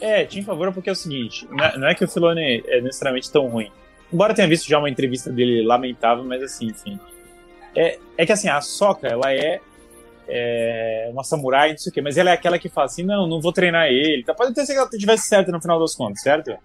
É, 0.00 0.24
Tim 0.24 0.42
Favreau 0.42 0.72
porque 0.72 0.88
é 0.88 0.92
o 0.92 0.96
seguinte: 0.96 1.46
não 1.76 1.86
é, 1.86 1.92
é 1.92 1.94
que 1.94 2.04
o 2.04 2.08
Filoni 2.08 2.62
é 2.66 2.80
necessariamente 2.80 3.30
tão 3.30 3.46
ruim. 3.46 3.70
Embora 4.12 4.32
eu 4.32 4.36
tenha 4.36 4.48
visto 4.48 4.68
já 4.68 4.78
uma 4.78 4.90
entrevista 4.90 5.30
dele 5.30 5.64
lamentável, 5.64 6.24
mas 6.24 6.42
assim, 6.42 6.66
enfim. 6.66 6.98
É, 7.74 7.98
é 8.16 8.26
que 8.26 8.32
assim, 8.32 8.48
a 8.48 8.60
Soca, 8.60 9.06
ela 9.06 9.32
é, 9.32 9.60
é 10.28 11.08
uma 11.12 11.22
samurai, 11.22 11.70
não 11.70 11.78
sei 11.78 11.90
o 11.90 11.92
quê, 11.92 12.00
mas 12.00 12.16
ela 12.16 12.30
é 12.30 12.32
aquela 12.32 12.58
que 12.58 12.68
fala 12.68 12.86
assim: 12.86 13.04
não, 13.04 13.26
não 13.26 13.40
vou 13.40 13.52
treinar 13.52 13.86
ele. 13.86 14.24
Tá? 14.24 14.34
Pode 14.34 14.52
até 14.52 14.64
ser 14.64 14.72
que 14.72 14.78
ela 14.78 14.88
tivesse 14.88 15.28
certo 15.28 15.52
no 15.52 15.60
final 15.60 15.78
das 15.78 15.94
contas, 15.94 16.20
certo? 16.20 16.56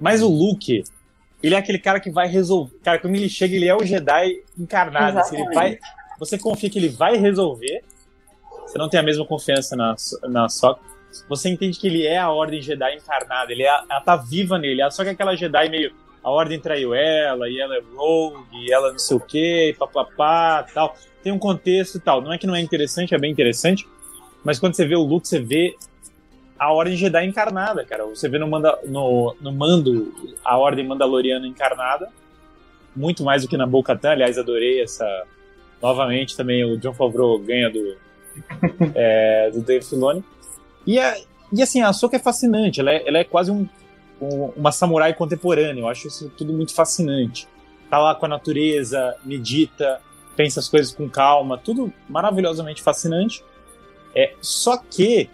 Mas 0.00 0.20
o 0.20 0.28
Luke, 0.28 0.82
ele 1.42 1.54
é 1.54 1.58
aquele 1.58 1.78
cara 1.78 1.98
que 2.00 2.10
vai 2.10 2.28
resolver. 2.28 2.76
Cara, 2.82 2.98
quando 2.98 3.14
ele 3.16 3.28
chega, 3.28 3.54
ele 3.54 3.68
é 3.68 3.74
o 3.74 3.84
Jedi 3.84 4.42
encarnado. 4.58 5.18
assim, 5.18 5.40
ele 5.40 5.54
vai, 5.54 5.78
você 6.18 6.38
confia 6.38 6.70
que 6.70 6.78
ele 6.78 6.88
vai 6.88 7.16
resolver. 7.16 7.82
Você 8.66 8.78
não 8.78 8.88
tem 8.88 9.00
a 9.00 9.02
mesma 9.02 9.26
confiança 9.26 9.76
na, 9.76 9.94
na 10.28 10.48
Soca 10.48 10.92
você 11.28 11.48
entende 11.48 11.78
que 11.78 11.86
ele 11.86 12.06
é 12.06 12.18
a 12.18 12.30
Ordem 12.30 12.62
Jedi 12.62 12.96
encarnada, 12.96 13.52
ele 13.52 13.62
é, 13.62 13.66
ela 13.68 14.00
tá 14.00 14.16
viva 14.16 14.58
nele, 14.58 14.88
só 14.90 15.04
que 15.04 15.10
aquela 15.10 15.36
Jedi 15.36 15.68
meio. 15.68 15.92
A 16.22 16.30
Ordem 16.30 16.60
traiu 16.60 16.94
ela, 16.94 17.48
e 17.48 17.60
ela 17.60 17.76
é 17.76 17.82
rogue, 17.96 18.46
e 18.52 18.72
ela 18.72 18.92
não 18.92 18.98
sei 18.98 19.16
o 19.16 19.20
que, 19.20 19.74
papapá, 19.76 20.64
tal. 20.72 20.96
Tem 21.20 21.32
um 21.32 21.38
contexto 21.38 21.96
e 21.96 22.00
tal. 22.00 22.20
Não 22.20 22.32
é 22.32 22.38
que 22.38 22.46
não 22.46 22.54
é 22.54 22.60
interessante, 22.60 23.12
é 23.12 23.18
bem 23.18 23.32
interessante, 23.32 23.86
mas 24.44 24.60
quando 24.60 24.74
você 24.74 24.86
vê 24.86 24.94
o 24.94 25.02
Luke, 25.02 25.26
você 25.26 25.40
vê 25.40 25.76
a 26.64 26.72
Ordem 26.72 26.96
Jedi 26.96 27.26
encarnada, 27.26 27.84
cara. 27.84 28.04
Você 28.06 28.28
vê 28.28 28.38
no, 28.38 28.46
manda, 28.46 28.78
no, 28.84 29.34
no 29.40 29.52
mando 29.52 30.14
a 30.44 30.56
Ordem 30.56 30.86
Mandaloriana 30.86 31.46
encarnada, 31.46 32.08
muito 32.94 33.24
mais 33.24 33.42
do 33.42 33.48
que 33.48 33.56
na 33.56 33.66
Bo-Katan. 33.66 34.10
Aliás, 34.12 34.38
adorei 34.38 34.80
essa. 34.82 35.04
Novamente, 35.80 36.36
também 36.36 36.62
o 36.64 36.78
John 36.78 36.94
Favreau 36.94 37.36
ganha 37.40 37.68
do, 37.68 37.96
é, 38.94 39.50
do 39.50 39.60
Dave 39.60 39.84
Filoni. 39.84 40.22
E, 40.86 40.98
a, 41.00 41.16
e 41.52 41.60
assim, 41.60 41.82
a 41.82 41.88
Ahsoka 41.88 42.14
é 42.14 42.20
fascinante, 42.20 42.78
ela 42.78 42.92
é, 42.92 43.08
ela 43.08 43.18
é 43.18 43.24
quase 43.24 43.50
um, 43.50 43.68
um- 44.20 44.52
uma 44.56 44.70
samurai 44.70 45.12
contemporânea, 45.14 45.80
eu 45.80 45.88
acho 45.88 46.06
isso 46.06 46.30
tudo 46.38 46.52
muito 46.52 46.72
fascinante. 46.72 47.48
Tá 47.90 47.98
lá 47.98 48.14
com 48.14 48.26
a 48.26 48.28
natureza, 48.28 49.16
medita, 49.24 50.00
pensa 50.36 50.60
as 50.60 50.68
coisas 50.68 50.94
com 50.94 51.08
calma, 51.08 51.58
tudo 51.58 51.92
maravilhosamente 52.08 52.80
fascinante. 52.80 53.44
É, 54.14 54.34
só 54.40 54.76
que 54.76 55.28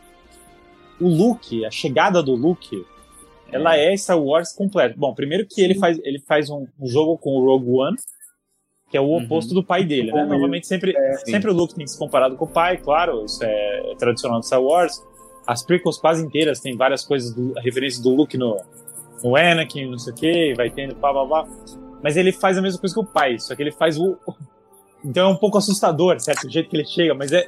o 1.01 1.09
Luke, 1.09 1.65
a 1.65 1.71
chegada 1.71 2.23
do 2.23 2.35
Luke, 2.35 2.85
ela 3.51 3.77
é 3.77 3.97
Star 3.97 4.21
Wars 4.21 4.53
completo. 4.53 4.99
Bom, 4.99 5.15
primeiro 5.15 5.47
que 5.47 5.61
ele 5.61 5.75
faz, 5.75 5.99
ele 6.03 6.21
faz 6.21 6.51
um, 6.51 6.67
um 6.79 6.87
jogo 6.87 7.17
com 7.19 7.31
o 7.31 7.45
Rogue 7.45 7.71
One, 7.71 7.97
que 8.91 8.97
é 8.97 9.01
o 9.01 9.05
Uhum. 9.05 9.25
oposto 9.25 9.55
do 9.55 9.63
pai 9.63 9.85
dele, 9.85 10.13
né? 10.13 10.25
Novamente, 10.25 10.67
sempre, 10.67 10.95
sim. 11.25 11.33
sempre 11.33 11.51
o 11.51 11.55
Luke 11.55 11.75
tem 11.75 11.85
que 11.85 11.91
ser 11.91 11.99
comparado 11.99 12.37
com 12.37 12.45
o 12.45 12.49
pai, 12.49 12.79
claro, 12.79 13.25
isso 13.25 13.43
é 13.45 13.95
tradicional 13.99 14.41
do 14.41 14.47
Star 14.47 14.63
Wars. 14.63 15.03
As 15.47 15.63
prequels 15.63 15.99
quase 15.99 16.25
inteiras 16.25 16.61
tem 16.61 16.77
várias 16.77 17.05
coisas, 17.05 17.35
do, 17.35 17.53
referências 17.61 18.03
do 18.03 18.15
Luke 18.15 18.37
no, 18.37 18.61
no 19.23 19.37
Anakin, 19.37 19.91
não 19.91 19.99
sei 19.99 20.13
o 20.13 20.17
que, 20.17 20.55
vai 20.55 20.71
tendo 20.71 20.95
pá, 20.97 21.13
pá, 21.13 21.27
pá. 21.27 21.49
Mas 22.03 22.17
ele 22.17 22.33
faz 22.33 22.57
a 22.59 22.63
mesma 22.63 22.79
coisa 22.79 22.95
que 22.95 23.01
o 23.01 23.05
pai, 23.05 23.39
só 23.39 23.55
que 23.55 23.63
ele 23.63 23.73
faz 23.73 23.99
o. 23.99 24.17
Então 25.05 25.29
é 25.29 25.33
um 25.33 25.37
pouco 25.37 25.57
assustador, 25.57 26.19
certo? 26.19 26.49
O 26.49 26.51
jeito 26.51 26.69
que 26.69 26.77
ele 26.77 26.85
chega, 26.85 27.15
mas 27.15 27.31
é. 27.31 27.47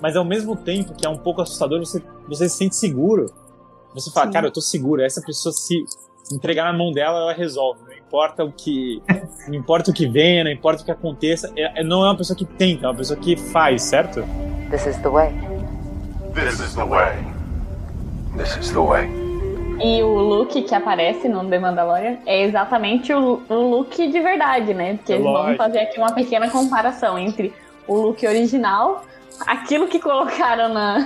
Mas 0.00 0.16
ao 0.16 0.24
mesmo 0.24 0.56
tempo 0.56 0.94
que 0.94 1.06
é 1.06 1.08
um 1.08 1.18
pouco 1.18 1.40
assustador, 1.42 1.78
você, 1.80 2.02
você 2.28 2.48
se 2.48 2.56
sente 2.56 2.76
seguro. 2.76 3.26
Você 3.94 4.10
fala, 4.10 4.26
Sim. 4.26 4.32
cara, 4.32 4.46
eu 4.46 4.52
tô 4.52 4.60
seguro. 4.60 5.02
Essa 5.02 5.20
pessoa, 5.20 5.52
se 5.52 5.84
entregar 6.32 6.64
na 6.72 6.78
mão 6.78 6.92
dela, 6.92 7.18
ela 7.18 7.32
resolve. 7.32 7.80
Não 7.86 7.92
importa 7.96 8.44
o 8.44 8.52
que. 8.52 9.02
Não 9.48 9.54
importa 9.54 9.90
o 9.90 9.94
que 9.94 10.06
venha, 10.06 10.44
não 10.44 10.50
importa 10.50 10.82
o 10.82 10.84
que 10.84 10.90
aconteça. 10.90 11.52
É, 11.56 11.80
é- 11.80 11.84
não 11.84 12.04
é 12.04 12.08
uma 12.08 12.16
pessoa 12.16 12.36
que 12.36 12.44
tenta, 12.44 12.86
é 12.86 12.88
uma 12.88 12.94
pessoa 12.96 13.18
que 13.18 13.36
faz, 13.36 13.82
certo? 13.82 14.22
This 14.70 14.86
is 14.86 14.96
the 14.98 15.08
way. 15.08 15.32
This 16.34 16.60
is 16.60 16.74
the 16.74 16.84
way. 16.84 17.16
This 18.36 18.56
is 18.56 18.70
the 18.70 18.78
way. 18.78 19.08
E 19.82 20.02
o 20.02 20.14
look 20.18 20.62
que 20.62 20.74
aparece 20.74 21.26
no 21.26 21.48
The 21.48 21.58
Mandalorian 21.58 22.18
é 22.26 22.42
exatamente 22.42 23.12
o, 23.14 23.40
o 23.48 23.54
look 23.54 23.96
de 23.96 24.20
verdade, 24.20 24.74
né? 24.74 24.96
Porque 24.98 25.14
É 25.14 25.18
vamos 25.18 25.56
fazer 25.56 25.78
aqui 25.80 25.98
uma 25.98 26.12
pequena 26.12 26.50
comparação 26.50 27.18
entre 27.18 27.52
o 27.88 27.96
look 27.96 28.24
original, 28.26 29.04
aquilo 29.46 29.86
que 29.88 29.98
colocaram 29.98 30.68
na, 30.72 30.98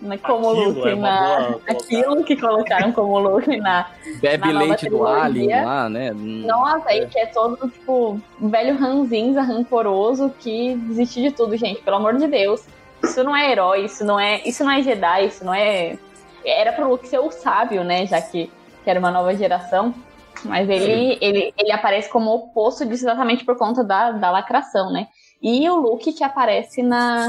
na- 0.00 0.18
como 0.18 0.50
Aquilo 0.50 0.68
look 0.72 0.88
é 0.88 0.94
na. 0.94 1.20
boa. 1.48 1.60
Aquilo 1.68 2.24
que 2.24 2.36
colocaram 2.36 2.92
como 2.92 3.18
look 3.18 3.46
na. 3.58 3.86
Bebe 4.20 4.52
Na 4.52 4.60
leite 4.60 4.88
do. 4.88 5.06
Alien 5.06 5.64
lá, 5.64 5.88
né? 5.88 6.10
Nossa, 6.12 6.88
aí 6.88 7.06
que 7.06 7.18
é 7.18 7.26
todo, 7.26 7.68
tipo, 7.68 8.20
um 8.40 8.48
velho 8.48 8.76
ranzinza, 8.76 9.42
rancoroso, 9.42 10.32
que 10.38 10.74
desiste 10.76 11.20
de 11.22 11.30
tudo, 11.30 11.56
gente. 11.56 11.80
Pelo 11.82 11.96
amor 11.96 12.16
de 12.16 12.26
Deus. 12.26 12.64
Isso 13.02 13.22
não 13.24 13.34
é 13.34 13.50
herói, 13.50 13.84
isso 13.86 14.04
não 14.04 14.18
é. 14.18 14.40
Isso 14.44 14.62
não 14.64 14.70
é 14.70 14.82
Jedi, 14.82 15.26
isso 15.26 15.44
não 15.44 15.54
é. 15.54 15.98
Era 16.44 16.72
pro 16.72 16.88
Luke 16.88 17.06
ser 17.08 17.18
o 17.18 17.30
sábio, 17.30 17.82
né? 17.84 18.06
Já 18.06 18.20
que, 18.20 18.50
que 18.84 18.90
era 18.90 18.98
uma 18.98 19.10
nova 19.10 19.34
geração. 19.34 19.94
Mas 20.44 20.68
ele, 20.68 21.18
ele, 21.20 21.54
ele 21.56 21.70
aparece 21.72 22.08
como 22.10 22.34
oposto 22.34 22.84
disso 22.84 23.04
exatamente 23.04 23.44
por 23.44 23.56
conta 23.56 23.84
da, 23.84 24.10
da 24.10 24.30
lacração, 24.30 24.90
né? 24.92 25.06
E 25.40 25.68
o 25.70 25.76
Luke 25.76 26.12
que 26.12 26.24
aparece 26.24 26.82
na, 26.82 27.28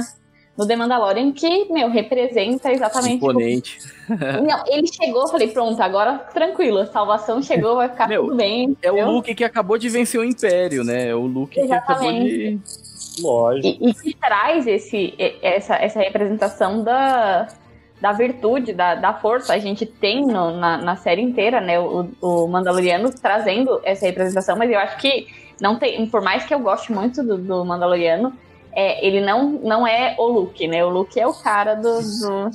no 0.58 0.68
The 0.68 0.76
Mandalorian, 0.76 1.32
que, 1.32 1.66
meu, 1.72 1.89
representa 1.89 2.72
exatamente. 2.72 3.16
Imponente. 3.16 3.80
Não, 4.08 4.64
ele 4.68 4.88
chegou, 4.88 5.24
eu 5.24 5.28
falei, 5.28 5.47
pronto, 5.47 5.82
agora 5.82 6.20
tranquilo, 6.34 6.80
a 6.80 6.86
salvação 6.86 7.41
chegou, 7.41 7.76
vai 7.78 7.89
ficar 7.89 8.08
Meu, 8.08 8.26
tudo 8.26 8.36
bem. 8.36 8.66
É 8.82 8.91
o 8.91 8.93
entendeu? 8.93 9.12
Luke 9.12 9.34
que 9.34 9.43
acabou 9.43 9.78
de 9.78 9.89
vencer 9.89 10.20
o 10.20 10.24
Império, 10.24 10.84
né? 10.84 11.10
É 11.10 11.16
o 11.16 11.22
Luke 11.26 11.60
que 11.60 11.72
acabou 11.74 12.12
de. 12.12 12.60
Lógico. 13.20 13.84
E, 13.86 13.89
e 13.89 13.93
que 13.93 14.14
traz 14.16 14.68
esse, 14.68 15.14
essa, 15.41 15.76
essa 15.76 15.99
representação 15.99 16.84
da, 16.84 17.47
da 18.01 18.12
virtude, 18.12 18.74
da, 18.74 18.95
da 18.95 19.14
força. 19.14 19.54
A 19.54 19.60
gente 19.60 19.86
tem 19.86 20.26
no- 20.26 20.58
na, 20.58 20.78
na 20.78 20.95
série 20.95 21.22
inteira, 21.22 21.60
né? 21.62 21.80
O, 21.80 22.08
o 22.22 22.47
Mandaloriano 22.47 23.12
trazendo 23.12 23.80
essa 23.84 24.06
representação, 24.06 24.56
mas 24.58 24.70
eu 24.70 24.80
acho 24.80 24.97
que 24.97 25.28
não 25.62 25.78
tem. 25.78 26.06
Por 26.08 26.22
mais 26.22 26.43
que 26.45 26.54
eu 26.54 26.60
goste 26.60 26.91
muito 26.91 27.24
do, 27.24 27.38
do 27.38 27.64
Mandaloriano, 27.66 28.34
é, 28.76 29.05
ele 29.05 29.21
não, 29.21 29.51
não 29.51 29.88
é 29.88 30.15
o 30.17 30.28
Luke, 30.28 30.67
né? 30.67 30.84
O 30.84 30.89
Luke 30.89 31.19
é 31.19 31.28
o 31.28 31.34
cara 31.34 31.76
do. 31.76 32.01
do 32.01 32.51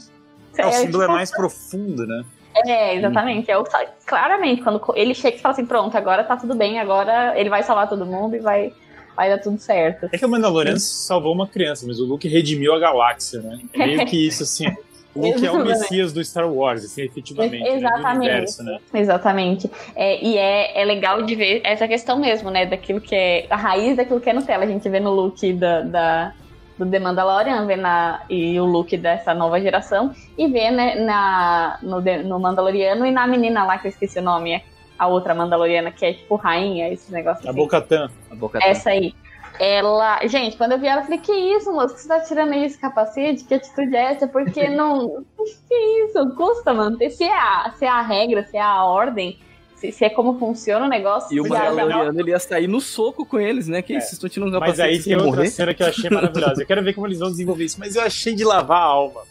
É, 0.57 0.67
o 0.67 0.73
símbolo 0.73 1.05
é 1.05 1.09
mais 1.09 1.31
profundo, 1.31 2.07
né? 2.07 2.25
É, 2.67 2.97
exatamente. 2.97 3.51
É 3.51 3.57
o, 3.57 3.65
claramente, 4.05 4.63
quando 4.63 4.81
ele 4.95 5.15
chega 5.15 5.37
e 5.37 5.41
fala 5.41 5.53
assim, 5.53 5.67
pronto, 5.67 5.97
agora 5.97 6.25
tá 6.25 6.37
tudo 6.37 6.55
bem, 6.55 6.79
agora 6.79 7.39
ele 7.39 7.49
vai 7.49 7.63
salvar 7.63 7.89
todo 7.89 8.05
mundo 8.05 8.35
e 8.35 8.41
vai, 8.41 8.73
vai 9.17 9.29
dar 9.31 9.39
tudo 9.39 9.59
certo. 9.59 10.09
É 10.13 10.19
que 10.19 10.25
o 10.25 10.29
Mandaloriano 10.29 10.81
salvou 10.81 11.33
uma 11.33 11.47
criança, 11.47 11.87
mas 11.87 12.01
o 12.01 12.05
Luke 12.05 12.27
redimiu 12.27 12.75
a 12.75 12.79
galáxia, 12.79 13.41
né? 13.41 13.61
É 13.73 13.87
meio 13.87 14.07
que 14.07 14.27
isso, 14.27 14.43
assim. 14.43 14.67
O 15.15 15.27
Luke 15.27 15.45
é 15.45 15.51
o. 15.51 15.65
Messias 15.65 16.13
do 16.13 16.23
Star 16.25 16.49
Wars, 16.53 16.85
assim, 16.85 17.03
efetivamente. 17.03 17.59
né? 17.59 17.71
Do 17.71 17.77
Exatamente. 17.77 18.17
universo, 18.19 18.63
né? 18.63 18.79
Exatamente. 18.95 19.71
É, 19.97 20.23
e 20.25 20.37
é, 20.39 20.81
é 20.81 20.85
legal 20.85 21.23
de 21.23 21.35
ver 21.35 21.61
essa 21.65 21.89
questão 21.89 22.19
mesmo, 22.19 22.51
né? 22.51 22.67
Daquilo 22.67 23.01
que 23.01 23.15
é 23.15 23.47
a 23.51 23.57
raiz 23.57 23.97
daquilo 23.97 24.21
que 24.21 24.31
é 24.31 24.33
Nutella. 24.33 24.65
A 24.65 24.69
gente 24.69 24.89
vê 24.89 25.01
no 25.01 25.11
look 25.11 25.53
da, 25.55 25.81
da- 25.83 26.33
do 26.79 26.87
The 26.89 27.01
Mandalorian, 27.01 27.67
vê 27.67 27.75
na, 27.75 28.23
e 28.31 28.61
o 28.61 28.65
look 28.65 28.97
dessa 28.97 29.35
nova 29.35 29.61
geração, 29.61 30.15
e 30.37 30.47
vê 30.47 30.71
né, 30.71 30.95
na, 30.95 31.79
no, 31.83 32.01
no 32.01 32.39
Mandaloriano 32.39 33.05
e 33.05 33.11
na 33.11 33.27
menina 33.27 33.65
lá, 33.65 33.79
que 33.79 33.89
eu 33.89 33.91
esqueci 33.91 34.21
o 34.21 34.23
nome, 34.23 34.63
a 34.97 35.09
outra 35.09 35.35
Mandaloriana, 35.35 35.91
que 35.91 36.05
é 36.07 36.13
tipo 36.13 36.37
rainha, 36.37 36.89
esses 36.93 37.09
negócios 37.11 37.45
A 37.47 37.51
assim. 37.51 37.59
Bo-Katan. 37.59 38.09
A 38.31 38.35
boca 38.37 38.61
Essa 38.63 38.91
aí. 38.91 39.13
Ela. 39.59 40.21
Gente, 40.27 40.57
quando 40.57 40.73
eu 40.73 40.79
vi 40.79 40.87
ela, 40.87 41.01
eu 41.01 41.05
falei: 41.05 41.19
Que 41.19 41.33
isso, 41.33 41.73
moço? 41.73 41.95
Que 41.95 42.01
você 42.01 42.09
tá 42.09 42.21
tirando 42.21 42.53
aí 42.53 42.65
esse 42.65 42.79
capacete? 42.79 43.45
Que 43.45 43.55
atitude 43.55 43.95
é 43.97 44.13
essa? 44.13 44.27
Porque 44.29 44.69
não. 44.71 45.25
Que 45.69 45.75
isso? 46.05 46.35
Custa 46.37 46.73
manter. 46.75 47.11
Se 47.11 47.25
é 47.25 47.33
a, 47.37 47.73
se 47.77 47.85
é 47.85 47.89
a 47.89 48.01
regra, 48.03 48.45
se 48.45 48.57
é 48.57 48.61
a 48.61 48.85
ordem, 48.85 49.39
se, 49.77 49.91
se 49.93 50.05
é 50.05 50.11
como 50.11 50.39
funciona 50.39 50.87
o 50.87 50.89
negócio. 50.89 51.35
E 51.35 51.41
o 51.41 51.49
Mandaloriano 51.49 52.21
ele 52.21 52.31
ia 52.31 52.39
sair 52.39 52.67
no 52.69 52.81
soco 52.81 53.25
com 53.27 53.39
eles, 53.41 53.69
né? 53.69 53.83
Que 53.83 53.95
É. 53.95 53.99
isso, 53.99 54.15
estou 54.15 54.29
tirando 54.29 54.57
um 54.57 54.61
Mas 54.61 54.79
aí 54.81 55.03
tem 55.03 55.15
outra 55.15 55.31
morrer. 55.31 55.51
cena 55.51 55.75
que 55.75 55.83
eu 55.83 55.87
achei 55.89 56.09
maravilhosa. 56.11 56.63
Eu 56.63 56.67
quero 56.67 56.83
ver 56.83 56.95
como 56.95 57.07
eles 57.07 57.19
vão 57.19 57.31
desenvolver 57.31 57.65
isso. 57.65 57.79
Mas 57.81 57.97
eu 57.97 58.03
achei 58.03 58.35
de 58.35 58.45
lavar 58.45 58.79
a 58.79 58.85
alma. 58.85 59.23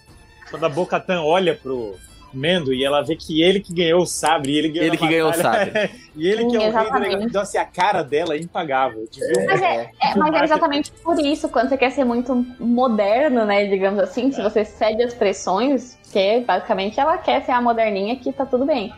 Quando 0.50 0.66
a 0.66 0.70
Bo-Katan 0.70 1.22
olha 1.24 1.54
pro 1.56 1.96
Mendo 2.34 2.74
e 2.74 2.84
ela 2.84 3.02
vê 3.02 3.16
que 3.16 3.42
ele 3.42 3.60
que 3.60 3.74
ganhou 3.74 4.02
o 4.02 4.06
sabre 4.06 4.52
e 4.52 4.58
ele 4.58 4.70
ganhou 4.70 4.88
Ele 4.88 4.98
que 4.98 5.08
ganhou 5.08 5.30
o 5.30 5.32
batalha. 5.32 5.90
e 6.16 6.28
ele 6.28 6.46
que 6.48 6.56
é 6.56 6.60
o 6.60 6.72
rei 6.72 6.92
do 6.92 7.00
negócio. 7.00 7.28
Então, 7.28 7.42
assim, 7.42 7.58
a 7.58 7.66
cara 7.66 8.04
dela 8.04 8.36
é 8.36 8.38
impagável. 8.40 9.06
Mas 9.48 9.62
é, 9.62 9.90
é, 10.02 10.16
mas 10.16 10.36
é 10.36 10.44
exatamente 10.44 10.92
por 11.04 11.18
isso, 11.20 11.48
quando 11.50 11.70
você 11.70 11.78
quer 11.78 11.92
ser 11.92 12.04
muito 12.04 12.36
moderno, 12.60 13.46
né? 13.46 13.66
Digamos 13.66 14.00
assim, 14.00 14.32
se 14.32 14.42
você 14.42 14.66
cede 14.66 15.04
às 15.04 15.14
pressões, 15.14 15.98
que 16.12 16.42
basicamente 16.42 17.00
ela 17.00 17.18
quer 17.18 17.44
ser 17.46 17.52
a 17.52 17.62
moderninha 17.62 18.16
que 18.18 18.32
tá 18.34 18.46
tudo 18.46 18.66
bem. 18.66 18.94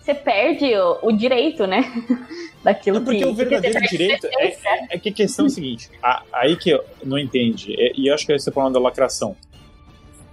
você 0.00 0.14
perde 0.14 0.74
o, 0.74 0.98
o 1.08 1.12
direito, 1.12 1.66
né? 1.66 1.84
Daquilo 2.64 2.98
Não, 2.98 3.04
porque 3.04 3.18
que. 3.18 3.24
o 3.24 3.34
verdadeiro 3.34 3.74
porque 3.78 3.88
você 3.88 3.96
direito 3.98 4.26
é, 4.26 4.48
essência. 4.48 4.86
é 4.90 4.98
que 4.98 5.08
a 5.08 5.12
questão 5.12 5.44
é 5.44 5.48
a 5.48 5.50
seguinte, 5.50 5.90
a- 6.02 6.22
aí 6.32 6.56
que 6.56 6.70
eu 6.70 6.82
não 7.04 7.18
entende, 7.18 7.74
é- 7.78 7.92
e 7.96 8.08
eu 8.08 8.14
acho 8.14 8.24
que 8.24 8.32
esse 8.32 8.48
é 8.48 8.50
o 8.50 8.52
problema 8.52 8.72
da 8.74 8.80
lacração. 8.80 9.36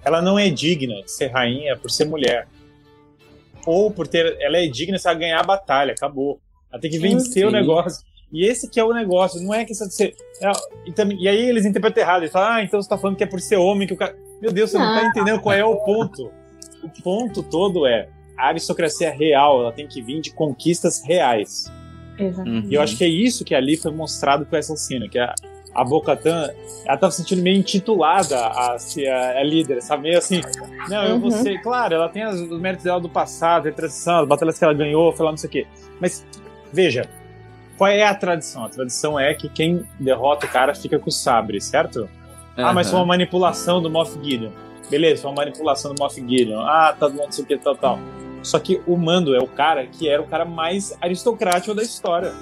Ela 0.03 0.21
não 0.21 0.37
é 0.39 0.49
digna 0.49 1.01
de 1.03 1.11
ser 1.11 1.27
rainha 1.27 1.75
por 1.77 1.89
ser 1.91 2.05
mulher. 2.05 2.47
Ou 3.65 3.91
por 3.91 4.07
ter. 4.07 4.37
Ela 4.39 4.57
é 4.57 4.67
digna 4.67 4.97
se 4.97 5.07
ela 5.07 5.17
ganhar 5.17 5.39
a 5.39 5.43
batalha, 5.43 5.91
acabou. 5.93 6.39
Ela 6.71 6.81
tem 6.81 6.89
que 6.89 6.99
vencer 6.99 7.45
o 7.45 7.51
negócio. 7.51 8.03
E 8.31 8.45
esse 8.45 8.69
que 8.69 8.79
é 8.79 8.83
o 8.83 8.93
negócio, 8.93 9.41
não 9.41 9.53
é 9.53 9.65
questão 9.65 9.87
de 9.87 9.95
ser. 9.95 10.15
é, 10.41 10.51
e, 10.85 10.91
também- 10.91 11.17
e 11.19 11.27
aí 11.27 11.49
eles 11.49 11.65
interpretam 11.65 12.03
errado. 12.03 12.21
Eles 12.21 12.31
falam, 12.31 12.51
ah, 12.51 12.63
então 12.63 12.81
você 12.81 12.87
tá 12.87 12.97
falando 12.97 13.17
que 13.17 13.23
é 13.23 13.27
por 13.27 13.41
ser 13.41 13.57
homem 13.57 13.87
que 13.87 13.93
o 13.93 13.97
cara. 13.97 14.15
Meu 14.41 14.51
Deus, 14.51 14.69
você 14.71 14.77
não, 14.77 14.85
tá 14.85 15.01
Não. 15.01 15.09
entendendo 15.09 15.41
qual 15.41 15.53
é 15.55 15.65
o 15.65 15.75
ponto. 15.77 16.31
O 16.83 16.89
ponto 17.03 17.43
todo 17.43 17.85
é 17.85 18.07
a 18.37 18.47
aristocracia 18.47 19.11
real, 19.11 19.61
ela 19.61 19.71
tem 19.73 19.85
que 19.87 20.01
vir 20.01 20.21
de 20.21 20.31
conquistas 20.31 21.03
reais. 21.03 21.65
Uhum. 22.17 22.65
E 22.69 22.73
eu 22.75 22.81
acho 22.81 22.95
que 22.97 23.03
é 23.03 23.07
isso 23.07 23.43
que 23.43 23.53
ali 23.55 23.75
foi 23.75 23.91
mostrado 23.91 24.45
com 24.45 24.55
essa 24.55 24.75
cena, 24.77 25.09
que 25.09 25.17
a, 25.19 25.33
a 25.73 25.83
Bocatan, 25.83 26.49
ela 26.85 26.97
tava 26.97 27.11
se 27.11 27.17
sentindo 27.17 27.41
meio 27.41 27.57
intitulada 27.57 28.37
a 28.47 28.77
ser 28.79 29.07
a, 29.07 29.39
a 29.39 29.43
líder, 29.43 29.81
sabe? 29.81 30.03
Meio 30.03 30.17
assim, 30.17 30.41
não, 30.89 31.03
eu 31.05 31.19
vou 31.19 31.29
Uhum. 31.31 31.43
ser... 31.43 31.61
Claro, 31.61 31.93
ela 31.95 32.09
tem 32.09 32.23
as- 32.23 32.39
os 32.39 32.59
méritos 32.59 32.83
dela 32.83 32.99
do 32.99 33.09
passado, 33.09 33.67
a 33.69 33.71
transição, 33.71 34.19
as 34.21 34.27
batalhas 34.27 34.57
que 34.57 34.63
ela 34.63 34.73
ganhou, 34.73 35.13
falar 35.13 35.31
não 35.31 35.37
sei 35.37 35.47
o 35.47 35.51
quê. 35.51 35.67
Mas, 35.99 36.25
veja, 36.73 37.07
qual 37.77 37.89
é 37.89 38.03
a 38.03 38.13
tradição? 38.15 38.65
A 38.65 38.69
tradição 38.69 39.19
é 39.19 39.33
que 39.33 39.47
quem 39.47 39.85
derrota 39.99 40.45
o 40.45 40.49
cara 40.49 40.73
fica 40.75 40.97
com 40.99 41.09
o 41.09 41.13
sabre, 41.13 41.61
certo? 41.61 42.09
Ah, 42.57 42.73
mas 42.73 42.89
foi 42.89 42.99
uma 42.99 43.05
manipulação 43.05 43.81
do 43.81 43.89
Moff 43.89 44.17
Gideon. 44.21 44.51
Beleza, 44.89 45.21
foi 45.21 45.31
uma 45.31 45.37
manipulação 45.37 45.93
do 45.93 46.01
Moff 46.01 46.15
Gideon. 46.19 46.59
Ah, 46.61 46.93
tá 46.99 47.07
do 47.07 47.13
não 47.15 47.31
sei 47.31 47.43
o 47.43 47.47
que, 47.47 47.57
tal, 47.57 47.75
tal. 47.75 47.99
Só 48.41 48.57
que 48.59 48.81
o 48.87 48.97
Mando 48.97 49.35
é 49.35 49.39
o 49.39 49.47
cara 49.47 49.85
que 49.85 50.09
era 50.09 50.21
o 50.21 50.25
cara 50.27 50.43
mais 50.45 50.97
aristocrático 51.01 51.73
da 51.75 51.83
história. 51.83 52.33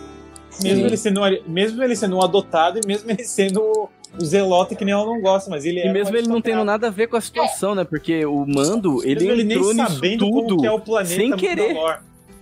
Mesmo 0.61 0.79
Sim. 0.79 0.85
ele, 0.85 0.97
sendo, 0.97 1.21
mesmo 1.47 1.83
ele 1.83 1.95
sendo 1.95 2.15
um 2.17 2.21
adotado 2.21 2.79
e 2.79 2.87
mesmo 2.87 3.09
ele 3.11 3.23
sendo 3.23 3.89
o 4.19 4.25
zelota 4.25 4.73
que 4.75 4.83
nem 4.83 4.93
ela 4.93 5.05
não 5.05 5.21
gosta, 5.21 5.49
mas 5.49 5.65
ele 5.65 5.79
E 5.79 5.83
é 5.83 5.93
mesmo 5.93 6.15
ele 6.15 6.27
não 6.27 6.41
tendo 6.41 6.63
nada 6.63 6.87
a 6.87 6.89
ver 6.89 7.07
com 7.07 7.17
a 7.17 7.21
situação, 7.21 7.75
né? 7.75 7.83
Porque 7.83 8.25
o 8.25 8.45
Mando, 8.45 9.03
ele 9.03 9.27
ele 9.27 9.53
entrou 9.53 9.73
nem 9.73 9.83
nisso 9.83 9.95
sabendo 9.95 10.19
tudo. 10.29 10.57
que 10.57 10.65
é 10.65 10.71
o 10.71 10.79
planeta 10.79 11.15
sem 11.15 11.35
querer. 11.35 11.75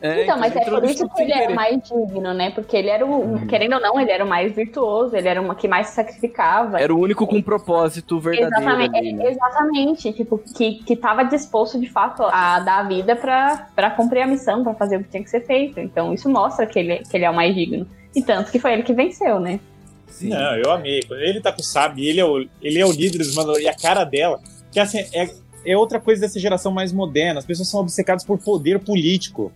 É, 0.06 0.24
Então, 0.24 0.38
mas 0.38 0.56
ele 0.56 0.66
é 0.66 0.70
por 0.70 0.84
isso 0.86 1.10
que 1.10 1.22
ele 1.22 1.32
sem 1.32 1.38
era 1.38 1.48
querer. 1.48 1.56
mais 1.56 1.82
digno, 1.84 2.34
né? 2.34 2.52
Porque 2.52 2.78
ele 2.78 2.90
era 2.90 3.06
o. 3.06 3.10
Uhum. 3.10 3.48
Querendo 3.48 3.74
ou 3.74 3.82
não, 3.82 4.00
ele 4.00 4.12
era 4.12 4.24
o 4.24 4.28
mais 4.28 4.54
virtuoso, 4.54 5.16
ele 5.16 5.28
era 5.28 5.42
o 5.42 5.56
que 5.56 5.68
mais 5.68 5.88
se 5.88 5.96
sacrificava. 5.96 6.80
Era 6.80 6.94
o 6.94 7.00
único 7.00 7.26
com 7.26 7.42
propósito 7.42 8.20
verdadeiro 8.20 8.56
Exatamente, 8.56 8.98
ali, 8.98 9.14
né? 9.14 9.30
exatamente, 9.32 10.14
tipo, 10.14 10.38
que, 10.38 10.84
que 10.84 10.96
tava 10.96 11.24
disposto 11.24 11.80
de 11.80 11.90
fato 11.90 12.24
a 12.24 12.60
dar 12.60 12.80
a 12.80 12.84
vida 12.84 13.16
pra, 13.16 13.68
pra 13.76 13.90
cumprir 13.92 14.22
a 14.22 14.28
missão, 14.28 14.64
pra 14.64 14.74
fazer 14.74 14.98
o 14.98 15.04
que 15.04 15.10
tinha 15.10 15.24
que 15.24 15.30
ser 15.30 15.42
feito. 15.46 15.80
Então 15.80 16.14
isso 16.14 16.30
mostra 16.30 16.66
que 16.66 16.78
ele, 16.80 17.00
que 17.00 17.18
ele 17.18 17.26
é 17.26 17.30
o 17.30 17.36
mais 17.36 17.54
digno. 17.56 17.88
E 18.16 18.22
tanto 18.22 18.52
que 18.52 18.60
foi 18.60 18.74
ele 18.74 18.84
que 18.84 18.94
venceu, 18.94 19.40
né? 19.40 19.60
Sim. 20.08 20.30
Não, 20.30 20.56
eu 20.56 20.72
amei. 20.72 21.02
Ele 21.10 21.42
tá 21.42 21.52
com 21.52 21.62
o 21.62 21.64
sabre, 21.64 22.08
ele 22.08 22.20
é 22.20 22.26
o, 22.26 22.48
ele 22.62 22.80
é 22.80 22.86
o 22.86 22.92
líder 22.92 23.18
dos 23.18 23.36
Mandalorianos. 23.36 23.76
E 23.76 23.78
a 23.78 23.82
cara 23.82 24.04
dela, 24.06 24.40
que 24.72 24.80
assim, 24.80 25.00
é, 25.14 25.30
é 25.66 25.78
outra 25.78 26.00
coisa 26.00 26.22
dessa 26.22 26.40
geração 26.40 26.72
mais 26.72 26.94
moderna. 26.94 27.40
As 27.40 27.46
pessoas 27.46 27.68
são 27.70 27.82
obcecadas 27.82 28.24
por 28.24 28.38
poder 28.38 28.80
político. 28.80 29.52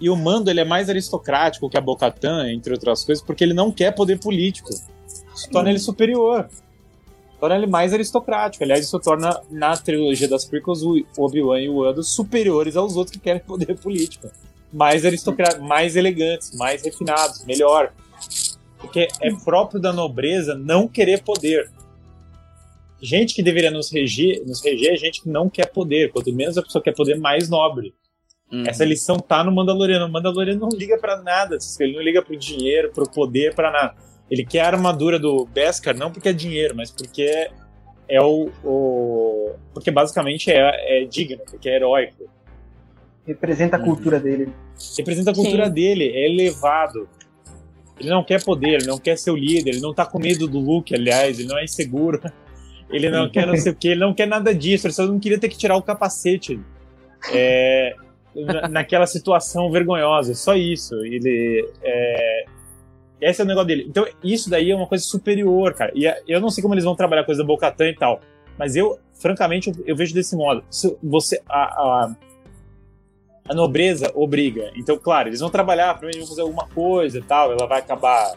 E 0.00 0.08
o 0.08 0.16
Mando, 0.16 0.50
ele 0.50 0.60
é 0.60 0.64
mais 0.64 0.88
aristocrático 0.88 1.68
que 1.68 1.76
a 1.76 1.80
Bocatan, 1.80 2.50
entre 2.52 2.72
outras 2.72 3.04
coisas, 3.04 3.24
porque 3.24 3.42
ele 3.42 3.54
não 3.54 3.72
quer 3.72 3.92
poder 3.92 4.18
político. 4.18 4.70
Isso 5.34 5.50
torna 5.50 5.70
ele 5.70 5.78
superior. 5.78 6.48
Torna 7.40 7.56
ele 7.56 7.66
mais 7.66 7.92
aristocrático. 7.92 8.64
Aliás, 8.64 8.84
isso 8.84 8.98
torna, 8.98 9.40
na 9.50 9.76
trilogia 9.76 10.28
das 10.28 10.44
prequels, 10.44 10.82
o 10.82 11.04
Obi-Wan 11.16 11.60
e 11.60 11.68
o 11.68 11.86
Yoda 11.86 12.02
superiores 12.02 12.76
aos 12.76 12.96
outros 12.96 13.16
que 13.16 13.22
querem 13.22 13.40
poder 13.46 13.76
político. 13.78 14.30
Mais 14.72 15.04
aristocráticos, 15.04 15.66
mais 15.66 15.96
elegantes, 15.96 16.56
mais 16.56 16.82
refinados, 16.82 17.44
melhor. 17.44 17.92
Porque 18.78 19.08
é 19.20 19.34
próprio 19.44 19.80
da 19.80 19.92
nobreza 19.92 20.54
não 20.54 20.86
querer 20.86 21.22
poder. 21.22 21.70
Gente 23.00 23.34
que 23.34 23.42
deveria 23.42 23.70
nos 23.70 23.92
reger, 23.92 24.44
nos 24.44 24.62
reger 24.62 24.92
é 24.92 24.96
gente 24.96 25.22
que 25.22 25.28
não 25.28 25.48
quer 25.48 25.66
poder. 25.66 26.10
Quanto 26.12 26.32
menos 26.32 26.58
a 26.58 26.62
pessoa 26.62 26.82
quer 26.82 26.94
poder, 26.94 27.16
mais 27.18 27.48
nobre. 27.48 27.94
Uhum. 28.50 28.64
Essa 28.66 28.84
lição 28.84 29.18
tá 29.18 29.44
no 29.44 29.52
Mandaloriano. 29.52 30.06
O 30.06 30.10
Mandaloriano 30.10 30.60
não 30.60 30.68
liga 30.70 30.96
pra 30.98 31.20
nada. 31.22 31.58
Ele 31.80 31.92
não 31.94 32.02
liga 32.02 32.22
pro 32.22 32.36
dinheiro, 32.36 32.90
pro 32.92 33.08
poder, 33.08 33.54
pra 33.54 33.70
nada. 33.70 33.94
Ele 34.30 34.44
quer 34.44 34.60
a 34.60 34.66
armadura 34.68 35.18
do 35.18 35.44
Beskar 35.46 35.96
não 35.96 36.10
porque 36.10 36.28
é 36.28 36.32
dinheiro, 36.32 36.74
mas 36.76 36.90
porque 36.90 37.50
é 38.08 38.20
o. 38.20 38.50
o- 38.64 39.52
porque 39.74 39.90
basicamente 39.90 40.50
é, 40.50 41.02
é 41.02 41.04
digno, 41.04 41.42
porque 41.50 41.68
é 41.68 41.76
heróico. 41.76 42.28
Representa 43.26 43.76
a 43.76 43.80
Uhum. 43.80 43.84
cultura 43.86 44.18
dele. 44.18 44.48
Representa 44.96 45.30
a 45.30 45.34
cultura 45.34 45.66
Sim. 45.66 45.72
dele, 45.72 46.08
é 46.08 46.26
elevado. 46.30 47.08
Ele 48.00 48.08
não 48.10 48.22
quer 48.24 48.42
poder, 48.44 48.74
ele 48.74 48.86
não 48.86 48.98
quer 48.98 49.18
ser 49.18 49.30
o 49.30 49.36
líder, 49.36 49.70
ele 49.72 49.80
não 49.80 49.92
tá 49.92 50.06
com 50.06 50.18
medo 50.18 50.46
do 50.46 50.58
Luke, 50.60 50.94
aliás, 50.94 51.38
ele 51.38 51.48
não 51.48 51.58
é 51.58 51.64
inseguro. 51.64 52.20
Ele 52.90 53.10
não 53.10 53.28
quer 53.28 53.46
não 53.46 53.56
sei 53.56 53.72
o 53.72 53.74
que, 53.74 53.88
ele 53.88 54.00
não 54.00 54.14
quer 54.14 54.26
nada 54.26 54.54
disso, 54.54 54.86
ele 54.86 54.94
só 54.94 55.04
não 55.06 55.18
queria 55.18 55.38
ter 55.38 55.48
que 55.50 55.58
tirar 55.58 55.76
o 55.76 55.82
capacete 55.82 56.58
é, 57.34 57.94
naquela 58.70 59.06
situação 59.06 59.70
vergonhosa, 59.70 60.34
só 60.34 60.54
isso. 60.54 60.94
Ele. 61.04 61.68
É, 61.82 62.44
esse 63.20 63.40
é 63.40 63.44
o 63.44 63.46
negócio 63.46 63.66
dele. 63.68 63.86
Então, 63.88 64.06
isso 64.22 64.48
daí 64.48 64.70
é 64.70 64.76
uma 64.76 64.86
coisa 64.86 65.04
superior, 65.04 65.74
cara. 65.74 65.92
E 65.94 66.06
é- 66.06 66.22
eu 66.26 66.40
não 66.40 66.50
sei 66.50 66.62
como 66.62 66.74
eles 66.74 66.84
vão 66.84 66.94
trabalhar 66.94 67.22
a 67.22 67.24
coisa 67.24 67.42
da 67.42 67.46
Bocatan 67.46 67.88
e 67.88 67.94
tal, 67.94 68.20
mas 68.56 68.76
eu, 68.76 68.98
francamente, 69.14 69.70
eu, 69.70 69.74
eu 69.86 69.96
vejo 69.96 70.14
desse 70.14 70.36
modo. 70.36 70.64
Se 70.70 70.96
você. 71.02 71.40
A, 71.48 71.62
a, 71.62 72.16
a 73.48 73.54
nobreza 73.54 74.12
obriga. 74.14 74.70
Então, 74.76 74.98
claro, 74.98 75.30
eles 75.30 75.40
vão 75.40 75.48
trabalhar, 75.48 75.94
provavelmente 75.94 76.18
vão 76.18 76.28
fazer 76.28 76.42
alguma 76.42 76.68
coisa 76.68 77.18
e 77.18 77.22
tal. 77.22 77.50
Ela 77.50 77.66
vai 77.66 77.78
acabar 77.78 78.36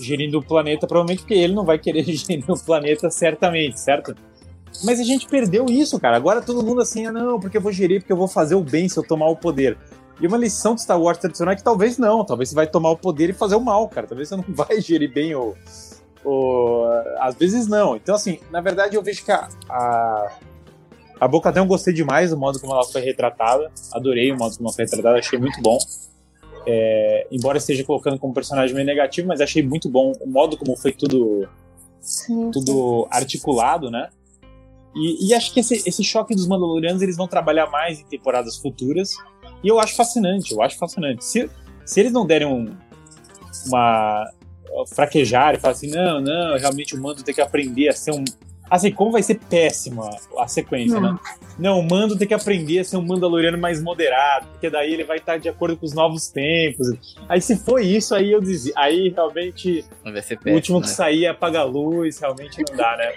gerindo 0.00 0.38
o 0.38 0.44
planeta, 0.44 0.86
provavelmente 0.86 1.20
porque 1.20 1.34
ele 1.34 1.54
não 1.54 1.64
vai 1.64 1.78
querer 1.78 2.04
gerir 2.12 2.44
o 2.48 2.58
planeta 2.58 3.08
certamente, 3.10 3.80
certo? 3.80 4.14
Mas 4.82 4.98
a 4.98 5.04
gente 5.04 5.28
perdeu 5.28 5.66
isso, 5.66 6.00
cara. 6.00 6.16
Agora 6.16 6.42
todo 6.42 6.64
mundo 6.64 6.80
assim, 6.80 7.06
ah, 7.06 7.12
não, 7.12 7.38
porque 7.38 7.56
eu 7.56 7.60
vou 7.60 7.72
gerir, 7.72 8.00
porque 8.00 8.12
eu 8.12 8.16
vou 8.16 8.28
fazer 8.28 8.54
o 8.54 8.62
bem 8.62 8.88
se 8.88 8.98
eu 8.98 9.06
tomar 9.06 9.28
o 9.28 9.36
poder. 9.36 9.78
E 10.20 10.26
uma 10.26 10.36
lição 10.36 10.74
de 10.74 10.82
Star 10.82 11.00
Wars 11.00 11.18
tradicional 11.18 11.52
é 11.52 11.56
que 11.56 11.62
talvez 11.62 11.98
não, 11.98 12.24
talvez 12.24 12.48
você 12.48 12.54
vai 12.54 12.66
tomar 12.66 12.90
o 12.90 12.96
poder 12.96 13.30
e 13.30 13.32
fazer 13.32 13.56
o 13.56 13.60
mal, 13.60 13.88
cara. 13.88 14.06
Talvez 14.06 14.28
você 14.28 14.36
não 14.36 14.44
vai 14.48 14.80
gerir 14.80 15.12
bem 15.12 15.34
o. 15.34 15.54
o 16.24 16.84
às 17.18 17.34
vezes 17.34 17.66
não. 17.66 17.96
Então, 17.96 18.14
assim, 18.14 18.38
na 18.50 18.60
verdade 18.60 18.96
eu 18.96 19.02
vejo 19.02 19.24
que 19.24 19.32
a. 19.32 19.48
a 19.68 20.32
a 21.20 21.58
eu 21.58 21.64
gostei 21.64 21.94
demais 21.94 22.30
do 22.30 22.36
modo 22.36 22.60
como 22.60 22.72
ela 22.72 22.84
foi 22.84 23.00
retratada. 23.00 23.70
Adorei 23.92 24.30
o 24.32 24.36
modo 24.36 24.56
como 24.56 24.68
ela 24.68 24.74
foi 24.74 24.84
retratada, 24.84 25.18
achei 25.18 25.38
muito 25.38 25.60
bom. 25.62 25.78
É, 26.66 27.26
embora 27.30 27.58
esteja 27.58 27.84
colocando 27.84 28.18
como 28.18 28.34
personagem 28.34 28.74
meio 28.74 28.86
negativo, 28.86 29.28
mas 29.28 29.40
achei 29.40 29.62
muito 29.62 29.88
bom 29.88 30.12
o 30.20 30.28
modo 30.28 30.56
como 30.56 30.76
foi 30.76 30.92
tudo, 30.92 31.48
Sim. 32.00 32.50
tudo 32.50 33.06
articulado, 33.10 33.90
né? 33.90 34.08
E, 34.94 35.28
e 35.28 35.34
acho 35.34 35.52
que 35.52 35.60
esse, 35.60 35.82
esse 35.88 36.04
choque 36.04 36.34
dos 36.34 36.46
Mandalorianos 36.46 37.02
eles 37.02 37.16
vão 37.16 37.26
trabalhar 37.26 37.66
mais 37.66 38.00
em 38.00 38.04
temporadas 38.04 38.56
futuras. 38.56 39.14
E 39.62 39.68
eu 39.68 39.80
acho 39.80 39.96
fascinante, 39.96 40.52
eu 40.52 40.62
acho 40.62 40.78
fascinante. 40.78 41.24
Se, 41.24 41.50
se 41.84 42.00
eles 42.00 42.12
não 42.12 42.26
derem 42.26 42.46
um, 42.46 42.74
uma. 43.66 44.24
fraquejar 44.94 45.54
e 45.54 45.58
falar 45.58 45.72
assim, 45.72 45.88
não, 45.88 46.20
não, 46.20 46.56
realmente 46.58 46.94
o 46.94 47.00
Mando 47.00 47.22
tem 47.22 47.34
que 47.34 47.40
aprender 47.40 47.88
a 47.88 47.92
ser 47.92 48.12
um. 48.12 48.24
Assim, 48.70 48.90
como 48.90 49.12
vai 49.12 49.22
ser 49.22 49.38
péssima 49.38 50.08
a 50.38 50.48
sequência, 50.48 50.98
né? 50.98 51.16
Não, 51.58 51.78
o 51.78 51.88
Mando 51.88 52.16
tem 52.16 52.26
que 52.26 52.34
aprender 52.34 52.80
a 52.80 52.84
ser 52.84 52.96
um 52.96 53.02
Mandaloriano 53.02 53.58
mais 53.58 53.80
moderado, 53.80 54.46
porque 54.48 54.68
daí 54.68 54.92
ele 54.92 55.04
vai 55.04 55.18
estar 55.18 55.38
de 55.38 55.48
acordo 55.48 55.76
com 55.76 55.86
os 55.86 55.92
novos 55.92 56.28
tempos. 56.28 56.88
Aí 57.28 57.40
se 57.40 57.56
foi 57.56 57.84
isso, 57.86 58.14
aí 58.14 58.32
eu 58.32 58.40
dizia. 58.40 58.72
Aí 58.76 59.10
realmente 59.10 59.84
Vai 60.02 60.22
ser 60.22 60.34
o 60.34 60.38
péssimo, 60.38 60.54
último 60.54 60.80
que 60.80 60.88
né? 60.88 60.92
sair 60.92 61.24
é 61.26 61.28
apagar 61.28 61.62
a 61.62 61.64
luz, 61.66 62.18
realmente 62.18 62.62
não 62.68 62.76
dá, 62.76 62.96
né? 62.96 63.12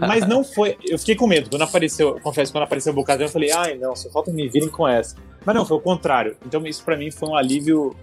Mas 0.00 0.26
não 0.26 0.42
foi. 0.44 0.78
Eu 0.88 0.98
fiquei 0.98 1.16
com 1.16 1.26
medo. 1.26 1.50
Quando 1.50 1.62
apareceu, 1.62 2.10
eu 2.10 2.20
confesso, 2.20 2.52
quando 2.52 2.64
apareceu 2.64 2.92
o 2.92 2.96
Bocadão, 2.96 3.26
eu 3.26 3.32
falei, 3.32 3.50
ai 3.52 3.74
não, 3.74 3.94
só 3.94 4.08
falta 4.10 4.32
me 4.32 4.48
virem 4.48 4.68
com 4.68 4.86
essa. 4.88 5.16
Mas 5.44 5.54
não, 5.54 5.66
foi 5.66 5.76
o 5.76 5.80
contrário. 5.80 6.36
Então 6.46 6.64
isso 6.66 6.82
pra 6.84 6.96
mim 6.96 7.10
foi 7.10 7.28
um 7.28 7.36
alívio 7.36 7.94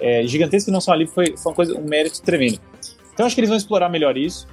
é, 0.00 0.26
gigantesco, 0.26 0.70
e 0.70 0.72
não 0.72 0.80
só 0.80 0.90
um 0.90 0.94
alívio, 0.94 1.14
foi, 1.14 1.36
foi 1.36 1.52
uma 1.52 1.56
coisa, 1.56 1.78
um 1.78 1.84
mérito 1.84 2.20
tremendo. 2.20 2.60
Então 3.14 3.24
acho 3.24 3.34
que 3.34 3.40
eles 3.40 3.48
vão 3.48 3.56
explorar 3.56 3.88
melhor 3.88 4.16
isso. 4.16 4.46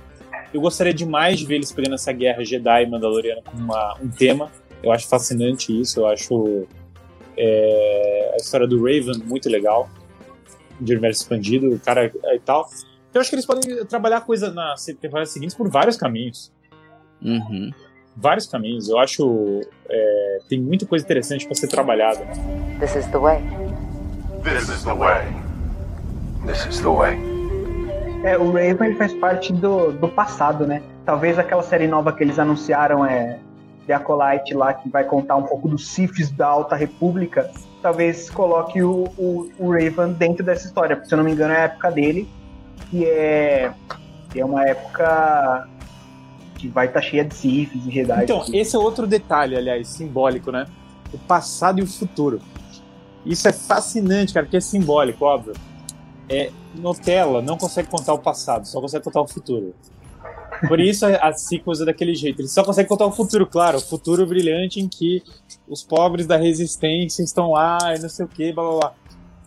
Eu 0.54 0.62
gostaria 0.62 0.94
demais 0.94 1.40
de 1.40 1.46
ver 1.46 1.56
eles 1.56 1.72
pegando 1.72 1.96
essa 1.96 2.12
guerra 2.12 2.44
Jedi 2.46 2.84
e 2.84 2.90
Mandaloriana 2.90 3.42
como 3.44 3.64
uma, 3.64 3.98
um 4.00 4.10
tema. 4.10 4.52
Eu 4.84 4.92
acho 4.92 5.08
fascinante 5.08 5.80
isso, 5.80 6.02
eu 6.02 6.08
acho 6.08 6.68
é, 7.38 8.32
a 8.34 8.38
história 8.38 8.68
do 8.68 8.78
Raven 8.78 9.24
muito 9.26 9.50
legal, 9.50 9.90
de 10.80 10.92
universo 10.92 11.24
expandido, 11.24 11.74
o 11.74 11.80
cara 11.80 12.06
e 12.06 12.40
tal. 12.40 12.68
Então 13.10 13.20
acho 13.20 13.30
que 13.30 13.36
eles 13.36 13.46
podem 13.46 13.86
trabalhar 13.86 14.22
coisa 14.22 14.52
nas 14.52 14.86
temporadas 14.86 15.30
seguintes 15.30 15.56
por 15.56 15.70
vários 15.70 15.98
caminhos. 15.98 16.52
Uhum. 17.22 17.72
Vários 18.16 18.46
caminhos. 18.46 18.90
Eu 18.90 19.00
acho 19.00 19.62
é, 19.90 20.40
tem 20.50 20.62
muita 20.62 20.86
coisa 20.86 21.04
interessante 21.04 21.46
para 21.46 21.56
ser 21.56 21.68
trabalhada. 21.68 22.26
This 22.80 22.96
is 22.96 23.08
the 23.08 23.18
way. 23.18 23.42
This 24.44 24.70
is 24.70 24.84
the 24.84 24.94
way. 24.94 25.26
This 26.46 26.66
is 26.66 26.82
the 26.82 26.90
way. 26.90 27.33
É, 28.24 28.38
o 28.38 28.46
Raven 28.52 28.90
ele 28.90 28.96
faz 28.96 29.14
parte 29.16 29.52
do, 29.52 29.92
do 29.92 30.08
passado, 30.08 30.66
né? 30.66 30.82
Talvez 31.06 31.38
aquela 31.38 31.62
série 31.62 31.88
nova 31.88 32.14
que 32.14 32.24
eles 32.24 32.40
anunciaram 32.40 33.06
é 33.06 33.38
The 33.86 33.96
Acolyte 33.96 34.54
lá, 34.54 34.74
que 34.74 34.88
vai 34.90 35.04
contar 35.04 35.36
um 35.36 35.44
pouco 35.44 35.68
dos 35.68 35.90
Siths 35.90 36.32
da 36.32 36.48
Alta 36.48 36.74
República, 36.74 37.52
talvez 37.82 38.30
coloque 38.30 38.82
o, 38.82 39.10
o, 39.18 39.52
o 39.60 39.72
Raven 39.72 40.14
dentro 40.14 40.42
dessa 40.42 40.66
história, 40.66 40.96
porque 40.96 41.10
se 41.10 41.14
eu 41.14 41.18
não 41.18 41.26
me 41.26 41.34
engano 41.34 41.54
é 41.54 41.58
a 41.58 41.64
época 41.64 41.92
dele, 41.92 42.30
que 42.90 43.04
é, 43.04 43.74
que 44.32 44.40
é 44.40 44.46
uma 44.46 44.66
época 44.66 45.68
que 46.56 46.70
vai 46.70 46.88
estar 46.88 47.02
cheia 47.02 47.26
de 47.26 47.36
Siths 47.36 47.86
e 47.86 47.92
Jedi. 47.92 48.24
Então, 48.24 48.46
esse 48.54 48.74
é 48.74 48.80
outro 48.80 49.06
detalhe, 49.06 49.58
aliás, 49.58 49.86
simbólico, 49.90 50.50
né? 50.50 50.66
O 51.14 51.18
passado 51.18 51.80
e 51.80 51.84
o 51.84 51.88
futuro. 51.88 52.40
Isso 53.26 53.50
é 53.50 53.52
fascinante, 53.52 54.34
cara, 54.34 54.46
porque 54.46 54.58
é 54.58 54.62
simbólico, 54.62 55.26
óbvio. 55.26 55.54
É, 56.30 56.52
Nutella 56.76 57.42
não 57.42 57.58
consegue 57.58 57.90
contar 57.90 58.14
o 58.14 58.20
passado, 58.20 58.66
só 58.66 58.80
consegue 58.80 59.04
contar 59.04 59.22
o 59.22 59.28
futuro. 59.28 59.76
Por 60.68 60.80
isso 60.80 61.06
a 61.06 61.34
sequels 61.34 61.82
é 61.82 61.86
daquele 61.86 62.16
jeito. 62.16 62.40
Ele 62.40 62.48
só 62.48 62.64
consegue 62.64 62.88
contar 62.88 63.06
o 63.06 63.12
futuro, 63.12 63.46
claro, 63.46 63.78
o 63.78 63.82
futuro 63.82 64.26
brilhante 64.26 64.80
em 64.80 64.88
que 64.88 65.22
os 65.68 65.84
pobres 65.84 66.26
da 66.26 66.38
resistência 66.38 67.24
estão 67.24 67.52
lá 67.52 67.78
e 67.96 68.00
não 68.00 68.10
sei 68.10 68.26
o 68.26 68.30
que, 68.30 68.54
blá 68.54 68.64
blá 68.64 68.80
blá. 68.80 68.94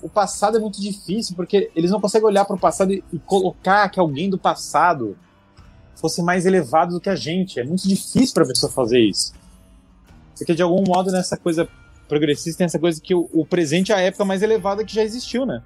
O 0.03 0.09
passado 0.09 0.59
é 0.59 0.61
muito 0.61 0.81
difícil 0.81 1.35
porque 1.35 1.71
eles 1.75 1.91
não 1.91 2.01
conseguem 2.01 2.29
olhar 2.29 2.45
para 2.45 2.55
o 2.55 2.59
passado 2.59 2.93
e, 2.93 3.03
colocar 3.25 3.89
que 3.89 3.99
alguém 3.99 4.29
do 4.29 4.39
passado 4.39 5.17
fosse 5.95 6.23
mais 6.23 6.45
elevado 6.45 6.95
do 6.95 7.01
que 7.01 7.09
a 7.09 7.17
gente. 7.17 7.59
É 7.59 7.65
muito 7.65 7.89
difícil 7.89 8.35
para 8.35 8.45
a 8.45 8.47
pessoa 8.47 8.71
fazer 8.71 9.01
isso. 9.01 9.33
Porque 10.37 10.55
de 10.55 10.63
algum 10.63 10.85
modo 10.87 11.11
nessa 11.11 11.37
coisa 11.37 11.67
progressista 12.07 12.59
tem 12.59 12.67
essa 12.67 12.79
coisa 12.79 13.01
que 13.01 13.15
o 13.15 13.45
presente 13.49 13.91
é 13.91 13.95
a 13.95 14.01
época 14.01 14.25
mais 14.25 14.43
elevada 14.43 14.85
que 14.85 14.95
já 14.95 15.03
existiu, 15.03 15.47
né? 15.47 15.63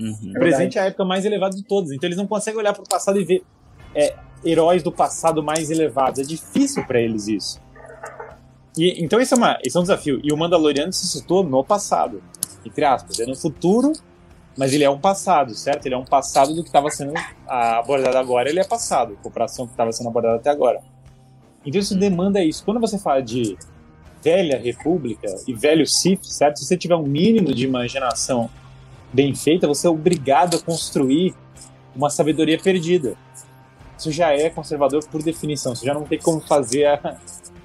Uhum. 0.00 0.30
O 0.30 0.32
presente 0.34 0.78
é 0.78 0.82
a 0.82 0.84
época 0.86 1.04
mais 1.04 1.24
elevada 1.24 1.56
de 1.56 1.62
todas. 1.62 1.90
Então 1.90 2.06
eles 2.06 2.16
não 2.16 2.26
conseguem 2.26 2.58
olhar 2.58 2.72
para 2.72 2.82
o 2.82 2.88
passado 2.88 3.20
e 3.20 3.24
ver 3.24 3.44
é, 3.94 4.14
heróis 4.44 4.82
do 4.82 4.92
passado 4.92 5.42
mais 5.42 5.70
elevados. 5.70 6.20
É 6.20 6.22
difícil 6.22 6.84
para 6.84 7.00
eles 7.00 7.28
isso. 7.28 7.60
E, 8.76 9.02
então 9.02 9.20
isso 9.20 9.34
é, 9.34 9.36
uma, 9.36 9.58
isso 9.64 9.76
é 9.76 9.80
um 9.80 9.84
desafio. 9.84 10.20
E 10.22 10.32
o 10.32 10.36
Mandaloriano 10.36 10.92
se 10.92 11.06
citou 11.08 11.42
no 11.42 11.64
passado, 11.64 12.22
entre 12.64 12.84
aspas. 12.84 13.18
É 13.18 13.26
no 13.26 13.34
futuro, 13.34 13.92
mas 14.56 14.72
ele 14.72 14.84
é 14.84 14.90
um 14.90 14.98
passado, 14.98 15.54
certo? 15.54 15.86
Ele 15.86 15.94
é 15.94 15.98
um 15.98 16.04
passado 16.04 16.54
do 16.54 16.62
que 16.62 16.68
estava 16.68 16.90
sendo 16.90 17.12
abordado 17.46 18.18
agora. 18.18 18.48
Ele 18.48 18.60
é 18.60 18.64
passado, 18.64 19.18
comparação 19.22 19.66
que 19.66 19.72
estava 19.72 19.90
sendo 19.92 20.08
abordada 20.08 20.36
até 20.36 20.50
agora. 20.50 20.80
Então 21.66 21.80
isso 21.80 21.96
demanda 21.96 22.42
isso. 22.42 22.64
Quando 22.64 22.80
você 22.80 22.98
fala 22.98 23.20
de 23.20 23.56
velha 24.22 24.58
república 24.58 25.28
e 25.46 25.54
velho 25.54 25.86
Sith, 25.86 26.24
certo? 26.24 26.58
Se 26.58 26.66
você 26.66 26.76
tiver 26.76 26.96
um 26.96 27.02
mínimo 27.02 27.54
de 27.54 27.64
imaginação 27.64 28.48
bem 29.12 29.34
feita, 29.34 29.66
você 29.66 29.86
é 29.86 29.90
obrigado 29.90 30.56
a 30.56 30.60
construir 30.60 31.34
uma 31.94 32.10
sabedoria 32.10 32.58
perdida. 32.58 33.16
Isso 33.98 34.12
já 34.12 34.32
é 34.32 34.48
conservador 34.48 35.04
por 35.06 35.22
definição. 35.22 35.74
Você 35.74 35.84
já 35.84 35.92
não 35.92 36.04
tem 36.04 36.18
como 36.18 36.40
fazer 36.40 36.86
a, 36.86 37.16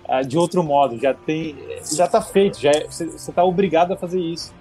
a, 0.08 0.22
de 0.24 0.38
outro 0.38 0.64
modo. 0.64 1.00
Já 1.00 1.14
tem, 1.14 1.56
já 1.94 2.06
está 2.06 2.22
feito. 2.22 2.60
Já 2.60 2.72
é, 2.72 2.88
você 2.88 3.06
está 3.06 3.44
obrigado 3.44 3.94
a 3.94 3.98
fazer 3.98 4.20
isso. 4.20 4.52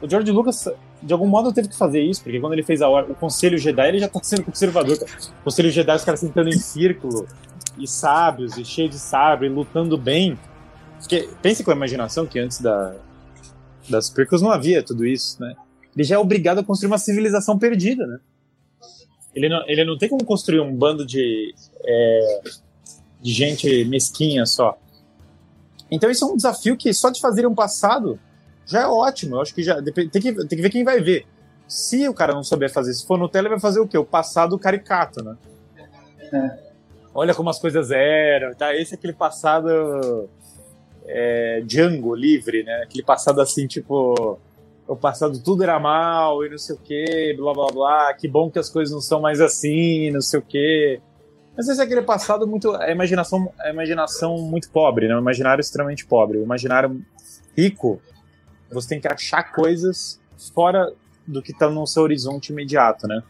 O 0.00 0.08
George 0.08 0.32
Lucas, 0.32 0.68
de 1.02 1.12
algum 1.12 1.26
modo, 1.26 1.52
teve 1.52 1.68
que 1.68 1.76
fazer 1.76 2.00
isso, 2.00 2.22
porque 2.22 2.40
quando 2.40 2.54
ele 2.54 2.62
fez 2.62 2.80
a, 2.80 2.88
o 2.88 3.14
Conselho 3.14 3.58
Jedi, 3.58 3.88
ele 3.88 3.98
já 3.98 4.06
está 4.06 4.20
sendo 4.22 4.44
conservador. 4.44 4.96
O 5.40 5.44
Conselho 5.44 5.70
Jedi, 5.70 5.94
os 5.94 6.04
caras 6.04 6.20
sentando 6.20 6.48
em 6.48 6.58
círculo 6.58 7.26
e 7.78 7.86
sábios 7.86 8.56
e 8.56 8.64
cheio 8.64 8.88
de 8.88 8.98
sabre, 8.98 9.48
lutando 9.48 9.98
bem. 9.98 10.38
Porque 10.98 11.28
pense 11.42 11.62
com 11.62 11.70
a 11.70 11.74
imaginação 11.74 12.26
que 12.26 12.38
antes 12.38 12.60
da, 12.60 12.94
das 13.88 14.08
prequels 14.08 14.40
não 14.40 14.50
havia 14.50 14.82
tudo 14.82 15.04
isso, 15.04 15.40
né? 15.40 15.54
Ele 15.94 16.04
já 16.04 16.16
é 16.16 16.18
obrigado 16.18 16.58
a 16.58 16.64
construir 16.64 16.88
uma 16.88 16.98
civilização 16.98 17.58
perdida, 17.58 18.06
né? 18.06 18.18
Ele 19.34 19.48
não, 19.48 19.68
ele 19.68 19.84
não 19.84 19.98
tem 19.98 20.08
como 20.08 20.24
construir 20.24 20.60
um 20.60 20.74
bando 20.74 21.04
de, 21.04 21.54
é, 21.84 22.40
de 23.20 23.32
gente 23.32 23.84
mesquinha 23.84 24.46
só. 24.46 24.78
Então 25.90 26.10
isso 26.10 26.24
é 26.24 26.28
um 26.28 26.36
desafio 26.36 26.76
que 26.76 26.92
só 26.92 27.10
de 27.10 27.20
fazer 27.20 27.46
um 27.46 27.54
passado 27.54 28.18
já 28.66 28.82
é 28.82 28.86
ótimo. 28.86 29.36
Eu 29.36 29.40
acho 29.40 29.54
que 29.54 29.62
já 29.62 29.82
tem 29.82 30.08
que, 30.08 30.10
tem 30.10 30.46
que 30.48 30.62
ver 30.62 30.70
quem 30.70 30.84
vai 30.84 31.00
ver. 31.00 31.26
Se 31.66 32.08
o 32.08 32.14
cara 32.14 32.34
não 32.34 32.44
souber 32.44 32.72
fazer, 32.72 32.92
se 32.94 33.06
for 33.06 33.18
no 33.18 33.28
tele, 33.28 33.48
vai 33.48 33.60
fazer 33.60 33.80
o 33.80 33.88
quê? 33.88 33.96
O 33.98 34.04
passado 34.04 34.58
caricato, 34.58 35.22
né? 35.22 35.36
É. 36.32 36.64
Olha 37.14 37.34
como 37.34 37.50
as 37.50 37.58
coisas 37.58 37.90
eram, 37.90 38.54
tá? 38.54 38.74
Esse 38.74 38.94
é 38.94 38.96
aquele 38.96 39.12
passado 39.12 40.28
é, 41.06 41.62
Django 41.64 42.14
livre, 42.14 42.64
né? 42.64 42.82
Aquele 42.82 43.04
passado 43.04 43.40
assim, 43.40 43.66
tipo, 43.66 44.38
o 44.86 44.96
passado 44.96 45.42
tudo 45.42 45.62
era 45.62 45.78
mal 45.78 46.44
e 46.44 46.50
não 46.50 46.58
sei 46.58 46.76
o 46.76 46.78
que, 46.78 47.34
blá 47.36 47.52
blá 47.52 47.66
blá, 47.72 48.14
que 48.14 48.28
bom 48.28 48.50
que 48.50 48.58
as 48.58 48.68
coisas 48.68 48.92
não 48.92 49.00
são 49.00 49.20
mais 49.20 49.40
assim, 49.40 50.10
não 50.10 50.20
sei 50.20 50.38
o 50.38 50.42
que. 50.42 51.00
Mas 51.56 51.68
esse 51.68 51.80
é 51.80 51.84
aquele 51.84 52.02
passado 52.02 52.46
muito. 52.46 52.74
A 52.74 52.90
imaginação, 52.90 53.52
a 53.60 53.70
imaginação 53.70 54.38
muito 54.38 54.68
pobre, 54.70 55.06
né? 55.06 55.14
O 55.14 55.20
imaginário 55.20 55.60
extremamente 55.60 56.04
pobre. 56.04 56.38
O 56.38 56.42
imaginário 56.42 57.00
rico, 57.56 58.00
você 58.70 58.88
tem 58.88 59.00
que 59.00 59.06
achar 59.06 59.52
coisas 59.52 60.20
fora 60.52 60.92
do 61.26 61.40
que 61.40 61.52
está 61.52 61.70
no 61.70 61.86
seu 61.86 62.02
horizonte 62.02 62.52
imediato, 62.52 63.06
né? 63.06 63.22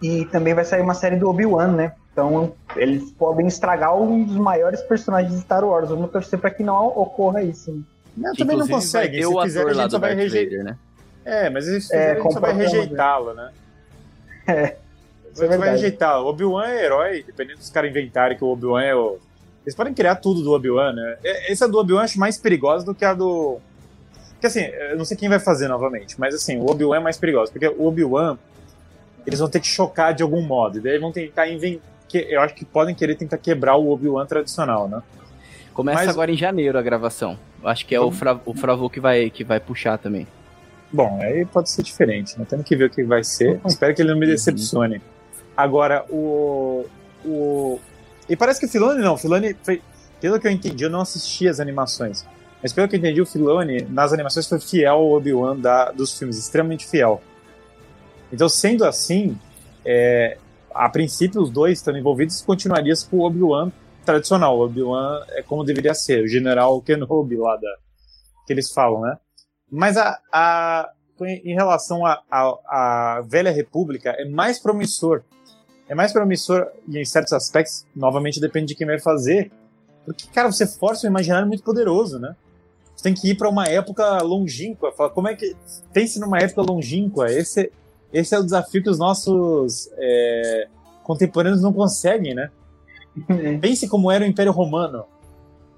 E 0.00 0.24
também 0.26 0.54
vai 0.54 0.64
sair 0.64 0.82
uma 0.82 0.94
série 0.94 1.16
do 1.16 1.28
Obi-Wan, 1.28 1.72
né? 1.72 1.92
Então 2.12 2.54
eles 2.76 3.10
podem 3.12 3.46
estragar 3.46 3.96
um 3.96 4.24
dos 4.24 4.36
maiores 4.36 4.80
personagens 4.82 5.34
de 5.34 5.40
Star 5.40 5.64
Wars. 5.64 5.90
Vamos 5.90 6.10
torcer 6.10 6.38
para 6.38 6.50
que 6.50 6.62
não 6.62 6.86
ocorra 6.86 7.42
isso. 7.42 7.72
Né? 7.72 7.82
Não, 8.20 8.34
também 8.34 8.56
não 8.56 8.68
consegue. 8.68 9.16
Se 9.16 9.22
Se 9.22 9.26
o 9.26 9.42
quiser, 9.42 9.66
a 9.66 9.72
gente 9.74 9.90
só 9.90 9.98
vai 9.98 10.14
rejeitar. 10.14 10.64
Né? 10.64 10.76
É, 11.24 11.50
mas 11.50 11.64
se 11.64 11.76
É, 11.76 11.80
fizer, 11.80 12.10
a 12.12 12.14
gente 12.22 12.32
só 12.32 12.40
vai 12.40 12.52
né? 12.54 12.64
rejeitá-lo, 12.64 13.34
né? 13.34 13.50
É. 14.46 14.76
Você 15.32 15.46
vai 15.46 15.58
verdade. 15.58 15.70
rejeitar. 15.82 16.22
O 16.22 16.26
Obi-Wan 16.26 16.66
é 16.66 16.84
herói, 16.84 17.22
dependendo 17.24 17.58
dos 17.58 17.70
caras 17.70 17.90
inventarem 17.90 18.36
que 18.36 18.44
o 18.44 18.48
Obi-Wan 18.48 18.82
é 18.82 18.94
o. 18.94 19.18
Eles 19.64 19.74
podem 19.74 19.92
criar 19.92 20.16
tudo 20.16 20.42
do 20.42 20.52
Obi-Wan, 20.52 20.92
né? 20.94 21.16
É- 21.22 21.52
Essa 21.52 21.68
do 21.68 21.78
Obi-Wan 21.78 22.00
eu 22.00 22.04
acho 22.04 22.18
mais 22.18 22.38
perigosa 22.38 22.84
do 22.84 22.94
que 22.94 23.04
a 23.04 23.12
do. 23.14 23.58
Porque 24.32 24.46
assim, 24.46 24.60
eu 24.62 24.96
não 24.96 25.04
sei 25.04 25.16
quem 25.16 25.28
vai 25.28 25.38
fazer 25.40 25.68
novamente, 25.68 26.18
mas 26.18 26.34
assim, 26.34 26.58
o 26.58 26.70
Obi-Wan 26.70 26.96
é 26.96 27.00
mais 27.00 27.18
perigoso, 27.18 27.52
porque 27.52 27.66
o 27.68 27.84
Obi-Wan 27.86 28.38
eles 29.26 29.40
vão 29.40 29.48
ter 29.50 29.60
que 29.60 29.66
chocar 29.66 30.14
de 30.14 30.22
algum 30.22 30.40
modo, 30.40 30.78
e 30.78 30.80
daí 30.80 30.98
vão 30.98 31.12
tentar 31.12 31.48
inventar. 31.48 31.82
Eu 32.14 32.40
acho 32.40 32.54
que 32.54 32.64
podem 32.64 32.94
querer 32.94 33.16
tentar 33.16 33.36
quebrar 33.36 33.76
o 33.76 33.90
Obi-Wan 33.90 34.24
tradicional, 34.26 34.88
né? 34.88 35.02
Começa 35.78 36.00
Mas- 36.00 36.08
agora 36.08 36.28
em 36.32 36.36
janeiro 36.36 36.76
a 36.76 36.82
gravação. 36.82 37.38
Acho 37.62 37.86
que 37.86 37.94
é 37.94 38.00
o, 38.00 38.10
Fra, 38.10 38.40
o 38.44 38.52
Fravô 38.52 38.90
que 38.90 38.98
vai, 38.98 39.30
que 39.30 39.44
vai 39.44 39.60
puxar 39.60 39.96
também. 39.96 40.26
Bom, 40.92 41.20
aí 41.22 41.44
pode 41.44 41.70
ser 41.70 41.84
diferente, 41.84 42.36
né? 42.36 42.44
Temos 42.50 42.66
que 42.66 42.74
ver 42.74 42.86
o 42.86 42.90
que 42.90 43.04
vai 43.04 43.22
ser. 43.22 43.60
Espero 43.64 43.94
que 43.94 44.02
ele 44.02 44.10
não 44.10 44.18
me 44.18 44.26
decepcione. 44.26 45.00
Agora, 45.56 46.04
o. 46.10 46.84
o... 47.24 47.78
E 48.28 48.34
parece 48.34 48.58
que 48.58 48.66
o 48.66 48.68
Filoni 48.68 49.00
não. 49.00 49.14
O 49.14 49.16
Filoni, 49.16 49.54
foi... 49.62 49.80
pelo 50.20 50.40
que 50.40 50.48
eu 50.48 50.50
entendi, 50.50 50.82
eu 50.82 50.90
não 50.90 51.02
assisti 51.02 51.46
as 51.46 51.60
animações. 51.60 52.26
Mas 52.60 52.72
pelo 52.72 52.88
que 52.88 52.96
eu 52.96 52.98
entendi, 52.98 53.20
o 53.20 53.26
Filoni, 53.26 53.82
nas 53.82 54.12
animações, 54.12 54.48
foi 54.48 54.58
fiel 54.58 54.94
ao 54.94 55.12
Obi-Wan 55.12 55.54
da- 55.58 55.92
dos 55.92 56.18
filmes, 56.18 56.36
extremamente 56.38 56.88
fiel. 56.88 57.22
Então, 58.32 58.48
sendo 58.48 58.84
assim, 58.84 59.38
é, 59.84 60.38
a 60.74 60.88
princípio, 60.88 61.40
os 61.40 61.50
dois 61.50 61.78
estando 61.78 61.98
envolvidos, 61.98 62.40
continuaria 62.42 62.94
com 63.08 63.18
o 63.18 63.20
Obi-Wan 63.24 63.70
tradicional. 64.08 64.58
O 64.58 64.64
Obi-Wan 64.64 65.22
é 65.30 65.42
como 65.42 65.64
deveria 65.64 65.94
ser, 65.94 66.24
o 66.24 66.28
general 66.28 66.80
Kenobi 66.80 67.36
lá 67.36 67.56
da, 67.56 67.76
que 68.46 68.52
eles 68.52 68.72
falam, 68.72 69.02
né? 69.02 69.18
Mas 69.70 69.96
a, 69.96 70.18
a, 70.32 70.90
em 71.20 71.54
relação 71.54 72.06
à 72.06 73.22
Velha 73.26 73.50
República, 73.50 74.10
é 74.10 74.24
mais 74.24 74.58
promissor. 74.58 75.22
É 75.88 75.94
mais 75.94 76.12
promissor, 76.12 76.66
e 76.88 76.98
em 76.98 77.04
certos 77.04 77.32
aspectos, 77.32 77.86
novamente 77.94 78.40
depende 78.40 78.68
de 78.68 78.74
quem 78.74 78.86
vai 78.86 78.98
fazer, 78.98 79.50
porque, 80.04 80.26
cara, 80.28 80.50
você 80.50 80.66
força 80.66 81.06
um 81.06 81.10
imaginário 81.10 81.46
muito 81.46 81.62
poderoso, 81.62 82.18
né? 82.18 82.34
Você 82.96 83.02
tem 83.02 83.14
que 83.14 83.30
ir 83.30 83.36
para 83.36 83.48
uma 83.48 83.66
época 83.66 84.22
longínqua. 84.22 84.90
Fala, 84.92 85.10
como 85.10 85.28
é 85.28 85.36
que. 85.36 85.54
Pense 85.92 86.18
numa 86.18 86.38
época 86.38 86.62
longínqua. 86.62 87.30
Esse, 87.30 87.70
esse 88.12 88.34
é 88.34 88.38
o 88.38 88.42
desafio 88.42 88.82
que 88.82 88.90
os 88.90 88.98
nossos 88.98 89.88
é, 89.98 90.66
contemporâneos 91.04 91.62
não 91.62 91.72
conseguem, 91.72 92.34
né? 92.34 92.50
Pense 93.60 93.88
como 93.88 94.10
era 94.10 94.24
o 94.24 94.26
Império 94.26 94.52
Romano. 94.52 95.04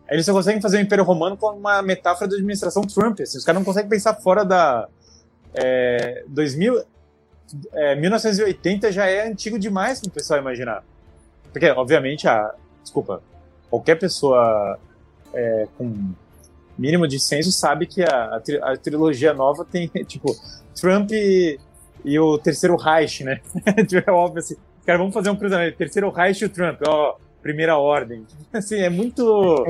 Eles 0.08 0.26
só 0.26 0.32
conseguem 0.32 0.60
fazer 0.60 0.78
o 0.78 0.80
Império 0.80 1.04
Romano 1.04 1.36
com 1.36 1.46
uma 1.48 1.80
metáfora 1.82 2.28
da 2.28 2.34
administração 2.36 2.82
Trump. 2.82 3.20
Assim, 3.20 3.38
os 3.38 3.44
caras 3.44 3.60
não 3.60 3.64
conseguem 3.64 3.88
pensar 3.88 4.14
fora 4.14 4.44
da. 4.44 4.88
É, 5.54 6.24
2000, 6.28 6.82
é, 7.72 7.94
1980 7.96 8.90
já 8.92 9.06
é 9.06 9.28
antigo 9.28 9.58
demais 9.58 10.00
para 10.00 10.08
o 10.08 10.12
pessoal 10.12 10.40
imaginar. 10.40 10.84
Porque, 11.52 11.70
obviamente, 11.70 12.26
a. 12.28 12.54
Desculpa. 12.82 13.22
Qualquer 13.68 13.96
pessoa 13.96 14.78
é, 15.32 15.68
com 15.78 16.12
mínimo 16.76 17.06
de 17.06 17.20
senso 17.20 17.52
sabe 17.52 17.86
que 17.86 18.02
a, 18.02 18.36
a, 18.36 18.40
tri- 18.40 18.60
a 18.60 18.76
trilogia 18.76 19.32
nova 19.32 19.64
tem, 19.64 19.86
tipo, 20.06 20.34
Trump 20.74 21.12
e, 21.12 21.58
e 22.04 22.18
o 22.18 22.36
terceiro 22.36 22.74
Reich, 22.74 23.22
né? 23.22 23.40
Tipo, 23.86 24.10
é 24.10 24.12
óbvio 24.12 24.40
assim. 24.40 24.56
Cara, 24.84 24.98
vamos 24.98 25.14
fazer 25.14 25.30
um 25.30 25.36
cruzamento. 25.36 25.76
Terceiro 25.76 26.10
Reich 26.10 26.42
e 26.42 26.46
o 26.46 26.48
Trump, 26.48 26.80
ó, 26.84 27.16
primeira 27.42 27.76
ordem. 27.76 28.26
Assim, 28.52 28.76
é 28.76 28.90
muito. 28.90 29.64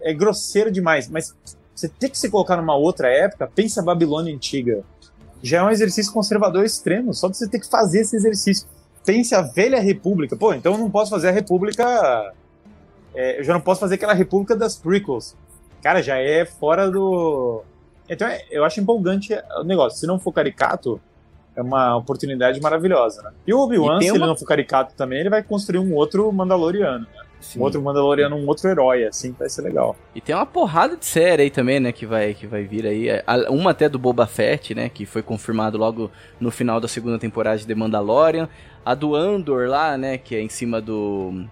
É 0.00 0.12
grosseiro 0.12 0.70
demais. 0.70 1.08
Mas 1.08 1.34
você 1.74 1.88
tem 1.88 2.10
que 2.10 2.18
se 2.18 2.30
colocar 2.30 2.56
numa 2.56 2.74
outra 2.74 3.08
época, 3.08 3.50
pensa 3.54 3.80
a 3.80 3.84
Babilônia 3.84 4.34
antiga. 4.34 4.82
Já 5.42 5.58
é 5.58 5.62
um 5.62 5.70
exercício 5.70 6.12
conservador 6.12 6.64
extremo, 6.64 7.12
só 7.12 7.28
de 7.28 7.36
você 7.36 7.48
ter 7.48 7.60
que 7.60 7.68
fazer 7.68 8.00
esse 8.00 8.16
exercício. 8.16 8.66
Pense 9.04 9.34
a 9.34 9.42
velha 9.42 9.80
república. 9.80 10.36
Pô, 10.36 10.52
então 10.54 10.72
eu 10.72 10.78
não 10.78 10.90
posso 10.90 11.10
fazer 11.10 11.28
a 11.28 11.32
república 11.32 12.32
é, 13.16 13.40
eu 13.40 13.44
já 13.44 13.54
não 13.54 13.60
posso 13.62 13.80
fazer 13.80 13.94
aquela 13.94 14.12
república 14.12 14.54
das 14.54 14.76
prequels. 14.76 15.34
Cara, 15.82 16.02
já 16.02 16.18
é 16.18 16.44
fora 16.44 16.90
do. 16.90 17.62
Então 18.08 18.28
é- 18.28 18.44
eu 18.50 18.62
acho 18.62 18.78
empolgante 18.78 19.32
o 19.58 19.64
negócio. 19.64 19.98
Se 19.98 20.06
não 20.06 20.18
for 20.18 20.32
caricato, 20.32 21.00
é 21.56 21.62
uma 21.62 21.96
oportunidade 21.96 22.60
maravilhosa, 22.60 23.22
né? 23.22 23.30
E 23.46 23.54
o 23.54 23.60
Obi-Wan, 23.60 24.00
se 24.00 24.08
ele 24.08 24.18
uma- 24.18 24.26
não 24.26 24.36
for 24.36 24.44
caricato 24.46 24.94
também, 24.94 25.20
ele 25.20 25.30
vai 25.30 25.42
construir 25.42 25.78
um 25.78 25.94
outro 25.94 26.30
Mandaloriano. 26.30 27.00
Né? 27.00 27.22
Sim. 27.40 27.58
Um 27.60 27.62
outro 27.62 27.80
Mandaloriano, 27.82 28.34
um 28.36 28.46
outro 28.46 28.68
herói, 28.68 29.04
assim, 29.04 29.34
vai 29.38 29.48
ser 29.48 29.62
legal. 29.62 29.94
E 30.14 30.20
tem 30.20 30.34
uma 30.34 30.46
porrada 30.46 30.96
de 30.96 31.04
série 31.06 31.42
aí 31.44 31.50
também, 31.50 31.78
né, 31.80 31.92
que 31.92 32.04
vai, 32.06 32.34
que 32.34 32.46
vai 32.46 32.64
vir 32.64 32.86
aí. 32.86 33.08
É, 33.08 33.22
Uma 33.50 33.70
até 33.70 33.88
do 33.88 33.98
Boba 33.98 34.26
Fett, 34.26 34.74
né, 34.74 34.88
que 34.88 35.06
foi 35.06 35.22
confirmado 35.22 35.76
logo 35.78 36.10
no 36.40 36.50
final 36.50 36.80
da 36.80 36.88
segunda 36.88 37.18
temporada 37.18 37.58
de 37.58 37.66
The 37.66 37.74
Mandalorian. 37.74 38.48
A 38.84 38.94
do 38.94 39.14
Andor 39.14 39.68
lá, 39.68 39.96
né, 39.98 40.16
que 40.18 40.34
é 40.34 40.40
em 40.40 40.48
cima 40.48 40.80
do, 40.80 41.44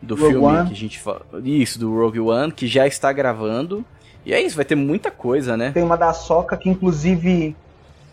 do 0.00 0.14
Rogue 0.14 0.30
filme 0.32 0.46
One. 0.46 0.66
que 0.68 0.72
a 0.72 0.76
gente 0.76 0.98
fala. 0.98 1.22
Isso, 1.44 1.78
do 1.78 1.94
Rogue 1.94 2.20
One, 2.20 2.52
que 2.52 2.66
já 2.66 2.86
está 2.86 3.12
gravando. 3.12 3.84
E 4.24 4.32
é 4.32 4.40
isso, 4.40 4.54
vai 4.56 4.64
ter 4.64 4.76
muita 4.76 5.10
coisa, 5.10 5.56
né? 5.56 5.72
Tem 5.72 5.82
uma 5.82 5.96
da 5.96 6.12
Soca 6.12 6.56
que, 6.56 6.68
inclusive, 6.70 7.56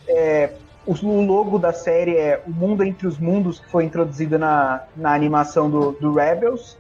é, 0.08 0.54
o 0.92 1.22
logo 1.22 1.60
da 1.60 1.72
série 1.72 2.16
é 2.16 2.42
O 2.48 2.52
Mundo 2.52 2.84
Entre 2.84 3.06
os 3.06 3.18
Mundos, 3.18 3.60
que 3.60 3.70
foi 3.70 3.84
introduzida 3.84 4.38
na, 4.38 4.84
na 4.96 5.14
animação 5.14 5.70
do, 5.70 5.92
do 5.92 6.14
Rebels, 6.14 6.78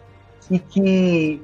e 0.49 0.57
que, 0.57 1.41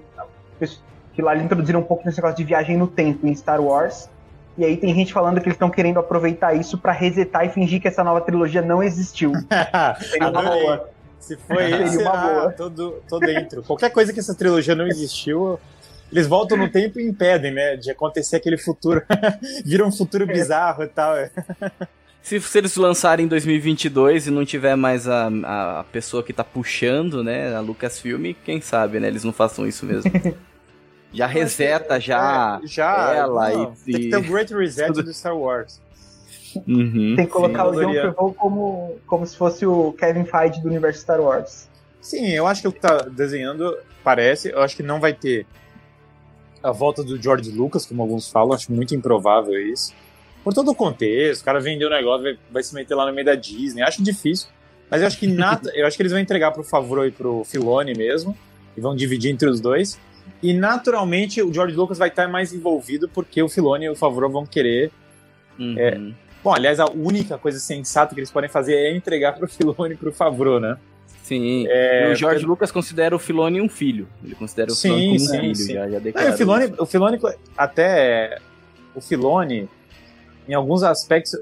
que 1.14 1.22
lá 1.22 1.34
eles 1.34 1.46
introduziram 1.46 1.82
um 1.82 1.84
pouco 1.84 2.04
desse 2.04 2.18
negócio 2.18 2.38
de 2.38 2.44
viagem 2.44 2.76
no 2.76 2.88
tempo 2.88 3.28
em 3.28 3.36
Star 3.36 3.62
Wars. 3.62 4.10
E 4.58 4.66
aí 4.66 4.78
tem 4.78 4.96
gente 4.96 5.14
falando 5.14 5.40
que 5.40 5.48
eles 5.48 5.56
estão 5.56 5.70
querendo 5.70 6.00
aproveitar 6.00 6.56
isso 6.56 6.78
pra 6.78 6.92
resetar 6.92 7.46
e 7.46 7.50
fingir 7.50 7.82
que 7.82 7.88
essa 7.88 8.04
nova 8.04 8.22
trilogia 8.22 8.62
não 8.62 8.82
existiu. 8.82 9.34
Seria 10.10 10.30
uma 10.30 10.42
boa. 10.42 10.90
Se 11.20 11.36
foi 11.38 11.84
esse, 11.84 11.98
uma 11.98 12.12
boa. 12.12 12.52
tô, 12.54 12.70
tô 13.08 13.20
dentro. 13.20 13.64
Qualquer 13.64 13.90
coisa 13.92 14.14
que 14.14 14.20
essa 14.20 14.34
trilogia 14.34 14.76
não 14.76 14.88
existiu, 14.88 15.60
eles 16.12 16.28
voltam 16.28 16.58
no 16.58 16.70
tempo 16.70 17.00
e 17.00 17.08
impedem, 17.08 17.52
né, 17.52 17.76
de 17.76 17.92
acontecer 17.92 18.38
aquele 18.38 18.58
futuro. 18.58 19.04
Vira 19.66 19.86
um 19.86 19.92
futuro 19.92 20.26
bizarro 20.26 20.84
e 20.84 20.88
tal. 20.88 21.16
É. 22.26 22.40
Se, 22.40 22.42
se 22.42 22.58
eles 22.58 22.76
lançarem 22.76 23.26
em 23.26 23.30
2022 23.30 24.28
e 24.28 24.32
não 24.32 24.44
tiver 24.46 24.76
mais 24.76 25.08
a, 25.08 25.28
a, 25.44 25.80
a 25.82 25.84
pessoa 25.86 26.24
que 26.24 26.34
tá 26.34 26.44
puxando, 26.44 27.24
né, 27.24 27.56
a 27.56 27.60
Lucasfilm, 27.60 28.34
quem 28.44 28.60
sabe, 28.62 29.00
né, 29.00 29.08
eles 29.08 29.24
não 29.24 29.32
façam 29.34 29.68
isso 29.68 29.86
mesmo. 29.86 30.12
Já 31.14 31.28
reseta, 31.28 31.98
já. 31.98 32.60
É, 32.62 32.68
já 32.68 33.14
ela 33.14 33.50
não, 33.50 33.74
e- 33.88 33.94
Tem 33.94 34.02
que 34.02 34.10
ter 34.10 34.18
o 34.18 34.22
Great 34.22 34.54
Reset 34.54 34.88
tudo. 34.88 35.04
do 35.04 35.14
Star 35.14 35.38
Wars. 35.38 35.80
Uhum. 36.68 37.16
Tem 37.16 37.26
que 37.26 37.32
colocar 37.32 37.68
o 37.68 37.72
John. 37.72 37.94
Favreau 37.94 38.34
como, 38.34 38.98
como 39.08 39.26
se 39.26 39.38
fosse 39.38 39.66
o 39.66 39.94
Kevin 39.94 40.26
Feige 40.26 40.62
do 40.62 40.68
universo 40.68 41.00
Star 41.00 41.22
Wars. 41.22 41.70
Sim, 42.02 42.32
eu 42.32 42.46
acho 42.46 42.62
que 42.64 42.68
o 42.68 42.72
que 42.72 42.82
tá 42.82 42.98
desenhando 43.04 43.78
parece. 44.04 44.50
Eu 44.50 44.62
acho 44.62 44.76
que 44.76 44.84
não 44.84 45.00
vai 45.00 45.14
ter 45.14 45.46
a 46.62 46.72
volta 46.74 47.02
do 47.02 47.16
George 47.22 47.50
Lucas, 47.50 47.86
como 47.86 48.02
alguns 48.02 48.30
falam. 48.30 48.54
Acho 48.54 48.74
muito 48.74 48.94
improvável 48.94 49.54
isso. 49.58 49.94
Por 50.46 50.54
todo 50.54 50.70
o 50.72 50.76
contexto, 50.76 51.42
o 51.42 51.46
cara 51.46 51.60
vendeu 51.60 51.88
o 51.90 51.92
negócio, 51.92 52.24
vai, 52.24 52.38
vai 52.52 52.64
se 52.64 52.74
meter 52.74 52.96
lá 52.96 53.06
no 53.06 53.12
meio 53.12 53.26
da 53.26 53.36
Disney. 53.36 53.82
Acho 53.82 54.02
difícil. 54.02 54.48
Mas 54.90 55.02
eu 55.02 55.08
acho 55.08 55.18
que 55.18 55.26
nada, 55.28 55.72
eu 55.76 55.86
acho 55.88 55.98
que 55.98 56.04
eles 56.04 56.12
vão 56.14 56.22
entregar 56.22 56.52
pro 56.52 56.64
Favreau 56.64 57.06
e 57.06 57.12
pro 57.12 57.44
Filoni 57.44 57.94
mesmo. 57.96 58.38
E 58.78 58.80
vão 58.82 58.96
dividir 58.96 59.32
entre 59.32 59.50
os 59.50 59.60
dois. 59.60 60.00
E 60.44 60.54
naturalmente 60.54 61.42
o 61.42 61.52
George 61.54 61.76
Lucas 61.76 61.98
vai 61.98 62.10
estar 62.10 62.28
mais 62.28 62.54
envolvido 62.54 63.10
porque 63.10 63.42
o 63.42 63.50
Filoni 63.50 63.86
e 63.86 63.90
o 63.90 63.96
Favreau 63.96 64.30
vão 64.30 64.46
querer. 64.46 64.92
Uhum. 65.58 65.76
É. 65.78 66.00
Bom, 66.44 66.54
aliás, 66.54 66.80
a 66.80 66.86
única 66.86 67.38
coisa 67.40 67.58
sensata 67.60 68.14
que 68.14 68.20
eles 68.20 68.30
podem 68.30 68.50
fazer 68.50 68.76
é 68.76 68.96
entregar 68.96 69.34
pro 69.34 69.48
Filoni 69.50 69.96
e 69.96 69.98
pro 69.98 70.12
Favreau, 70.14 70.60
né? 70.60 70.78
Sim. 71.24 71.66
É, 71.68 72.10
e 72.10 72.12
o 72.12 72.16
George 72.16 72.42
porque- 72.42 72.46
Lucas 72.46 72.72
considera 72.72 73.16
o 73.16 73.18
Filoni 73.20 73.60
um 73.60 73.68
filho. 73.68 74.08
Ele 74.24 74.36
considera 74.36 74.72
o 74.72 74.76
Sim, 74.76 74.90
Filoni 74.90 75.08
como 75.08 75.20
sim, 75.20 75.38
um 75.38 75.42
filho, 75.42 75.56
sim. 75.56 75.74
já, 75.74 75.90
já 75.90 76.00
Não, 76.00 76.30
o 76.34 76.38
Filoni, 76.38 76.66
isso. 76.66 76.76
o 76.78 76.86
Filoni, 76.86 77.20
até 77.58 78.38
o 78.94 79.02
Filoni, 79.02 79.68
em 80.48 80.54
alguns 80.54 80.84
aspectos, 80.84 81.34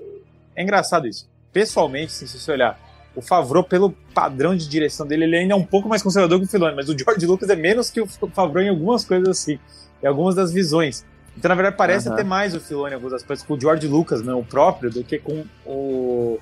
é 0.55 0.63
engraçado 0.63 1.07
isso. 1.07 1.27
Pessoalmente, 1.51 2.07
assim, 2.13 2.25
se 2.27 2.39
você 2.39 2.51
olhar, 2.51 2.79
o 3.15 3.21
Favreau, 3.21 3.63
pelo 3.63 3.91
padrão 4.13 4.55
de 4.55 4.67
direção 4.67 5.05
dele, 5.05 5.25
ele 5.25 5.37
ainda 5.37 5.53
é 5.53 5.55
um 5.57 5.63
pouco 5.65 5.87
mais 5.87 6.01
conservador 6.01 6.39
que 6.39 6.45
o 6.45 6.49
Filoni, 6.49 6.75
mas 6.75 6.89
o 6.89 6.97
George 6.97 7.25
Lucas 7.25 7.49
é 7.49 7.55
menos 7.55 7.91
que 7.91 8.01
o 8.01 8.07
Favreau 8.07 8.63
em 8.65 8.69
algumas 8.69 9.05
coisas 9.05 9.29
assim, 9.29 9.59
em 10.01 10.07
algumas 10.07 10.33
das 10.33 10.51
visões. 10.51 11.05
Então, 11.37 11.49
na 11.49 11.55
verdade, 11.55 11.75
parece 11.77 12.07
Aham. 12.07 12.15
até 12.15 12.23
mais 12.23 12.55
o 12.55 12.59
Filoni 12.59 12.91
em 12.91 12.95
alguns 12.95 13.13
aspectos 13.13 13.45
com 13.45 13.53
o 13.53 13.59
George 13.59 13.87
Lucas, 13.87 14.21
né, 14.23 14.33
o 14.33 14.43
próprio, 14.43 14.89
do 14.89 15.03
que 15.03 15.19
com 15.19 15.43
o 15.65 16.39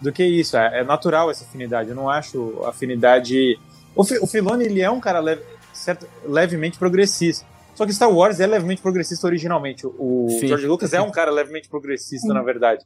do 0.00 0.12
que 0.12 0.24
isso. 0.24 0.56
É, 0.56 0.80
é 0.80 0.84
natural 0.84 1.28
essa 1.30 1.44
afinidade. 1.44 1.90
Eu 1.90 1.96
não 1.96 2.08
acho 2.08 2.62
afinidade. 2.66 3.58
O, 3.96 4.04
Fi- 4.04 4.18
o 4.20 4.26
Filoni 4.28 4.64
ele 4.64 4.80
é 4.80 4.88
um 4.90 5.00
cara 5.00 5.18
leve- 5.18 5.42
certo- 5.72 6.06
levemente 6.24 6.78
progressista. 6.78 7.44
Só 7.78 7.86
que 7.86 7.92
Star 7.92 8.10
Wars 8.12 8.40
é 8.40 8.46
levemente 8.48 8.82
progressista 8.82 9.24
originalmente. 9.28 9.86
O 9.86 10.26
Sim. 10.40 10.48
George 10.48 10.66
Lucas 10.66 10.92
é 10.92 11.00
um 11.00 11.12
cara 11.12 11.30
levemente 11.30 11.68
progressista, 11.68 12.34
na 12.34 12.42
verdade. 12.42 12.84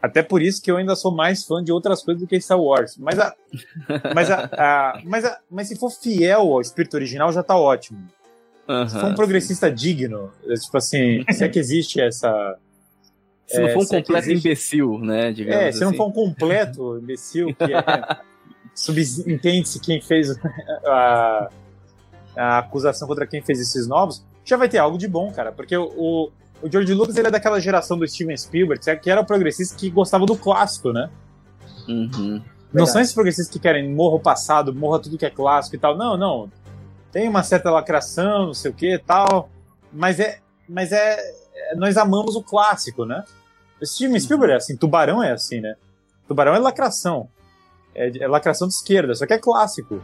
Até 0.00 0.22
por 0.22 0.40
isso 0.40 0.62
que 0.62 0.70
eu 0.70 0.76
ainda 0.76 0.94
sou 0.94 1.10
mais 1.12 1.42
fã 1.44 1.62
de 1.64 1.72
outras 1.72 2.00
coisas 2.00 2.22
do 2.22 2.28
que 2.28 2.40
Star 2.40 2.60
Wars. 2.60 2.96
Mas, 2.96 3.18
a, 3.18 3.34
mas, 4.14 4.30
a, 4.30 4.48
a- 4.52 5.00
mas, 5.04 5.24
a- 5.24 5.38
mas 5.50 5.66
se 5.66 5.74
for 5.76 5.90
fiel 5.90 6.42
ao 6.42 6.60
espírito 6.60 6.94
original, 6.94 7.32
já 7.32 7.42
tá 7.42 7.56
ótimo. 7.56 7.98
Se 8.88 9.00
for 9.00 9.06
um 9.06 9.14
progressista 9.16 9.68
digno, 9.68 10.30
é 10.46 10.54
tipo 10.54 10.76
assim, 10.76 11.24
se 11.34 11.42
é 11.42 11.48
que 11.48 11.58
existe 11.58 12.00
essa. 12.00 12.56
sim. 13.48 13.56
Se 13.56 13.60
não 13.60 13.66
é, 13.68 13.72
for 13.72 13.80
um 13.80 13.82
é 13.82 13.86
completo 14.00 14.30
existe- 14.30 14.46
imbecil, 14.48 14.98
né? 15.00 15.32
Digamos 15.32 15.60
É, 15.64 15.72
se 15.72 15.80
não 15.80 15.88
assim. 15.88 15.96
for 15.96 16.06
um 16.06 16.12
completo 16.12 16.98
imbecil, 16.98 17.52
que 17.52 17.64
é. 17.64 18.16
Subentende-se 18.72 19.80
quem 19.80 20.00
fez 20.00 20.30
a, 20.86 21.50
a 22.36 22.58
acusação 22.58 23.06
contra 23.06 23.26
quem 23.26 23.42
fez 23.42 23.60
esses 23.60 23.86
novos, 23.86 24.24
já 24.44 24.56
vai 24.56 24.68
ter 24.68 24.78
algo 24.78 24.98
de 24.98 25.08
bom, 25.08 25.32
cara. 25.32 25.52
Porque 25.52 25.76
o, 25.76 25.84
o, 25.96 26.30
o 26.62 26.70
George 26.70 26.92
Lucas 26.94 27.16
ele 27.16 27.28
é 27.28 27.30
daquela 27.30 27.60
geração 27.60 27.98
do 27.98 28.06
Steven 28.06 28.36
Spielberg, 28.36 28.82
que 29.00 29.10
era 29.10 29.20
o 29.20 29.26
progressista 29.26 29.76
que 29.76 29.90
gostava 29.90 30.26
do 30.26 30.36
clássico, 30.36 30.92
né? 30.92 31.10
Uhum. 31.88 32.42
Não 32.72 32.86
são 32.86 33.00
esses 33.00 33.12
progressistas 33.12 33.52
que 33.52 33.58
querem 33.58 33.92
morra 33.92 34.16
o 34.16 34.20
passado, 34.20 34.74
morra 34.74 35.00
tudo 35.00 35.18
que 35.18 35.26
é 35.26 35.30
clássico 35.30 35.76
e 35.76 35.78
tal. 35.78 35.96
Não, 35.96 36.16
não. 36.16 36.50
Tem 37.10 37.28
uma 37.28 37.42
certa 37.42 37.70
lacração, 37.70 38.46
não 38.46 38.54
sei 38.54 38.70
o 38.70 38.74
que 38.74 38.94
e 38.94 38.98
tal. 38.98 39.50
Mas 39.92 40.20
é. 40.20 40.38
Mas 40.68 40.92
é, 40.92 41.18
é- 41.54 41.74
Nós 41.74 41.96
amamos 41.96 42.36
o 42.36 42.42
clássico, 42.42 43.04
né? 43.04 43.24
O 43.80 43.86
Steven 43.86 44.18
Spielberg 44.20 44.52
é 44.52 44.56
assim, 44.56 44.76
Tubarão 44.76 45.22
é 45.22 45.32
assim, 45.32 45.60
né? 45.60 45.74
Tubarão 46.28 46.54
é 46.54 46.58
lacração. 46.58 47.28
É, 47.94 48.18
é 48.18 48.28
lacração 48.28 48.68
de 48.68 48.74
esquerda, 48.74 49.14
só 49.14 49.26
que 49.26 49.32
é 49.32 49.38
clássico. 49.38 50.00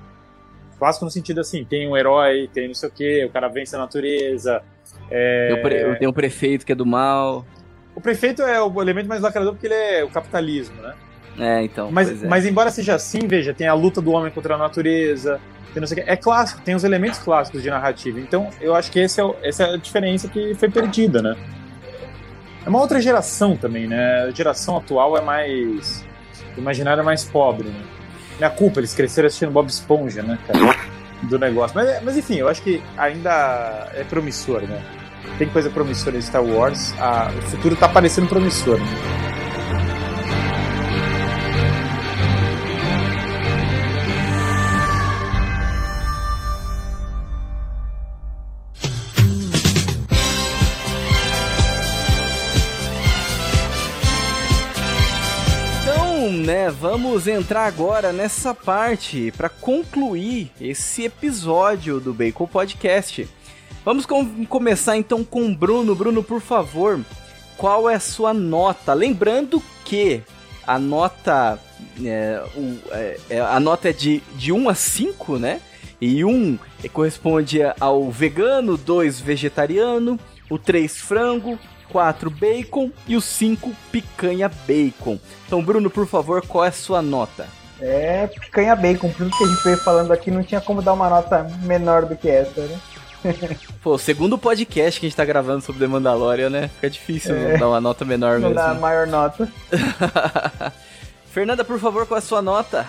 Clássico 0.78 1.04
no 1.04 1.10
sentido 1.10 1.40
assim, 1.40 1.64
tem 1.64 1.88
um 1.88 1.96
herói, 1.96 2.48
tem 2.52 2.68
não 2.68 2.74
sei 2.74 2.88
o 2.88 2.92
que, 2.92 3.24
o 3.24 3.30
cara 3.30 3.48
vence 3.48 3.74
a 3.74 3.78
natureza. 3.78 4.62
é- 5.10 5.48
Tem, 5.48 5.58
o 5.58 5.62
pre- 5.62 5.96
tem 5.96 6.08
o 6.08 6.12
prefeito 6.12 6.66
que 6.66 6.72
é 6.72 6.74
do 6.74 6.84
mal. 6.86 7.44
O 7.94 8.00
prefeito 8.00 8.42
é 8.42 8.60
o 8.60 8.82
elemento 8.82 9.08
mais 9.08 9.22
lacrador 9.22 9.52
porque 9.54 9.66
ele 9.66 9.74
é 9.74 10.04
o 10.04 10.08
capitalismo, 10.10 10.76
né? 10.82 10.94
É, 11.38 11.62
então. 11.62 11.90
Mas, 11.90 12.22
é. 12.22 12.26
mas 12.26 12.44
embora 12.46 12.70
seja 12.70 12.94
assim, 12.94 13.26
veja, 13.26 13.52
tem 13.54 13.66
a 13.66 13.74
luta 13.74 14.00
do 14.00 14.10
homem 14.12 14.30
contra 14.30 14.54
a 14.54 14.58
natureza, 14.58 15.40
tem 15.72 15.80
não 15.80 15.86
sei 15.86 16.00
o 16.02 16.04
quê. 16.04 16.10
é 16.10 16.16
clássico, 16.16 16.60
tem 16.62 16.74
os 16.74 16.84
elementos 16.84 17.18
clássicos 17.18 17.62
de 17.62 17.70
narrativa. 17.70 18.18
Então, 18.20 18.50
eu 18.60 18.74
acho 18.74 18.90
que 18.90 19.00
é 19.00 19.24
o- 19.24 19.36
essa 19.42 19.64
é 19.64 19.74
a 19.74 19.76
diferença 19.76 20.28
que 20.28 20.54
foi 20.54 20.70
perdida, 20.70 21.22
né? 21.22 21.36
É 22.64 22.68
uma 22.68 22.80
outra 22.80 23.00
geração 23.00 23.56
também, 23.56 23.86
né? 23.86 24.24
A 24.24 24.30
geração 24.30 24.76
atual 24.76 25.16
é 25.16 25.20
mais. 25.20 26.04
O 26.56 26.60
imaginário 26.60 27.00
é 27.00 27.04
mais 27.04 27.24
pobre, 27.24 27.68
né? 27.68 27.82
Minha 28.38 28.50
culpa, 28.50 28.80
eles 28.80 28.94
cresceram 28.94 29.26
assistindo 29.26 29.50
Bob 29.50 29.68
Esponja, 29.68 30.22
né, 30.22 30.38
cara? 30.46 30.76
Do 31.22 31.38
negócio. 31.38 31.74
Mas, 31.74 32.02
mas 32.02 32.16
enfim, 32.16 32.36
eu 32.36 32.48
acho 32.48 32.62
que 32.62 32.82
ainda 32.96 33.90
é 33.94 34.04
promissor, 34.04 34.62
né? 34.62 34.82
Tem 35.38 35.48
coisa 35.48 35.70
promissora 35.70 36.16
em 36.16 36.22
Star 36.22 36.44
Wars. 36.44 36.94
Ah, 36.98 37.30
o 37.36 37.42
futuro 37.42 37.74
tá 37.76 37.88
parecendo 37.88 38.28
promissor, 38.28 38.78
né? 38.78 39.35
Vamos 56.80 57.26
entrar 57.26 57.66
agora 57.66 58.12
nessa 58.12 58.54
parte 58.54 59.32
para 59.36 59.48
concluir 59.48 60.50
esse 60.60 61.04
episódio 61.04 62.00
do 62.00 62.12
Bacon 62.12 62.46
Podcast. 62.46 63.28
Vamos 63.84 64.04
com- 64.04 64.44
começar 64.46 64.96
então 64.96 65.24
com 65.24 65.46
o 65.46 65.54
Bruno. 65.54 65.94
Bruno, 65.94 66.22
por 66.22 66.40
favor, 66.40 67.00
qual 67.56 67.88
é 67.88 67.94
a 67.94 68.00
sua 68.00 68.34
nota? 68.34 68.92
Lembrando 68.92 69.62
que 69.84 70.22
a 70.66 70.78
nota 70.78 71.58
é, 72.04 72.42
o- 72.54 72.78
é, 72.90 73.20
é- 73.30 73.40
a 73.40 73.60
nota 73.60 73.88
é 73.88 73.92
de, 73.92 74.20
de 74.34 74.52
1 74.52 74.68
a 74.68 74.74
5, 74.74 75.38
né? 75.38 75.60
E 76.00 76.24
1 76.24 76.58
corresponde 76.92 77.60
ao 77.80 78.10
vegano, 78.10 78.76
2 78.76 79.18
vegetariano, 79.20 80.18
o 80.50 80.58
3 80.58 80.98
frango, 80.98 81.58
4 81.96 82.28
bacon 82.28 82.90
e 83.08 83.16
o 83.16 83.22
5 83.22 83.72
picanha 83.90 84.50
bacon. 84.68 85.18
Então, 85.46 85.64
Bruno, 85.64 85.88
por 85.88 86.06
favor, 86.06 86.46
qual 86.46 86.62
é 86.66 86.68
a 86.68 86.72
sua 86.72 87.00
nota? 87.00 87.46
É 87.80 88.26
picanha 88.26 88.76
bacon, 88.76 89.08
tudo 89.16 89.30
que 89.34 89.42
a 89.42 89.46
gente 89.46 89.64
veio 89.64 89.78
falando 89.78 90.12
aqui 90.12 90.30
não 90.30 90.42
tinha 90.42 90.60
como 90.60 90.82
dar 90.82 90.92
uma 90.92 91.08
nota 91.08 91.44
menor 91.62 92.04
do 92.04 92.14
que 92.14 92.28
essa, 92.28 92.60
né? 92.60 92.78
Pô, 93.82 93.96
segundo 93.96 94.36
podcast 94.36 95.00
que 95.00 95.06
a 95.06 95.08
gente 95.08 95.16
tá 95.16 95.24
gravando 95.24 95.62
sobre 95.62 95.80
The 95.80 95.86
Mandalorian, 95.86 96.50
né? 96.50 96.68
Fica 96.68 96.90
difícil 96.90 97.34
É. 97.34 97.56
dar 97.56 97.66
uma 97.66 97.80
nota 97.80 98.04
menor 98.04 98.38
Não 98.40 98.50
mesmo. 98.50 98.62
a 98.62 98.74
maior 98.74 99.06
nota. 99.06 99.48
Fernanda, 101.32 101.64
por 101.64 101.78
favor, 101.80 102.06
qual 102.06 102.16
é 102.16 102.18
a 102.18 102.22
sua 102.22 102.42
nota? 102.42 102.86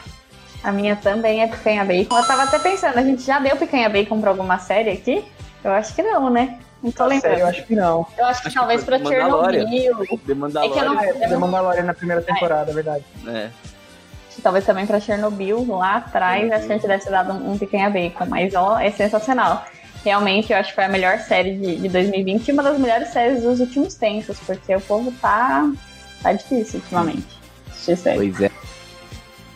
A 0.62 0.72
minha 0.74 0.98
também 0.98 1.42
é 1.42 1.48
picanha 1.48 1.86
bacon. 1.86 2.18
Eu 2.18 2.28
tava 2.28 2.44
até 2.44 2.60
pensando, 2.60 2.98
a 2.98 3.04
gente 3.04 3.22
já 3.24 3.40
deu 3.40 3.56
picanha 3.56 3.88
bacon 3.88 4.20
pra 4.20 4.32
alguma 4.32 4.60
série 4.60 4.90
aqui? 4.90 5.24
Eu 5.64 5.72
acho 5.72 5.96
que 5.96 6.02
não, 6.04 6.30
né? 6.30 6.60
Não 6.84 6.92
tô 6.92 7.06
lembrando. 7.06 7.22
Sério, 7.34 7.40
eu 7.44 7.48
acho 7.48 7.66
que 7.66 7.76
não. 7.76 8.06
Eu 8.18 8.26
acho 8.26 8.42
que 8.42 8.48
Acho 8.48 8.50
que 8.50 8.54
talvez 8.54 8.84
foi 8.84 9.00
pra 9.00 9.10
Mandalorian. 9.10 9.68
Chernobyl. 9.68 10.20
The 10.28 10.34
Mandalorian. 10.34 10.84
não- 10.86 11.00
É, 11.02 11.14
The 11.14 11.38
Mandalorian 11.38 11.84
na 11.84 11.94
primeira 11.94 12.22
temporada, 12.22 12.72
é 12.72 12.74
verdade. 12.74 13.04
É. 13.28 13.50
Talvez 14.44 14.64
também 14.66 14.86
pra 14.86 15.00
Chernobyl, 15.00 15.66
lá 15.68 15.96
atrás, 15.96 16.52
acho 16.52 16.68
que 16.68 16.72
a 16.72 16.76
gente 16.76 16.88
deve 16.88 17.04
ter 17.04 17.10
dado 17.10 17.34
um, 17.34 17.54
um 17.54 17.58
picanha 17.58 17.90
bacon. 17.90 18.26
Mas 18.28 18.54
ó, 18.54 18.80
é 18.80 18.92
sensacional. 18.92 19.66
Realmente, 20.06 20.54
eu 20.54 20.60
acho 20.60 20.70
que 20.70 20.76
foi 20.76 20.86
a 20.86 20.90
melhor 20.90 21.18
série 21.20 21.56
de, 21.58 21.76
de 21.78 21.90
2020 21.90 22.48
e 22.48 22.52
uma 22.52 22.62
das 22.64 22.78
melhores 22.80 23.10
séries 23.10 23.42
dos 23.42 23.60
últimos 23.60 23.96
tempos, 23.96 24.38
porque 24.46 24.74
o 24.76 24.80
povo 24.80 25.12
tá, 25.20 25.68
tá 26.22 26.32
difícil 26.34 26.80
ultimamente. 26.80 27.26
Pois 28.16 28.40
é. 28.42 28.52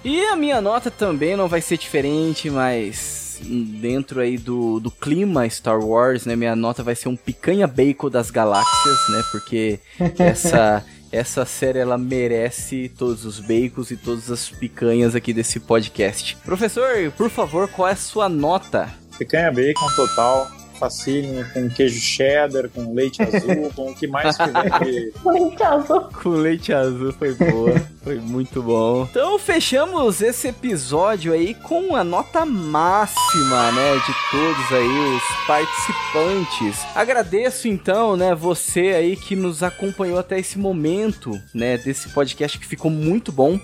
E 0.04 0.26
a 0.26 0.36
minha 0.36 0.60
nota 0.60 0.90
também 0.90 1.36
não 1.38 1.48
vai 1.48 1.62
ser 1.62 1.78
diferente, 1.78 2.50
mas 2.50 3.31
dentro 3.42 4.20
aí 4.20 4.38
do, 4.38 4.80
do 4.80 4.92
clima 4.92 5.50
Star 5.50 5.80
Wars, 5.80 6.26
né? 6.26 6.36
Minha 6.36 6.56
nota 6.56 6.84
vai 6.84 6.96
ser 6.96 7.10
um 7.10 7.16
picanha 7.16 7.68
bacon 7.68 8.10
das 8.10 8.32
galáxias, 8.32 9.10
né? 9.10 9.24
Porque 9.32 9.80
essa, 10.20 10.84
essa 11.12 11.46
série 11.46 11.80
ela 11.80 11.98
merece 11.98 12.90
todos 12.98 13.26
os 13.26 13.40
bacons 13.40 13.92
e 13.92 13.98
todas 13.98 14.32
as 14.32 14.50
picanhas 14.50 15.16
aqui 15.16 15.34
desse 15.34 15.60
podcast. 15.60 16.38
Professor, 16.46 17.12
por 17.18 17.30
favor, 17.30 17.68
qual 17.68 17.88
é 17.88 17.92
a 17.92 17.96
sua 17.96 18.30
nota? 18.30 18.90
Picanha 19.18 19.52
bacon 19.52 19.88
total, 19.96 20.50
facílimo, 20.82 21.46
com 21.54 21.70
queijo 21.70 22.00
cheddar, 22.00 22.68
com 22.70 22.92
leite 22.92 23.22
azul, 23.22 23.72
com 23.76 23.92
o 23.92 23.96
que 23.96 24.08
mais 24.08 24.36
tiver 24.36 25.12
Leite 25.24 25.64
azul. 25.64 26.02
Com 26.24 26.30
leite 26.30 26.74
azul 26.74 27.14
foi 27.14 27.36
boa, 27.36 27.80
foi 28.04 28.16
muito 28.20 28.64
bom. 28.64 29.08
Então 29.12 29.38
fechamos 29.38 30.22
esse 30.22 30.48
episódio 30.48 31.34
aí 31.34 31.54
com 31.54 31.96
a 31.96 32.04
nota 32.04 32.44
máxima, 32.46 33.72
né, 33.72 33.94
de 33.94 34.14
todos 34.32 34.72
aí 34.72 35.16
os 35.16 35.46
participantes. 35.46 36.84
Agradeço 36.96 37.68
então, 37.68 38.18
né, 38.18 38.34
você 38.34 38.94
aí 38.96 39.16
que 39.16 39.36
nos 39.36 39.62
acompanhou 39.62 40.18
até 40.18 40.40
esse 40.40 40.58
momento, 40.58 41.40
né, 41.54 41.78
desse 41.78 42.10
podcast 42.10 42.58
que 42.58 42.66
ficou 42.66 42.90
muito 42.90 43.32
bom. 43.32 43.60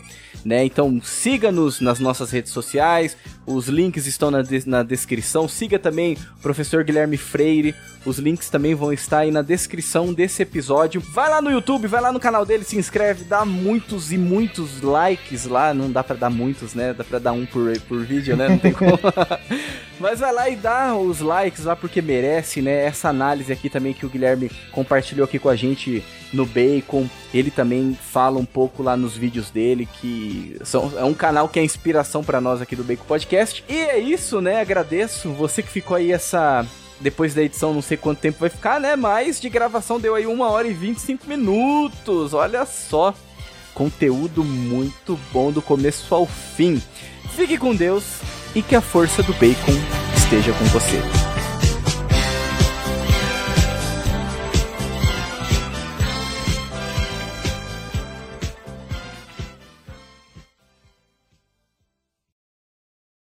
Né? 0.46 0.64
Então 0.64 1.02
siga-nos 1.04 1.82
nas 1.82 2.00
nossas 2.00 2.32
redes 2.32 2.54
sociais, 2.54 3.18
os 3.46 3.68
links 3.68 4.06
estão 4.08 4.32
na, 4.32 4.42
des- 4.42 4.66
na 4.66 4.82
descrição. 4.82 5.48
Siga 5.48 5.78
também 5.78 6.14
o 6.38 6.42
professor 6.42 6.84
Guilherme 6.86 7.18
Freire, 7.18 7.76
os 8.06 8.18
links 8.18 8.50
também 8.50 8.74
vão 8.74 8.94
estar 8.94 9.20
aí 9.20 9.32
na 9.32 9.42
descrição 9.42 10.14
desse 10.14 10.42
episódio. 10.42 11.02
Vai 11.02 11.30
lá 11.30 11.42
no 11.42 11.52
YouTube, 11.52 11.88
vai 11.88 12.00
lá 12.02 12.14
no 12.14 12.20
canal 12.20 12.46
dele, 12.46 12.64
se 12.64 12.78
inscreve, 12.78 13.26
dá 13.26 13.44
muitos 13.44 14.14
e 14.14 14.18
muitos 14.18 14.82
likes 14.82 15.46
lá. 15.46 15.74
Não 15.74 15.92
dá 15.92 16.02
pra 16.04 16.16
dar 16.16 16.30
muitos, 16.30 16.74
né? 16.74 16.94
Dá 16.94 17.04
pra 17.04 17.20
dar 17.20 17.34
um 17.34 17.46
por, 17.46 17.78
por 17.82 18.06
vídeo, 18.06 18.38
né? 18.38 18.48
Não 18.48 18.58
tem 18.58 18.72
como. 18.72 18.98
Mas 20.00 20.20
vai 20.20 20.32
lá 20.32 20.50
e 20.50 20.56
dá 20.56 20.96
os 20.96 21.22
likes 21.22 21.66
lá 21.66 21.76
porque 21.76 22.02
merece, 22.02 22.62
né? 22.62 22.86
Essa 22.86 23.10
análise 23.10 23.52
aqui 23.52 23.70
também 23.70 23.94
que 23.94 24.06
o 24.06 24.10
Guilherme 24.10 24.52
compartilhou 24.72 25.26
aqui 25.26 25.40
com 25.40 25.50
a 25.50 25.56
gente 25.56 26.04
no 26.32 26.46
Bacon. 26.46 27.08
Ele 27.34 27.50
também 27.50 27.98
fala 28.00 28.38
um 28.38 28.46
pouco 28.46 28.84
lá 28.84 28.96
nos 28.96 29.18
vídeos 29.18 29.50
dele 29.50 29.88
que 30.00 30.58
são, 30.64 30.94
é 30.98 31.04
um 31.04 31.14
canal 31.14 31.50
que 31.50 31.60
é 31.60 31.64
inspiração 31.64 32.24
pra 32.24 32.40
nós 32.40 32.62
aqui 32.62 32.76
do 32.76 32.84
Bacon 32.84 33.06
Podcast. 33.06 33.64
E 33.68 33.76
é 33.76 33.98
isso, 33.98 34.40
né? 34.40 34.62
Agradeço 34.62 35.32
você 35.32 35.64
que 35.64 35.70
ficou 35.70 35.98
aí 35.98 36.12
essa 36.12 36.66
depois 37.00 37.34
da 37.34 37.44
edição, 37.44 37.74
não 37.74 37.82
sei 37.82 37.96
quanto 37.96 38.20
tempo 38.20 38.40
vai 38.40 38.50
ficar, 38.50 38.80
né? 38.80 38.96
Mas 38.96 39.40
de 39.40 39.50
gravação 39.50 40.00
deu 40.00 40.16
aí 40.16 40.28
1 40.28 40.42
hora 40.42 40.68
e 40.68 40.74
25 40.74 41.28
minutos. 41.28 42.34
Olha 42.34 42.66
só. 42.66 43.14
Conteúdo 43.74 44.44
muito 44.44 45.20
bom 45.32 45.52
do 45.52 45.62
começo 45.62 46.14
ao 46.14 46.26
fim. 46.26 46.82
Fique 47.36 47.58
com 47.58 47.76
Deus 47.76 48.22
e 48.58 48.64
que 48.64 48.76
a 48.76 48.82
força 48.82 49.22
do 49.22 49.34
bacon 49.34 49.72
esteja 50.16 50.52
com 50.52 50.66
você. 50.66 51.00